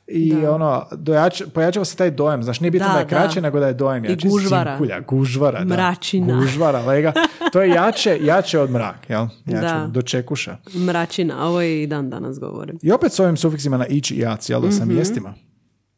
i 0.08 0.46
ono, 0.46 0.86
dojač, 0.94 1.42
pojačava 1.46 1.86
se 1.86 1.96
taj 1.96 2.12
dojam, 2.12 2.44
znaš, 2.44 2.60
nije 2.60 2.72
bitno 2.72 2.88
Da, 2.88 2.94
da, 2.94 3.00
je 3.00 3.08
kraće, 3.08 3.36
da. 3.36 3.42
nego 3.42 3.60
da 3.60 3.68
je 3.68 3.74
dojam 3.74 4.06
I 4.06 4.10
jači. 4.10 4.28
gužvara. 4.28 4.72
Zimkulja, 4.72 5.00
gužvara, 5.00 5.60
da. 5.60 5.66
Mračina. 5.68 6.36
Gužvara, 6.36 6.82
lega. 6.82 7.14
To 7.52 7.62
je 7.62 7.70
jače, 7.70 8.20
jače 8.22 8.60
od 8.60 8.72
mrak, 8.72 9.10
jel? 9.10 9.28
Jače 9.46 9.62
Da. 9.64 9.84
od 9.84 9.92
dočekuša. 9.92 10.58
Mračina, 10.76 11.46
ovo 11.46 11.62
je 11.62 11.84
i 11.84 11.88
dan 11.88 12.10
danas 12.10 12.40
govorim. 12.40 12.80
I 12.82 12.92
opet 12.92 13.12
s 13.12 13.20
ovim 13.20 13.38
sufiksima 13.38 13.78
na 13.78 13.86
ić 13.88 14.12
i 14.12 14.20
jac, 14.20 14.50
jel 14.50 14.62
da, 14.62 14.72
sa 14.72 14.86
Mhm. 14.86 14.94
mjestima. 14.94 15.34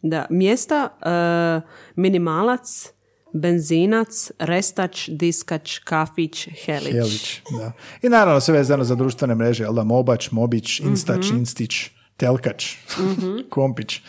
Da, 0.02 0.26
mjesta 0.30 0.90
e, 1.02 1.62
minimalac, 1.96 2.88
benzinac, 3.34 4.08
restač, 4.40 5.10
diskač, 5.10 5.80
kafić, 5.80 6.50
helić. 6.58 6.92
Helić, 6.94 7.42
da. 7.54 7.72
I 8.02 8.10
naravno 8.10 8.40
sve 8.40 8.54
vezano 8.54 8.84
za 8.84 8.96
društvene 8.96 9.36
mreže, 9.36 9.64
jel 9.64 9.74
da, 9.74 9.84
Mobač, 9.84 10.32
Mobić, 10.32 10.80
Instač, 10.80 11.28
Mhm. 11.28 11.38
Instić, 11.38 11.72
Telkač, 12.20 12.76
Kompić, 13.50 14.02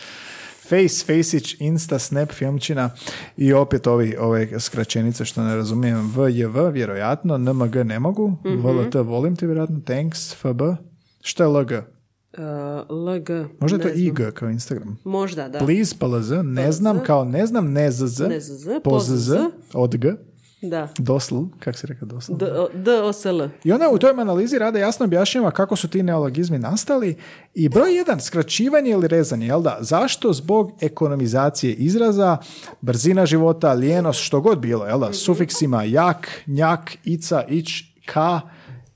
Face, 0.62 1.04
Faceić, 1.06 1.56
Insta, 1.60 1.98
Snap, 1.98 2.30
Filmčina 2.30 2.90
i 3.36 3.52
opet 3.52 3.86
ovi, 3.86 4.16
ove 4.16 4.60
skraćenice 4.60 5.24
što 5.24 5.42
ne 5.42 5.56
razumijem, 5.56 6.12
VJV, 6.12 6.68
vjerojatno, 6.68 7.38
NMG 7.38 7.76
ne 7.76 7.98
mogu, 7.98 8.36
Mhm. 8.46 8.56
VLT 8.58 8.94
volim 8.96 9.36
te 9.36 9.46
vjerojatno, 9.46 9.80
Thanks, 9.80 10.34
FB, 10.34 10.62
što 11.20 11.42
je 11.42 11.48
LG? 11.50 11.72
E, 11.72 11.82
LG. 12.90 13.30
Možda 13.60 13.76
je 13.76 13.82
to 13.82 13.88
znam. 13.88 13.98
IG 13.98 14.32
kao 14.34 14.50
Instagram. 14.50 14.98
Možda, 15.04 15.48
da. 15.48 15.58
Please, 15.58 15.94
PLZ, 15.98 16.30
ne 16.44 16.72
znam, 16.72 17.00
kao 17.00 17.24
ne 17.24 17.46
znam, 17.46 17.72
ne 17.72 17.90
ZZ, 17.90 18.20
Ne 18.20 18.40
ZZ, 18.40 18.68
POZZ, 18.84 18.84
POZZ. 18.84 19.32
od 19.74 19.96
G, 19.96 20.12
Da. 20.62 20.88
dosl, 20.98 21.36
kak 21.58 21.78
si 21.78 21.86
rekao 21.86 22.08
dosl? 22.08 22.32
DOSL. 22.74 23.42
I 23.64 23.72
onda 23.72 23.88
u 23.90 23.98
toj 23.98 24.10
analizi 24.10 24.58
rada 24.58 24.78
jasno 24.78 25.04
objašnjava 25.04 25.50
kako 25.50 25.76
su 25.76 25.88
ti 25.88 26.02
neologizmi 26.02 26.58
nastali 26.58 27.16
i 27.54 27.68
broj 27.68 27.96
jedan, 27.96 28.20
skraćivanje 28.20 28.90
ili 28.90 29.08
rezanje, 29.08 29.46
jel 29.46 29.62
da? 29.62 29.78
Zašto? 29.80 30.32
Zbog 30.32 30.72
ekonomizacije 30.80 31.74
izraza, 31.74 32.36
brzina 32.80 33.26
života, 33.26 33.72
lijenost, 33.72 34.20
što 34.20 34.40
god 34.40 34.58
bilo, 34.58 34.86
jel 34.86 35.00
da? 35.00 35.12
Sufiksima 35.12 35.84
jak, 35.84 36.28
njak, 36.46 36.96
ica, 37.04 37.44
ić, 37.48 37.68
ka, 38.06 38.40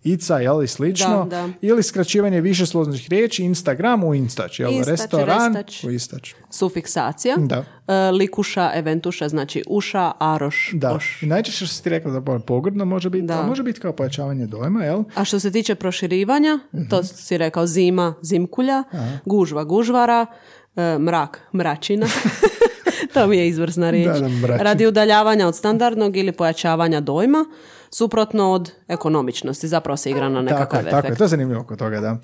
ica, 0.05 0.39
jel 0.39 0.63
i 0.63 0.69
slično. 0.69 1.17
Da, 1.21 1.37
da. 1.37 1.49
Ili 1.61 1.83
skraćivanje 1.83 2.41
višeslovnih 2.41 3.07
riječi, 3.09 3.45
Instagram 3.45 4.05
u 4.05 4.15
instač, 4.15 4.61
jel? 4.61 4.71
Instač, 4.71 4.91
Restoran 4.91 5.55
restač. 5.55 5.85
u 5.85 5.91
istač. 5.91 6.35
Sufiksacija. 6.51 7.37
Da. 7.39 7.65
E, 7.89 8.11
likuša, 8.11 8.71
eventuša, 8.75 9.29
znači 9.29 9.63
uša, 9.69 10.13
aroš, 10.21 10.71
Da. 10.73 10.93
oš. 10.93 11.23
I 11.23 11.27
najčešće 11.27 11.57
što 11.59 11.75
si 11.75 11.83
ti 11.83 11.89
rekla 11.89 12.11
da 12.13 12.39
pogrdno 12.39 12.85
može 12.85 13.11
biti, 13.11 13.27
Da. 13.27 13.43
može 13.43 13.63
biti 13.63 13.81
kao 13.81 13.93
pojačavanje 13.93 14.47
dojma, 14.47 14.85
jel? 14.85 15.03
A 15.15 15.25
što 15.25 15.41
se 15.41 15.53
tiče 15.53 15.75
proširivanja, 15.75 16.59
to 16.91 16.97
Mhm. 16.97 17.07
si 17.07 17.39
rekao 17.39 17.67
zima, 17.67 18.15
zimkulja, 18.23 18.85
gužva, 19.25 19.65
gužvara, 19.65 20.27
e, 20.77 20.99
mrak, 20.99 21.41
mračina. 21.53 22.07
to 23.15 23.27
mi 23.27 23.39
je 23.39 23.49
izvrsna 23.49 23.91
riječ. 23.91 24.19
Da, 24.19 24.29
da. 24.47 24.57
Radi 24.57 24.87
udaljavanja 24.87 25.47
od 25.47 25.57
standardnog 25.57 26.17
ili 26.17 26.33
pojačavanja 26.33 27.01
dojma, 27.01 27.45
suprotno 27.95 28.53
od 28.53 28.71
ekonomičnosti. 28.89 29.69
Zapravo 29.69 29.97
se 29.97 30.11
igra 30.11 30.29
na 30.29 30.41
Tako 30.41 30.55
nekakav 30.55 30.85
je, 30.85 30.91
tako 30.91 31.07
je, 31.07 31.09
efekt. 31.09 31.19
to 31.19 31.25
je 31.25 31.29
zanimljivo 31.29 31.63
kod 31.65 31.79
toga, 31.79 32.01
da. 32.01 32.19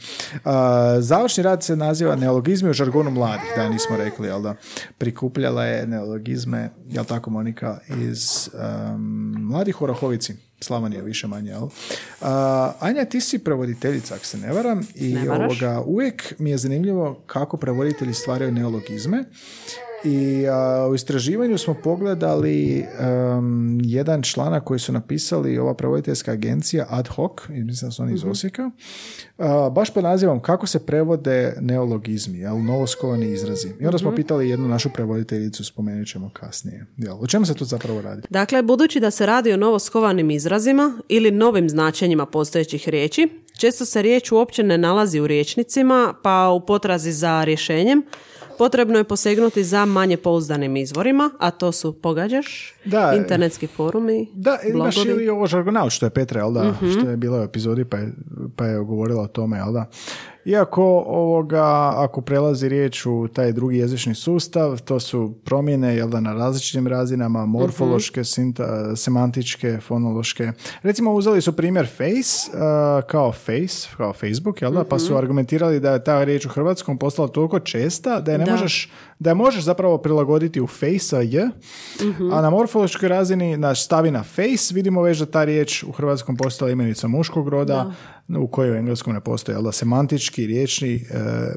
A, 0.44 0.96
završni 1.00 1.42
rad 1.42 1.62
se 1.64 1.76
naziva 1.76 2.16
neologizmi 2.16 2.70
u 2.70 2.72
žargonu 2.72 3.10
mladih, 3.10 3.52
da 3.56 3.68
nismo 3.68 3.96
rekli, 3.96 4.28
jel 4.28 4.42
da. 4.42 4.54
Prikupljala 4.98 5.64
je 5.64 5.86
neologizme, 5.86 6.70
jel 6.88 7.04
tako 7.04 7.30
Monika, 7.30 7.78
iz 7.88 8.48
um, 8.52 9.36
mladih 9.38 9.82
u 9.82 9.84
Orahovici, 9.84 10.36
Slavonije 10.60 11.02
više 11.02 11.26
manje, 11.26 11.50
jel? 11.50 11.68
A, 12.20 12.72
Anja, 12.80 13.04
ti 13.04 13.20
si 13.20 13.38
prevoditeljica, 13.38 14.14
ako 14.14 14.24
se 14.24 14.38
ne 14.38 14.52
varam, 14.52 14.80
i 14.94 15.14
Ne 15.14 15.30
ovoga, 15.30 15.82
uvijek 15.86 16.34
mi 16.38 16.50
je 16.50 16.58
zanimljivo 16.58 17.22
kako 17.26 17.56
prevoditelji 17.56 18.14
stvaraju 18.14 18.52
neologizme 18.52 19.24
i 20.04 20.46
a, 20.48 20.88
u 20.90 20.94
istraživanju 20.94 21.58
smo 21.58 21.74
pogledali 21.74 22.78
em, 22.78 23.78
jedan 23.82 24.22
članak 24.22 24.64
koji 24.64 24.80
su 24.80 24.92
napisali 24.92 25.58
ova 25.58 25.74
prevoditeljska 25.74 26.32
agencija 26.32 26.86
ad 26.88 27.08
hoc, 27.08 27.32
mislim 27.48 27.88
da 27.88 27.92
su 27.92 28.02
oni 28.02 28.14
iz 28.14 28.24
Osijeka, 28.24 28.70
a, 29.38 29.70
baš 29.70 29.94
pod 29.94 30.04
nazivom 30.04 30.40
kako 30.40 30.66
se 30.66 30.86
prevode 30.86 31.56
neologizmi, 31.60 32.38
jel, 32.38 32.64
novoskovani 32.64 33.32
izrazi. 33.32 33.68
I 33.80 33.86
onda 33.86 33.98
smo 33.98 34.14
pitali 34.14 34.48
jednu 34.48 34.68
našu 34.68 34.90
prevoditeljicu, 34.90 35.64
spomenut 35.64 36.08
ćemo 36.08 36.30
kasnije. 36.32 36.86
Jel, 36.96 37.16
o 37.20 37.26
čemu 37.26 37.46
se 37.46 37.54
tu 37.54 37.64
zapravo 37.64 38.00
radi? 38.02 38.22
Dakle, 38.30 38.62
budući 38.62 39.00
da 39.00 39.10
se 39.10 39.26
radi 39.26 39.52
o 39.52 39.56
novoskovanim 39.56 40.30
izrazima 40.30 40.98
ili 41.08 41.30
novim 41.30 41.70
značenjima 41.70 42.26
postojećih 42.26 42.88
riječi, 42.88 43.28
često 43.58 43.84
se 43.84 44.02
riječ 44.02 44.32
uopće 44.32 44.62
ne 44.62 44.78
nalazi 44.78 45.20
u 45.20 45.26
riječnicima, 45.26 46.14
pa 46.22 46.48
u 46.48 46.66
potrazi 46.66 47.12
za 47.12 47.44
rješenjem 47.44 48.02
potrebno 48.60 48.98
je 48.98 49.04
posegnuti 49.04 49.64
za 49.64 49.84
manje 49.86 50.16
pouzdanim 50.16 50.76
izvorima, 50.76 51.30
a 51.38 51.50
to 51.50 51.72
su, 51.72 51.92
pogađaš, 51.94 52.74
Da, 52.84 53.12
internetski 53.16 53.66
forumi, 53.66 54.28
Da, 54.34 54.58
imaš 54.66 54.94
blogovi. 54.94 55.12
ili 55.12 55.28
ovo 55.28 55.46
žargonaut 55.46 55.92
što 55.92 56.06
je 56.06 56.10
Petra, 56.10 56.40
jel 56.40 56.52
da, 56.52 56.74
što 56.92 57.10
je 57.10 57.16
bila 57.16 57.40
u 57.40 57.44
epizodi 57.44 57.84
pa 57.84 57.96
je, 57.96 58.12
pa 58.56 58.64
je 58.64 58.78
govorila 58.78 59.22
o 59.22 59.26
tome, 59.28 59.56
jel 59.56 59.72
da. 59.72 59.86
Iako 60.44 61.04
ovoga, 61.06 61.92
ako 61.96 62.20
prelazi 62.20 62.68
riječ 62.68 63.06
u 63.06 63.28
taj 63.32 63.52
drugi 63.52 63.78
jezični 63.78 64.14
sustav, 64.14 64.80
to 64.80 65.00
su 65.00 65.34
promjene, 65.44 65.96
jel 65.96 66.08
da, 66.08 66.20
na 66.20 66.32
različitim 66.32 66.86
razinama, 66.86 67.46
morfološke, 67.46 68.24
sinta, 68.24 68.96
semantičke, 68.96 69.78
fonološke. 69.80 70.52
Recimo, 70.82 71.12
uzeli 71.12 71.40
su 71.40 71.56
primjer 71.56 71.86
face, 71.86 72.50
uh, 72.52 73.04
kao 73.06 73.32
face, 73.32 73.88
kao 73.96 74.12
Facebook, 74.12 74.62
jel 74.62 74.72
da, 74.72 74.84
pa 74.84 74.98
su 74.98 75.16
argumentirali 75.16 75.80
da 75.80 75.92
je 75.92 76.04
ta 76.04 76.24
riječ 76.24 76.46
u 76.46 76.48
hrvatskom 76.48 76.98
postala 76.98 77.28
toliko 77.28 77.58
česta 77.58 78.20
da 78.20 78.32
je 78.32 78.38
ne 78.38 78.44
Da. 78.44 78.52
možeš 78.52 78.90
da 79.18 79.30
je 79.30 79.34
možeš 79.34 79.64
zapravo 79.64 79.98
prilagoditi 79.98 80.60
u 80.60 80.66
face 80.66 81.16
a 81.16 81.20
j, 81.22 81.48
a 82.32 82.40
na 82.42 82.50
morfološkoj 82.50 83.08
razini 83.08 83.56
na 83.56 83.74
stavi 83.74 84.10
na 84.10 84.22
face 84.22 84.74
vidimo 84.74 85.02
već 85.02 85.18
da 85.18 85.26
ta 85.26 85.44
riječ 85.44 85.82
u 85.82 85.92
hrvatskom 85.92 86.36
postala 86.36 86.70
imenica 86.70 87.08
muškog 87.08 87.48
roda, 87.48 87.92
u 88.38 88.46
kojoj 88.46 88.72
u 88.72 88.74
engleskom 88.76 89.14
ne 89.14 89.20
postoji, 89.20 89.56
ali 89.56 89.64
da 89.64 89.72
semantički, 89.72 90.46
riječni, 90.46 90.94
e, 90.94 91.00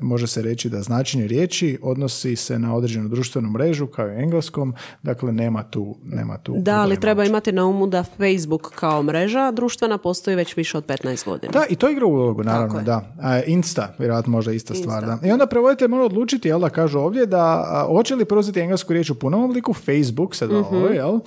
može 0.01 0.27
se 0.27 0.41
reći 0.41 0.69
da 0.69 0.81
značenje 0.81 1.27
riječi 1.27 1.77
odnosi 1.81 2.35
se 2.35 2.59
na 2.59 2.75
određenu 2.75 3.09
društvenu 3.09 3.49
mrežu 3.49 3.87
kao 3.87 4.07
i 4.07 4.11
u 4.11 4.13
engleskom, 4.19 4.73
dakle 5.03 5.31
nema 5.31 5.63
tu, 5.63 5.95
nema 6.03 6.37
tu 6.37 6.55
Da, 6.57 6.75
ali 6.81 6.99
treba 6.99 7.25
imati 7.25 7.51
na 7.51 7.65
umu 7.65 7.87
da 7.87 8.03
Facebook 8.03 8.71
kao 8.75 9.03
mreža 9.03 9.51
društvena 9.51 9.97
postoji 9.97 10.35
već 10.35 10.57
više 10.57 10.77
od 10.77 10.85
15 10.85 11.25
godina. 11.25 11.51
Da, 11.51 11.65
i 11.69 11.75
to 11.75 11.89
igra 11.89 12.05
ulogu, 12.05 12.43
naravno, 12.43 12.81
da. 12.81 13.13
A, 13.21 13.41
Insta, 13.43 13.93
vjerojatno 13.99 14.31
možda 14.31 14.51
ista 14.53 14.75
stvar, 14.75 15.05
da. 15.05 15.19
I 15.23 15.31
onda 15.31 15.45
prevoditelj 15.47 15.87
mora 15.87 16.03
odlučiti, 16.03 16.47
jel 16.47 16.59
da 16.59 16.69
kažu 16.69 16.99
ovdje, 16.99 17.25
da 17.25 17.65
a, 17.67 17.85
hoće 17.87 18.15
li 18.15 18.25
preuzeti 18.25 18.59
englesku 18.59 18.93
riječ 18.93 19.09
u 19.09 19.15
punom 19.15 19.43
obliku, 19.43 19.73
Facebook, 19.73 20.35
sa 20.35 20.47
dva 20.47 20.59
Mhm. 20.61 20.75
ove, 20.75 20.95
jel? 20.95 21.19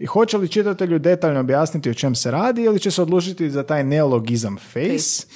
I 0.00 0.06
hoće 0.06 0.38
li 0.38 0.48
čitatelju 0.48 0.98
detaljno 0.98 1.40
objasniti 1.40 1.90
o 1.90 1.94
čem 1.94 2.14
se 2.14 2.30
radi, 2.30 2.62
ili 2.62 2.78
će 2.80 2.90
se 2.90 3.02
odlučiti 3.02 3.50
za 3.50 3.62
taj 3.62 3.84
neologizam 3.84 4.56
face, 4.86 5.26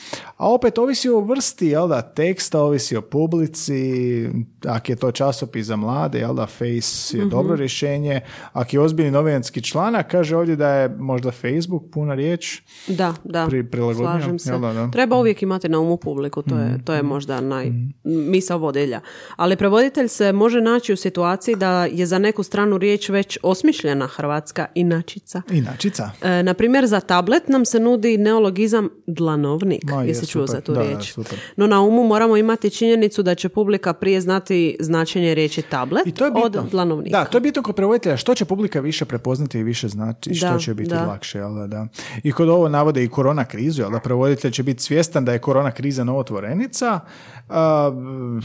a 0.41 0.49
opet 0.49 0.79
ovisi 0.79 1.09
o 1.09 1.21
vrsti, 1.21 1.67
jel 1.67 1.89
da, 1.89 2.03
teksta, 2.03 2.61
ovisi 2.61 2.97
o 2.97 3.03
publici, 3.03 4.29
ako 4.67 4.93
je 4.93 4.97
to 4.97 5.13
časopis 5.13 5.67
za 5.67 5.77
mlade, 5.77 6.19
jel 6.19 6.35
da, 6.35 6.47
face 6.49 6.81
Mhm. 7.11 7.19
je 7.19 7.27
dobro 7.27 7.57
rješenje, 7.57 8.21
ako 8.53 8.77
je 8.77 8.81
ozbiljni 8.81 9.11
novinarski 9.11 9.63
članak, 9.63 10.11
kaže 10.11 10.37
ovdje 10.37 10.57
da 10.57 10.69
je 10.71 10.89
možda 10.91 11.31
Facebook 11.33 11.83
puna 11.91 12.15
riječ, 12.15 12.63
Da, 12.89 13.15
da, 13.25 13.47
Pri- 13.47 13.67
slažem 13.97 14.39
se. 14.39 14.51
jel 14.51 14.61
da, 14.61 14.73
da? 14.73 14.91
Treba 14.91 15.17
uvijek 15.17 15.43
imati 15.43 15.69
na 15.69 15.81
umu 15.81 15.97
publiku, 15.97 16.43
to 16.43 16.57
je, 16.57 16.79
to 16.85 16.95
je 16.95 17.03
možda 17.05 17.41
naj 17.41 17.73
misao 18.05 18.59
vodilja. 18.59 19.01
Ali 19.37 19.57
prevoditelj 19.57 20.09
se 20.09 20.33
može 20.33 20.61
naći 20.61 20.93
u 20.93 20.97
situaciji 20.97 21.55
da 21.57 21.85
je 21.85 22.07
za 22.07 22.19
neku 22.19 22.43
stranu 22.43 22.79
riječ 22.79 23.09
već 23.09 23.39
osmišljena 23.43 24.07
hrvatska 24.07 24.67
inačica. 24.75 25.43
Inačica. 25.51 26.11
E, 26.23 26.43
na 26.43 26.55
primjer, 26.55 26.87
za 26.87 27.01
tablet 27.01 27.49
nam 27.49 27.65
se 27.65 27.81
nudi 27.81 28.19
neologizam 28.19 28.89
dlanovnik. 29.07 29.85
Ma, 29.85 30.03
Jesi 30.03 30.30
čuo 30.31 30.47
za 30.47 30.61
tu 30.61 30.73
Da, 30.73 30.81
da, 30.81 30.87
riječ? 30.87 31.13
super. 31.13 31.39
No 31.57 31.67
na 31.67 31.81
umu 31.81 32.05
moramo 32.05 32.37
imati 32.37 32.71
činjenicu 32.71 33.23
da 33.23 33.35
će 33.35 33.49
publika 33.49 33.93
prije 33.93 34.21
znati 34.21 34.77
značenje 34.81 35.35
riječi 35.35 35.63
tablet 35.63 36.07
I 36.07 36.13
to 36.13 36.25
je 36.25 36.31
bitno. 36.31 36.61
od 36.61 36.71
dlanovnika. 36.71 37.19
Da, 37.19 37.25
to 37.25 37.37
je 37.37 37.43
bitno 37.43 37.63
kod 37.63 37.75
prevoditelja. 37.75 38.17
Što 38.17 38.35
će 38.35 38.45
publika 38.45 38.81
više 38.81 39.05
prepoznati 39.05 39.59
i 39.59 39.63
više 39.63 39.89
znati, 39.89 40.35
što 40.35 40.47
Da, 40.47 40.59
će 40.59 40.75
biti 40.75 40.91
da. 40.91 41.07
lakše. 41.07 41.39
Jel 41.39 41.55
da, 41.55 41.67
da. 41.67 41.87
I 42.23 42.33
kod 42.33 42.49
ovo 42.49 42.69
navode 42.69 43.05
i 43.05 43.09
korona 43.09 43.45
krizu, 43.45 43.83
jel 43.83 43.91
da 43.91 44.01
prevoditelj 44.01 44.51
će 44.51 44.63
biti 44.63 44.83
svjestan 44.83 45.25
da 45.25 45.33
je 45.33 45.39
korona 45.41 45.71
kriza 45.71 46.05
novotvorenica, 46.05 47.01
a, 47.49 47.91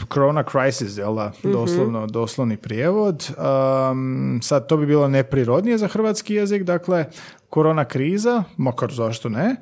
korona 0.04 0.44
crisis, 0.44 0.98
jel 0.98 1.14
da, 1.14 1.32
Mhm. 1.36 1.52
doslovno, 1.52 2.06
doslovni 2.06 2.56
prijevod. 2.56 3.30
Um, 3.90 4.40
sad, 4.42 4.66
to 4.66 4.76
bi 4.76 4.86
bilo 4.86 5.08
neprirodnije 5.08 5.78
za 5.78 5.88
hrvatski 5.88 6.34
jezik, 6.34 6.62
dakle, 6.62 7.04
korona 7.50 7.84
kriza, 7.84 8.44
makar 8.56 8.92
zašto 8.92 9.28
ne, 9.28 9.56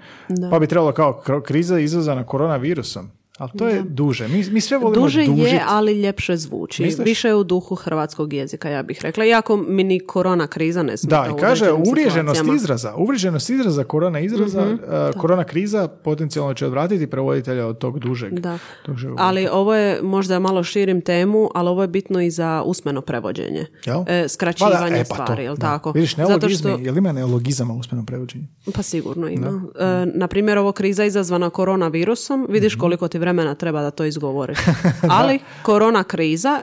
pa 0.51 0.59
bi 0.59 0.67
trebalo 0.67 0.93
kao 0.93 1.43
kriza 1.45 1.79
izazvana 1.79 2.25
koronavirusom. 2.27 3.11
Ali 3.39 3.51
to 3.53 3.69
je 3.69 3.83
duže. 3.83 4.29
Mi, 4.29 4.45
mi 4.45 4.61
sve 4.61 4.79
volimo 4.79 5.03
Duže 5.03 5.25
dužit. 5.25 5.45
je, 5.45 5.61
ali 5.69 5.93
ljepše 5.95 6.37
zvuči. 6.37 6.83
Misliš? 6.83 7.07
Više 7.07 7.29
je 7.29 7.35
u 7.35 7.45
duhu 7.45 7.75
hrvatskog 7.75 8.33
jezika, 8.33 8.69
ja 8.69 8.83
bih 8.83 8.99
rekla. 9.03 9.25
Iako 9.25 9.57
mi 9.59 9.85
ni 9.85 10.01
korona 10.01 10.47
kriza 10.47 10.83
ne 10.83 10.97
smeta 10.97 11.23
Da, 11.23 11.29
i 11.29 11.41
kaže 11.41 11.73
uvriježenost 11.73 12.43
izraza. 12.55 12.95
Uvriježenost 12.95 13.51
izraza, 13.51 13.85
korona 13.85 14.21
izraza, 14.21 14.61
Mhm, 14.63 14.75
uh, 14.75 14.81
korona 15.15 15.45
kriza 15.45 15.89
potencijalno 15.89 16.55
će 16.55 16.67
odvratiti 16.67 17.07
prevoditelja 17.07 17.67
od 17.67 17.79
tog 17.79 17.99
dužeg. 17.99 18.33
Da. 18.33 18.59
dužeg 18.87 19.11
Ali 19.19 19.49
ovo 19.49 19.75
je 19.75 20.03
možda 20.03 20.39
malo 20.39 20.65
širim 20.65 21.01
temu, 21.01 21.51
ali 21.55 21.69
ovo 21.69 21.83
je 21.83 21.89
bitno 21.89 22.21
i 22.21 22.31
za 22.31 22.63
usmeno 22.63 23.01
prevođenje. 23.01 23.67
Jel? 23.87 24.03
E, 24.07 24.29
skraćivanje 24.29 24.75
Pa 24.79 24.89
da, 24.89 24.97
e, 24.97 25.05
pa 25.09 25.15
stvari, 25.15 25.43
jel 25.43 25.57
tako? 25.57 25.93
Vidiš, 25.93 26.11
Zato 26.11 26.29
neologizmi, 26.29 26.71
što, 26.71 26.79
jel 26.79 26.97
ima 26.97 27.13
neologizama 27.13 27.75
u 27.75 27.79
usmenom 27.79 28.07
prevođenju? 28.07 28.45
pa 28.75 28.83
sigurno 28.83 29.29
ima. 29.29 29.63
E, 29.77 29.85
na 30.15 30.29
primjer, 30.29 30.59
ovo 30.59 30.73
kriza 30.73 31.05
izazvana 31.05 31.51
koronavirusom, 31.51 32.47
vidiš 32.51 32.73
Mhm. 32.75 32.81
koliko 32.81 33.09
ti 33.09 33.19
vremena 33.25 33.55
treba 33.55 33.83
da 33.83 33.91
to 33.91 34.05
izgovoriš. 34.05 34.59
Ali 35.19 35.39
korona 35.63 36.05
kriza, 36.05 36.63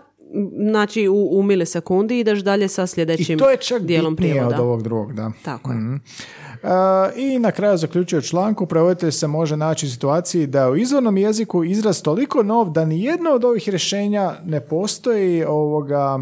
znači 0.70 1.08
u, 1.08 1.30
u 1.32 1.44
milisekundi 1.44 2.20
ideš 2.20 2.40
dalje 2.40 2.68
sa 2.68 2.88
sljedećim 2.88 3.36
I 3.36 3.40
to 3.40 3.50
je 3.50 3.58
čak 3.58 3.82
dijelom 3.82 4.16
bitnije 4.16 4.32
prijevoda. 4.32 4.56
od 4.56 4.62
ovog 4.62 4.84
drugog, 4.84 5.14
da. 5.14 5.32
Tako 5.44 5.72
je. 5.72 5.78
Uh, 5.78 6.00
I 7.16 7.40
na 7.40 7.52
kraju 7.52 7.78
zaključuje 7.78 8.22
članku, 8.22 8.66
prevoditelj 8.66 9.12
se 9.12 9.28
može 9.28 9.58
naći 9.58 9.86
u 9.86 9.90
situaciji 9.90 10.48
da 10.48 10.62
je 10.62 10.70
u 10.70 10.76
izvornom 10.76 11.18
jeziku 11.18 11.64
izraz 11.64 12.02
toliko 12.02 12.44
nov 12.44 12.70
da 12.70 12.86
ni 12.86 13.04
jedno 13.04 13.30
od 13.30 13.46
ovih 13.46 13.70
rješenja 13.70 14.34
ne 14.46 14.62
postoji 14.62 15.44
ovoga, 15.44 16.20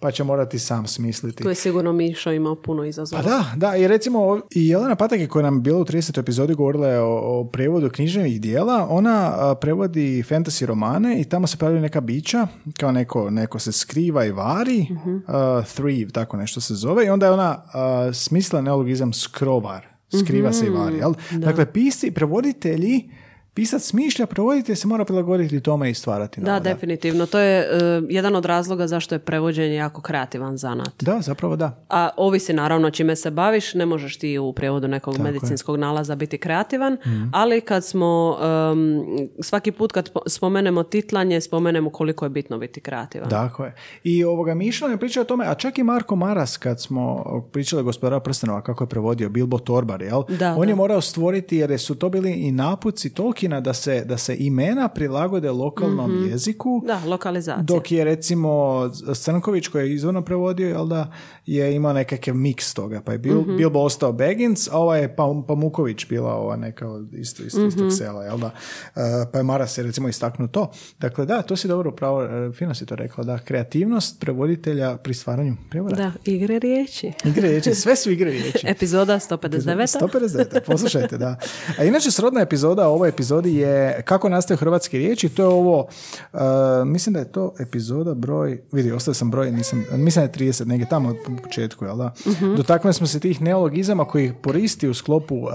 pa 0.00 0.10
će 0.10 0.24
morati 0.24 0.58
sam 0.58 0.86
smisliti. 0.86 1.42
Tu 1.42 1.48
je 1.48 1.54
sigurno 1.54 1.92
Mišo 1.92 2.32
imao 2.32 2.54
puno 2.54 2.84
izazova. 2.84 3.22
Pa 3.22 3.28
da, 3.28 3.44
da, 3.56 3.76
i 3.76 3.88
recimo 3.88 4.40
i 4.50 4.68
Jelena 4.68 4.94
Patak 4.94 5.28
koja 5.28 5.42
nam 5.42 5.54
je 5.54 5.60
bila 5.60 5.80
u 5.80 5.84
30. 5.84 6.20
epizodi 6.20 6.54
govorila 6.54 6.88
je 6.88 7.00
o, 7.00 7.40
o 7.40 7.44
prevodu 7.44 7.90
književnih 7.90 8.40
dijela, 8.40 8.86
ona 8.90 9.32
a, 9.36 9.54
prevodi 9.54 10.24
fantasy 10.28 10.66
romane 10.66 11.20
i 11.20 11.24
tamo 11.24 11.46
se 11.46 11.56
pojavljaju 11.56 11.82
neka 11.82 12.00
bića, 12.00 12.46
kao 12.80 12.92
neko, 12.92 13.30
neko 13.30 13.58
se 13.58 13.72
skriva 13.72 14.24
i 14.24 14.30
vari, 14.30 14.86
a, 15.26 15.62
thrive, 15.74 16.10
tako 16.10 16.36
nešto 16.36 16.60
se 16.60 16.74
zove, 16.74 17.06
i 17.06 17.08
onda 17.08 17.26
je 17.26 17.32
ona 17.32 17.62
a, 17.74 18.10
smislila 18.12 18.62
neologizam 18.62 19.12
skrovar, 19.12 19.73
skriva 20.18 20.52
se 20.52 20.66
i 20.66 20.70
vari, 20.70 20.96
jel? 20.96 21.14
Dakle, 21.30 21.66
pisci, 21.72 22.10
prevoditelji, 22.10 23.08
pisac 23.54 23.82
smišlja, 23.82 24.26
prevoditelj 24.26 24.76
se 24.76 24.88
mora 24.88 25.04
prilagoditi 25.04 25.60
tome 25.60 25.90
i 25.90 25.94
stvarati 25.94 26.40
Da, 26.40 26.46
novo, 26.48 26.60
definitivno. 26.62 27.26
To 27.26 27.38
je 27.38 27.60
e, 27.60 27.66
jedan 28.08 28.36
od 28.36 28.44
razloga 28.44 28.86
zašto 28.86 29.14
je 29.14 29.18
prevođenje 29.18 29.74
jako 29.74 30.00
kreativan 30.00 30.56
zanat. 30.56 30.90
Da, 31.00 31.20
zapravo 31.20 31.56
da. 31.56 31.84
A 31.88 32.10
ovisi 32.16 32.52
naravno 32.52 32.90
čime 32.90 33.16
se 33.16 33.30
baviš, 33.30 33.74
ne 33.74 33.86
možeš 33.86 34.16
ti 34.16 34.38
u 34.38 34.52
prijevodu 34.52 34.88
nekog 34.88 35.18
medicinskog 35.18 35.76
nalaza 35.76 36.14
biti 36.14 36.38
kreativan, 36.38 36.92
Mhm. 36.96 37.24
ali 37.32 37.60
kad 37.60 37.84
smo, 37.84 38.36
em, 38.72 39.02
svaki 39.40 39.72
put 39.72 39.92
kad 39.92 40.10
spo- 40.10 40.28
spomenemo 40.28 40.82
titlanje, 40.82 41.40
spomenemo 41.40 41.90
koliko 41.90 42.24
je 42.24 42.30
bitno 42.30 42.58
biti 42.58 42.80
kreativan. 42.80 43.30
Tako 43.30 43.64
je. 43.64 43.74
I 44.04 44.24
ovoga 44.24 44.54
Mišla 44.54 44.88
je 44.88 44.96
pričao 44.96 45.20
o 45.20 45.26
tome, 45.26 45.44
a 45.46 45.54
čak 45.54 45.78
i 45.78 45.84
Marko 45.84 46.16
Maras 46.16 46.56
kad 46.56 46.80
smo 46.80 47.24
pričali 47.44 47.82
gospodara 47.82 48.20
prstenova 48.20 48.62
kako 48.62 48.84
je 48.84 48.88
prevodio 48.88 49.28
Bilbo 49.28 49.58
Torbar, 49.58 50.02
jel? 50.02 50.22
Da, 50.30 50.54
On 50.54 50.68
je 50.68 50.72
da. 50.72 50.76
morao 50.76 51.00
stvoriti 51.00 51.56
jer 51.56 51.78
su 51.78 51.94
to 51.94 52.08
bili 52.08 52.32
i 52.32 52.52
napuci 52.52 53.10
Tolkiena 53.44 53.60
da 53.62 53.74
se, 53.74 54.04
da 54.04 54.18
se 54.18 54.36
imena 54.36 54.88
prilagode 54.88 55.50
lokalnom 55.50 56.26
jeziku. 56.26 56.82
Da, 56.86 57.00
lokalizacija. 57.06 57.62
Dok 57.64 57.92
je 57.92 58.04
recimo 58.04 58.82
Crnković 59.14 59.68
koji 59.68 59.84
je 59.84 59.94
izvorno 59.94 60.22
prevodio, 60.22 60.68
jel 60.68 60.86
da, 60.86 61.10
je 61.46 61.74
imao 61.74 61.92
nekakav 61.92 62.34
miks 62.34 62.74
toga. 62.74 63.00
Pa 63.00 63.12
je 63.12 63.18
Bil, 63.18 63.40
Mhm. 63.40 63.56
Bilbo 63.56 63.80
ostao 63.80 64.12
Baggins, 64.12 64.68
a 64.68 64.78
ovaj 64.78 65.00
je 65.00 65.16
pa, 65.16 65.42
Pamuković 65.48 66.06
bila 66.06 66.34
ova 66.34 66.56
neka 66.56 66.88
od 66.88 67.14
isto, 67.14 67.42
isto, 67.42 67.58
Mhm. 67.58 67.68
istog 67.68 67.92
sela, 67.92 68.24
jel 68.24 68.38
da. 68.38 68.50
E, 68.96 69.00
pa 69.32 69.38
je 69.38 69.44
Maras 69.44 69.78
je 69.78 69.84
recimo 69.84 70.08
istaknuo 70.08 70.48
to. 70.48 70.70
Dakle, 70.98 71.26
da, 71.26 71.42
to 71.42 71.56
si 71.56 71.68
dobro 71.68 71.92
pravo, 71.92 72.22
e, 72.22 72.52
fino 72.52 72.74
si 72.74 72.86
to 72.86 72.94
rekla, 72.96 73.24
da, 73.24 73.38
kreativnost 73.38 74.20
prevoditelja 74.20 74.96
pri 74.96 75.14
stvaranju 75.14 75.56
prevoda. 75.70 75.96
Da, 75.96 76.12
igre 76.24 76.58
riječi. 76.58 77.12
Igre 77.24 77.48
riječi, 77.48 77.74
sve 77.82 77.96
su 77.96 78.10
igre 78.10 78.30
riječi. 78.30 78.66
Epizoda 78.66 79.14
159. 79.14 79.86
159. 80.00 80.60
Poslušajte, 80.62 81.18
da. 81.18 81.36
A 81.78 81.84
inače, 81.84 82.10
srodna 82.10 82.40
epizoda 82.40 82.88
ovoj 82.88 83.08
epizodi 83.34 83.56
je 83.56 84.02
kako 84.04 84.28
nastaju 84.28 84.58
hrvatske 84.58 84.98
riječi. 84.98 85.28
To 85.28 85.42
je 85.42 85.48
ovo, 85.48 85.88
uh, 86.32 86.40
mislim 86.84 87.12
da 87.12 87.18
je 87.18 87.32
to 87.32 87.54
epizoda 87.58 88.14
broj, 88.14 88.62
vidi, 88.72 88.92
ostavio 88.92 89.14
sam 89.14 89.30
broj, 89.30 89.52
nisam, 89.52 89.84
mislim 89.92 90.26
da 90.26 90.44
je 90.44 90.50
30, 90.52 90.66
negdje 90.66 90.88
tamo 90.88 91.10
u 91.10 91.42
početku, 91.42 91.84
jel 91.84 91.96
da? 91.96 92.12
Dotaknuli 92.56 92.94
smo 92.94 93.06
se 93.06 93.20
tih 93.20 93.42
neologizama 93.42 94.04
koji 94.04 94.32
koristi 94.42 94.88
u 94.88 94.94
sklopu 94.94 95.36
uh, 95.36 95.50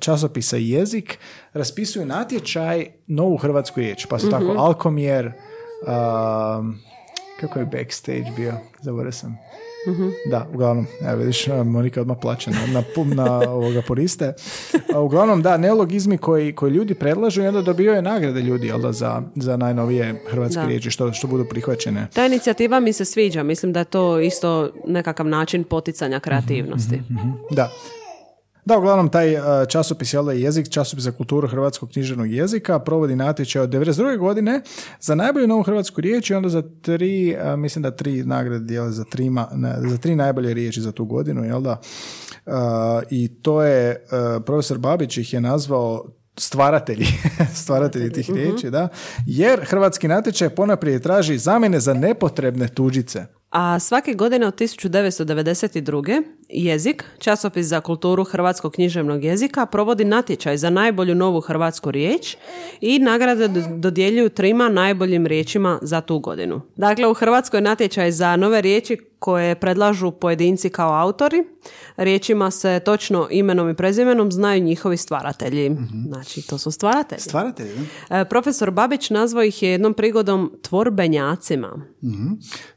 časopisa 0.00 0.56
i 0.56 0.70
jezik, 0.70 1.18
raspisuju 1.52 2.06
natječaj 2.06 2.86
novu 3.06 3.36
hrvatsku 3.36 3.80
riječ. 3.80 4.06
Pa 4.06 4.18
su 4.18 4.30
tako 4.30 4.54
Alkomjer, 4.58 5.26
um, 5.26 6.78
kako 7.40 7.58
je 7.58 7.66
backstage 7.66 8.32
bio, 8.36 8.52
zaboravio 8.82 9.12
sam. 9.12 9.38
Da, 10.30 10.48
uglavnom, 10.54 10.86
evo 11.00 11.16
vidiš, 11.16 11.46
Monika 11.64 12.00
odmah 12.00 12.16
plaće 12.22 12.50
na, 12.50 12.66
na, 12.66 12.82
na 13.14 13.50
ovoga 13.50 13.82
poriste. 13.86 14.32
A 14.94 15.00
uglavnom, 15.00 15.42
da, 15.42 15.56
neologizmi 15.56 16.18
koji, 16.18 16.54
koji 16.54 16.70
ljudi 16.70 16.94
predlažu 16.94 17.42
i 17.42 17.46
onda 17.46 17.62
dobivaju 17.62 18.02
nagrade 18.02 18.40
ljudi, 18.40 18.66
jel 18.66 18.80
da, 18.80 18.92
za, 18.92 19.22
za 19.36 19.56
najnovije 19.56 20.22
hrvatske 20.30 20.60
Da. 20.60 20.66
riječi, 20.66 20.90
što, 20.90 21.12
što 21.12 21.26
budu 21.26 21.44
prihvaćene. 21.44 22.06
Ta 22.14 22.26
inicijativa 22.26 22.80
mi 22.80 22.92
se 22.92 23.04
sviđa. 23.04 23.42
Mislim 23.42 23.72
da 23.72 23.78
je 23.78 23.84
to 23.84 24.20
isto 24.20 24.70
nekakav 24.86 25.26
način 25.26 25.64
poticanja 25.64 26.20
kreativnosti. 26.20 27.02
Da. 27.50 27.70
Da, 28.64 28.78
uglavnom, 28.78 29.08
taj 29.08 29.34
uh, 29.34 29.42
časopis 29.68 30.14
je 30.14 30.20
jezik, 30.34 30.70
časopis 30.70 31.04
za 31.04 31.12
kulturu 31.12 31.48
hrvatskog 31.48 31.90
književnog 31.90 32.32
jezika, 32.32 32.78
provodi 32.78 33.16
natječaj 33.16 33.62
od 33.62 33.70
92. 33.70 34.18
godine 34.18 34.60
za 35.00 35.14
najbolju 35.14 35.46
novu 35.46 35.62
hrvatsku 35.62 36.00
riječ 36.00 36.30
i 36.30 36.34
onda 36.34 36.48
za 36.48 36.62
tri, 36.82 37.36
uh, 37.36 37.58
mislim 37.58 37.82
da 37.82 37.90
tri 37.90 38.24
nagrade 38.24 38.64
dijele 38.64 38.90
za, 38.90 39.04
trima, 39.04 39.48
za 39.88 39.96
tri 39.96 40.14
najbolje 40.14 40.54
riječi 40.54 40.80
za 40.80 40.92
tu 40.92 41.04
godinu, 41.04 41.44
jel 41.44 41.60
da? 41.60 41.80
Uh, 42.46 42.52
I 43.10 43.28
to 43.42 43.62
je, 43.62 44.06
profesor 44.46 44.78
Babić 44.78 45.16
ih 45.16 45.32
je 45.32 45.40
nazvao 45.40 46.04
stvaratelji, 46.36 47.06
stvaratelji 47.62 48.12
tih 48.12 48.30
riječi, 48.30 48.70
da, 48.70 48.88
jer 49.26 49.60
hrvatski 49.64 50.08
natječaj 50.08 50.48
ponajprije 50.50 51.00
traži 51.00 51.38
zamjene 51.38 51.80
za 51.80 51.94
nepotrebne 51.94 52.68
tuđice. 52.68 53.26
A 53.50 53.78
svake 53.78 54.14
godine 54.14 54.46
od 54.46 54.54
1992. 54.54 56.22
jezik, 56.48 57.04
časopis 57.18 57.66
za 57.66 57.80
kulturu 57.80 58.24
hrvatskog 58.24 58.72
književnog 58.72 59.24
jezika, 59.24 59.66
provodi 59.66 60.04
natječaj 60.04 60.56
za 60.56 60.70
najbolju 60.70 61.14
novu 61.14 61.40
hrvatsku 61.40 61.90
riječ 61.90 62.36
i 62.80 62.98
nagrade 62.98 63.48
dodjeljuju 63.76 64.28
trima 64.28 64.68
najboljim 64.68 65.26
riječima 65.26 65.78
za 65.82 66.00
tu 66.00 66.18
godinu. 66.18 66.60
Dakle, 66.76 67.06
u 67.06 67.14
Hrvatskoj 67.14 67.58
je 67.58 67.62
natječaj 67.62 68.12
za 68.12 68.36
nove 68.36 68.60
riječi 68.60 69.09
koje 69.20 69.54
predlažu 69.54 70.10
pojedinci 70.10 70.70
kao 70.70 70.92
autori. 70.94 71.44
Riječima 71.96 72.50
se 72.50 72.80
točno 72.84 73.28
imenom 73.30 73.70
i 73.70 73.74
prezimenom 73.74 74.32
znaju 74.32 74.62
njihovi 74.62 74.96
stvaratelji. 74.96 75.76
Znači, 76.06 76.42
to 76.42 76.58
su 76.58 76.70
stvaratelji. 76.70 77.20
Stvaratelji, 77.20 77.70
da? 78.08 78.16
E, 78.20 78.24
Profesor 78.24 78.70
Babić 78.70 79.10
nazvao 79.10 79.44
ih 79.44 79.62
je 79.62 79.70
jednom 79.70 79.94
prigodom 79.94 80.52
tvorbenjacima. 80.62 81.86
Mhm. 82.04 82.26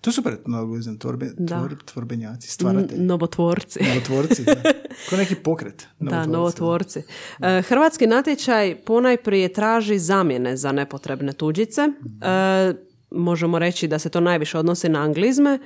To 0.02 0.10
je 0.10 0.14
super, 0.14 0.38
no, 0.46 0.82
znam, 0.82 0.98
tvorbe, 1.00 1.30
Da. 1.38 1.58
tvor, 1.58 1.76
tvorbenjaci, 1.86 2.48
stvaratelji. 2.52 3.02
Novotvorci. 3.02 3.80
Novotvorci, 3.84 4.44
da. 4.44 4.54
Ko 5.10 5.18
neki 5.18 5.36
pokret. 5.36 5.88
Da, 6.00 6.26
novotvorci. 6.26 7.00
E, 7.40 7.62
Hrvatski 7.62 8.08
natječaj 8.08 8.76
ponajprije 8.86 9.54
traži 9.54 10.00
zamjene 10.00 10.58
za 10.58 10.72
nepotrebne 10.72 11.34
tuđice. 11.34 11.82
E, 11.82 12.74
možemo 13.12 13.60
reći 13.60 13.88
da 13.88 14.00
se 14.00 14.10
to 14.10 14.20
najviše 14.20 14.58
odnosi 14.58 14.90
na 14.90 15.02
anglizme 15.02 15.60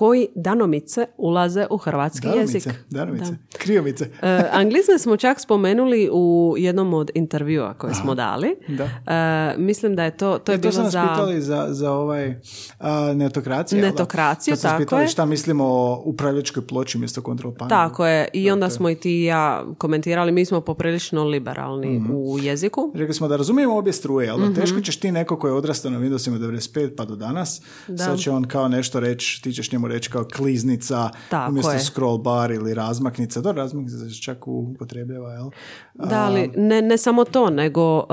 koji 0.00 0.28
danomice 0.34 1.06
ulaze 1.18 1.66
u 1.70 1.76
hrvatski 1.76 2.28
jezik. 2.28 2.68
Danomice, 2.90 3.32
kriomice. 3.54 4.08
E, 4.22 4.44
anglizme 4.52 4.98
smo 4.98 5.16
čak 5.16 5.40
spomenuli 5.40 6.08
u 6.12 6.54
jednom 6.58 6.94
od 6.94 7.10
intervjua 7.14 7.74
koje 7.74 7.94
smo 7.94 8.14
dali. 8.14 8.56
Da. 8.68 8.84
E, 8.84 9.58
mislim 9.58 9.96
da 9.96 10.04
je 10.04 10.10
to, 10.12 10.38
to 10.38 10.52
je 10.52 10.56
E, 10.56 10.60
to 10.60 10.68
bilo 10.70 10.82
nas 10.82 10.92
za... 10.92 11.02
pitali 11.02 11.42
za, 11.42 11.66
za 11.70 11.92
ovaj 11.92 12.34
a, 12.78 13.12
netokraciju. 13.14 13.80
da? 13.80 13.86
Nas 13.86 14.60
tako 14.60 14.78
pitali 14.78 15.02
je. 15.02 15.08
šta 15.08 15.24
mislimo 15.26 15.64
o 15.66 16.02
upravljačkoj 16.04 16.66
ploči 16.66 16.98
umjesto 16.98 17.22
kontrol 17.22 17.52
panelu. 17.52 17.68
Tako 17.70 18.06
je, 18.06 18.28
i 18.32 18.50
onda 18.50 18.70
smo 18.70 18.90
i 18.90 18.94
ti 18.94 19.10
i 19.12 19.24
ja 19.24 19.64
komentirali, 19.78 20.32
mi 20.32 20.44
smo 20.44 20.60
poprilično 20.60 21.24
liberalni 21.24 21.88
Mhm. 21.90 22.10
u 22.12 22.38
jeziku. 22.38 22.92
Rekli 22.94 23.14
smo 23.14 23.28
da 23.28 23.36
razumijemo 23.36 23.76
obje 23.76 23.92
struje, 23.92 24.28
ali 24.28 24.42
Mhm. 24.42 24.52
da 24.52 24.60
teško 24.60 24.80
ćeš 24.80 24.96
ti 24.96 25.12
neko 25.12 25.38
koji 25.38 25.50
je 25.50 25.54
odrastao 25.54 25.90
na 25.90 25.98
Windowsima 25.98 26.38
95 26.38 26.90
pa 26.90 27.04
do 27.04 27.16
danas, 27.16 27.62
sad 27.96 28.18
će 28.18 28.30
on 28.30 28.44
kao 28.44 28.68
nešto 28.68 29.00
reći, 29.00 29.42
ti 29.42 29.52
ćeš 29.52 29.72
njemu 29.72 29.89
reći 29.90 30.10
kao 30.10 30.24
kliznica, 30.26 31.08
Tako 31.28 31.50
umjesto 31.50 31.72
je. 31.72 31.78
scroll 31.80 32.18
bar 32.18 32.50
ili 32.50 32.74
razmaknica. 32.74 33.40
Dobro, 33.40 33.62
razmaknica 33.62 33.98
se 33.98 34.22
čak 34.22 34.46
upotrebljava, 34.48 35.32
jel? 35.32 35.50
Da, 35.94 36.22
ali 36.22 36.50
ne, 36.56 36.82
ne 36.82 36.98
samo 36.98 37.24
to, 37.24 37.50
nego 37.50 37.98
uh, 37.98 38.04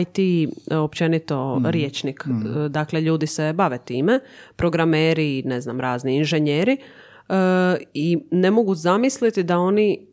IT 0.00 0.48
općenito 0.72 1.56
Mhm. 1.56 1.66
riječnik. 1.66 2.24
Uh, 2.26 2.66
Dakle, 2.66 3.00
ljudi 3.00 3.26
se 3.26 3.52
bave 3.52 3.78
time, 3.78 4.20
programeri, 4.56 5.42
ne 5.42 5.60
znam, 5.60 5.80
razni 5.80 6.16
inženjeri 6.16 6.76
uh, 7.28 7.34
i 7.94 8.18
ne 8.30 8.50
mogu 8.50 8.74
zamisliti 8.74 9.42
da 9.42 9.58
oni 9.58 10.06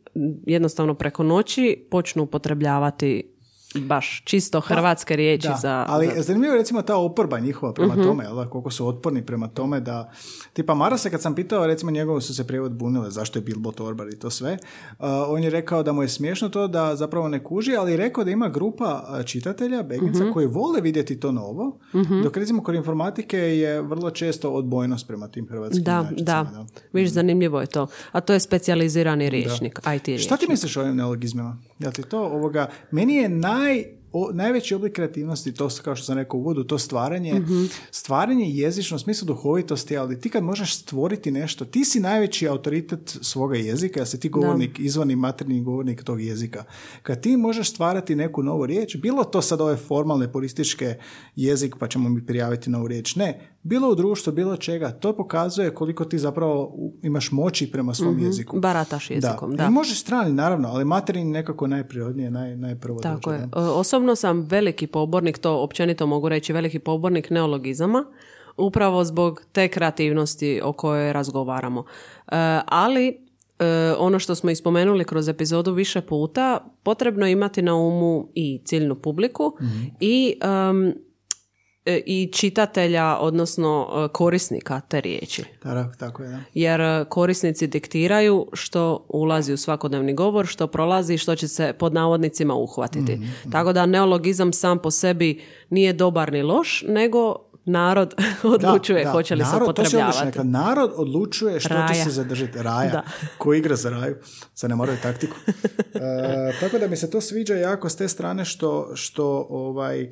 jednostavno 0.46 0.94
preko 0.94 1.22
noći 1.22 1.86
počnu 1.90 2.22
upotrebljavati 2.22 3.32
baš 3.78 4.22
čisto 4.22 4.60
hrvatske 4.60 5.16
riječi 5.16 5.48
Da, 5.48 5.54
za... 5.54 5.84
ali 5.88 6.06
za- 6.08 6.22
zanimljivo 6.22 6.54
je 6.54 6.58
recimo 6.58 6.82
ta 6.82 6.96
oporba 6.96 7.38
njihova 7.38 7.72
prema 7.72 7.94
tome, 7.96 8.24
jel 8.24 8.36
da, 8.36 8.46
koliko 8.46 8.70
su 8.70 8.88
otporni 8.88 9.22
prema 9.22 9.48
tome 9.48 9.80
da, 9.80 10.10
tipa 10.52 10.74
Marasa 10.74 11.10
kad 11.10 11.22
sam 11.22 11.34
pitao, 11.34 11.66
recimo 11.66 11.90
njegovu 11.90 12.20
su 12.20 12.34
se 12.34 12.46
prijevod 12.46 12.72
bunile, 12.72 13.10
zašto 13.10 13.38
je 13.38 13.42
Bilbot 13.42 13.80
Orbar 13.80 14.08
i 14.08 14.18
to 14.18 14.30
sve, 14.30 14.52
uh, 14.90 14.96
on 15.28 15.42
je 15.42 15.50
rekao 15.50 15.82
da 15.82 15.92
mu 15.92 16.02
je 16.02 16.08
smiješno 16.08 16.48
to 16.48 16.68
da 16.68 16.96
zapravo 16.96 17.28
ne 17.28 17.38
kuži, 17.40 17.76
ali 17.76 17.90
je 17.90 17.96
rekao 17.96 18.24
da 18.24 18.30
ima 18.30 18.48
grupa 18.48 18.84
uh, 19.10 19.24
čitatelja, 19.24 19.82
beginca, 19.82 20.16
Mhm. 20.16 20.32
koji 20.32 20.46
vole 20.46 20.80
vidjeti 20.80 21.20
to 21.20 21.32
novo, 21.32 21.78
dok 22.22 22.36
recimo 22.36 22.62
kod 22.62 22.74
informatike 22.74 23.38
je 23.38 23.82
vrlo 23.82 24.10
često 24.10 24.50
odbojnost 24.50 25.06
prema 25.06 25.28
tim 25.28 25.48
hrvatskim 25.48 25.84
da, 25.84 25.92
inačicama, 26.02 26.50
da. 26.50 26.66
Viš, 26.92 27.10
zanimljivo 27.10 27.60
je 27.60 27.66
to. 27.66 27.86
A 28.12 28.20
to 28.20 28.32
je 28.32 28.40
specijalizirani 28.40 29.30
riječnik, 29.30 29.56
IT 29.86 30.06
riječnik. 30.06 30.20
Šta 30.20 30.36
ti 30.36 30.46
misliš 30.48 30.76
o 30.76 30.80
ovim 30.80 30.96
neologizmima? 30.96 31.56
Jel 31.78 31.92
ti 31.92 32.02
to 32.02 32.20
ovoga, 32.20 32.68
meni 32.90 33.14
je 33.14 33.28
naj, 33.28 33.65
o, 34.12 34.30
najveći 34.32 34.74
oblik 34.74 34.92
kreativnosti, 34.92 35.54
to 35.54 35.68
kao 35.84 35.96
što 35.96 36.04
sam 36.06 36.18
rekao 36.18 36.38
u 36.38 36.42
uvodu, 36.42 36.64
to 36.64 36.78
stvaranje, 36.78 37.34
Mhm. 37.34 37.64
stvaranje 37.90 38.50
jezično 38.50 38.96
u 38.96 39.00
smislu 39.00 39.26
duhovitosti, 39.26 39.96
ali 39.96 40.20
ti 40.20 40.28
kad 40.28 40.42
možeš 40.44 40.76
stvoriti 40.76 41.30
nešto, 41.30 41.64
ti 41.64 41.84
si 41.84 42.00
najveći 42.00 42.48
autoritet 42.48 43.18
svoga 43.22 43.56
jezika, 43.56 44.00
jer 44.00 44.08
si 44.08 44.20
ti 44.20 44.28
govornik, 44.28 44.78
izvani 44.78 45.16
materni 45.16 45.62
govornik 45.62 46.02
tog 46.02 46.22
jezika. 46.22 46.64
Kad 47.02 47.20
ti 47.20 47.36
možeš 47.36 47.70
stvarati 47.70 48.14
neku 48.16 48.42
novu 48.42 48.66
riječ, 48.66 48.96
bilo 48.96 49.24
to 49.24 49.42
sad 49.42 49.60
ove 49.60 49.76
formalne 49.76 50.32
purističke 50.32 50.94
jezik, 51.36 51.74
pa 51.78 51.88
ćemo 51.88 52.08
mi 52.08 52.26
prijaviti 52.26 52.70
novu 52.70 52.86
riječ, 52.88 53.16
ne, 53.16 53.40
bilo 53.66 53.90
u 53.90 53.94
društvu, 53.94 54.32
bilo 54.32 54.56
čega, 54.56 54.90
to 54.90 55.16
pokazuje 55.16 55.74
koliko 55.74 56.04
ti 56.04 56.18
zapravo 56.18 56.74
imaš 57.02 57.32
moći 57.32 57.72
prema 57.72 57.94
svom 57.94 58.18
jeziku. 58.18 58.60
Barataš 58.60 59.10
jezikom, 59.10 59.50
Da. 59.50 59.56
da. 59.56 59.64
I 59.64 59.70
može 59.70 59.94
strani, 59.94 60.32
naravno, 60.32 60.68
ali 60.68 60.84
materin 60.84 61.30
nekako 61.30 61.66
najprirodnije, 61.66 62.30
naj, 62.30 62.56
najprvo 62.56 62.98
Tako 63.00 63.30
dođe, 63.30 63.42
je. 63.42 63.46
da. 63.46 63.72
Osobno 63.72 64.16
sam 64.16 64.40
veliki 64.40 64.86
pobornik, 64.86 65.38
to 65.38 65.62
općenito 65.62 66.06
mogu 66.06 66.28
reći, 66.28 66.52
veliki 66.52 66.78
pobornik 66.78 67.30
neologizama, 67.30 68.04
upravo 68.56 69.04
zbog 69.04 69.42
te 69.52 69.68
kreativnosti 69.68 70.60
o 70.64 70.72
kojoj 70.72 71.12
razgovaramo. 71.12 71.84
E, 72.26 72.60
ali 72.66 73.26
e, 73.58 73.94
ono 73.98 74.18
što 74.18 74.34
smo 74.34 74.50
ispomenuli 74.50 75.04
kroz 75.04 75.28
epizodu 75.28 75.72
više 75.72 76.00
puta, 76.00 76.58
potrebno 76.82 77.26
je 77.26 77.32
imati 77.32 77.62
na 77.62 77.74
umu 77.74 78.28
i 78.34 78.60
ciljnu 78.64 78.94
publiku 78.94 79.52
i 80.00 80.34
em, 80.42 80.86
e, 80.88 81.05
i 82.06 82.30
čitatelja, 82.32 83.16
odnosno 83.18 83.88
e, 83.88 84.08
korisnika 84.12 84.80
te 84.80 85.00
riječi. 85.00 85.44
Tako 85.98 86.22
je, 86.22 86.28
da. 86.28 86.38
Jer 86.54 86.80
e, 86.80 87.04
korisnici 87.08 87.66
diktiraju 87.66 88.46
što 88.52 89.06
ulazi 89.08 89.52
u 89.52 89.56
svakodnevni 89.56 90.14
govor, 90.14 90.46
što 90.46 90.66
prolazi 90.66 91.14
i 91.14 91.18
što 91.18 91.36
će 91.36 91.48
se 91.48 91.72
pod 91.78 91.94
navodnicima 91.94 92.54
uhvatiti. 92.54 93.18
Tako 93.52 93.72
da 93.72 93.86
neologizam 93.86 94.52
sam 94.52 94.78
po 94.78 94.90
sebi 94.90 95.42
nije 95.70 95.92
dobar 95.92 96.32
ni 96.32 96.42
loš, 96.42 96.84
nego 96.88 97.36
narod 97.66 98.14
odlučuje 98.54 98.98
Da, 98.98 99.04
da. 99.04 99.12
hoće 99.12 99.34
li 99.34 99.44
se 99.44 99.50
narod, 99.52 99.68
odlično 99.68 99.98
upotrebljavati. 99.98 100.48
Narod 100.48 100.92
odlučuje 100.96 101.60
što 101.60 101.68
će 101.68 101.74
Raja. 101.74 102.04
se 102.04 102.10
zadržati. 102.10 102.62
Raja. 102.62 102.90
Da. 102.90 103.02
Ko 103.38 103.54
igra 103.54 103.76
za 103.76 103.90
raju. 103.90 104.16
Zanemaruje 104.54 105.00
taktiku. 105.02 105.36
E, 105.94 106.52
tako 106.60 106.78
da 106.78 106.88
mi 106.88 106.96
se 106.96 107.10
to 107.10 107.20
sviđa 107.20 107.54
jako 107.54 107.88
s 107.88 107.96
te 107.96 108.08
strane 108.08 108.44
što, 108.44 108.90
što 108.94 109.46
ovaj, 109.50 110.10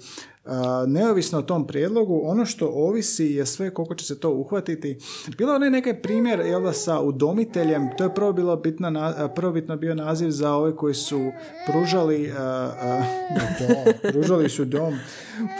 neovisno 0.87 1.39
o 1.39 1.43
tom 1.43 1.66
prijedlogu, 1.66 2.21
ono 2.25 2.47
što 2.47 2.66
ovisi 2.69 3.25
je 3.25 3.47
sve 3.47 3.75
koliko 3.75 3.95
će 3.95 4.07
se 4.07 4.21
to 4.21 4.31
uhvatiti. 4.31 4.99
Bilo 5.39 5.53
je 5.53 5.57
onaj 5.57 5.71
neki 5.71 5.95
primjer 6.03 6.41
jel 6.41 6.62
da, 6.62 6.73
sa 6.73 7.01
udomiteljem, 7.01 7.89
to 7.99 8.05
je 8.05 8.15
prvo 8.15 8.33
bilo 8.33 8.57
bitna, 8.57 9.15
prvobitno 9.35 9.77
bio 9.77 9.95
naziv 9.95 10.31
za 10.31 10.53
ove 10.53 10.77
koji 10.77 10.95
su 10.95 11.31
pružali 11.66 12.33
a, 12.39 13.03
dom, 13.61 13.95
pružali 14.12 14.49
su 14.49 14.65
dom 14.65 14.95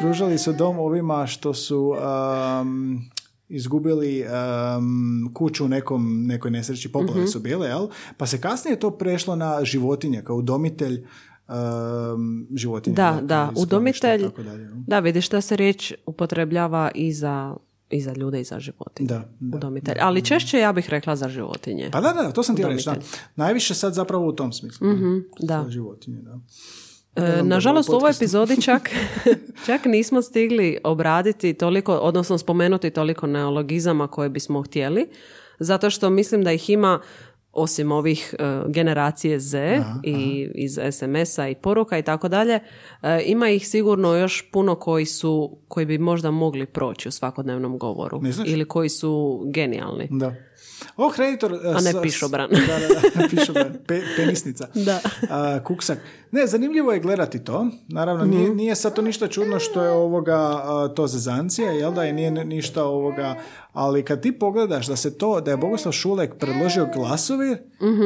pružali 0.01 0.39
su 0.39 0.52
dom 0.52 0.78
ovima 0.78 1.27
što 1.27 1.55
su 1.55 1.94
am, 2.01 3.11
izgubili 3.48 4.27
am, 4.27 5.31
kuću 5.35 5.65
u 5.65 5.69
nekom, 5.69 6.27
nekoj 6.27 6.51
nesreći, 6.51 6.93
poplave 6.93 7.20
Mhm. 7.20 7.28
su 7.28 7.40
bile, 7.40 7.69
jel? 7.69 7.89
Pa 8.16 8.27
se 8.27 8.40
kasnije 8.40 8.81
to 8.81 8.90
prešlo 8.90 9.36
na 9.36 9.65
životinje, 9.65 10.23
kao 10.24 10.36
udomitelj 10.36 11.05
um, 11.49 12.47
životinja. 12.55 12.95
Da, 12.95 13.11
dakle, 13.11 13.27
da, 13.27 13.53
udomitelj, 13.57 14.23
tako 14.23 14.43
dalje, 14.43 14.69
da 14.87 15.01
vidiš 15.01 15.29
da 15.29 15.41
se 15.41 15.57
riječ 15.57 15.93
upotrebljava 16.07 16.91
i 16.95 17.12
za, 17.12 17.57
i 17.91 18.01
za 18.01 18.12
ljude 18.12 18.41
i 18.41 18.45
za 18.45 18.61
životinje. 18.61 19.09
Da, 19.09 19.29
da. 19.41 19.57
Udomitelj. 19.57 19.97
Ali 20.01 20.23
češće 20.23 20.59
ja 20.59 20.73
bih 20.73 20.91
rekla 20.91 21.16
za 21.16 21.29
životinje. 21.29 21.89
Pa 21.93 22.01
da, 22.01 22.12
da, 22.12 22.33
to 22.33 22.43
sam 22.43 22.57
ti 22.57 22.65
reći, 22.65 22.85
da. 22.85 22.97
Najviše 23.37 23.75
sad 23.75 23.95
zapravo 23.95 24.27
u 24.27 24.33
tom 24.33 24.53
smislu. 24.53 24.87
da. 25.41 25.62
Za 25.65 25.71
životinje, 25.71 26.23
da. 26.23 26.41
E, 27.16 27.43
nažalost, 27.43 27.89
u 27.89 27.93
ovoj 27.93 28.11
epizodi 28.11 28.62
čak, 28.62 28.91
čak 29.66 29.85
nismo 29.85 30.23
stigli 30.23 30.79
obraditi 30.85 31.55
toliko, 31.55 31.95
odnosno 31.95 32.39
spomenuti 32.39 32.91
toliko 32.91 33.27
neologizama 33.27 34.07
koje 34.09 34.29
bismo 34.29 34.62
htjeli, 34.62 35.07
zato 35.59 35.91
što 35.91 36.11
mislim 36.11 36.45
da 36.45 36.53
ih 36.53 36.71
ima 36.71 37.01
osim 37.55 37.93
ovih 37.93 38.35
e, 38.39 38.44
generacije 38.66 39.40
Z 39.40 39.59
i 40.02 40.16
iz 40.55 40.78
SMS-a 40.93 41.48
i 41.48 41.55
poruka 41.55 41.98
i 41.98 42.02
tako 42.02 42.28
dalje, 42.28 42.60
e, 43.02 43.22
ima 43.24 43.48
ih 43.48 43.68
sigurno 43.68 44.14
još 44.14 44.51
puno 44.51 44.74
koji 44.74 45.06
su, 45.06 45.59
koji 45.68 45.86
bi 45.86 45.98
možda 45.98 46.31
mogli 46.31 46.66
proći 46.66 47.09
u 47.09 47.12
svakodnevnom 47.12 47.78
govoru 47.78 48.20
Misliš? 48.20 48.48
ili 48.48 48.64
koji 48.64 48.89
su 48.89 49.43
genijalni. 49.47 50.09
Da. 50.10 50.35
O, 50.97 51.10
kreditor... 51.10 51.52
uh, 51.52 51.59
A 51.66 51.72
ne 51.74 51.93
s- 51.93 52.02
pišobran. 52.02 52.51
Da, 52.68 52.78
da, 52.78 53.22
da, 53.22 53.28
pišobran. 53.31 53.72
Pe, 53.86 54.01
penisnica. 54.16 54.68
Da. 54.74 55.01
A, 55.31 55.60
kuksak. 55.64 55.98
Ne, 56.35 56.47
zanimljivo 56.47 56.93
je 56.93 57.01
gledati 57.01 57.39
to. 57.40 57.66
Naravno, 57.89 58.24
nije, 58.27 58.43
Mhm. 58.44 58.56
nije 58.56 58.74
sad 58.74 58.94
to 58.94 59.02
ništa 59.02 59.28
čudno 59.28 59.59
što 59.59 59.82
je 59.82 59.90
ovoga, 59.90 60.62
to 60.89 61.06
zezancija, 61.06 61.70
jel 61.73 61.93
da, 61.93 62.05
i 62.05 62.12
nije 62.12 62.31
ni- 62.31 62.44
ništa 62.47 62.85
ovoga, 62.85 63.35
ali 63.73 64.02
kad 64.02 64.20
ti 64.20 64.32
pogledaš 64.32 64.86
da 64.86 64.97
se 64.97 65.19
to, 65.19 65.40
da 65.40 65.51
je 65.51 65.56
Bogoslav 65.56 65.93
Šulek 65.93 66.35
predložio 66.35 66.89
glasovir, 66.89 67.59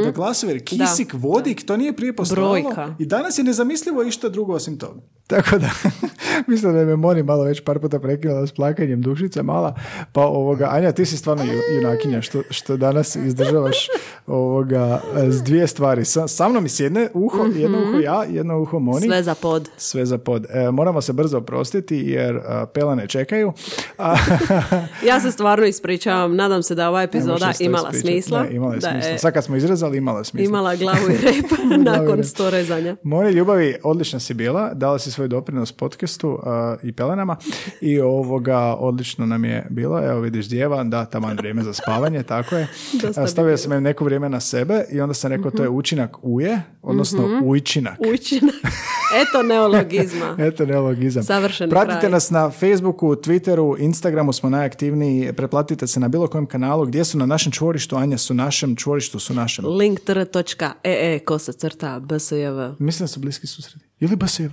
da 0.05 0.11
glasovir, 0.11 0.65
kisik, 0.67 1.15
vodik, 1.15 1.63
to 1.63 1.77
nije 1.77 1.93
prije 1.93 2.13
postojalo. 2.15 2.55
I 2.99 3.07
danas 3.07 3.39
je 3.39 3.45
nezamislivo 3.45 4.03
išta 4.03 4.29
drugo 4.29 4.53
osim 4.55 4.79
toga. 4.79 5.01
Tako 5.27 5.59
da, 5.59 5.69
mislim 6.49 6.73
da 6.73 6.79
je 6.79 6.87
me 6.87 6.97
Moni 6.97 7.23
malo 7.23 7.45
već 7.45 7.61
par 7.61 7.79
puta 7.79 7.99
prekinula 7.99 8.47
s 8.47 8.53
plakanjem 8.53 9.03
dušica 9.03 9.43
mala, 9.43 9.75
pa 10.13 10.23
ovoga, 10.23 10.69
Anja, 10.71 10.93
ti 10.93 11.05
si 11.05 11.17
stvarno 11.17 11.45
ju- 11.45 11.77
junakinja 11.77 12.23
što, 12.23 12.43
što 12.51 12.77
danas 12.77 13.17
izdržavaš 13.17 13.89
ovoga, 14.29 15.01
s 15.19 15.43
dvije 15.43 15.67
stvari. 15.67 16.05
Sa, 16.05 16.29
sa 16.29 16.49
mnom 16.49 16.69
s 16.69 16.81
jedne 16.81 17.09
uho, 17.15 17.45
jedno 17.47 17.79
uho 17.81 17.99
ja, 17.99 18.18
jedno 18.25 18.59
uho 18.59 18.79
Moni. 18.79 19.07
Sve 19.07 19.23
za 19.23 19.35
pod. 19.35 19.69
Sve 19.77 20.07
za 20.07 20.19
pod. 20.19 20.47
E, 20.51 20.71
moramo 20.71 21.01
se 21.01 21.13
brzo 21.13 21.39
oprostiti 21.39 21.97
jer 21.97 22.37
a, 22.37 22.67
pelane 22.67 23.07
čekaju. 23.07 23.53
A, 23.99 24.17
Ja 25.07 25.21
se 25.21 25.31
stvarno 25.31 25.67
ispričavam, 25.67 26.37
nadam 26.37 26.63
se 26.63 26.75
da 26.75 26.89
ova 26.89 27.03
epizoda 27.03 27.53
imala 27.61 27.89
ispričati. 27.89 28.23
smisla. 28.23 28.43
Ne, 28.43 28.55
imala 28.55 28.75
je 28.75 28.81
da 28.81 28.91
smisla. 28.91 29.19
Sad 29.19 29.33
kad 29.33 29.45
smo 29.45 29.57
izrezali, 29.57 29.99
imala 29.99 30.19
je 30.19 30.25
smisla. 30.25 30.49
imala 30.49 30.77
glavu 30.77 31.11
i 31.11 31.17
rep 31.27 31.51
nakon 31.85 32.25
sto 32.25 32.51
rezanja. 32.51 32.97
Moje 33.03 33.33
ljubavi, 33.33 33.77
odlična 33.83 34.21
si 34.21 34.35
bila, 34.35 34.75
dala 34.75 34.99
si 34.99 35.11
svoj 35.11 35.29
doprinos 35.29 35.73
podcastu, 35.73 36.29
svetu 36.29 36.39
i 36.83 36.93
pelenama 36.93 37.37
i 37.81 38.01
ovoga 38.01 38.59
odlično 38.59 39.27
nam 39.27 39.45
je 39.45 39.67
bilo. 39.71 40.05
Evo 40.05 40.21
vidiš 40.21 40.49
djeva, 40.49 40.85
da, 40.85 41.05
tamo 41.05 41.29
vrijeme 41.35 41.63
za 41.63 41.73
spavanje, 41.73 42.23
tako 42.23 42.57
je. 42.57 42.69
Stavio 43.33 43.57
sam 43.57 43.83
neko 43.83 44.05
vrijeme 44.05 44.29
na 44.29 44.41
sebe 44.41 44.85
i 44.91 45.01
onda 45.01 45.15
sam 45.15 45.31
rekao 45.31 45.51
to 45.51 45.63
je 45.63 45.69
učinak 45.69 46.17
uje, 46.23 46.61
odnosno 46.83 47.27
mm 47.27 47.39
ujčinak. 47.45 47.99
Ujčinak. 48.11 48.55
Eto 49.23 49.43
neologizma. 49.43 50.37
Eto 50.49 50.67
neologizam. 50.67 51.23
Savršen 51.23 51.71
Pratite 51.71 52.01
kraj. 52.01 52.11
nas 52.11 52.31
na 52.31 52.51
Facebooku, 52.51 53.07
Twitteru, 53.17 53.77
Instagramu 53.79 54.33
smo 54.33 54.51
najaktivniji. 54.51 55.33
Preplatite 55.33 55.87
se 55.87 56.01
na 56.01 56.09
bilo 56.09 56.27
kojem 56.27 56.47
kanalu 56.47 56.87
gdje 56.87 57.05
su 57.05 57.19
na 57.19 57.27
našem 57.27 57.53
čvorištu, 57.53 57.97
Anja 57.97 58.19
su 58.19 58.35
našem, 58.35 58.77
čvorištu 58.77 59.19
su 59.19 59.35
našem. 59.35 59.67
linktr.ee 59.67 61.19
kosa 61.19 61.53
crta 61.53 62.01
bsjv. 62.01 62.75
Mislim 62.79 63.05
da 63.05 63.09
su 63.09 63.21
bliski 63.21 63.47
susredi. 63.47 63.88
Ili 64.01 64.17
BSJV. 64.17 64.49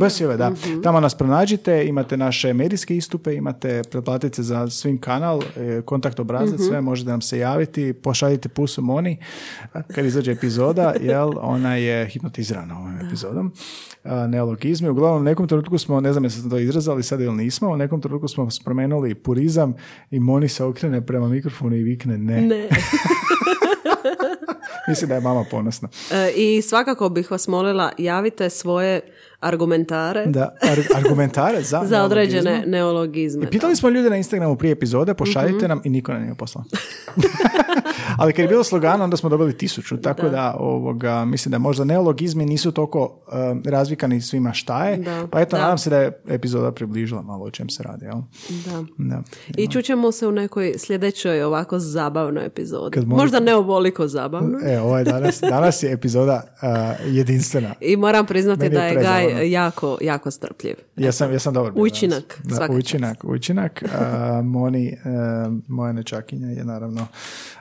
BSJV. 0.00 0.36
Da. 0.36 0.52
Tamo 0.82 1.00
nas 1.00 1.14
pronađite, 1.14 1.84
imate 1.86 2.16
naše 2.16 2.52
medijske 2.52 2.96
istupe, 2.96 3.34
imate 3.34 3.82
pretplatice 3.90 4.42
za 4.42 4.70
svim 4.70 4.98
kanal, 4.98 5.42
e, 5.56 5.82
kontakt 5.84 6.20
obrazac, 6.20 6.60
sve 6.68 6.80
možete 6.80 7.10
nam 7.10 7.20
se 7.20 7.38
javiti, 7.38 7.92
pošaljite 7.92 8.48
pusu 8.48 8.82
Moni 8.82 9.18
kad 9.94 10.04
izađe 10.06 10.32
epizoda, 10.32 10.94
jel 11.10 11.32
ona 11.40 11.76
je 11.76 12.06
hipnotizirana 12.08 12.78
ovom 12.78 12.98
epizodom. 13.06 13.52
Neologizmi, 14.28 14.88
uglavnom 14.88 15.20
u 15.20 15.24
nekom 15.24 15.48
trenutku 15.48 15.78
smo, 15.78 16.00
ne 16.00 16.12
znam 16.12 16.24
jesam 16.24 16.42
sam 16.42 16.50
to 16.50 16.58
izrazali 16.58 17.02
sad 17.02 17.20
ili 17.20 17.36
nismo, 17.36 17.68
u 17.68 17.76
nekom 17.76 18.00
trenutku 18.00 18.28
smo 18.28 18.50
spomenuli 18.50 19.14
purizam 19.14 19.74
i 20.10 20.20
Moni 20.20 20.48
se 20.48 20.64
okrene 20.64 21.06
prema 21.06 21.28
mikrofonu 21.28 21.76
i 21.76 21.82
vikne 21.82 22.18
ne. 22.18 22.40
Ne. 22.40 22.68
Mislim 24.88 25.08
da 25.08 25.14
je 25.14 25.20
mama 25.20 25.44
ponosna. 25.50 25.88
E, 26.12 26.32
I 26.36 26.62
svakako 26.62 27.08
bih 27.08 27.30
vas 27.30 27.48
molila, 27.48 27.92
javite 27.98 28.50
svoje 28.50 29.00
argumentare 29.40 30.26
Da, 30.26 30.54
ar- 30.62 30.96
argumentare 30.96 31.62
za, 31.62 31.82
za 31.86 32.04
određene 32.04 32.42
neologizme. 32.42 32.68
neologizme. 32.68 33.44
I 33.44 33.50
pitali 33.50 33.76
smo 33.76 33.88
ljude 33.88 34.10
na 34.10 34.16
Instagramu 34.16 34.56
prije 34.56 34.72
epizode, 34.72 35.14
pošaljite 35.14 35.56
Mhm. 35.58 35.68
nam 35.68 35.80
i 35.84 35.90
niko 35.90 36.12
nam 36.12 36.22
nije 36.22 36.34
poslao. 36.34 36.64
Ali 38.18 38.32
kad 38.32 38.42
je 38.42 38.48
bilo 38.48 38.64
slogano, 38.64 39.04
onda 39.04 39.16
smo 39.16 39.28
dobili 39.28 39.56
tisuću, 39.56 39.96
tako 39.96 40.28
da, 40.28 40.56
ovoga, 40.58 41.24
mislim 41.24 41.50
da 41.50 41.58
možda 41.58 41.84
neologizmi 41.84 42.46
nisu 42.46 42.72
toliko 42.72 43.00
um, 43.50 43.62
razvikani 43.66 44.20
svima 44.20 44.52
šta 44.52 44.84
je, 44.84 44.96
Da, 44.96 45.26
pa 45.30 45.40
eto, 45.40 45.56
da. 45.56 45.62
nadam 45.62 45.78
se 45.78 45.90
da 45.90 45.98
je 45.98 46.22
epizoda 46.28 46.72
približila 46.72 47.22
malo 47.22 47.44
o 47.44 47.50
čem 47.50 47.68
se 47.68 47.82
radi, 47.82 48.04
jel? 48.04 48.16
Da. 48.66 48.84
Da. 48.98 49.22
I 49.56 49.68
čućemo 49.68 50.12
se 50.12 50.26
u 50.26 50.32
nekoj 50.32 50.74
sljedećoj 50.78 51.42
ovako 51.42 51.78
zabavnoj 51.78 52.46
epizodi. 52.46 52.90
Kad 52.90 53.06
Možda 53.06 53.40
ne 53.40 53.54
ovoliko 53.54 54.08
zabavno. 54.08 54.58
E, 54.64 54.80
ovaj 54.80 55.04
danas, 55.04 55.40
danas 55.42 55.82
je 55.82 55.92
epizoda 55.92 56.42
uh, 56.52 56.68
jedinstvena. 57.06 57.74
I 57.80 57.96
moram 57.96 58.26
priznati 58.26 58.64
je 58.64 58.70
da 58.70 58.82
je 58.82 58.94
prezabavno. 58.94 59.27
Jako, 59.30 59.98
jako 60.00 60.30
strpljiv. 60.30 60.74
Ja 60.96 61.12
sam, 61.12 61.32
ja 61.32 61.38
sam 61.38 61.54
dobar. 61.54 61.72
danas. 61.72 61.82
Da, 62.44 62.56
svaka 62.56 62.72
ujčinak, 62.72 63.24
ujčinak. 63.24 63.82
A, 63.94 64.42
Moni, 64.42 64.88
e, 64.88 64.96
moja 65.68 65.92
nečakinja 65.92 66.48
je 66.48 66.64
naravno 66.64 67.06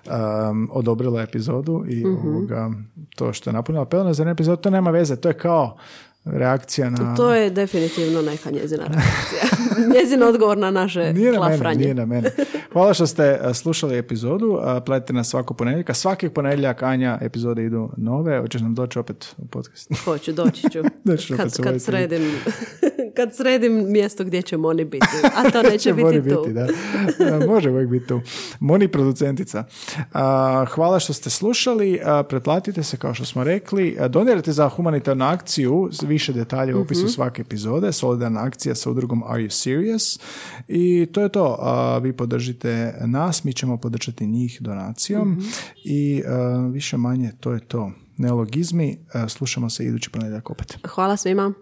um, 0.06 0.70
odobrila 0.72 1.22
epizodu 1.22 1.84
i 1.88 2.06
Mhm. 2.06 2.28
ovoga, 2.28 2.72
to 3.16 3.34
što 3.34 3.50
je 3.50 3.54
napunila 3.54 3.86
pelena 3.86 4.14
za 4.14 4.24
epizodu, 4.24 4.62
to 4.62 4.70
nema 4.70 4.92
veze, 4.92 5.16
to 5.16 5.28
je 5.28 5.34
kao 5.34 5.78
reakcija 6.26 6.90
na... 6.90 7.16
To 7.16 7.34
je 7.34 7.50
definitivno 7.50 8.22
neka 8.22 8.52
njezina 8.52 8.84
reakcija. 8.84 9.42
Njezin 9.94 10.24
odgovor 10.24 10.58
na 10.58 10.72
naše 10.72 11.14
Nije 11.14 11.32
na 11.32 11.50
mene, 11.50 11.76
nije 11.76 11.94
na 11.94 12.06
mene. 12.06 12.32
Hvala 12.74 12.94
što 12.94 13.08
ste 13.08 13.40
slušali 13.54 13.98
epizodu. 13.98 14.60
Pratite 14.86 15.14
nas 15.14 15.30
svako 15.30 15.54
ponedjeljka. 15.54 15.94
Svakih 15.94 16.32
ponedjeljaka, 16.32 16.86
Anja, 16.86 17.18
epizode 17.22 17.64
idu 17.64 17.90
nove. 17.98 18.40
Hoćeš 18.40 18.62
nam 18.62 18.76
doći 18.76 19.00
opet 19.00 19.36
u 19.38 19.46
podcast? 19.46 19.92
Hoću, 20.06 20.34
doći 20.34 20.62
ću. 20.62 20.80
Doći 21.04 21.28
ću 21.28 21.36
kad, 21.38 21.52
voditi. 21.60 21.80
sredim, 21.80 22.32
kad 23.16 23.36
sredim 23.36 23.92
mjesto 23.92 24.24
gdje 24.24 24.42
će 24.42 24.58
Moni 24.58 24.86
biti. 24.86 25.06
A 25.36 25.50
to 25.52 25.62
neće 25.64 25.94
biti 25.94 26.30
tu. 26.30 26.46
da. 26.48 26.68
Može 27.48 27.70
uvijek 27.70 27.90
biti 27.90 28.08
tu. 28.08 28.22
Moni 28.60 28.88
producentica. 28.88 29.64
Hvala 30.68 31.00
što 31.00 31.14
ste 31.14 31.30
slušali. 31.30 32.00
Pretplatite 32.30 32.84
se 32.84 32.98
kao 32.98 33.14
što 33.14 33.26
smo 33.26 33.44
rekli. 33.44 33.98
Donirajte 34.10 34.52
za 34.52 34.70
humanitarnu 34.70 35.26
akciju. 35.26 35.90
Više 36.02 36.34
detalja 36.34 36.78
u 36.78 36.82
opisu 36.82 37.02
Mhm. 37.02 37.10
svake 37.10 37.42
epizode. 37.42 37.92
Solidarna 37.92 38.44
akcija 38.44 38.76
sa 38.76 38.90
udrugom 38.90 39.24
Are 39.24 39.47
You 39.48 39.52
Serious? 39.52 40.20
I 40.68 41.08
to 41.12 41.22
je 41.22 41.30
to. 41.30 41.58
A, 41.60 41.98
vi 41.98 42.14
podržite 42.14 42.94
nas, 43.06 43.44
mi 43.44 43.54
ćemo 43.54 43.78
podržati 43.78 44.28
njih 44.28 44.58
donacijom. 44.62 45.32
Mhm. 45.32 45.42
I 45.84 46.24
a, 46.28 46.70
više 46.74 46.98
manje 46.98 47.32
to 47.40 47.52
je 47.52 47.60
to. 47.60 47.92
Neologizmi. 48.18 48.98
A, 49.14 49.30
slušamo 49.30 49.70
se 49.70 49.86
idući 49.86 50.10
ponedjeljak 50.10 50.50
opet. 50.50 50.78
Hvala 50.88 51.18
svima. 51.18 51.54